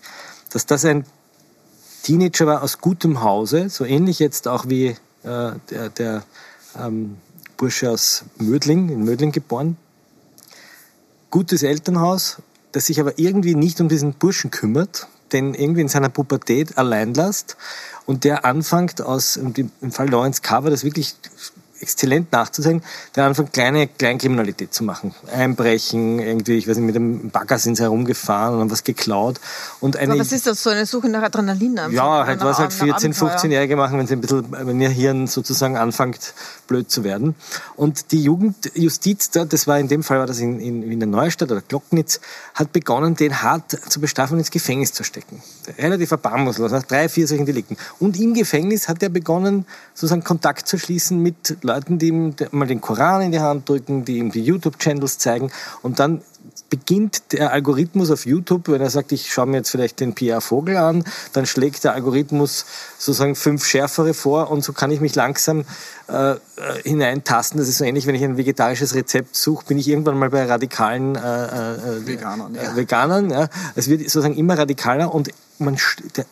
Dass 0.50 0.64
das 0.64 0.84
ein 0.84 1.04
Teenager 2.02 2.46
war 2.46 2.62
aus 2.62 2.78
gutem 2.78 3.22
Hause, 3.22 3.68
so 3.68 3.84
ähnlich 3.84 4.18
jetzt 4.18 4.48
auch 4.48 4.68
wie 4.68 4.96
äh, 5.24 5.52
der, 5.70 5.88
der 5.90 6.22
ähm, 6.78 7.16
Bursche 7.56 7.90
aus 7.90 8.24
Mödling, 8.38 8.88
in 8.88 9.04
Mödling 9.04 9.32
geboren. 9.32 9.76
Gutes 11.30 11.62
Elternhaus, 11.62 12.38
das 12.72 12.86
sich 12.86 13.00
aber 13.00 13.18
irgendwie 13.18 13.54
nicht 13.54 13.80
um 13.80 13.88
diesen 13.88 14.14
Burschen 14.14 14.50
kümmert, 14.50 15.08
den 15.32 15.54
irgendwie 15.54 15.80
in 15.80 15.88
seiner 15.88 16.08
Pubertät 16.08 16.78
allein 16.78 17.14
lässt 17.14 17.56
und 18.06 18.24
der 18.24 18.44
anfängt 18.44 19.00
aus, 19.02 19.36
im 19.36 19.92
Fall 19.92 20.08
Lawrence 20.08 20.42
Carver, 20.42 20.70
das 20.70 20.84
wirklich 20.84 21.14
exzellent 21.86 22.32
nachzuzeigen, 22.32 22.82
der 23.14 23.24
anfängt 23.24 23.52
kleine 23.52 23.86
Kleinkriminalität 23.86 24.74
zu 24.74 24.82
machen. 24.82 25.14
Einbrechen, 25.32 26.18
irgendwie, 26.18 26.58
ich 26.58 26.66
weiß 26.66 26.76
nicht, 26.76 26.86
mit 26.86 26.96
dem 26.96 27.30
Bagger 27.30 27.58
sind 27.58 27.76
sie 27.76 27.84
herumgefahren 27.84 28.54
und 28.54 28.60
haben 28.60 28.70
was 28.70 28.82
geklaut. 28.82 29.40
Und 29.80 29.96
eine, 29.96 30.12
Aber 30.12 30.20
was 30.20 30.32
ist 30.32 30.46
das, 30.46 30.62
so 30.62 30.70
eine 30.70 30.84
Suche 30.84 31.08
nach 31.08 31.22
Adrenalin? 31.22 31.78
Ja, 31.90 32.26
halt 32.26 32.40
was 32.40 32.58
halt 32.58 32.72
14, 32.72 33.14
15-Jährige 33.14 33.76
machen, 33.76 33.98
wenn 33.98 34.06
sie 34.06 34.14
ein 34.14 34.20
bisschen, 34.20 34.46
wenn 34.50 34.80
ihr 34.80 34.88
Hirn 34.88 35.28
sozusagen 35.28 35.76
anfängt, 35.76 36.34
blöd 36.66 36.90
zu 36.90 37.04
werden. 37.04 37.36
Und 37.76 38.10
die 38.10 38.22
Jugendjustiz 38.22 39.30
da, 39.30 39.44
das 39.44 39.66
war 39.66 39.78
in 39.78 39.88
dem 39.88 40.02
Fall, 40.02 40.18
war 40.18 40.26
das 40.26 40.40
in, 40.40 40.58
in, 40.58 40.82
in 40.90 40.98
der 40.98 41.08
Neustadt 41.08 41.52
oder 41.52 41.60
Glocknitz, 41.60 42.20
hat 42.54 42.72
begonnen, 42.72 43.14
den 43.14 43.42
hart 43.42 43.70
zu 43.70 44.00
bestrafen 44.00 44.34
und 44.34 44.40
ins 44.40 44.50
Gefängnis 44.50 44.92
zu 44.92 45.04
stecken. 45.04 45.42
Relativ 45.78 46.10
erbarmungslos, 46.10 46.72
nach 46.72 46.82
drei, 46.82 47.08
vier 47.08 47.28
solchen 47.28 47.46
Delikten. 47.46 47.76
Und 48.00 48.18
im 48.18 48.34
Gefängnis 48.34 48.88
hat 48.88 49.02
er 49.02 49.08
begonnen, 49.08 49.66
sozusagen 49.94 50.24
Kontakt 50.24 50.66
zu 50.66 50.78
schließen 50.78 51.20
mit 51.20 51.58
Leuten, 51.62 51.75
die 51.80 52.08
ihm 52.08 52.34
mal 52.50 52.66
den 52.66 52.80
Koran 52.80 53.22
in 53.22 53.32
die 53.32 53.40
Hand 53.40 53.68
drücken, 53.68 54.04
die 54.04 54.18
ihm 54.18 54.30
die 54.30 54.42
YouTube-Channels 54.42 55.18
zeigen. 55.18 55.50
Und 55.82 55.98
dann 55.98 56.22
beginnt 56.70 57.32
der 57.32 57.52
Algorithmus 57.52 58.10
auf 58.10 58.26
YouTube, 58.26 58.68
wenn 58.68 58.80
er 58.80 58.90
sagt, 58.90 59.12
ich 59.12 59.32
schaue 59.32 59.46
mir 59.46 59.58
jetzt 59.58 59.70
vielleicht 59.70 60.00
den 60.00 60.14
Pierre 60.14 60.40
Vogel 60.40 60.76
an, 60.76 61.04
dann 61.32 61.46
schlägt 61.46 61.84
der 61.84 61.94
Algorithmus 61.94 62.66
sozusagen 62.98 63.34
fünf 63.34 63.64
schärfere 63.64 64.14
vor 64.14 64.50
und 64.50 64.64
so 64.64 64.72
kann 64.72 64.90
ich 64.90 65.00
mich 65.00 65.14
langsam 65.14 65.64
äh, 66.08 66.32
äh 66.32 66.36
hineintasten. 66.84 67.58
Das 67.58 67.68
ist 67.68 67.78
so 67.78 67.84
ähnlich, 67.84 68.06
wenn 68.06 68.14
ich 68.14 68.24
ein 68.24 68.36
vegetarisches 68.36 68.94
Rezept 68.94 69.36
suche, 69.36 69.66
bin 69.66 69.78
ich 69.78 69.88
irgendwann 69.88 70.18
mal 70.18 70.30
bei 70.30 70.44
radikalen 70.44 71.16
äh, 71.16 71.18
äh, 71.18 72.06
Veganern. 72.06 72.54
Ja. 72.54 72.76
Veganern 72.76 73.30
ja. 73.30 73.48
Es 73.74 73.88
wird 73.88 74.00
sozusagen 74.02 74.36
immer 74.36 74.58
radikaler 74.58 75.14
und 75.14 75.30
man, 75.58 75.76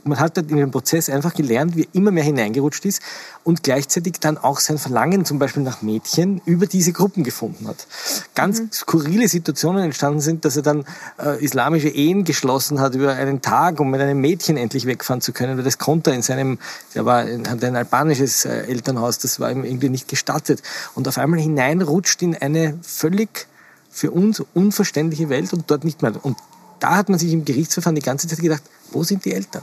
man 0.04 0.18
hat 0.18 0.36
in 0.38 0.56
dem 0.56 0.70
Prozess 0.70 1.08
einfach 1.08 1.34
gelernt, 1.34 1.76
wie 1.76 1.82
er 1.82 1.88
immer 1.92 2.10
mehr 2.10 2.24
hineingerutscht 2.24 2.84
ist 2.84 3.00
und 3.42 3.62
gleichzeitig 3.62 4.14
dann 4.20 4.38
auch 4.38 4.60
sein 4.60 4.78
Verlangen 4.78 5.24
zum 5.24 5.38
Beispiel 5.38 5.62
nach 5.62 5.82
Mädchen 5.82 6.40
über 6.44 6.66
diese 6.66 6.92
Gruppen 6.92 7.24
gefunden 7.24 7.68
hat. 7.68 7.86
Ganz 8.34 8.60
mhm. 8.60 8.72
skurrile 8.72 9.28
Situationen 9.28 9.84
entstanden 9.84 10.20
sind, 10.20 10.44
dass 10.44 10.56
er 10.56 10.62
dann 10.62 10.84
äh, 11.22 11.42
islamische 11.42 11.88
Ehen 11.88 12.24
geschlossen 12.24 12.80
hat 12.80 12.94
über 12.94 13.12
einen 13.12 13.42
Tag, 13.42 13.80
um 13.80 13.90
mit 13.90 14.00
einem 14.00 14.20
Mädchen 14.20 14.56
endlich 14.56 14.86
wegfahren 14.86 15.20
zu 15.20 15.32
können, 15.32 15.56
weil 15.56 15.64
das 15.64 15.78
konnte 15.78 16.10
er 16.10 16.16
in 16.16 16.22
seinem, 16.22 16.58
der 16.94 17.04
war, 17.04 17.24
hat 17.24 17.64
ein 17.64 17.76
albanisches 17.76 18.44
äh, 18.44 18.66
Elternhaus, 18.66 19.18
das 19.18 19.40
war 19.40 19.50
ihm 19.50 19.63
irgendwie 19.64 19.88
nicht 19.88 20.08
gestattet 20.08 20.62
und 20.94 21.08
auf 21.08 21.18
einmal 21.18 21.40
hineinrutscht 21.40 22.22
in 22.22 22.36
eine 22.36 22.78
völlig 22.82 23.46
für 23.90 24.10
uns 24.10 24.42
unverständliche 24.54 25.28
Welt 25.28 25.52
und 25.52 25.70
dort 25.70 25.84
nicht 25.84 26.02
mehr. 26.02 26.12
Und 26.22 26.36
da 26.80 26.96
hat 26.96 27.08
man 27.08 27.18
sich 27.18 27.32
im 27.32 27.44
Gerichtsverfahren 27.44 27.94
die 27.94 28.02
ganze 28.02 28.26
Zeit 28.26 28.40
gedacht, 28.40 28.62
wo 28.90 29.04
sind 29.04 29.24
die 29.24 29.32
Eltern? 29.32 29.62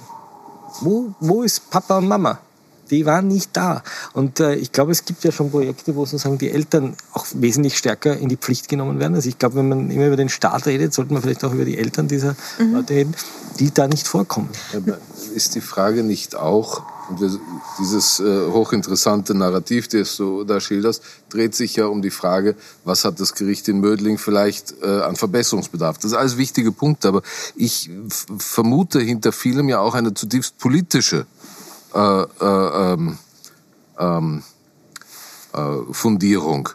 Wo, 0.80 1.14
wo 1.20 1.44
ist 1.44 1.70
Papa 1.70 1.98
und 1.98 2.08
Mama? 2.08 2.40
Die 2.90 3.06
waren 3.06 3.28
nicht 3.28 3.52
da. 3.54 3.84
Und 4.14 4.40
äh, 4.40 4.56
ich 4.56 4.72
glaube, 4.72 4.92
es 4.92 5.06
gibt 5.06 5.24
ja 5.24 5.32
schon 5.32 5.52
Projekte, 5.52 5.96
wo 5.96 6.06
sozusagen 6.06 6.38
die 6.38 6.50
Eltern 6.50 6.96
auch 7.14 7.26
wesentlich 7.34 7.78
stärker 7.78 8.18
in 8.18 8.28
die 8.28 8.36
Pflicht 8.38 8.68
genommen 8.68 9.00
werden. 9.00 9.16
Also 9.16 9.30
ich 9.30 9.38
glaube, 9.38 9.56
wenn 9.56 9.70
man 9.70 9.92
immer 9.92 10.08
über 10.08 10.18
den 10.18 10.30
Staat 10.30 10.66
redet, 10.66 10.94
sollte 10.94 11.14
man 11.14 11.22
vielleicht 11.22 11.44
auch 11.44 11.54
über 11.54 11.64
die 11.64 11.78
Eltern 11.78 12.08
dieser 12.08 12.36
mhm. 12.60 12.74
Leute 12.74 12.94
reden, 12.94 13.16
die 13.60 13.74
da 13.74 13.88
nicht 13.88 14.08
vorkommen. 14.08 14.50
Aber 14.76 14.98
ist 15.34 15.56
die 15.56 15.62
Frage 15.62 16.04
nicht 16.04 16.36
auch, 16.36 16.84
dieses 17.80 18.20
äh, 18.20 18.48
hochinteressante 18.48 19.34
Narrativ, 19.34 19.88
das 19.88 20.16
du 20.18 20.44
da 20.44 20.60
schilderst, 20.60 21.04
dreht 21.30 21.56
sich 21.56 21.76
ja 21.76 21.86
um 21.86 22.02
die 22.02 22.10
Frage, 22.10 22.56
was 22.84 23.06
hat 23.06 23.20
das 23.20 23.34
Gericht 23.34 23.68
in 23.68 23.80
Mödling 23.80 24.18
vielleicht 24.18 24.74
äh, 24.82 25.02
an 25.02 25.16
Verbesserungsbedarf. 25.16 25.98
Das 25.98 26.12
ist 26.12 26.18
alles 26.18 26.38
wichtige 26.38 26.72
Punkte, 26.72 27.08
aber 27.08 27.22
ich 27.56 27.90
vermute 28.38 29.00
hinter 29.00 29.32
vielem 29.32 29.70
ja 29.70 29.80
auch 29.80 29.96
eine 29.96 30.14
zutiefst 30.14 30.58
politische 30.58 31.26
äh, 31.94 32.22
äh, 32.22 32.94
ähm, 32.94 33.18
ähm, 34.00 34.44
äh, 35.54 35.94
Fundierung. 35.94 36.70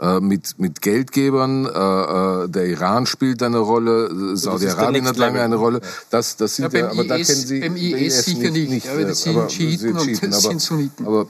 Äh, 0.00 0.20
mit, 0.20 0.60
mit 0.60 0.80
Geldgebern, 0.80 1.66
äh, 1.66 2.44
äh, 2.44 2.48
der 2.48 2.66
Iran 2.66 3.04
spielt 3.06 3.42
eine 3.42 3.58
Rolle, 3.58 4.36
Saudi-Arabien 4.36 5.04
hat 5.06 5.16
lange 5.16 5.40
eine 5.40 5.56
Rolle. 5.56 5.80
Das, 6.10 6.36
das 6.36 6.54
sind 6.54 6.72
ja, 6.72 6.80
ja 6.80 6.90
aber 6.90 7.02
IS, 7.02 7.08
da 7.08 7.16
kennen 7.16 7.46
Sie 7.46 7.60
beim 7.60 7.76
IS, 7.76 8.00
IS 8.00 8.24
sicher 8.26 8.50
nicht, 8.52 8.70
nicht, 8.70 8.88
aber 8.88 9.02
das 9.02 9.22
sind 9.22 9.50
Schiiten 9.50 9.98
und 9.98 10.22
das 10.22 10.42
sind 10.42 10.60
Sunniten. 10.62 11.04
Aber 11.04 11.26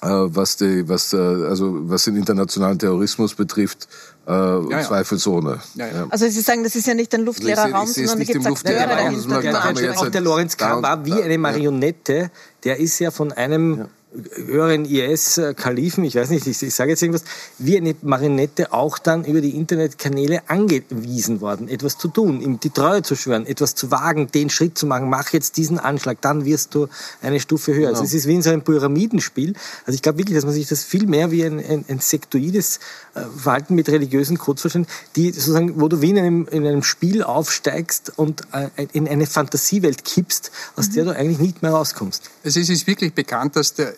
äh, 0.00 0.08
was 0.08 0.56
die, 0.56 0.88
was 0.88 1.12
äh, 1.12 1.18
also 1.18 1.70
was 1.82 2.04
den 2.04 2.16
internationalen 2.16 2.78
Terrorismus 2.78 3.34
betrifft, 3.34 3.88
äh, 4.26 4.32
ja, 4.32 4.70
ja. 4.70 4.82
zweifelsohne. 4.82 5.60
Ja, 5.74 5.86
also 6.08 6.26
Sie 6.30 6.40
sagen, 6.40 6.64
das 6.64 6.74
ist 6.74 6.86
ja 6.86 6.94
nicht 6.94 7.14
ein 7.14 7.26
luftleerer 7.26 7.72
Raum, 7.72 7.86
sondern 7.88 8.18
da 8.18 8.24
gibt 8.24 8.40
es 8.40 8.46
Akteure 8.46 8.86
dahinter. 8.86 9.42
Ja, 9.42 9.96
auch 9.96 10.08
der 10.08 10.20
Lorenz 10.22 10.56
Kahn 10.56 10.82
war 10.82 11.04
wie 11.04 11.22
eine 11.22 11.36
Marionette, 11.36 12.30
der 12.64 12.80
ist 12.80 12.98
ja 13.00 13.10
von 13.10 13.32
einem 13.32 13.88
höheren 14.34 14.84
IS-Kalifen, 14.84 16.04
ich 16.04 16.16
weiß 16.16 16.30
nicht, 16.30 16.46
ich, 16.46 16.62
ich 16.62 16.74
sage 16.74 16.90
jetzt 16.90 17.02
irgendwas, 17.02 17.24
wie 17.58 17.76
eine 17.76 17.94
Marionette 18.02 18.72
auch 18.72 18.98
dann 18.98 19.24
über 19.24 19.40
die 19.40 19.56
Internetkanäle 19.56 20.42
angewiesen 20.48 21.40
worden, 21.40 21.68
etwas 21.68 21.96
zu 21.96 22.08
tun, 22.08 22.40
ihm 22.40 22.60
die 22.60 22.70
Treue 22.70 23.02
zu 23.02 23.16
schwören, 23.16 23.46
etwas 23.46 23.74
zu 23.74 23.90
wagen, 23.90 24.28
den 24.28 24.50
Schritt 24.50 24.76
zu 24.76 24.86
machen, 24.86 25.08
mach 25.08 25.32
jetzt 25.32 25.56
diesen 25.56 25.78
Anschlag, 25.78 26.20
dann 26.20 26.44
wirst 26.44 26.74
du 26.74 26.88
eine 27.22 27.40
Stufe 27.40 27.72
höher. 27.72 27.88
Also 27.88 28.00
genau. 28.00 28.02
Also 28.02 28.04
es 28.04 28.14
ist 28.14 28.26
wie 28.26 28.34
in 28.34 28.42
so 28.42 28.50
einem 28.50 28.62
Pyramidenspiel. 28.62 29.54
Also 29.86 29.94
ich 29.94 30.02
glaube 30.02 30.18
wirklich, 30.18 30.36
dass 30.36 30.44
man 30.44 30.54
sich 30.54 30.68
das 30.68 30.84
viel 30.84 31.06
mehr 31.06 31.30
wie 31.30 31.44
ein, 31.44 31.58
ein, 31.58 31.84
ein 31.88 32.00
sektoides 32.00 32.80
äh, 33.14 33.22
Verhalten 33.36 33.74
mit 33.74 33.88
religiösen 33.88 34.36
Codes 34.36 34.60
versteht, 34.62 34.86
die 35.16 35.30
sozusagen, 35.30 35.80
wo 35.80 35.88
du 35.88 36.02
wie 36.02 36.10
in 36.10 36.18
einem, 36.18 36.48
in 36.50 36.66
einem 36.66 36.82
Spiel 36.82 37.22
aufsteigst 37.22 38.12
und 38.16 38.42
äh, 38.52 38.68
in 38.92 39.08
eine 39.08 39.26
Fantasiewelt 39.26 40.04
kippst, 40.04 40.50
aus 40.76 40.88
mhm. 40.88 40.92
der 40.92 41.04
du 41.04 41.16
eigentlich 41.16 41.38
nicht 41.38 41.62
mehr 41.62 41.70
rauskommst. 41.70 42.30
Es 42.42 42.56
ist 42.56 42.86
wirklich 42.86 43.14
bekannt, 43.14 43.56
dass 43.56 43.74
der 43.74 43.94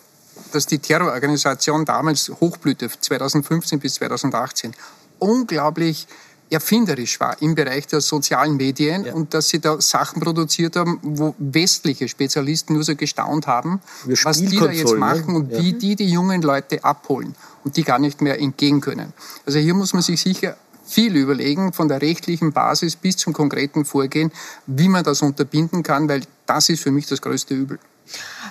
dass 0.55 0.65
die 0.65 0.79
Terrororganisation 0.79 1.85
damals 1.85 2.31
Hochblüte 2.39 2.89
2015 2.89 3.79
bis 3.79 3.95
2018 3.95 4.73
unglaublich 5.19 6.07
erfinderisch 6.49 7.19
war 7.19 7.41
im 7.41 7.55
Bereich 7.55 7.87
der 7.87 8.01
sozialen 8.01 8.55
Medien 8.55 9.05
ja. 9.05 9.13
und 9.13 9.33
dass 9.33 9.49
sie 9.49 9.59
da 9.59 9.81
Sachen 9.81 10.21
produziert 10.21 10.75
haben, 10.75 10.99
wo 11.01 11.33
westliche 11.39 12.07
Spezialisten 12.07 12.73
nur 12.73 12.83
so 12.83 12.95
gestaunt 12.95 13.47
haben, 13.47 13.81
was 14.23 14.37
die 14.37 14.57
da 14.57 14.71
jetzt 14.71 14.95
machen 14.95 15.33
ne? 15.33 15.39
und 15.39 15.51
ja. 15.51 15.61
wie 15.61 15.73
die 15.73 15.95
die 15.95 16.09
jungen 16.09 16.41
Leute 16.41 16.83
abholen 16.83 17.35
und 17.63 17.75
die 17.77 17.83
gar 17.83 17.99
nicht 17.99 18.21
mehr 18.21 18.39
entgegen 18.39 18.79
können. 18.79 19.11
Also 19.45 19.59
hier 19.59 19.73
muss 19.73 19.93
man 19.93 20.03
sich 20.03 20.21
sicher 20.21 20.55
viel 20.85 21.15
überlegen, 21.15 21.73
von 21.73 21.87
der 21.87 22.01
rechtlichen 22.01 22.53
Basis 22.53 22.95
bis 22.95 23.17
zum 23.17 23.33
konkreten 23.33 23.85
Vorgehen, 23.85 24.31
wie 24.67 24.87
man 24.87 25.03
das 25.03 25.23
unterbinden 25.23 25.81
kann, 25.81 26.07
weil 26.07 26.21
das 26.45 26.69
ist 26.69 26.83
für 26.83 26.91
mich 26.91 27.07
das 27.07 27.21
größte 27.21 27.55
Übel. 27.55 27.79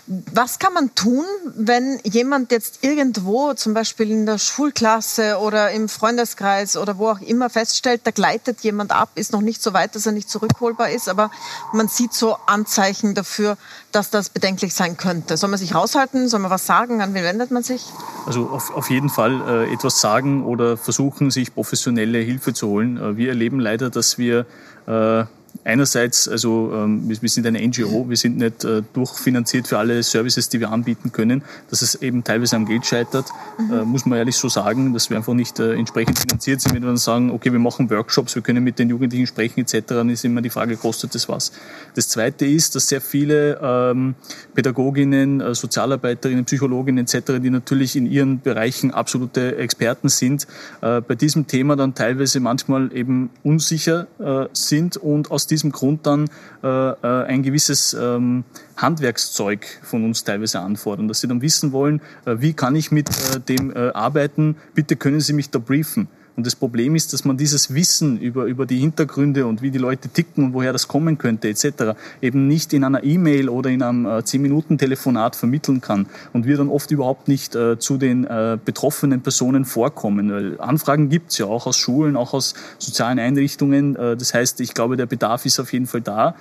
Was 0.07 0.59
kann 0.59 0.75
man 0.75 0.95
tun, 0.95 1.25
wenn 1.57 1.99
jemand 2.05 2.53
jetzt 2.53 2.85
irgendwo, 2.85 3.55
zum 3.55 3.73
Beispiel 3.73 4.11
in 4.11 4.27
der 4.27 4.39
Schulklasse 4.39 5.39
oder 5.39 5.71
im 5.71 5.89
Freundeskreis 5.89 6.77
oder 6.77 6.99
wo 6.99 7.09
auch 7.09 7.21
immer 7.21 7.49
feststellt, 7.49 8.03
da 8.05 8.11
gleitet 8.11 8.61
jemand 8.61 8.93
ab, 8.93 9.09
ist 9.15 9.33
noch 9.33 9.41
nicht 9.41 9.63
so 9.63 9.73
weit, 9.73 9.95
dass 9.95 10.05
er 10.05 10.13
nicht 10.13 10.29
zurückholbar 10.29 10.91
ist, 10.91 11.09
aber 11.09 11.31
man 11.73 11.89
sieht 11.89 12.13
so 12.13 12.37
Anzeichen 12.47 13.15
dafür, 13.15 13.57
dass 13.93 14.11
das 14.11 14.29
bedenklich 14.29 14.75
sein 14.75 14.99
könnte. 14.99 15.39
Soll 15.39 15.49
man 15.49 15.59
sich 15.59 15.75
raushalten? 15.75 16.29
Soll 16.29 16.41
man 16.41 16.51
was 16.51 16.67
sagen? 16.67 17.01
An 17.01 17.15
wen 17.15 17.25
wendet 17.25 17.51
man 17.51 17.63
sich? 17.63 17.87
Also 18.27 18.49
auf, 18.49 18.75
auf 18.75 18.91
jeden 18.91 19.09
Fall 19.09 19.41
äh, 19.49 19.73
etwas 19.73 20.01
sagen 20.01 20.45
oder 20.45 20.77
versuchen, 20.77 21.31
sich 21.31 21.55
professionelle 21.55 22.19
Hilfe 22.19 22.53
zu 22.53 22.69
holen. 22.69 22.99
Äh, 22.99 23.17
wir 23.17 23.29
erleben 23.31 23.59
leider, 23.59 23.89
dass 23.89 24.19
wir 24.19 24.45
äh, 24.87 25.25
einerseits, 25.65 26.29
also 26.29 26.71
ähm, 26.75 27.09
wir, 27.09 27.21
wir, 27.21 27.29
sind 27.29 27.47
eine 27.47 27.67
NGO, 27.67 28.09
wir 28.09 28.17
sind 28.17 28.37
nicht 28.37 28.65
äh, 28.65 28.83
durchfinanziert 28.93 29.67
für 29.67 29.79
alle 29.79 30.03
Services, 30.03 30.49
die 30.49 30.61
wir 30.61 30.71
anbieten 30.71 31.11
können, 31.11 31.43
dass 31.71 31.83
es 31.83 31.95
eben 31.97 32.23
teilweise 32.23 32.57
am 32.57 32.67
Geld 32.67 32.85
scheitert, 32.85 33.27
mhm. 33.59 33.73
äh, 33.73 33.85
muss 33.85 34.05
man 34.05 34.19
ehrlich 34.19 34.37
so 34.37 34.49
sagen, 34.49 34.93
dass 34.93 35.09
wir 35.11 35.17
einfach 35.17 35.33
nicht 35.33 35.59
äh, 35.59 35.73
entsprechend 35.73 36.19
finanziert 36.19 36.61
sind. 36.61 36.75
Wenn 36.75 36.83
wir 36.83 36.89
dann 36.89 36.97
sagen, 36.99 37.31
okay, 37.31 37.51
wir 37.51 37.59
machen 37.59 37.91
Workshops, 37.91 38.35
wir 38.35 38.43
können 38.43 38.63
mit 38.63 38.79
den 38.79 38.91
Jugendlichen 38.91 39.27
sprechen 39.27 39.61
etc., 39.61 39.81
dann 39.89 40.11
ist 40.11 40.25
immer 40.25 40.43
die 40.43 40.51
Frage, 40.51 40.77
kostet 40.77 41.15
das 41.15 41.29
was? 41.29 41.53
Das 41.95 42.09
Zweite 42.09 42.45
ist, 42.45 42.75
dass 42.75 42.89
sehr 42.89 43.01
viele 43.01 43.59
ähm, 43.63 44.15
Pädagoginnen, 44.55 45.41
äh, 45.41 45.55
Sozialarbeiterinnen, 45.55 46.45
Psychologinnen 46.45 47.05
etc., 47.05 47.41
die 47.43 47.51
natürlich 47.51 47.97
in 47.97 48.07
ihren 48.07 48.41
Bereichen 48.41 48.91
absolute 48.91 49.57
Experten 49.57 50.11
sind, 50.11 50.47
äh, 50.83 51.01
bei 51.01 51.15
diesem 51.15 51.47
Thema 51.47 51.75
dann 51.77 51.95
teilweise 51.95 52.41
manchmal 52.41 52.95
eben 52.95 53.31
unsicher 53.43 54.07
sind 54.53 54.97
und 54.97 55.31
aus 55.31 55.47
diesem 55.55 55.73
Grund 55.73 56.07
dann 56.07 56.29
äh, 56.63 56.69
äh, 56.69 57.25
ein 57.27 57.43
gewisses 57.43 57.95
ähm, 57.95 58.45
Handwerkszeug 58.77 59.67
von 59.83 60.05
uns 60.05 60.25
teilweise 60.25 60.61
anfordern, 60.61 61.09
dass 61.09 61.21
sie 61.21 61.29
dann 61.29 61.41
wissen 61.43 61.73
wollen, 61.73 62.01
äh, 62.27 62.37
wie 62.39 62.53
kann 62.53 62.75
ich 62.77 62.91
mit 62.91 63.09
äh, 63.09 63.41
dem 63.41 63.75
äh, 63.75 63.91
arbeiten, 63.91 64.57
bitte 64.75 64.97
können 64.97 65.21
Sie 65.21 65.33
mich 65.33 65.51
da 65.51 65.59
briefen. 65.59 66.09
Und 66.37 66.47
das 66.47 66.57
Problem 66.57 66.97
ist, 66.97 67.13
dass 67.13 67.25
man 67.25 67.37
dieses 67.37 67.75
Wissen 67.75 68.19
über, 68.19 68.47
über 68.47 68.67
die 68.67 68.79
Hintergründe 68.79 69.47
und 69.47 69.63
wie 69.63 69.71
die 69.71 69.79
Leute 69.79 70.09
ticken 70.09 70.45
und 70.45 70.53
woher 70.53 70.73
das 70.73 70.89
kommen 70.89 71.17
könnte 71.17 71.49
etc. 71.49 71.97
eben 72.21 72.49
nicht 72.49 72.73
in 72.73 72.83
einer 72.83 73.05
E-Mail 73.05 73.49
oder 73.49 73.71
in 73.71 73.83
einem 73.83 74.05
äh, 74.05 74.19
10-Minuten-Telefonat 74.19 75.37
vermitteln 75.37 75.81
kann 75.81 76.07
und 76.33 76.47
wir 76.47 76.57
dann 76.57 76.69
oft 76.69 76.91
überhaupt 76.91 77.29
nicht 77.29 77.55
äh, 77.55 77.79
zu 77.79 77.99
den 77.99 78.25
äh, 78.25 78.59
betroffenen 78.63 79.21
Personen 79.21 79.65
vorkommen. 79.65 80.33
Weil 80.33 80.61
Anfragen 80.61 81.09
gibt's 81.09 81.39
ja 81.39 81.47
auch 81.47 81.67
aus 81.67 81.77
Schulen, 81.77 82.17
auch 82.17 82.35
aus 82.35 82.55
sozialen 82.79 83.21
Einrichtungen. 83.21 83.95
Äh, 83.95 84.17
das 84.17 84.35
heißt, 84.35 84.61
ich 84.61 84.75
glaube, 84.75 84.97
der 84.97 85.07
Bedarf 85.07 85.47
ist 85.47 85.61
auf 85.61 85.73
jeden 85.73 85.87
Fall 85.87 86.01
da. 86.01 86.35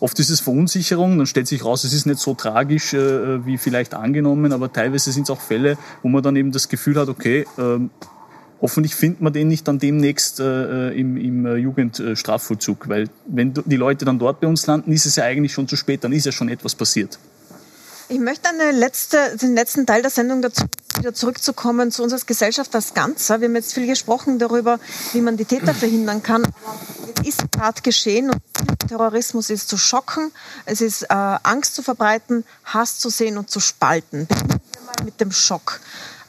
Oft 0.00 0.18
ist 0.20 0.30
es 0.30 0.40
Verunsicherung, 0.40 1.18
dann 1.18 1.26
stellt 1.26 1.48
sich 1.48 1.64
raus, 1.64 1.82
es 1.82 1.92
ist 1.92 2.06
nicht 2.06 2.20
so 2.20 2.34
tragisch 2.34 2.94
äh, 2.94 3.44
wie 3.44 3.58
vielleicht 3.58 3.94
angenommen, 3.94 4.52
aber 4.52 4.72
teilweise 4.72 5.10
sind 5.10 5.24
es 5.24 5.30
auch 5.30 5.40
Fälle, 5.40 5.76
wo 6.02 6.08
man 6.08 6.22
dann 6.22 6.36
eben 6.36 6.52
das 6.52 6.68
Gefühl 6.68 7.00
hat, 7.00 7.08
okay, 7.08 7.46
äh, 7.56 7.78
hoffentlich 8.60 8.94
findet 8.94 9.20
man 9.20 9.32
den 9.32 9.48
nicht 9.48 9.68
dann 9.68 9.78
demnächst 9.78 10.40
äh, 10.40 10.90
im, 10.90 11.16
im 11.16 11.46
äh, 11.46 11.56
Jugendstrafvollzug, 11.56 12.88
weil 12.88 13.08
wenn 13.26 13.54
die 13.54 13.76
Leute 13.76 14.04
dann 14.04 14.18
dort 14.18 14.40
bei 14.40 14.46
uns 14.46 14.66
landen, 14.66 14.92
ist 14.92 15.06
es 15.06 15.16
ja 15.16 15.24
eigentlich 15.24 15.52
schon 15.52 15.68
zu 15.68 15.76
spät, 15.76 16.04
dann 16.04 16.12
ist 16.12 16.26
ja 16.26 16.32
schon 16.32 16.48
etwas 16.48 16.74
passiert. 16.74 17.18
Ich 18.10 18.18
möchte 18.18 18.48
eine 18.48 18.70
letzte, 18.70 19.36
den 19.36 19.54
letzten 19.54 19.84
Teil 19.84 20.00
der 20.00 20.10
Sendung 20.10 20.40
dazu 20.40 20.64
wieder 20.98 21.14
zurückzukommen 21.14 21.92
zu 21.92 22.02
unserer 22.02 22.20
Gesellschaft 22.26 22.74
als 22.74 22.94
Ganzer. 22.94 23.40
Wir 23.40 23.48
haben 23.48 23.54
jetzt 23.54 23.74
viel 23.74 23.86
gesprochen 23.86 24.38
darüber, 24.38 24.80
wie 25.12 25.20
man 25.20 25.36
die 25.36 25.44
Täter 25.44 25.74
verhindern 25.74 26.22
kann. 26.22 26.42
Es 27.20 27.28
ist 27.28 27.52
gerade 27.52 27.82
geschehen 27.82 28.30
und 28.30 28.40
Terrorismus 28.88 29.50
ist 29.50 29.68
zu 29.68 29.76
schocken, 29.76 30.32
es 30.64 30.80
ist 30.80 31.02
äh, 31.02 31.06
Angst 31.14 31.74
zu 31.74 31.82
verbreiten, 31.82 32.44
Hass 32.64 32.98
zu 32.98 33.10
sehen 33.10 33.38
und 33.38 33.50
zu 33.50 33.60
spalten. 33.60 34.26
Beginnen 34.26 34.60
wir 34.72 34.80
mal 34.86 35.04
mit 35.04 35.20
dem 35.20 35.30
Schock. 35.30 35.80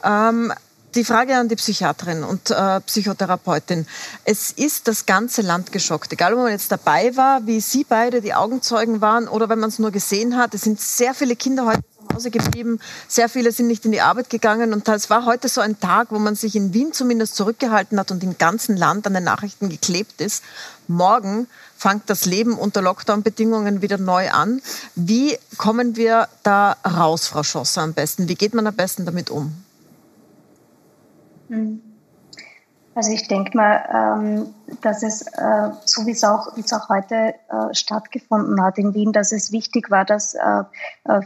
Ähm, 0.04 0.52
die 0.94 1.04
Frage 1.04 1.36
an 1.36 1.48
die 1.48 1.56
Psychiaterin 1.56 2.24
und 2.24 2.50
äh, 2.50 2.80
Psychotherapeutin. 2.80 3.86
Es 4.24 4.50
ist 4.50 4.88
das 4.88 5.06
ganze 5.06 5.42
Land 5.42 5.72
geschockt. 5.72 6.12
Egal, 6.12 6.34
ob 6.34 6.40
man 6.40 6.50
jetzt 6.50 6.72
dabei 6.72 7.16
war, 7.16 7.46
wie 7.46 7.60
Sie 7.60 7.84
beide 7.84 8.20
die 8.20 8.34
Augenzeugen 8.34 9.00
waren 9.00 9.28
oder 9.28 9.48
wenn 9.48 9.60
man 9.60 9.70
es 9.70 9.78
nur 9.78 9.90
gesehen 9.90 10.36
hat. 10.36 10.54
Es 10.54 10.62
sind 10.62 10.80
sehr 10.80 11.14
viele 11.14 11.36
Kinder 11.36 11.66
heute 11.66 11.82
zu 11.82 12.14
Hause 12.14 12.30
geblieben. 12.30 12.80
Sehr 13.06 13.28
viele 13.28 13.52
sind 13.52 13.68
nicht 13.68 13.84
in 13.84 13.92
die 13.92 14.00
Arbeit 14.00 14.30
gegangen. 14.30 14.72
Und 14.72 14.88
es 14.88 15.10
war 15.10 15.26
heute 15.26 15.48
so 15.48 15.60
ein 15.60 15.78
Tag, 15.78 16.08
wo 16.10 16.18
man 16.18 16.34
sich 16.34 16.56
in 16.56 16.74
Wien 16.74 16.92
zumindest 16.92 17.36
zurückgehalten 17.36 17.98
hat 17.98 18.10
und 18.10 18.24
im 18.24 18.36
ganzen 18.36 18.76
Land 18.76 19.06
an 19.06 19.14
den 19.14 19.24
Nachrichten 19.24 19.68
geklebt 19.68 20.20
ist. 20.20 20.42
Morgen 20.88 21.46
fängt 21.76 22.10
das 22.10 22.26
Leben 22.26 22.58
unter 22.58 22.82
Lockdown-Bedingungen 22.82 23.80
wieder 23.80 23.96
neu 23.96 24.30
an. 24.30 24.60
Wie 24.96 25.38
kommen 25.56 25.94
wir 25.94 26.28
da 26.42 26.76
raus, 26.84 27.28
Frau 27.28 27.44
Schosser, 27.44 27.82
am 27.82 27.94
besten? 27.94 28.28
Wie 28.28 28.34
geht 28.34 28.54
man 28.54 28.66
am 28.66 28.74
besten 28.74 29.06
damit 29.06 29.30
um? 29.30 29.54
Mhm. 31.50 31.82
Also 32.94 33.12
ich 33.12 33.28
denke 33.28 33.56
mal, 33.56 33.84
ähm, 33.94 34.54
dass 34.82 35.04
es, 35.04 35.22
äh, 35.22 35.70
so 35.84 36.06
wie 36.06 36.10
es 36.10 36.24
auch, 36.24 36.48
auch 36.48 36.88
heute 36.88 37.34
äh, 37.48 37.72
stattgefunden 37.72 38.60
hat 38.62 38.78
in 38.78 38.94
Wien, 38.94 39.12
dass 39.12 39.30
es 39.30 39.52
wichtig 39.52 39.90
war, 39.90 40.04
dass 40.04 40.34
äh, 40.34 40.64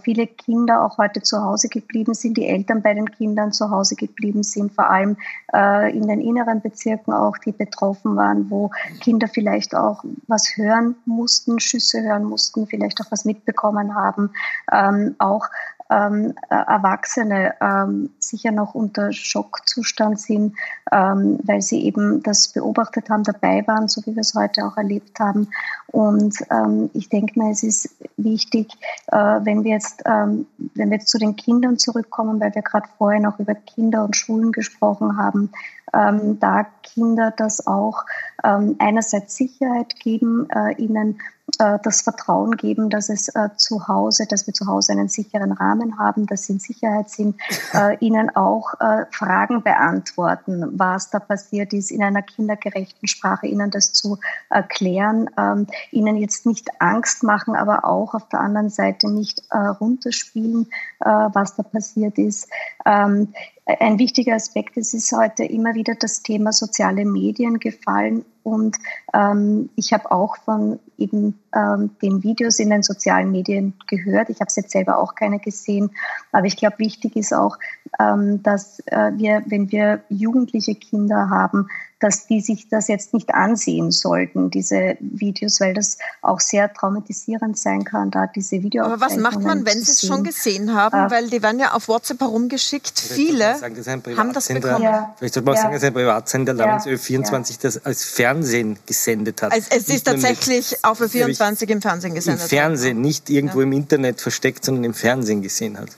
viele 0.03 0.27
Kinder 0.27 0.85
auch 0.85 0.99
heute 0.99 1.23
zu 1.23 1.43
Hause 1.43 1.69
geblieben 1.69 2.13
sind, 2.13 2.37
die 2.37 2.47
Eltern 2.47 2.83
bei 2.83 2.93
den 2.93 3.11
Kindern 3.11 3.53
zu 3.53 3.71
Hause 3.71 3.97
geblieben 3.97 4.43
sind, 4.43 4.73
vor 4.73 4.91
allem 4.91 5.17
in 5.53 6.09
den 6.09 6.21
inneren 6.21 6.61
Bezirken 6.61 7.13
auch, 7.13 7.39
die 7.39 7.53
betroffen 7.53 8.17
waren, 8.17 8.51
wo 8.51 8.71
Kinder 9.01 9.29
vielleicht 9.29 9.77
auch 9.77 10.03
was 10.27 10.57
hören 10.57 10.97
mussten, 11.05 11.61
Schüsse 11.61 12.03
hören 12.03 12.25
mussten, 12.25 12.67
vielleicht 12.67 13.01
auch 13.01 13.13
was 13.13 13.25
mitbekommen 13.25 13.95
haben, 13.95 14.31
ähm, 14.73 15.15
auch 15.19 15.47
ähm, 15.95 16.35
äh, 16.51 16.55
Erwachsene 16.55 17.55
ähm, 17.61 18.11
sicher 18.19 18.51
noch 18.51 18.75
unter 18.75 19.13
Schockzustand 19.13 20.19
sind, 20.21 20.57
ähm, 20.91 21.39
weil 21.45 21.63
sie 21.63 21.85
eben 21.85 22.23
das 22.23 22.49
beobachtet 22.49 23.11
haben, 23.11 23.23
dabei 23.23 23.67
waren, 23.67 23.89
so 23.89 24.01
wie 24.05 24.15
wir 24.15 24.21
es 24.21 24.35
heute 24.35 24.65
auch 24.65 24.77
erlebt 24.77 25.19
haben. 25.21 25.49
Und 25.87 26.37
ähm, 26.51 26.91
ich 26.95 27.09
denke 27.09 27.39
mal, 27.39 27.53
es 27.53 27.63
ist 27.63 27.95
wichtig, 28.17 28.73
äh, 29.13 29.17
wenn 29.17 29.63
wir 29.63 29.73
jetzt, 29.73 30.03
ähm, 30.07 30.47
wenn 30.75 30.91
wir 30.91 30.99
jetzt 30.99 31.09
zu 31.09 31.19
den 31.19 31.37
Kindern 31.37 31.79
zurückkommen, 31.79 32.41
weil 32.41 32.55
wir 32.55 32.63
gerade 32.63 32.89
vorher 32.99 33.21
noch 33.21 33.39
über 33.39 33.55
Kinder 33.55 34.05
und 34.05 34.17
Schulen 34.17 34.53
gesprochen 34.53 35.17
haben, 35.17 35.51
ähm, 35.93 36.41
da 36.41 36.67
Kinder 36.83 37.33
das 37.37 37.67
auch 37.67 38.05
einerseits 38.43 39.37
Sicherheit 39.37 39.99
geben, 40.01 40.49
äh, 40.51 40.75
ihnen 40.75 41.19
das 41.57 42.03
Vertrauen 42.03 42.57
geben, 42.57 42.91
dass 42.91 43.09
es 43.09 43.29
äh, 43.29 43.49
zu 43.57 43.89
Hause, 43.89 44.27
dass 44.29 44.47
wir 44.47 44.55
zu 44.55 44.67
Hause 44.67 44.93
einen 44.93 45.09
sicheren 45.09 45.53
Rahmen 45.53 45.99
haben, 45.99 46.27
dass 46.27 46.47
sie 46.47 46.55
in 46.55 46.59
Sicherheit 46.59 47.11
sind, 47.11 47.37
äh, 47.75 47.97
ihnen 47.99 48.35
auch 48.35 48.75
äh, 48.81 49.07
Fragen 49.11 49.63
beantworten, 49.63 50.79
was 50.79 51.11
da 51.11 51.19
passiert 51.19 51.73
ist, 51.73 51.91
in 51.91 52.03
einer 52.03 52.23
kindergerechten 52.23 53.09
Sprache, 53.09 53.47
ihnen 53.47 53.71
das 53.71 53.93
zu 53.93 54.19
erklären, 54.51 55.31
ähm, 55.37 55.67
ihnen 55.91 56.17
jetzt 56.17 56.47
nicht 56.47 56.69
Angst 56.81 57.23
machen, 57.23 57.55
aber 57.55 57.85
auch 57.85 58.15
auf 58.15 58.29
der 58.29 58.41
anderen 58.41 58.71
Seite 58.71 59.11
nicht 59.11 59.43
äh, 59.51 59.57
runterspielen, 59.57 60.67
äh, 61.01 61.09
was 61.09 61.57
da 61.57 61.63
passiert 61.63 62.19
ist. 62.19 62.49
Ähm, 62.85 63.33
ein 63.67 63.99
wichtiger 63.99 64.35
Aspekt 64.35 64.77
ist, 64.77 64.93
ist 64.93 65.13
heute 65.13 65.45
immer 65.45 65.75
wieder 65.75 65.95
das 65.95 66.23
Thema 66.23 66.53
soziale 66.53 67.05
Medien 67.07 67.59
gefallen. 67.59 68.25
Und 68.43 68.77
ähm, 69.15 69.71
ich 69.75 69.95
habe 69.95 70.11
auch 70.11 70.37
von 70.45 70.79
eben 70.99 71.39
ähm, 71.55 71.91
den 72.03 72.23
Videos 72.23 72.59
in 72.59 72.69
den 72.69 72.83
sozialen 72.83 73.33
Medien 73.33 73.73
gehört. 73.87 74.29
Ich 74.29 74.41
habe 74.41 74.49
es 74.49 74.57
jetzt 74.57 74.73
selber 74.73 74.99
auch 74.99 75.15
keine 75.15 75.39
gesehen. 75.39 75.91
Aber 76.31 76.47
ich 76.47 76.59
glaube, 76.59 76.79
wichtig 76.79 77.17
ist 77.17 77.33
auch, 77.33 77.57
ähm, 77.99 78.43
dass 78.43 78.81
äh, 78.87 79.13
wir, 79.17 79.43
wenn 79.47 79.73
wir 79.73 80.03
jugendliche 80.11 80.75
Kinder 80.75 81.31
haben, 81.31 81.69
dass 82.05 82.27
die 82.27 82.43
sich 82.43 82.69
das 82.69 82.89
jetzt 82.89 83.15
nicht 83.15 83.35
ansehen 83.35 83.91
sollten, 83.91 84.51
diese 84.51 84.99
Videos, 85.01 85.59
weil 85.59 85.73
das 85.73 85.97
auch 86.21 86.39
sehr 86.39 86.71
traumatisierend 86.71 87.59
sein 87.59 87.85
kann, 87.85 88.11
da 88.11 88.27
diese 88.27 88.63
Videos. 88.63 88.85
Aber 88.85 89.01
was 89.01 89.17
macht 89.17 89.41
man, 89.41 89.65
wenn 89.65 89.81
Sie 89.81 89.93
es 89.93 90.07
schon 90.07 90.23
gesehen 90.23 90.75
haben? 90.75 91.07
Äh, 91.07 91.11
weil 91.11 91.31
die 91.31 91.43
werden 91.43 91.59
ja 91.59 91.73
auf 91.73 91.89
WhatsApp 91.89 92.21
herumgeschickt. 92.21 93.01
Viele 93.01 93.57
sagen, 93.57 93.75
das 93.75 93.89
haben 93.89 94.33
das 94.35 94.49
bekommen. 94.49 94.83
Ja. 94.83 95.15
Vielleicht 95.17 95.33
sollte 95.33 95.47
man 95.47 95.55
ja. 95.55 95.63
sagen, 95.63 95.75
dass 95.75 95.83
ein 95.83 95.95
Privatsender 95.95 96.53
namens 96.53 96.85
ja. 96.85 96.93
Ö24 96.93 97.51
ja. 97.53 97.57
das 97.63 97.87
als 97.87 98.05
Fernsehen 98.05 98.79
gesendet 98.85 99.41
hat. 99.41 99.53
Also 99.53 99.69
es 99.71 99.89
ist 99.89 100.05
tatsächlich 100.05 100.85
auf 100.85 101.01
Ö24 101.01 101.69
im 101.71 101.81
Fernsehen 101.81 102.15
gesendet. 102.15 102.43
Im 102.43 102.49
Fernsehen, 102.51 103.01
nicht 103.01 103.31
irgendwo 103.31 103.63
im 103.63 103.73
Internet 103.73 104.21
versteckt, 104.21 104.63
sondern 104.63 104.85
im 104.85 104.95
Fernsehen 104.95 105.41
gesehen 105.41 105.79
hat. 105.79 105.89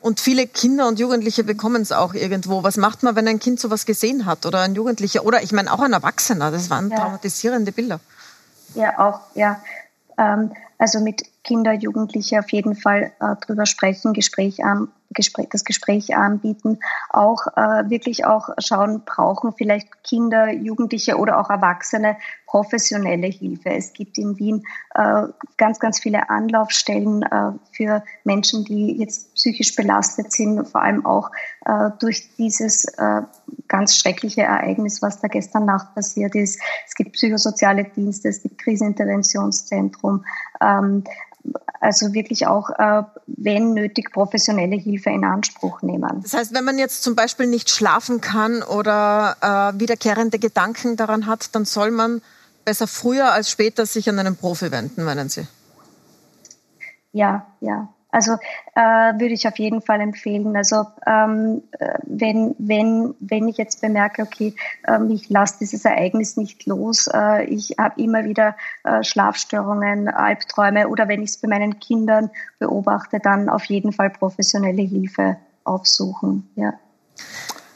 Und 0.00 0.20
viele 0.20 0.46
Kinder 0.46 0.86
und 0.86 0.98
Jugendliche 0.98 1.44
bekommen 1.44 1.82
es 1.82 1.92
auch 1.92 2.14
irgendwo. 2.14 2.62
Was 2.62 2.76
macht 2.76 3.02
man, 3.02 3.16
wenn 3.16 3.26
ein 3.26 3.38
Kind 3.38 3.58
sowas 3.58 3.86
gesehen 3.86 4.26
hat 4.26 4.44
oder 4.44 4.60
ein 4.60 4.74
Jugendlicher 4.74 5.24
oder 5.24 5.42
ich 5.42 5.52
meine 5.52 5.72
auch 5.72 5.80
ein 5.80 5.92
Erwachsener? 5.92 6.50
Das 6.50 6.68
waren 6.68 6.90
ja. 6.90 6.98
traumatisierende 6.98 7.72
Bilder. 7.72 8.00
Ja, 8.74 8.98
auch, 8.98 9.20
ja. 9.34 9.60
Ähm, 10.18 10.52
also 10.78 11.00
mit 11.00 11.22
Kinder, 11.44 11.72
Jugendliche 11.72 12.38
auf 12.38 12.50
jeden 12.52 12.74
Fall 12.74 13.12
äh, 13.20 13.36
drüber 13.46 13.66
sprechen, 13.66 14.12
Gespräch 14.12 14.62
an, 14.64 14.88
Gespräch, 15.10 15.48
das 15.50 15.64
Gespräch 15.64 16.16
anbieten, 16.16 16.78
auch 17.10 17.46
äh, 17.56 17.88
wirklich 17.90 18.24
auch 18.24 18.48
schauen, 18.58 19.02
brauchen 19.04 19.52
vielleicht 19.52 20.02
Kinder, 20.02 20.52
Jugendliche 20.52 21.16
oder 21.16 21.38
auch 21.40 21.50
Erwachsene 21.50 22.16
professionelle 22.46 23.26
Hilfe. 23.26 23.70
Es 23.70 23.92
gibt 23.92 24.16
in 24.18 24.38
Wien 24.38 24.62
äh, 24.94 25.24
ganz, 25.56 25.78
ganz 25.78 26.00
viele 26.00 26.30
Anlaufstellen 26.30 27.22
äh, 27.22 27.52
für 27.72 28.02
Menschen, 28.24 28.64
die 28.64 28.96
jetzt 28.96 29.34
psychisch 29.34 29.74
belastet 29.74 30.32
sind, 30.32 30.66
vor 30.66 30.82
allem 30.82 31.04
auch 31.04 31.30
äh, 31.66 31.90
durch 31.98 32.34
dieses 32.36 32.84
äh, 32.96 33.22
ganz 33.68 33.96
schreckliche 33.96 34.42
Ereignis, 34.42 35.02
was 35.02 35.20
da 35.20 35.28
gestern 35.28 35.66
Nacht 35.66 35.94
passiert 35.94 36.34
ist. 36.34 36.60
Es 36.86 36.94
gibt 36.94 37.12
psychosoziale 37.12 37.84
Dienste, 37.84 38.28
es 38.28 38.42
gibt 38.42 38.58
Kriseninterventionszentrum. 38.58 40.24
Ähm, 40.60 41.04
also 41.80 42.12
wirklich 42.14 42.46
auch, 42.46 42.70
äh, 42.70 43.02
wenn 43.26 43.74
nötig, 43.74 44.12
professionelle 44.12 44.76
Hilfe 44.76 45.10
in 45.10 45.24
Anspruch 45.24 45.82
nehmen. 45.82 46.20
Das 46.22 46.34
heißt, 46.34 46.54
wenn 46.54 46.64
man 46.64 46.78
jetzt 46.78 47.02
zum 47.02 47.14
Beispiel 47.14 47.46
nicht 47.46 47.70
schlafen 47.70 48.20
kann 48.20 48.62
oder 48.62 49.36
äh, 49.40 49.80
wiederkehrende 49.80 50.38
Gedanken 50.38 50.96
daran 50.96 51.26
hat, 51.26 51.54
dann 51.54 51.64
soll 51.64 51.90
man 51.90 52.22
besser 52.64 52.86
früher 52.86 53.32
als 53.32 53.50
später 53.50 53.86
sich 53.86 54.08
an 54.08 54.18
einen 54.18 54.36
Profi 54.36 54.70
wenden, 54.70 55.04
meinen 55.04 55.28
Sie? 55.28 55.46
Ja, 57.12 57.46
ja. 57.60 57.88
Also 58.10 58.32
äh, 58.74 58.80
würde 58.80 59.34
ich 59.34 59.46
auf 59.46 59.58
jeden 59.58 59.82
Fall 59.82 60.00
empfehlen. 60.00 60.56
Also 60.56 60.86
ähm, 61.06 61.62
äh, 61.72 61.98
wenn, 62.04 62.54
wenn, 62.58 63.14
wenn 63.20 63.48
ich 63.48 63.58
jetzt 63.58 63.80
bemerke, 63.80 64.22
okay, 64.22 64.54
ähm, 64.86 65.10
ich 65.10 65.28
lasse 65.28 65.56
dieses 65.60 65.84
Ereignis 65.84 66.36
nicht 66.36 66.66
los, 66.66 67.08
äh, 67.12 67.44
ich 67.44 67.74
habe 67.78 68.00
immer 68.00 68.24
wieder 68.24 68.56
äh, 68.84 69.02
Schlafstörungen, 69.02 70.08
Albträume 70.08 70.88
oder 70.88 71.08
wenn 71.08 71.22
ich 71.22 71.30
es 71.30 71.36
bei 71.38 71.48
meinen 71.48 71.78
Kindern 71.80 72.30
beobachte, 72.58 73.18
dann 73.20 73.48
auf 73.48 73.64
jeden 73.64 73.92
Fall 73.92 74.10
professionelle 74.10 74.82
Hilfe 74.82 75.36
aufsuchen. 75.64 76.48
Ja. 76.54 76.74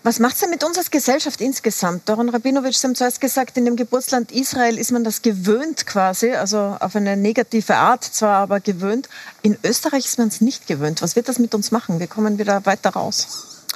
Was 0.03 0.19
macht 0.19 0.35
es 0.35 0.41
denn 0.41 0.49
mit 0.49 0.65
uns 0.65 0.79
als 0.79 0.91
Gesellschaft 0.91 1.43
insgesamt? 1.43 2.09
Doron 2.09 2.31
Rabinowitsch, 2.31 2.77
Sie 2.77 2.87
haben 2.87 2.95
zuerst 2.95 3.21
gesagt, 3.21 3.59
in 3.59 3.67
dem 3.67 3.77
Geburtsland 3.77 4.33
Israel 4.33 4.79
ist 4.79 4.93
man 4.93 5.05
das 5.05 5.21
gewöhnt 5.21 5.87
quasi, 5.87 6.33
also 6.33 6.75
auf 6.81 6.97
eine 6.97 7.19
negative 7.19 7.77
Art 7.77 8.03
zwar, 8.03 8.37
aber 8.37 8.61
gewöhnt. 8.61 9.11
In 9.43 9.59
Österreich 9.63 10.07
ist 10.07 10.17
man 10.17 10.29
es 10.29 10.41
nicht 10.41 10.67
gewöhnt. 10.67 11.03
Was 11.03 11.17
wird 11.17 11.29
das 11.29 11.39
mit 11.39 11.55
uns 11.55 11.71
machen? 11.71 12.01
Wir 12.01 12.07
kommen 12.07 12.39
wieder 12.39 12.65
weiter 12.65 12.91
raus. 12.91 13.67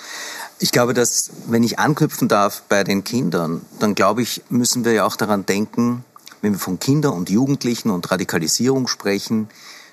Ich 0.59 0.73
glaube, 0.73 0.95
dass, 0.95 1.31
wenn 1.47 1.63
ich 1.63 1.79
anknüpfen 1.79 2.29
darf 2.29 2.63
bei 2.71 2.85
den 2.85 3.05
Kindern, 3.05 3.61
dann 3.79 3.95
glaube 3.95 4.23
ich, 4.23 4.43
müssen 4.49 4.87
wir 4.87 4.93
ja 4.93 5.05
auch 5.05 5.17
daran 5.17 5.45
denken, 5.45 6.07
wenn 6.41 6.53
wir 6.53 6.59
von 6.59 6.79
Kindern 6.79 7.13
und 7.13 7.29
Jugendlichen 7.29 7.91
und 7.91 8.11
Radikalisierung 8.11 8.89
sprechen, 8.89 9.49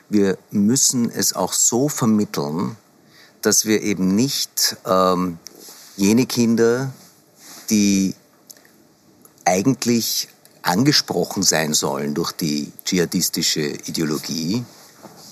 wir 0.10 0.38
müssen 0.50 1.12
es 1.12 1.34
auch 1.34 1.52
so 1.52 1.90
vermitteln, 1.90 2.78
dass 3.42 3.66
wir 3.66 3.82
eben 3.82 4.16
nicht 4.16 4.78
ähm, 4.86 5.40
jene 6.02 6.26
Kinder, 6.26 6.92
die 7.70 8.16
eigentlich 9.46 10.28
angesprochen 10.64 11.44
sein 11.44 11.76
sollen 11.76 12.16
durch 12.16 12.32
die 12.32 12.72
dschihadistische 12.86 13.62
Ideologie, 13.62 14.66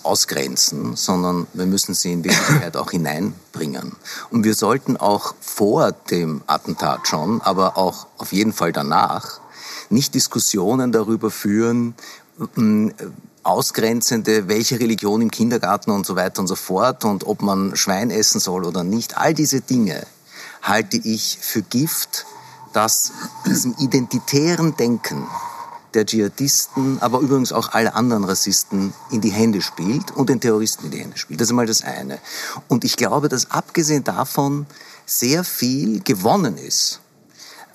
ausgrenzen, 0.03 0.95
sondern 0.95 1.47
wir 1.53 1.65
müssen 1.65 1.93
sie 1.93 2.13
in 2.13 2.23
Wirklichkeit 2.23 2.77
auch 2.77 2.91
hineinbringen. 2.91 3.95
Und 4.31 4.43
wir 4.43 4.53
sollten 4.53 4.95
auch 4.95 5.33
vor 5.41 5.91
dem 5.91 6.41
Attentat 6.47 7.07
schon, 7.07 7.41
aber 7.41 7.75
auch 7.75 8.07
auf 8.17 8.31
jeden 8.31 8.53
Fall 8.53 8.71
danach, 8.71 9.41
nicht 9.89 10.13
Diskussionen 10.13 10.91
darüber 10.91 11.31
führen, 11.31 11.95
ausgrenzende, 13.43 14.47
welche 14.47 14.79
Religion 14.79 15.21
im 15.21 15.31
Kindergarten 15.31 15.91
und 15.91 16.05
so 16.05 16.15
weiter 16.15 16.41
und 16.41 16.47
so 16.47 16.55
fort 16.55 17.03
und 17.05 17.25
ob 17.25 17.41
man 17.41 17.75
Schwein 17.75 18.11
essen 18.11 18.39
soll 18.39 18.65
oder 18.65 18.83
nicht. 18.83 19.17
All 19.17 19.33
diese 19.33 19.61
Dinge 19.61 20.05
halte 20.61 20.97
ich 20.97 21.37
für 21.41 21.61
Gift, 21.61 22.25
das 22.73 23.11
diesem 23.45 23.75
identitären 23.79 24.75
Denken 24.75 25.27
der 25.93 26.05
Dschihadisten, 26.05 27.01
aber 27.01 27.19
übrigens 27.19 27.51
auch 27.51 27.71
alle 27.71 27.95
anderen 27.95 28.23
Rassisten 28.23 28.93
in 29.11 29.21
die 29.21 29.31
Hände 29.31 29.61
spielt 29.61 30.11
und 30.11 30.29
den 30.29 30.39
Terroristen 30.39 30.85
in 30.85 30.91
die 30.91 30.99
Hände 30.99 31.17
spielt. 31.17 31.41
Das 31.41 31.47
ist 31.47 31.51
einmal 31.51 31.65
das 31.65 31.83
eine. 31.83 32.19
Und 32.67 32.83
ich 32.83 32.95
glaube, 32.95 33.29
dass 33.29 33.49
abgesehen 33.49 34.03
davon 34.03 34.67
sehr 35.05 35.43
viel 35.43 36.01
gewonnen 36.01 36.57
ist, 36.57 36.99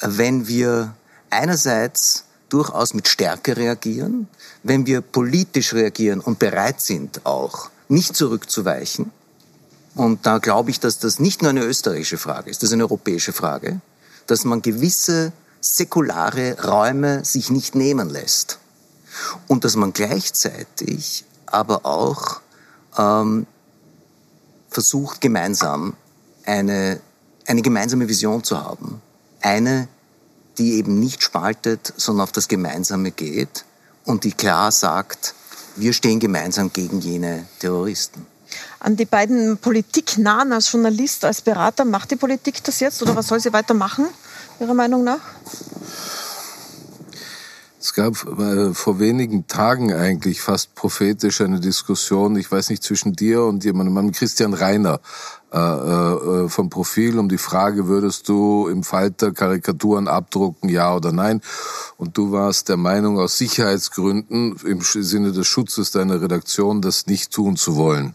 wenn 0.01 0.47
wir 0.47 0.95
einerseits 1.31 2.25
durchaus 2.49 2.95
mit 2.95 3.09
Stärke 3.09 3.57
reagieren, 3.57 4.29
wenn 4.63 4.87
wir 4.87 5.01
politisch 5.01 5.75
reagieren 5.75 6.21
und 6.21 6.39
bereit 6.39 6.81
sind 6.81 7.27
auch 7.27 7.71
nicht 7.89 8.15
zurückzuweichen. 8.15 9.11
Und 9.95 10.27
da 10.27 10.39
glaube 10.39 10.71
ich, 10.71 10.81
dass 10.81 10.99
das 10.99 11.19
nicht 11.19 11.43
nur 11.43 11.51
eine 11.51 11.65
österreichische 11.65 12.19
Frage 12.19 12.51
ist, 12.51 12.63
das 12.63 12.71
ist 12.71 12.75
eine 12.75 12.85
europäische 12.85 13.33
Frage, 13.33 13.81
dass 14.27 14.45
man 14.45 14.63
gewisse 14.63 15.33
säkulare 15.61 16.63
Räume 16.63 17.25
sich 17.25 17.51
nicht 17.51 17.75
nehmen 17.75 18.11
lässt. 18.11 18.59
Und 19.47 19.65
dass 19.65 19.77
man 19.77 19.93
gleichzeitig 19.93 21.25
aber 21.47 21.87
auch 21.87 22.41
ähm, 22.99 23.47
versucht, 24.69 25.21
gemeinsam 25.21 25.95
eine, 26.45 27.01
eine 27.47 27.63
gemeinsame 27.63 28.09
Vision 28.09 28.43
zu 28.43 28.63
haben. 28.63 29.01
Eine, 29.41 29.89
die 30.59 30.75
eben 30.75 30.99
nicht 30.99 31.23
spaltet, 31.23 31.93
sondern 31.97 32.25
auf 32.25 32.33
das 32.33 32.49
Gemeinsame 32.49 33.11
geht 33.11 33.65
und 34.05 34.25
die 34.25 34.33
klar 34.33 34.73
sagt, 34.73 35.35
wir 35.77 35.93
stehen 35.93 36.21
gemeinsam 36.21 36.73
gegen 36.73 37.01
jene 37.01 37.47
Terroristen. 37.59 38.27
An 38.85 38.97
die 38.97 39.07
beiden 39.07 39.57
Politiknahen 39.57 40.53
als 40.53 40.71
Journalist, 40.71 41.25
als 41.25 41.41
Berater, 41.41 41.87
macht 41.87 42.11
die 42.11 42.17
Politik 42.17 42.63
das 42.65 42.81
jetzt 42.81 43.01
oder 43.01 43.17
was 43.17 43.29
soll 43.29 43.41
sie 43.41 43.51
weitermachen? 43.55 44.05
Ihrer 44.61 44.75
Meinung 44.75 45.05
nach? 45.05 45.21
Es 47.81 47.95
gab 47.95 48.13
äh, 48.39 48.75
vor 48.75 48.99
wenigen 49.01 49.47
Tagen 49.47 49.91
eigentlich 49.91 50.43
fast 50.43 50.75
prophetisch 50.75 51.41
eine 51.41 51.61
Diskussion, 51.61 52.37
ich 52.37 52.53
weiß 52.53 52.69
nicht, 52.69 52.83
zwischen 52.83 53.15
dir 53.15 53.45
und 53.45 53.65
jemandem, 53.65 54.13
Christian 54.13 54.53
Reiner 54.53 55.01
äh, 55.51 55.59
äh, 55.59 56.49
vom 56.51 56.69
Profil 56.69 57.19
um 57.19 57.31
die 57.31 57.39
Frage, 57.39 57.89
würdest 57.89 58.29
du 58.29 58.69
im 58.69 58.83
Falter 58.83 59.33
Karikaturen 59.33 60.09
abdrucken, 60.09 60.69
ja 60.69 60.95
oder 60.95 61.11
nein? 61.11 61.41
Und 61.97 62.19
du 62.19 62.33
warst 62.33 62.69
der 62.69 62.77
Meinung, 62.77 63.19
aus 63.19 63.39
Sicherheitsgründen 63.39 64.57
im 64.63 64.83
Sinne 64.83 65.33
des 65.33 65.47
Schutzes 65.47 65.91
deiner 65.91 66.21
Redaktion, 66.21 66.83
das 66.83 67.07
nicht 67.07 67.33
tun 67.33 67.57
zu 67.57 67.77
wollen. 67.77 68.15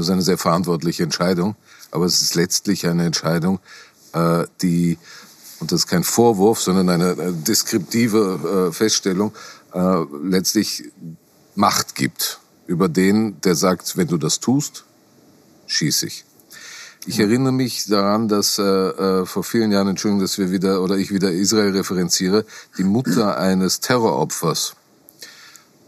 Das 0.00 0.06
ist 0.06 0.12
eine 0.12 0.22
sehr 0.22 0.38
verantwortliche 0.38 1.02
Entscheidung, 1.02 1.56
aber 1.90 2.06
es 2.06 2.22
ist 2.22 2.34
letztlich 2.34 2.86
eine 2.86 3.04
Entscheidung, 3.04 3.60
äh, 4.14 4.46
die 4.62 4.96
und 5.58 5.70
das 5.72 5.80
ist 5.80 5.88
kein 5.88 6.04
Vorwurf, 6.04 6.58
sondern 6.58 6.88
eine, 6.88 7.10
eine 7.10 7.32
deskriptive 7.34 8.68
äh, 8.70 8.72
Feststellung, 8.72 9.32
äh, 9.74 10.04
letztlich 10.22 10.84
Macht 11.54 11.94
gibt 11.94 12.40
über 12.66 12.88
den, 12.88 13.42
der 13.42 13.54
sagt, 13.54 13.98
wenn 13.98 14.08
du 14.08 14.16
das 14.16 14.40
tust, 14.40 14.86
schieß 15.66 16.04
ich. 16.04 16.24
Ich 17.04 17.20
erinnere 17.20 17.52
mich 17.52 17.84
daran, 17.84 18.26
dass 18.26 18.58
äh, 18.58 18.62
äh, 18.62 19.26
vor 19.26 19.44
vielen 19.44 19.70
Jahren, 19.70 19.88
Entschuldigung, 19.88 20.22
dass 20.22 20.38
wir 20.38 20.50
wieder 20.50 20.82
oder 20.82 20.96
ich 20.96 21.12
wieder 21.12 21.30
Israel 21.30 21.76
referenziere, 21.76 22.46
die 22.78 22.84
Mutter 22.84 23.36
eines 23.36 23.80
Terroropfers 23.80 24.76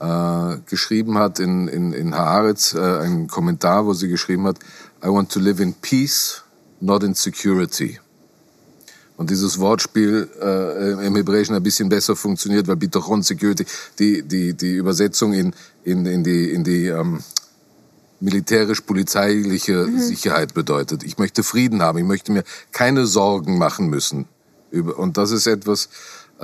äh, 0.03 0.59
geschrieben 0.67 1.17
hat 1.17 1.39
in, 1.39 1.69
in, 1.69 1.93
in 1.93 2.15
Haaretz, 2.15 2.75
äh, 2.75 2.81
einen 2.81 3.29
Kommentar, 3.29 3.87
wo 3.87 3.95
sie 3.95 4.09
geschrieben 4.09 4.47
hat, 4.47 4.59
I 5.05 5.09
want 5.09 5.31
to 5.31 5.39
live 5.39 5.61
in 5.61 5.75
peace, 5.75 6.43
not 6.81 7.05
in 7.05 7.15
security. 7.15 8.01
Und 9.17 9.31
dieses 9.31 9.61
Wortspiel 9.61 10.29
äh, 10.41 11.07
im 11.07 11.15
Hebräischen 11.15 11.55
ein 11.55 11.63
bisschen 11.63 11.89
besser 11.89 12.17
funktioniert, 12.17 12.67
weil 12.67 12.77
Bitochon 12.77 13.23
Security, 13.23 13.65
die, 13.99 14.23
die, 14.23 14.55
die 14.55 14.75
Übersetzung 14.75 15.33
in, 15.33 15.55
in, 15.85 16.05
in 16.07 16.25
die, 16.25 16.51
in 16.51 16.65
die 16.65 16.87
ähm, 16.87 17.21
militärisch-polizeiliche 18.19 19.87
mhm. 19.87 20.01
Sicherheit 20.01 20.55
bedeutet. 20.55 21.05
Ich 21.05 21.19
möchte 21.19 21.45
Frieden 21.45 21.83
haben, 21.83 21.99
ich 21.99 22.05
möchte 22.05 22.33
mir 22.33 22.43
keine 22.73 23.07
Sorgen 23.07 23.59
machen 23.59 23.89
müssen. 23.89 24.27
Und 24.73 25.19
das 25.19 25.31
ist 25.31 25.47
etwas, 25.47 25.91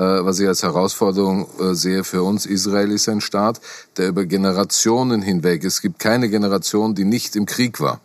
was 0.01 0.39
ich 0.39 0.47
als 0.47 0.63
Herausforderung 0.63 1.49
äh, 1.59 1.75
sehe 1.75 2.05
für 2.05 2.23
uns. 2.23 2.47
Israel 2.47 2.93
ist 2.93 3.09
ein 3.09 3.21
Staat, 3.21 3.61
der 3.97 4.09
über 4.09 4.27
Generationen 4.27 5.23
hinweg, 5.23 5.65
es 5.65 5.83
gibt 5.83 5.99
keine 5.99 6.29
Generation, 6.29 6.95
die 6.95 7.05
nicht 7.05 7.35
im 7.37 7.47
Krieg 7.47 7.81
war. 7.81 8.01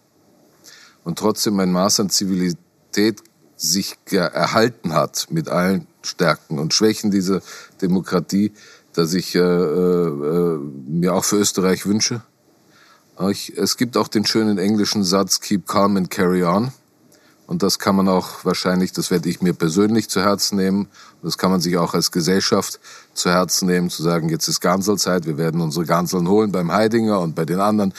Und 1.04 1.20
trotzdem 1.20 1.60
ein 1.60 1.72
Maß 1.72 2.00
an 2.00 2.10
Zivilität 2.10 3.22
sich 3.58 3.98
erhalten 4.10 4.94
hat 4.94 5.28
mit 5.30 5.50
allen 5.50 5.88
Stärken 6.02 6.60
und 6.60 6.74
Schwächen 6.74 7.12
dieser 7.12 7.42
Demokratie, 7.82 8.52
dass 8.94 9.14
ich 9.14 9.36
äh, 9.36 9.40
äh, 9.40 10.58
mir 10.88 11.14
auch 11.14 11.24
für 11.24 11.38
Österreich 11.38 11.86
wünsche. 11.86 12.22
Ich, 13.30 13.56
es 13.58 13.78
gibt 13.78 13.96
auch 13.96 14.08
den 14.08 14.26
schönen 14.26 14.58
englischen 14.58 15.04
Satz 15.04 15.40
Keep 15.40 15.68
calm 15.68 15.98
and 15.98 16.10
carry 16.10 16.44
on. 16.44 16.72
Und 17.46 17.62
das 17.62 17.78
kann 17.78 17.96
man 17.96 18.08
auch 18.08 18.46
wahrscheinlich, 18.46 18.94
das 18.94 19.12
werde 19.12 19.30
ich 19.30 19.42
mir 19.42 19.54
persönlich 19.54 20.10
zu 20.10 20.22
Herzen 20.22 20.58
nehmen. 20.58 20.82
Und 21.22 21.24
das 21.24 21.38
kann 21.38 21.52
man 21.52 21.62
sich 21.62 21.78
auch 21.78 21.94
als 21.94 22.12
Gesellschaft 22.12 22.80
zu 23.14 23.30
Herzen 23.30 23.68
nehmen, 23.68 23.90
zu 23.90 24.02
sagen, 24.02 24.30
jetzt 24.30 24.48
ist 24.48 24.62
Ganselzeit, 24.62 25.26
wir 25.26 25.38
werden 25.38 25.62
unsere 25.62 25.86
Ganseln 25.86 26.30
holen 26.30 26.52
beim 26.52 26.72
Heidinger 26.72 27.20
und 27.20 27.36
bei 27.36 27.46
den 27.46 27.60
anderen 27.60 27.94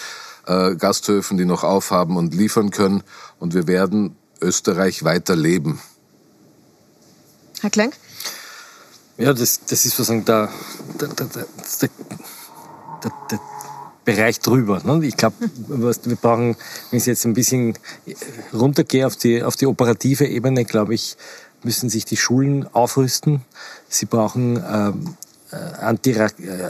äh, 0.47 0.75
Gasthöfen, 0.77 1.37
die 1.37 1.45
noch 1.45 1.63
aufhaben 1.63 2.17
und 2.17 2.35
liefern 2.35 2.71
können. 2.71 3.03
Und 3.39 3.55
wir 3.55 3.67
werden 3.67 4.17
Österreich 4.41 5.05
weiterleben? 5.05 5.81
Herr 7.61 7.71
Klenk? 7.71 7.95
Ja, 9.17 9.33
das, 9.33 9.61
das 9.61 9.85
ist 9.85 9.97
sozusagen 9.97 10.25
der, 10.25 10.49
der, 11.01 11.09
der, 11.09 11.27
der, 13.03 13.13
der 13.31 13.41
Bereich 14.05 14.41
drüber. 14.41 14.81
Ne? 14.85 15.07
Ich 15.07 15.17
glaube, 15.17 15.37
wir 15.69 16.17
brauchen, 16.17 16.57
wenn 16.91 16.99
ich 16.99 17.07
jetzt 17.07 17.25
ein 17.25 17.35
bisschen 17.35 17.79
runtergehe 18.53 19.07
auf 19.07 19.15
die, 19.17 19.43
auf 19.43 19.57
die 19.57 19.67
operative 19.67 20.27
Ebene, 20.27 20.65
glaube 20.65 20.95
ich, 20.95 21.17
müssen 21.63 21.89
sich 21.89 22.05
die 22.05 22.17
Schulen 22.17 22.67
aufrüsten. 22.75 23.43
Sie 23.89 24.07
brauchen 24.07 24.57
ähm, 24.57 25.17
äh, 25.51 25.57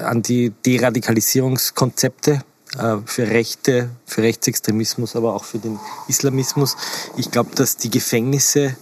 Anti-Deradikalisierungskonzepte 0.05 2.43
äh, 2.79 2.97
für 3.05 3.29
Rechte, 3.29 3.91
für 4.07 4.23
Rechtsextremismus, 4.23 5.17
aber 5.17 5.35
auch 5.35 5.45
für 5.45 5.59
den 5.59 5.79
Islamismus. 6.09 6.77
Ich 7.17 7.31
glaube, 7.31 7.55
dass 7.55 7.77
die 7.77 7.91
Gefängnisse 7.91 8.75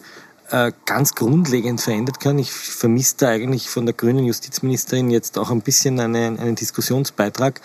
äh, 0.50 0.72
ganz 0.86 1.14
grundlegend 1.14 1.80
verändert 1.80 2.20
können. 2.20 2.38
Ich 2.38 2.52
vermisse 2.52 3.16
da 3.18 3.28
eigentlich 3.28 3.70
von 3.70 3.86
der 3.86 3.94
grünen 3.94 4.26
Justizministerin 4.26 5.10
jetzt 5.10 5.38
auch 5.38 5.50
ein 5.50 5.62
bisschen 5.62 5.98
einen, 5.98 6.38
einen 6.38 6.56
Diskussionsbeitrag. 6.56 7.60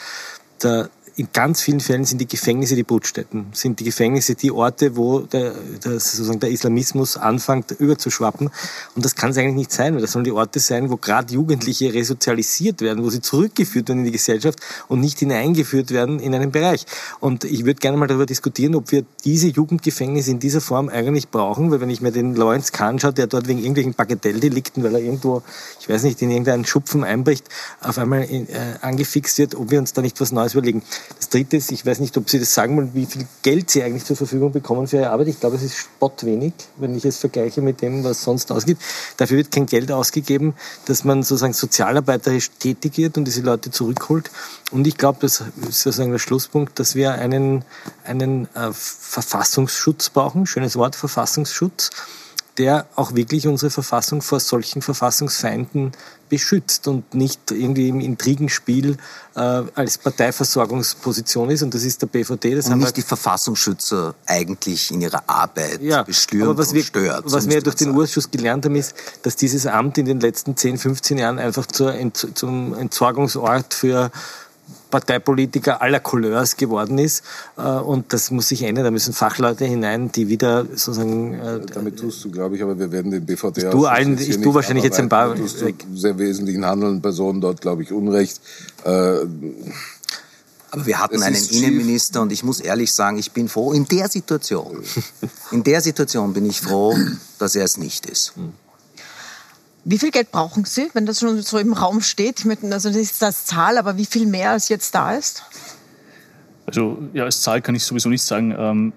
Da 0.59 0.89
in 1.17 1.29
ganz 1.33 1.61
vielen 1.61 1.79
Fällen 1.79 2.05
sind 2.05 2.21
die 2.21 2.27
Gefängnisse 2.27 2.75
die 2.75 2.83
Brutstätten, 2.83 3.47
sind 3.51 3.79
die 3.79 3.85
Gefängnisse 3.85 4.35
die 4.35 4.51
Orte, 4.51 4.95
wo 4.95 5.21
der, 5.21 5.55
der, 5.83 5.99
sozusagen 5.99 6.39
der 6.39 6.51
Islamismus 6.51 7.17
anfängt 7.17 7.71
überzuschwappen. 7.71 8.51
Und 8.95 9.03
das 9.03 9.15
kann 9.15 9.31
es 9.31 9.37
eigentlich 9.39 9.55
nicht 9.55 9.71
sein, 9.71 9.95
weil 9.95 10.01
das 10.01 10.11
sollen 10.11 10.25
die 10.25 10.31
Orte 10.31 10.59
sein, 10.59 10.91
wo 10.91 10.97
gerade 10.97 11.33
Jugendliche 11.33 11.91
resozialisiert 11.91 12.81
werden, 12.81 13.03
wo 13.03 13.09
sie 13.09 13.19
zurückgeführt 13.19 13.89
werden 13.89 14.01
in 14.01 14.05
die 14.05 14.11
Gesellschaft 14.11 14.59
und 14.89 14.99
nicht 14.99 15.17
hineingeführt 15.17 15.89
werden 15.89 16.19
in 16.19 16.35
einen 16.35 16.51
Bereich. 16.51 16.85
Und 17.19 17.45
ich 17.45 17.65
würde 17.65 17.79
gerne 17.79 17.97
mal 17.97 18.05
darüber 18.05 18.27
diskutieren, 18.27 18.75
ob 18.75 18.91
wir 18.91 19.03
diese 19.25 19.47
Jugendgefängnisse 19.47 20.29
in 20.29 20.37
dieser 20.37 20.61
Form 20.61 20.87
eigentlich 20.87 21.29
brauchen, 21.29 21.71
weil 21.71 21.81
wenn 21.81 21.89
ich 21.89 21.99
mir 21.99 22.11
den 22.11 22.35
Lawrence 22.35 22.71
Kahn 22.71 22.99
schaue, 22.99 23.13
der 23.13 23.25
dort 23.25 23.47
wegen 23.47 23.57
irgendwelchen 23.57 23.95
Bagatelldelikten, 23.95 24.83
weil 24.83 24.93
er 24.93 25.01
irgendwo, 25.01 25.41
ich 25.79 25.89
weiß 25.89 26.03
nicht, 26.03 26.21
in 26.21 26.29
irgendeinen 26.29 26.65
Schupfen 26.65 27.03
einbricht, 27.03 27.49
auf 27.81 27.97
einmal 27.97 28.23
in, 28.25 28.47
äh, 28.49 28.75
angefixt 28.81 29.39
wird, 29.39 29.55
ob 29.55 29.71
wir 29.71 29.79
uns 29.79 29.93
da 29.93 30.03
nicht 30.03 30.21
was 30.21 30.31
Neues 30.31 30.53
überlegen. 30.53 30.83
Das 31.15 31.29
Dritte 31.29 31.57
ist, 31.57 31.71
ich 31.71 31.85
weiß 31.85 31.99
nicht, 31.99 32.17
ob 32.17 32.29
Sie 32.29 32.39
das 32.39 32.53
sagen 32.53 32.75
wollen, 32.77 32.93
wie 32.93 33.05
viel 33.05 33.25
Geld 33.41 33.69
Sie 33.69 33.81
eigentlich 33.81 34.05
zur 34.05 34.15
Verfügung 34.15 34.51
bekommen 34.51 34.87
für 34.87 34.97
Ihre 34.97 35.09
Arbeit. 35.09 35.27
Ich 35.29 35.39
glaube, 35.39 35.55
es 35.55 35.63
ist 35.63 35.77
spottwenig, 35.77 36.53
wenn 36.77 36.95
ich 36.95 37.05
es 37.05 37.17
vergleiche 37.17 37.61
mit 37.61 37.81
dem, 37.81 38.03
was 38.03 38.23
sonst 38.23 38.51
ausgeht. 38.51 38.77
Dafür 39.17 39.37
wird 39.37 39.51
kein 39.51 39.65
Geld 39.65 39.91
ausgegeben, 39.91 40.53
dass 40.85 41.03
man 41.03 41.23
sozusagen 41.23 41.53
sozialarbeiterisch 41.53 42.51
tätig 42.59 42.97
wird 42.97 43.17
und 43.17 43.25
diese 43.25 43.41
Leute 43.41 43.71
zurückholt. 43.71 44.29
Und 44.71 44.85
ich 44.85 44.97
glaube, 44.97 45.19
das 45.21 45.43
ist 45.69 45.81
sozusagen 45.81 46.11
der 46.11 46.19
Schlusspunkt, 46.19 46.79
dass 46.79 46.95
wir 46.95 47.13
einen, 47.13 47.63
einen 48.03 48.45
äh, 48.53 48.71
Verfassungsschutz 48.71 50.09
brauchen. 50.09 50.45
Schönes 50.45 50.75
Wort, 50.75 50.95
Verfassungsschutz 50.95 51.91
der 52.57 52.87
auch 52.95 53.13
wirklich 53.13 53.47
unsere 53.47 53.69
Verfassung 53.69 54.21
vor 54.21 54.39
solchen 54.39 54.81
Verfassungsfeinden 54.81 55.91
beschützt 56.29 56.87
und 56.87 57.13
nicht 57.13 57.51
irgendwie 57.51 57.87
im 57.87 57.99
Intrigenspiel 57.99 58.97
äh, 59.35 59.39
als 59.39 59.97
Parteiversorgungsposition 59.97 61.49
ist. 61.49 61.61
Und 61.61 61.73
das 61.73 61.83
ist 61.83 62.01
der 62.01 62.07
BVD. 62.07 62.55
Das 62.55 62.65
und 62.65 62.71
haben 62.71 62.79
nicht 62.79 62.87
halt 62.87 62.97
die 62.97 63.01
Verfassungsschützer 63.01 64.15
eigentlich 64.25 64.91
in 64.91 65.01
ihrer 65.01 65.23
Arbeit 65.27 65.81
ja, 65.81 66.03
bestürmt 66.03 66.57
was 66.57 66.73
und 66.73 66.83
stört. 66.83 67.23
Was 67.27 67.47
wir 67.49 67.61
durch 67.61 67.75
den 67.75 67.91
Urschuss 67.91 68.29
gelernt 68.29 68.65
haben, 68.65 68.75
ist, 68.75 68.95
dass 69.21 69.35
dieses 69.35 69.65
Amt 69.67 69.97
in 69.97 70.05
den 70.05 70.19
letzten 70.19 70.57
10, 70.57 70.77
15 70.77 71.17
Jahren 71.17 71.39
einfach 71.39 71.65
zur 71.67 71.95
zum 72.11 72.73
Entsorgungsort 72.73 73.73
für 73.73 74.11
Parteipolitiker 74.89 75.81
aller 75.81 75.99
Couleurs 75.99 76.55
geworden 76.55 76.97
ist. 76.97 77.23
Äh, 77.57 77.61
und 77.61 78.13
das 78.13 78.31
muss 78.31 78.49
sich 78.49 78.63
ändern. 78.63 78.85
Da 78.85 78.91
müssen 78.91 79.13
Fachleute 79.13 79.65
hinein, 79.65 80.11
die 80.11 80.27
wieder 80.27 80.65
sozusagen. 80.65 81.33
Äh, 81.33 81.59
Damit 81.73 81.99
tust 81.99 82.23
du, 82.23 82.31
glaube 82.31 82.55
ich, 82.55 82.63
aber 82.63 82.77
wir 82.77 82.91
werden 82.91 83.11
den 83.11 83.25
BVD. 83.25 83.65
Ich 83.65 83.69
tue, 83.69 83.89
allen, 83.89 84.17
ich 84.17 84.41
tue 84.41 84.53
wahrscheinlich 84.53 84.83
jetzt 84.83 84.99
ein 84.99 85.09
paar. 85.09 85.35
Du 85.35 85.47
sehr 85.47 86.17
wesentlichen 86.17 86.65
handelnden 86.65 87.01
Personen 87.01 87.41
dort, 87.41 87.61
glaube 87.61 87.83
ich, 87.83 87.91
Unrecht. 87.91 88.41
Äh, 88.83 89.19
aber 90.69 90.85
wir 90.85 90.99
hatten 90.99 91.23
einen 91.23 91.35
Innenminister 91.35 92.21
und 92.21 92.31
ich 92.31 92.43
muss 92.43 92.59
ehrlich 92.59 92.91
sagen, 92.91 93.17
ich 93.17 93.31
bin 93.31 93.47
froh, 93.47 93.71
in 93.71 93.87
der 93.87 94.09
Situation, 94.09 94.83
in 95.51 95.63
der 95.63 95.81
Situation 95.81 96.33
bin 96.33 96.45
ich 96.45 96.59
froh, 96.59 96.95
dass 97.39 97.55
er 97.55 97.63
es 97.63 97.77
nicht 97.77 98.05
ist. 98.05 98.33
Wie 99.89 99.97
viel 99.97 100.11
Geld 100.11 100.33
brauchen 100.33 100.65
Sie, 100.65 100.89
wenn 100.93 101.05
das 101.05 101.21
schon 101.21 101.41
so 101.41 101.57
im 101.57 101.71
Raum 101.71 102.01
steht? 102.01 102.45
Also 102.45 102.89
das 102.89 102.97
ist 102.97 103.21
das 103.21 103.45
Zahl, 103.45 103.77
aber 103.77 103.95
wie 103.95 104.05
viel 104.05 104.25
mehr 104.25 104.51
als 104.51 104.67
jetzt 104.67 104.93
da 104.93 105.13
ist? 105.13 105.43
Also 106.65 106.97
ja, 107.13 107.23
als 107.23 107.41
Zahl 107.41 107.61
kann 107.61 107.73
ich 107.73 107.85
sowieso 107.85 108.09
nicht 108.09 108.21
sagen. 108.21 108.53
Ähm, 108.57 108.93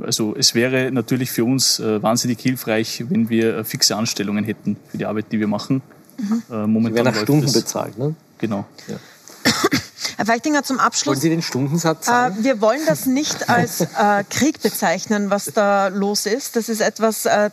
also 0.00 0.34
es 0.36 0.56
wäre 0.56 0.90
natürlich 0.90 1.30
für 1.30 1.44
uns 1.44 1.78
äh, 1.78 2.02
wahnsinnig 2.02 2.40
hilfreich, 2.40 3.04
wenn 3.10 3.28
wir 3.28 3.58
äh, 3.58 3.64
fixe 3.64 3.94
Anstellungen 3.94 4.42
hätten 4.42 4.76
für 4.90 4.98
die 4.98 5.06
Arbeit, 5.06 5.26
die 5.30 5.38
wir 5.38 5.46
machen. 5.46 5.82
Mhm. 6.18 6.42
Äh, 6.50 6.66
momentan 6.66 6.82
Sie 6.82 6.94
werden 6.96 7.14
nach 7.14 7.22
Stunden 7.22 7.52
bezahlt, 7.52 7.96
ne? 7.96 8.16
Genau. 8.38 8.66
Ja. 8.88 8.96
Herr 10.20 10.26
Feichtinger, 10.26 10.62
zum 10.62 10.78
Abschluss. 10.78 11.06
Wollen 11.06 11.20
Sie 11.22 11.30
den 11.30 11.40
Stundensatz 11.40 12.04
sagen? 12.04 12.40
Äh, 12.40 12.44
wir 12.44 12.60
wollen 12.60 12.82
das 12.86 13.06
nicht 13.06 13.48
als 13.48 13.80
äh, 13.80 14.22
Krieg 14.28 14.60
bezeichnen, 14.60 15.30
was 15.30 15.46
da 15.46 15.88
los 15.88 16.26
ist. 16.26 16.56
Das 16.56 16.68
ist 16.68 16.82
etwas, 16.82 17.24
äh, 17.24 17.48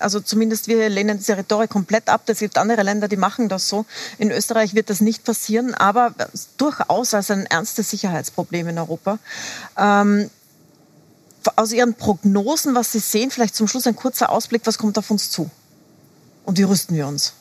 also 0.00 0.20
zumindest 0.20 0.68
wir 0.68 0.90
lehnen 0.90 1.16
diese 1.16 1.38
Rhetorik 1.38 1.70
komplett 1.70 2.10
ab. 2.10 2.24
Es 2.26 2.40
gibt 2.40 2.58
andere 2.58 2.82
Länder, 2.82 3.08
die 3.08 3.16
machen 3.16 3.48
das 3.48 3.70
so. 3.70 3.86
In 4.18 4.30
Österreich 4.30 4.74
wird 4.74 4.90
das 4.90 5.00
nicht 5.00 5.24
passieren, 5.24 5.72
aber 5.72 6.14
durchaus 6.58 7.14
als 7.14 7.30
ein 7.30 7.46
ernstes 7.46 7.88
Sicherheitsproblem 7.88 8.68
in 8.68 8.78
Europa. 8.78 9.18
Ähm, 9.78 10.28
aus 11.56 11.72
Ihren 11.72 11.94
Prognosen, 11.94 12.74
was 12.74 12.92
Sie 12.92 12.98
sehen, 12.98 13.30
vielleicht 13.30 13.56
zum 13.56 13.66
Schluss 13.66 13.86
ein 13.86 13.96
kurzer 13.96 14.28
Ausblick, 14.28 14.60
was 14.66 14.76
kommt 14.76 14.98
auf 14.98 15.10
uns 15.10 15.30
zu? 15.30 15.50
Und 16.44 16.58
wie 16.58 16.64
rüsten 16.64 16.94
wir 16.94 17.06
uns? 17.06 17.32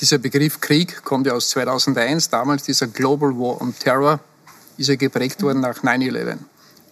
Dieser 0.00 0.18
Begriff 0.18 0.60
Krieg 0.60 1.04
kommt 1.04 1.26
ja 1.26 1.34
aus 1.34 1.50
2001, 1.50 2.30
damals 2.30 2.64
dieser 2.64 2.88
Global 2.88 3.30
War 3.30 3.60
on 3.60 3.74
Terror 3.78 4.20
ist 4.76 4.88
ja 4.88 4.96
geprägt 4.96 5.42
worden 5.42 5.60
nach 5.60 5.82
9-11. 5.82 6.38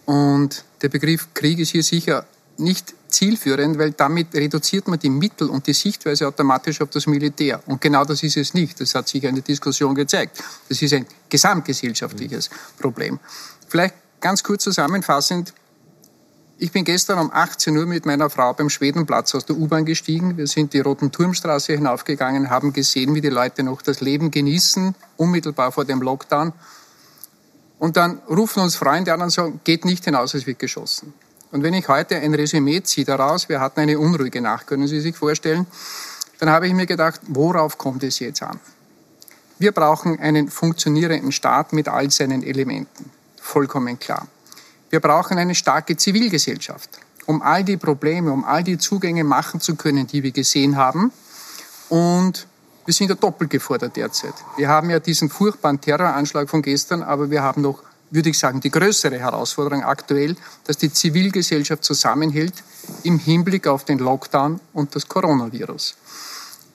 Und 0.05 0.63
der 0.81 0.89
Begriff 0.89 1.33
Krieg 1.33 1.59
ist 1.59 1.71
hier 1.71 1.83
sicher 1.83 2.25
nicht 2.57 2.93
zielführend, 3.09 3.77
weil 3.77 3.91
damit 3.91 4.33
reduziert 4.33 4.87
man 4.87 4.99
die 4.99 5.09
Mittel 5.09 5.49
und 5.49 5.67
die 5.67 5.73
Sichtweise 5.73 6.27
automatisch 6.27 6.81
auf 6.81 6.89
das 6.89 7.07
Militär. 7.07 7.61
Und 7.65 7.81
genau 7.81 8.05
das 8.05 8.23
ist 8.23 8.37
es 8.37 8.53
nicht. 8.53 8.79
Das 8.79 8.95
hat 8.95 9.07
sich 9.07 9.23
in 9.23 9.35
der 9.35 9.43
Diskussion 9.43 9.95
gezeigt. 9.95 10.41
Das 10.69 10.81
ist 10.81 10.93
ein 10.93 11.05
gesamtgesellschaftliches 11.29 12.49
Problem. 12.79 13.19
Vielleicht 13.67 13.95
ganz 14.19 14.43
kurz 14.43 14.63
zusammenfassend, 14.63 15.53
ich 16.63 16.71
bin 16.71 16.85
gestern 16.85 17.19
um 17.19 17.29
18 17.29 17.75
Uhr 17.75 17.85
mit 17.85 18.05
meiner 18.05 18.29
Frau 18.29 18.53
beim 18.53 18.69
Schwedenplatz 18.69 19.35
aus 19.35 19.45
der 19.45 19.57
U-Bahn 19.57 19.83
gestiegen. 19.83 20.37
Wir 20.37 20.47
sind 20.47 20.71
die 20.71 20.79
Roten 20.79 21.11
Turmstraße 21.11 21.73
hinaufgegangen, 21.73 22.49
haben 22.49 22.71
gesehen, 22.71 23.13
wie 23.15 23.19
die 23.19 23.27
Leute 23.27 23.63
noch 23.63 23.81
das 23.81 23.99
Leben 23.99 24.31
genießen, 24.31 24.95
unmittelbar 25.17 25.73
vor 25.73 25.83
dem 25.83 26.01
Lockdown. 26.01 26.53
Und 27.79 27.97
dann 27.97 28.19
rufen 28.29 28.61
uns 28.63 28.77
Freunde 28.77 29.13
an 29.13 29.21
und 29.21 29.29
sagen, 29.29 29.59
geht 29.65 29.83
nicht 29.83 30.05
hinaus, 30.05 30.35
es 30.35 30.47
wird 30.47 30.57
geschossen. 30.57 31.13
Und 31.51 31.63
wenn 31.63 31.73
ich 31.73 31.89
heute 31.89 32.15
ein 32.15 32.33
Resümee 32.33 32.81
ziehe 32.81 33.05
daraus, 33.05 33.49
wir 33.49 33.59
hatten 33.59 33.81
eine 33.81 33.99
unruhige 33.99 34.39
Nacht, 34.39 34.65
können 34.65 34.87
Sie 34.87 35.01
sich 35.01 35.17
vorstellen, 35.17 35.67
dann 36.39 36.49
habe 36.49 36.67
ich 36.67 36.73
mir 36.73 36.85
gedacht, 36.85 37.19
worauf 37.27 37.77
kommt 37.77 38.03
es 38.03 38.19
jetzt 38.19 38.41
an? 38.41 38.57
Wir 39.59 39.73
brauchen 39.73 40.17
einen 40.17 40.47
funktionierenden 40.47 41.33
Staat 41.33 41.73
mit 41.73 41.89
all 41.89 42.09
seinen 42.09 42.41
Elementen. 42.41 43.11
Vollkommen 43.35 43.99
klar. 43.99 44.29
Wir 44.93 44.99
brauchen 44.99 45.39
eine 45.39 45.55
starke 45.55 45.97
Zivilgesellschaft, 45.97 46.99
um 47.25 47.41
all 47.41 47.63
die 47.63 47.77
Probleme, 47.77 48.31
um 48.31 48.43
all 48.45 48.63
die 48.63 48.77
Zugänge 48.77 49.23
machen 49.23 49.59
zu 49.59 49.73
können, 49.73 50.05
die 50.05 50.21
wir 50.21 50.29
gesehen 50.29 50.75
haben. 50.75 51.11
Und 51.89 52.45
wir 52.85 52.93
sind 52.93 53.09
ja 53.09 53.15
doppelt 53.15 53.49
gefordert 53.49 53.95
derzeit. 53.95 54.35
Wir 54.55 54.69
haben 54.69 54.91
ja 54.91 54.99
diesen 54.99 55.31
furchtbaren 55.31 55.81
Terroranschlag 55.81 56.47
von 56.47 56.61
gestern, 56.61 57.01
aber 57.01 57.31
wir 57.31 57.41
haben 57.41 57.63
noch, 57.63 57.81
würde 58.11 58.29
ich 58.29 58.37
sagen, 58.37 58.59
die 58.59 58.69
größere 58.69 59.17
Herausforderung 59.17 59.83
aktuell, 59.83 60.35
dass 60.65 60.77
die 60.77 60.93
Zivilgesellschaft 60.93 61.83
zusammenhält 61.83 62.53
im 63.01 63.17
Hinblick 63.17 63.65
auf 63.65 63.85
den 63.85 63.97
Lockdown 63.97 64.59
und 64.73 64.95
das 64.95 65.07
Coronavirus. 65.07 65.95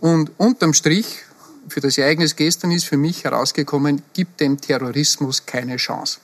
Und 0.01 0.32
unterm 0.39 0.74
Strich, 0.74 1.23
für 1.69 1.81
das 1.81 1.97
Ereignis 1.97 2.35
gestern 2.35 2.73
ist 2.73 2.86
für 2.86 2.97
mich 2.97 3.23
herausgekommen, 3.23 4.03
gibt 4.12 4.40
dem 4.40 4.61
Terrorismus 4.61 5.47
keine 5.47 5.77
Chance. 5.77 6.19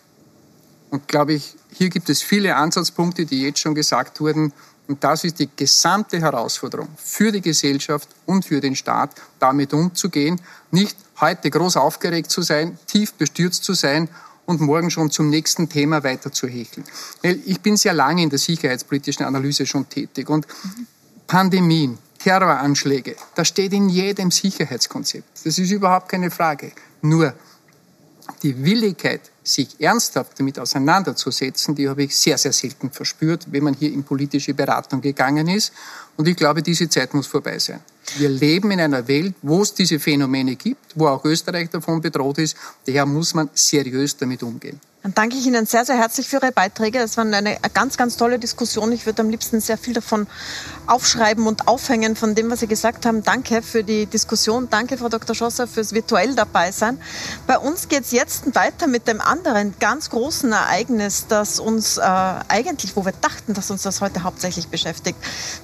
Und 0.90 1.08
glaube 1.08 1.34
ich, 1.34 1.56
hier 1.76 1.90
gibt 1.90 2.08
es 2.08 2.22
viele 2.22 2.56
Ansatzpunkte, 2.56 3.26
die 3.26 3.42
jetzt 3.42 3.58
schon 3.58 3.74
gesagt 3.74 4.20
wurden. 4.20 4.52
Und 4.86 5.02
das 5.02 5.24
ist 5.24 5.38
die 5.38 5.48
gesamte 5.56 6.20
Herausforderung 6.20 6.88
für 6.96 7.32
die 7.32 7.40
Gesellschaft 7.40 8.08
und 8.26 8.44
für 8.44 8.60
den 8.60 8.76
Staat, 8.76 9.10
damit 9.38 9.72
umzugehen. 9.72 10.40
Nicht 10.70 10.96
heute 11.20 11.50
groß 11.50 11.76
aufgeregt 11.76 12.30
zu 12.30 12.42
sein, 12.42 12.78
tief 12.86 13.14
bestürzt 13.14 13.64
zu 13.64 13.72
sein 13.72 14.08
und 14.46 14.60
morgen 14.60 14.90
schon 14.90 15.10
zum 15.10 15.30
nächsten 15.30 15.68
Thema 15.68 16.04
weiter 16.04 16.30
zu 16.30 16.46
hecheln. 16.46 16.84
Ich 17.22 17.60
bin 17.60 17.76
sehr 17.76 17.94
lange 17.94 18.22
in 18.22 18.30
der 18.30 18.38
sicherheitspolitischen 18.38 19.24
Analyse 19.24 19.64
schon 19.66 19.88
tätig 19.88 20.28
und 20.28 20.46
Pandemien, 21.26 21.98
Terroranschläge, 22.18 23.16
das 23.34 23.48
steht 23.48 23.72
in 23.72 23.88
jedem 23.88 24.30
Sicherheitskonzept. 24.30 25.44
Das 25.44 25.58
ist 25.58 25.70
überhaupt 25.70 26.08
keine 26.08 26.30
Frage. 26.30 26.72
Nur 27.02 27.34
die 28.42 28.64
Willigkeit, 28.64 29.30
sich 29.44 29.78
ernsthaft 29.78 30.40
damit 30.40 30.58
auseinanderzusetzen, 30.58 31.74
die 31.74 31.88
habe 31.88 32.04
ich 32.04 32.16
sehr, 32.16 32.38
sehr 32.38 32.52
selten 32.52 32.90
verspürt, 32.90 33.46
wenn 33.52 33.62
man 33.62 33.74
hier 33.74 33.92
in 33.92 34.02
politische 34.02 34.54
Beratung 34.54 35.02
gegangen 35.02 35.48
ist. 35.48 35.72
Und 36.16 36.28
ich 36.28 36.36
glaube, 36.36 36.62
diese 36.62 36.88
Zeit 36.88 37.12
muss 37.14 37.26
vorbei 37.26 37.58
sein. 37.58 37.80
Wir 38.18 38.28
leben 38.28 38.70
in 38.70 38.80
einer 38.80 39.08
Welt, 39.08 39.34
wo 39.42 39.62
es 39.62 39.74
diese 39.74 39.98
Phänomene 39.98 40.56
gibt, 40.56 40.92
wo 40.94 41.08
auch 41.08 41.24
Österreich 41.24 41.70
davon 41.70 42.00
bedroht 42.00 42.38
ist. 42.38 42.56
Daher 42.86 43.06
muss 43.06 43.34
man 43.34 43.50
seriös 43.54 44.16
damit 44.16 44.42
umgehen. 44.42 44.80
Dann 45.04 45.12
danke 45.12 45.36
ich 45.36 45.46
Ihnen 45.46 45.66
sehr, 45.66 45.84
sehr 45.84 45.98
herzlich 45.98 46.28
für 46.28 46.36
Ihre 46.36 46.50
Beiträge. 46.50 46.98
Es 46.98 47.18
war 47.18 47.26
eine 47.26 47.58
ganz, 47.74 47.98
ganz 47.98 48.16
tolle 48.16 48.38
Diskussion. 48.38 48.90
Ich 48.90 49.04
würde 49.04 49.20
am 49.20 49.28
liebsten 49.28 49.60
sehr 49.60 49.76
viel 49.76 49.92
davon 49.92 50.26
aufschreiben 50.86 51.46
und 51.46 51.68
aufhängen 51.68 52.16
von 52.16 52.34
dem, 52.34 52.50
was 52.50 52.60
Sie 52.60 52.66
gesagt 52.66 53.04
haben. 53.04 53.22
Danke 53.22 53.60
für 53.60 53.84
die 53.84 54.06
Diskussion. 54.06 54.68
Danke, 54.70 54.96
Frau 54.96 55.10
Dr. 55.10 55.34
Schosser, 55.34 55.66
fürs 55.66 55.92
virtuell 55.92 56.34
dabei 56.34 56.72
sein. 56.72 56.98
Bei 57.46 57.58
uns 57.58 57.88
geht 57.88 58.04
es 58.04 58.12
jetzt 58.12 58.54
weiter 58.54 58.86
mit 58.86 59.06
dem 59.06 59.20
anderen 59.20 59.74
ganz 59.78 60.08
großen 60.08 60.50
Ereignis, 60.52 61.26
das 61.28 61.60
uns 61.60 61.98
äh, 61.98 62.00
eigentlich, 62.00 62.96
wo 62.96 63.04
wir 63.04 63.12
dachten, 63.12 63.52
dass 63.52 63.70
uns 63.70 63.82
das 63.82 64.00
heute 64.00 64.22
hauptsächlich 64.22 64.68
beschäftigt. 64.68 65.18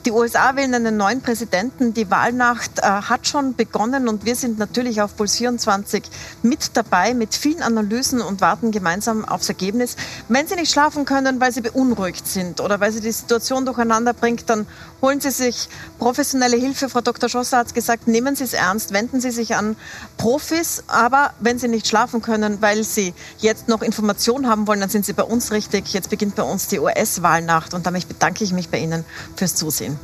Die 0.05 0.10
USA 0.10 0.40
wählen 0.57 0.75
einen 0.75 0.97
neuen 0.97 1.21
Präsidenten. 1.21 1.93
Die 1.95 2.11
Wahlnacht 2.11 2.79
äh, 2.79 2.83
hat 2.83 3.27
schon 3.27 3.55
begonnen 3.57 4.09
und 4.09 4.25
wir 4.25 4.35
sind 4.35 4.59
natürlich 4.59 5.03
auf 5.03 5.17
Puls 5.17 5.37
24 5.37 6.03
mit 6.43 6.77
dabei, 6.77 7.15
mit 7.15 7.35
vielen 7.35 7.62
Analysen 7.62 8.21
und 8.21 8.41
warten 8.41 8.71
gemeinsam 8.71 9.25
aufs 9.25 9.49
Ergebnis. 9.49 9.97
Wenn 10.29 10.47
Sie 10.47 10.55
nicht 10.55 10.73
schlafen 10.73 11.05
können, 11.05 11.41
weil 11.41 11.53
Sie 11.53 11.61
beunruhigt 11.61 12.27
sind 12.27 12.61
oder 12.61 12.81
weil 12.81 12.91
Sie 12.91 13.01
die 13.01 13.12
Situation 13.12 13.67
durcheinander 13.67 14.15
bringt, 14.15 14.49
dann 14.49 14.67
holen 15.03 15.21
Sie 15.21 15.31
sich 15.31 15.69
professionelle 15.99 16.57
Hilfe. 16.57 16.89
Frau 16.89 17.03
Dr. 17.03 17.29
Schosser 17.29 17.59
hat 17.59 17.75
gesagt, 17.75 18.09
nehmen 18.09 18.35
Sie 18.35 18.45
es 18.45 18.55
ernst, 18.55 18.93
wenden 18.93 19.21
Sie 19.21 19.31
sich 19.31 19.57
an 19.57 19.77
Profis. 20.17 20.85
Aber 20.87 21.35
wenn 21.41 21.59
Sie 21.59 21.69
nicht 21.69 21.87
schlafen 21.87 22.23
können, 22.23 22.62
weil 22.62 22.83
Sie 22.85 23.15
jetzt 23.39 23.69
noch 23.69 23.83
Informationen 23.83 24.49
haben 24.49 24.67
wollen, 24.67 24.81
dann 24.81 24.91
sind 24.91 25.05
Sie 25.05 25.12
bei 25.12 25.25
uns 25.25 25.53
richtig. 25.53 25.93
Jetzt 25.93 26.09
beginnt 26.11 26.35
bei 26.35 26.43
uns 26.43 26.67
die 26.69 26.79
US-Wahlnacht 26.79 27.75
und 27.75 27.85
damit 27.85 28.09
bedanke 28.09 28.43
ich 28.43 28.53
mich 28.53 28.71
bei 28.71 28.79
Ihnen 28.79 29.05
fürs 29.37 29.55
Zusehen. 29.55 29.99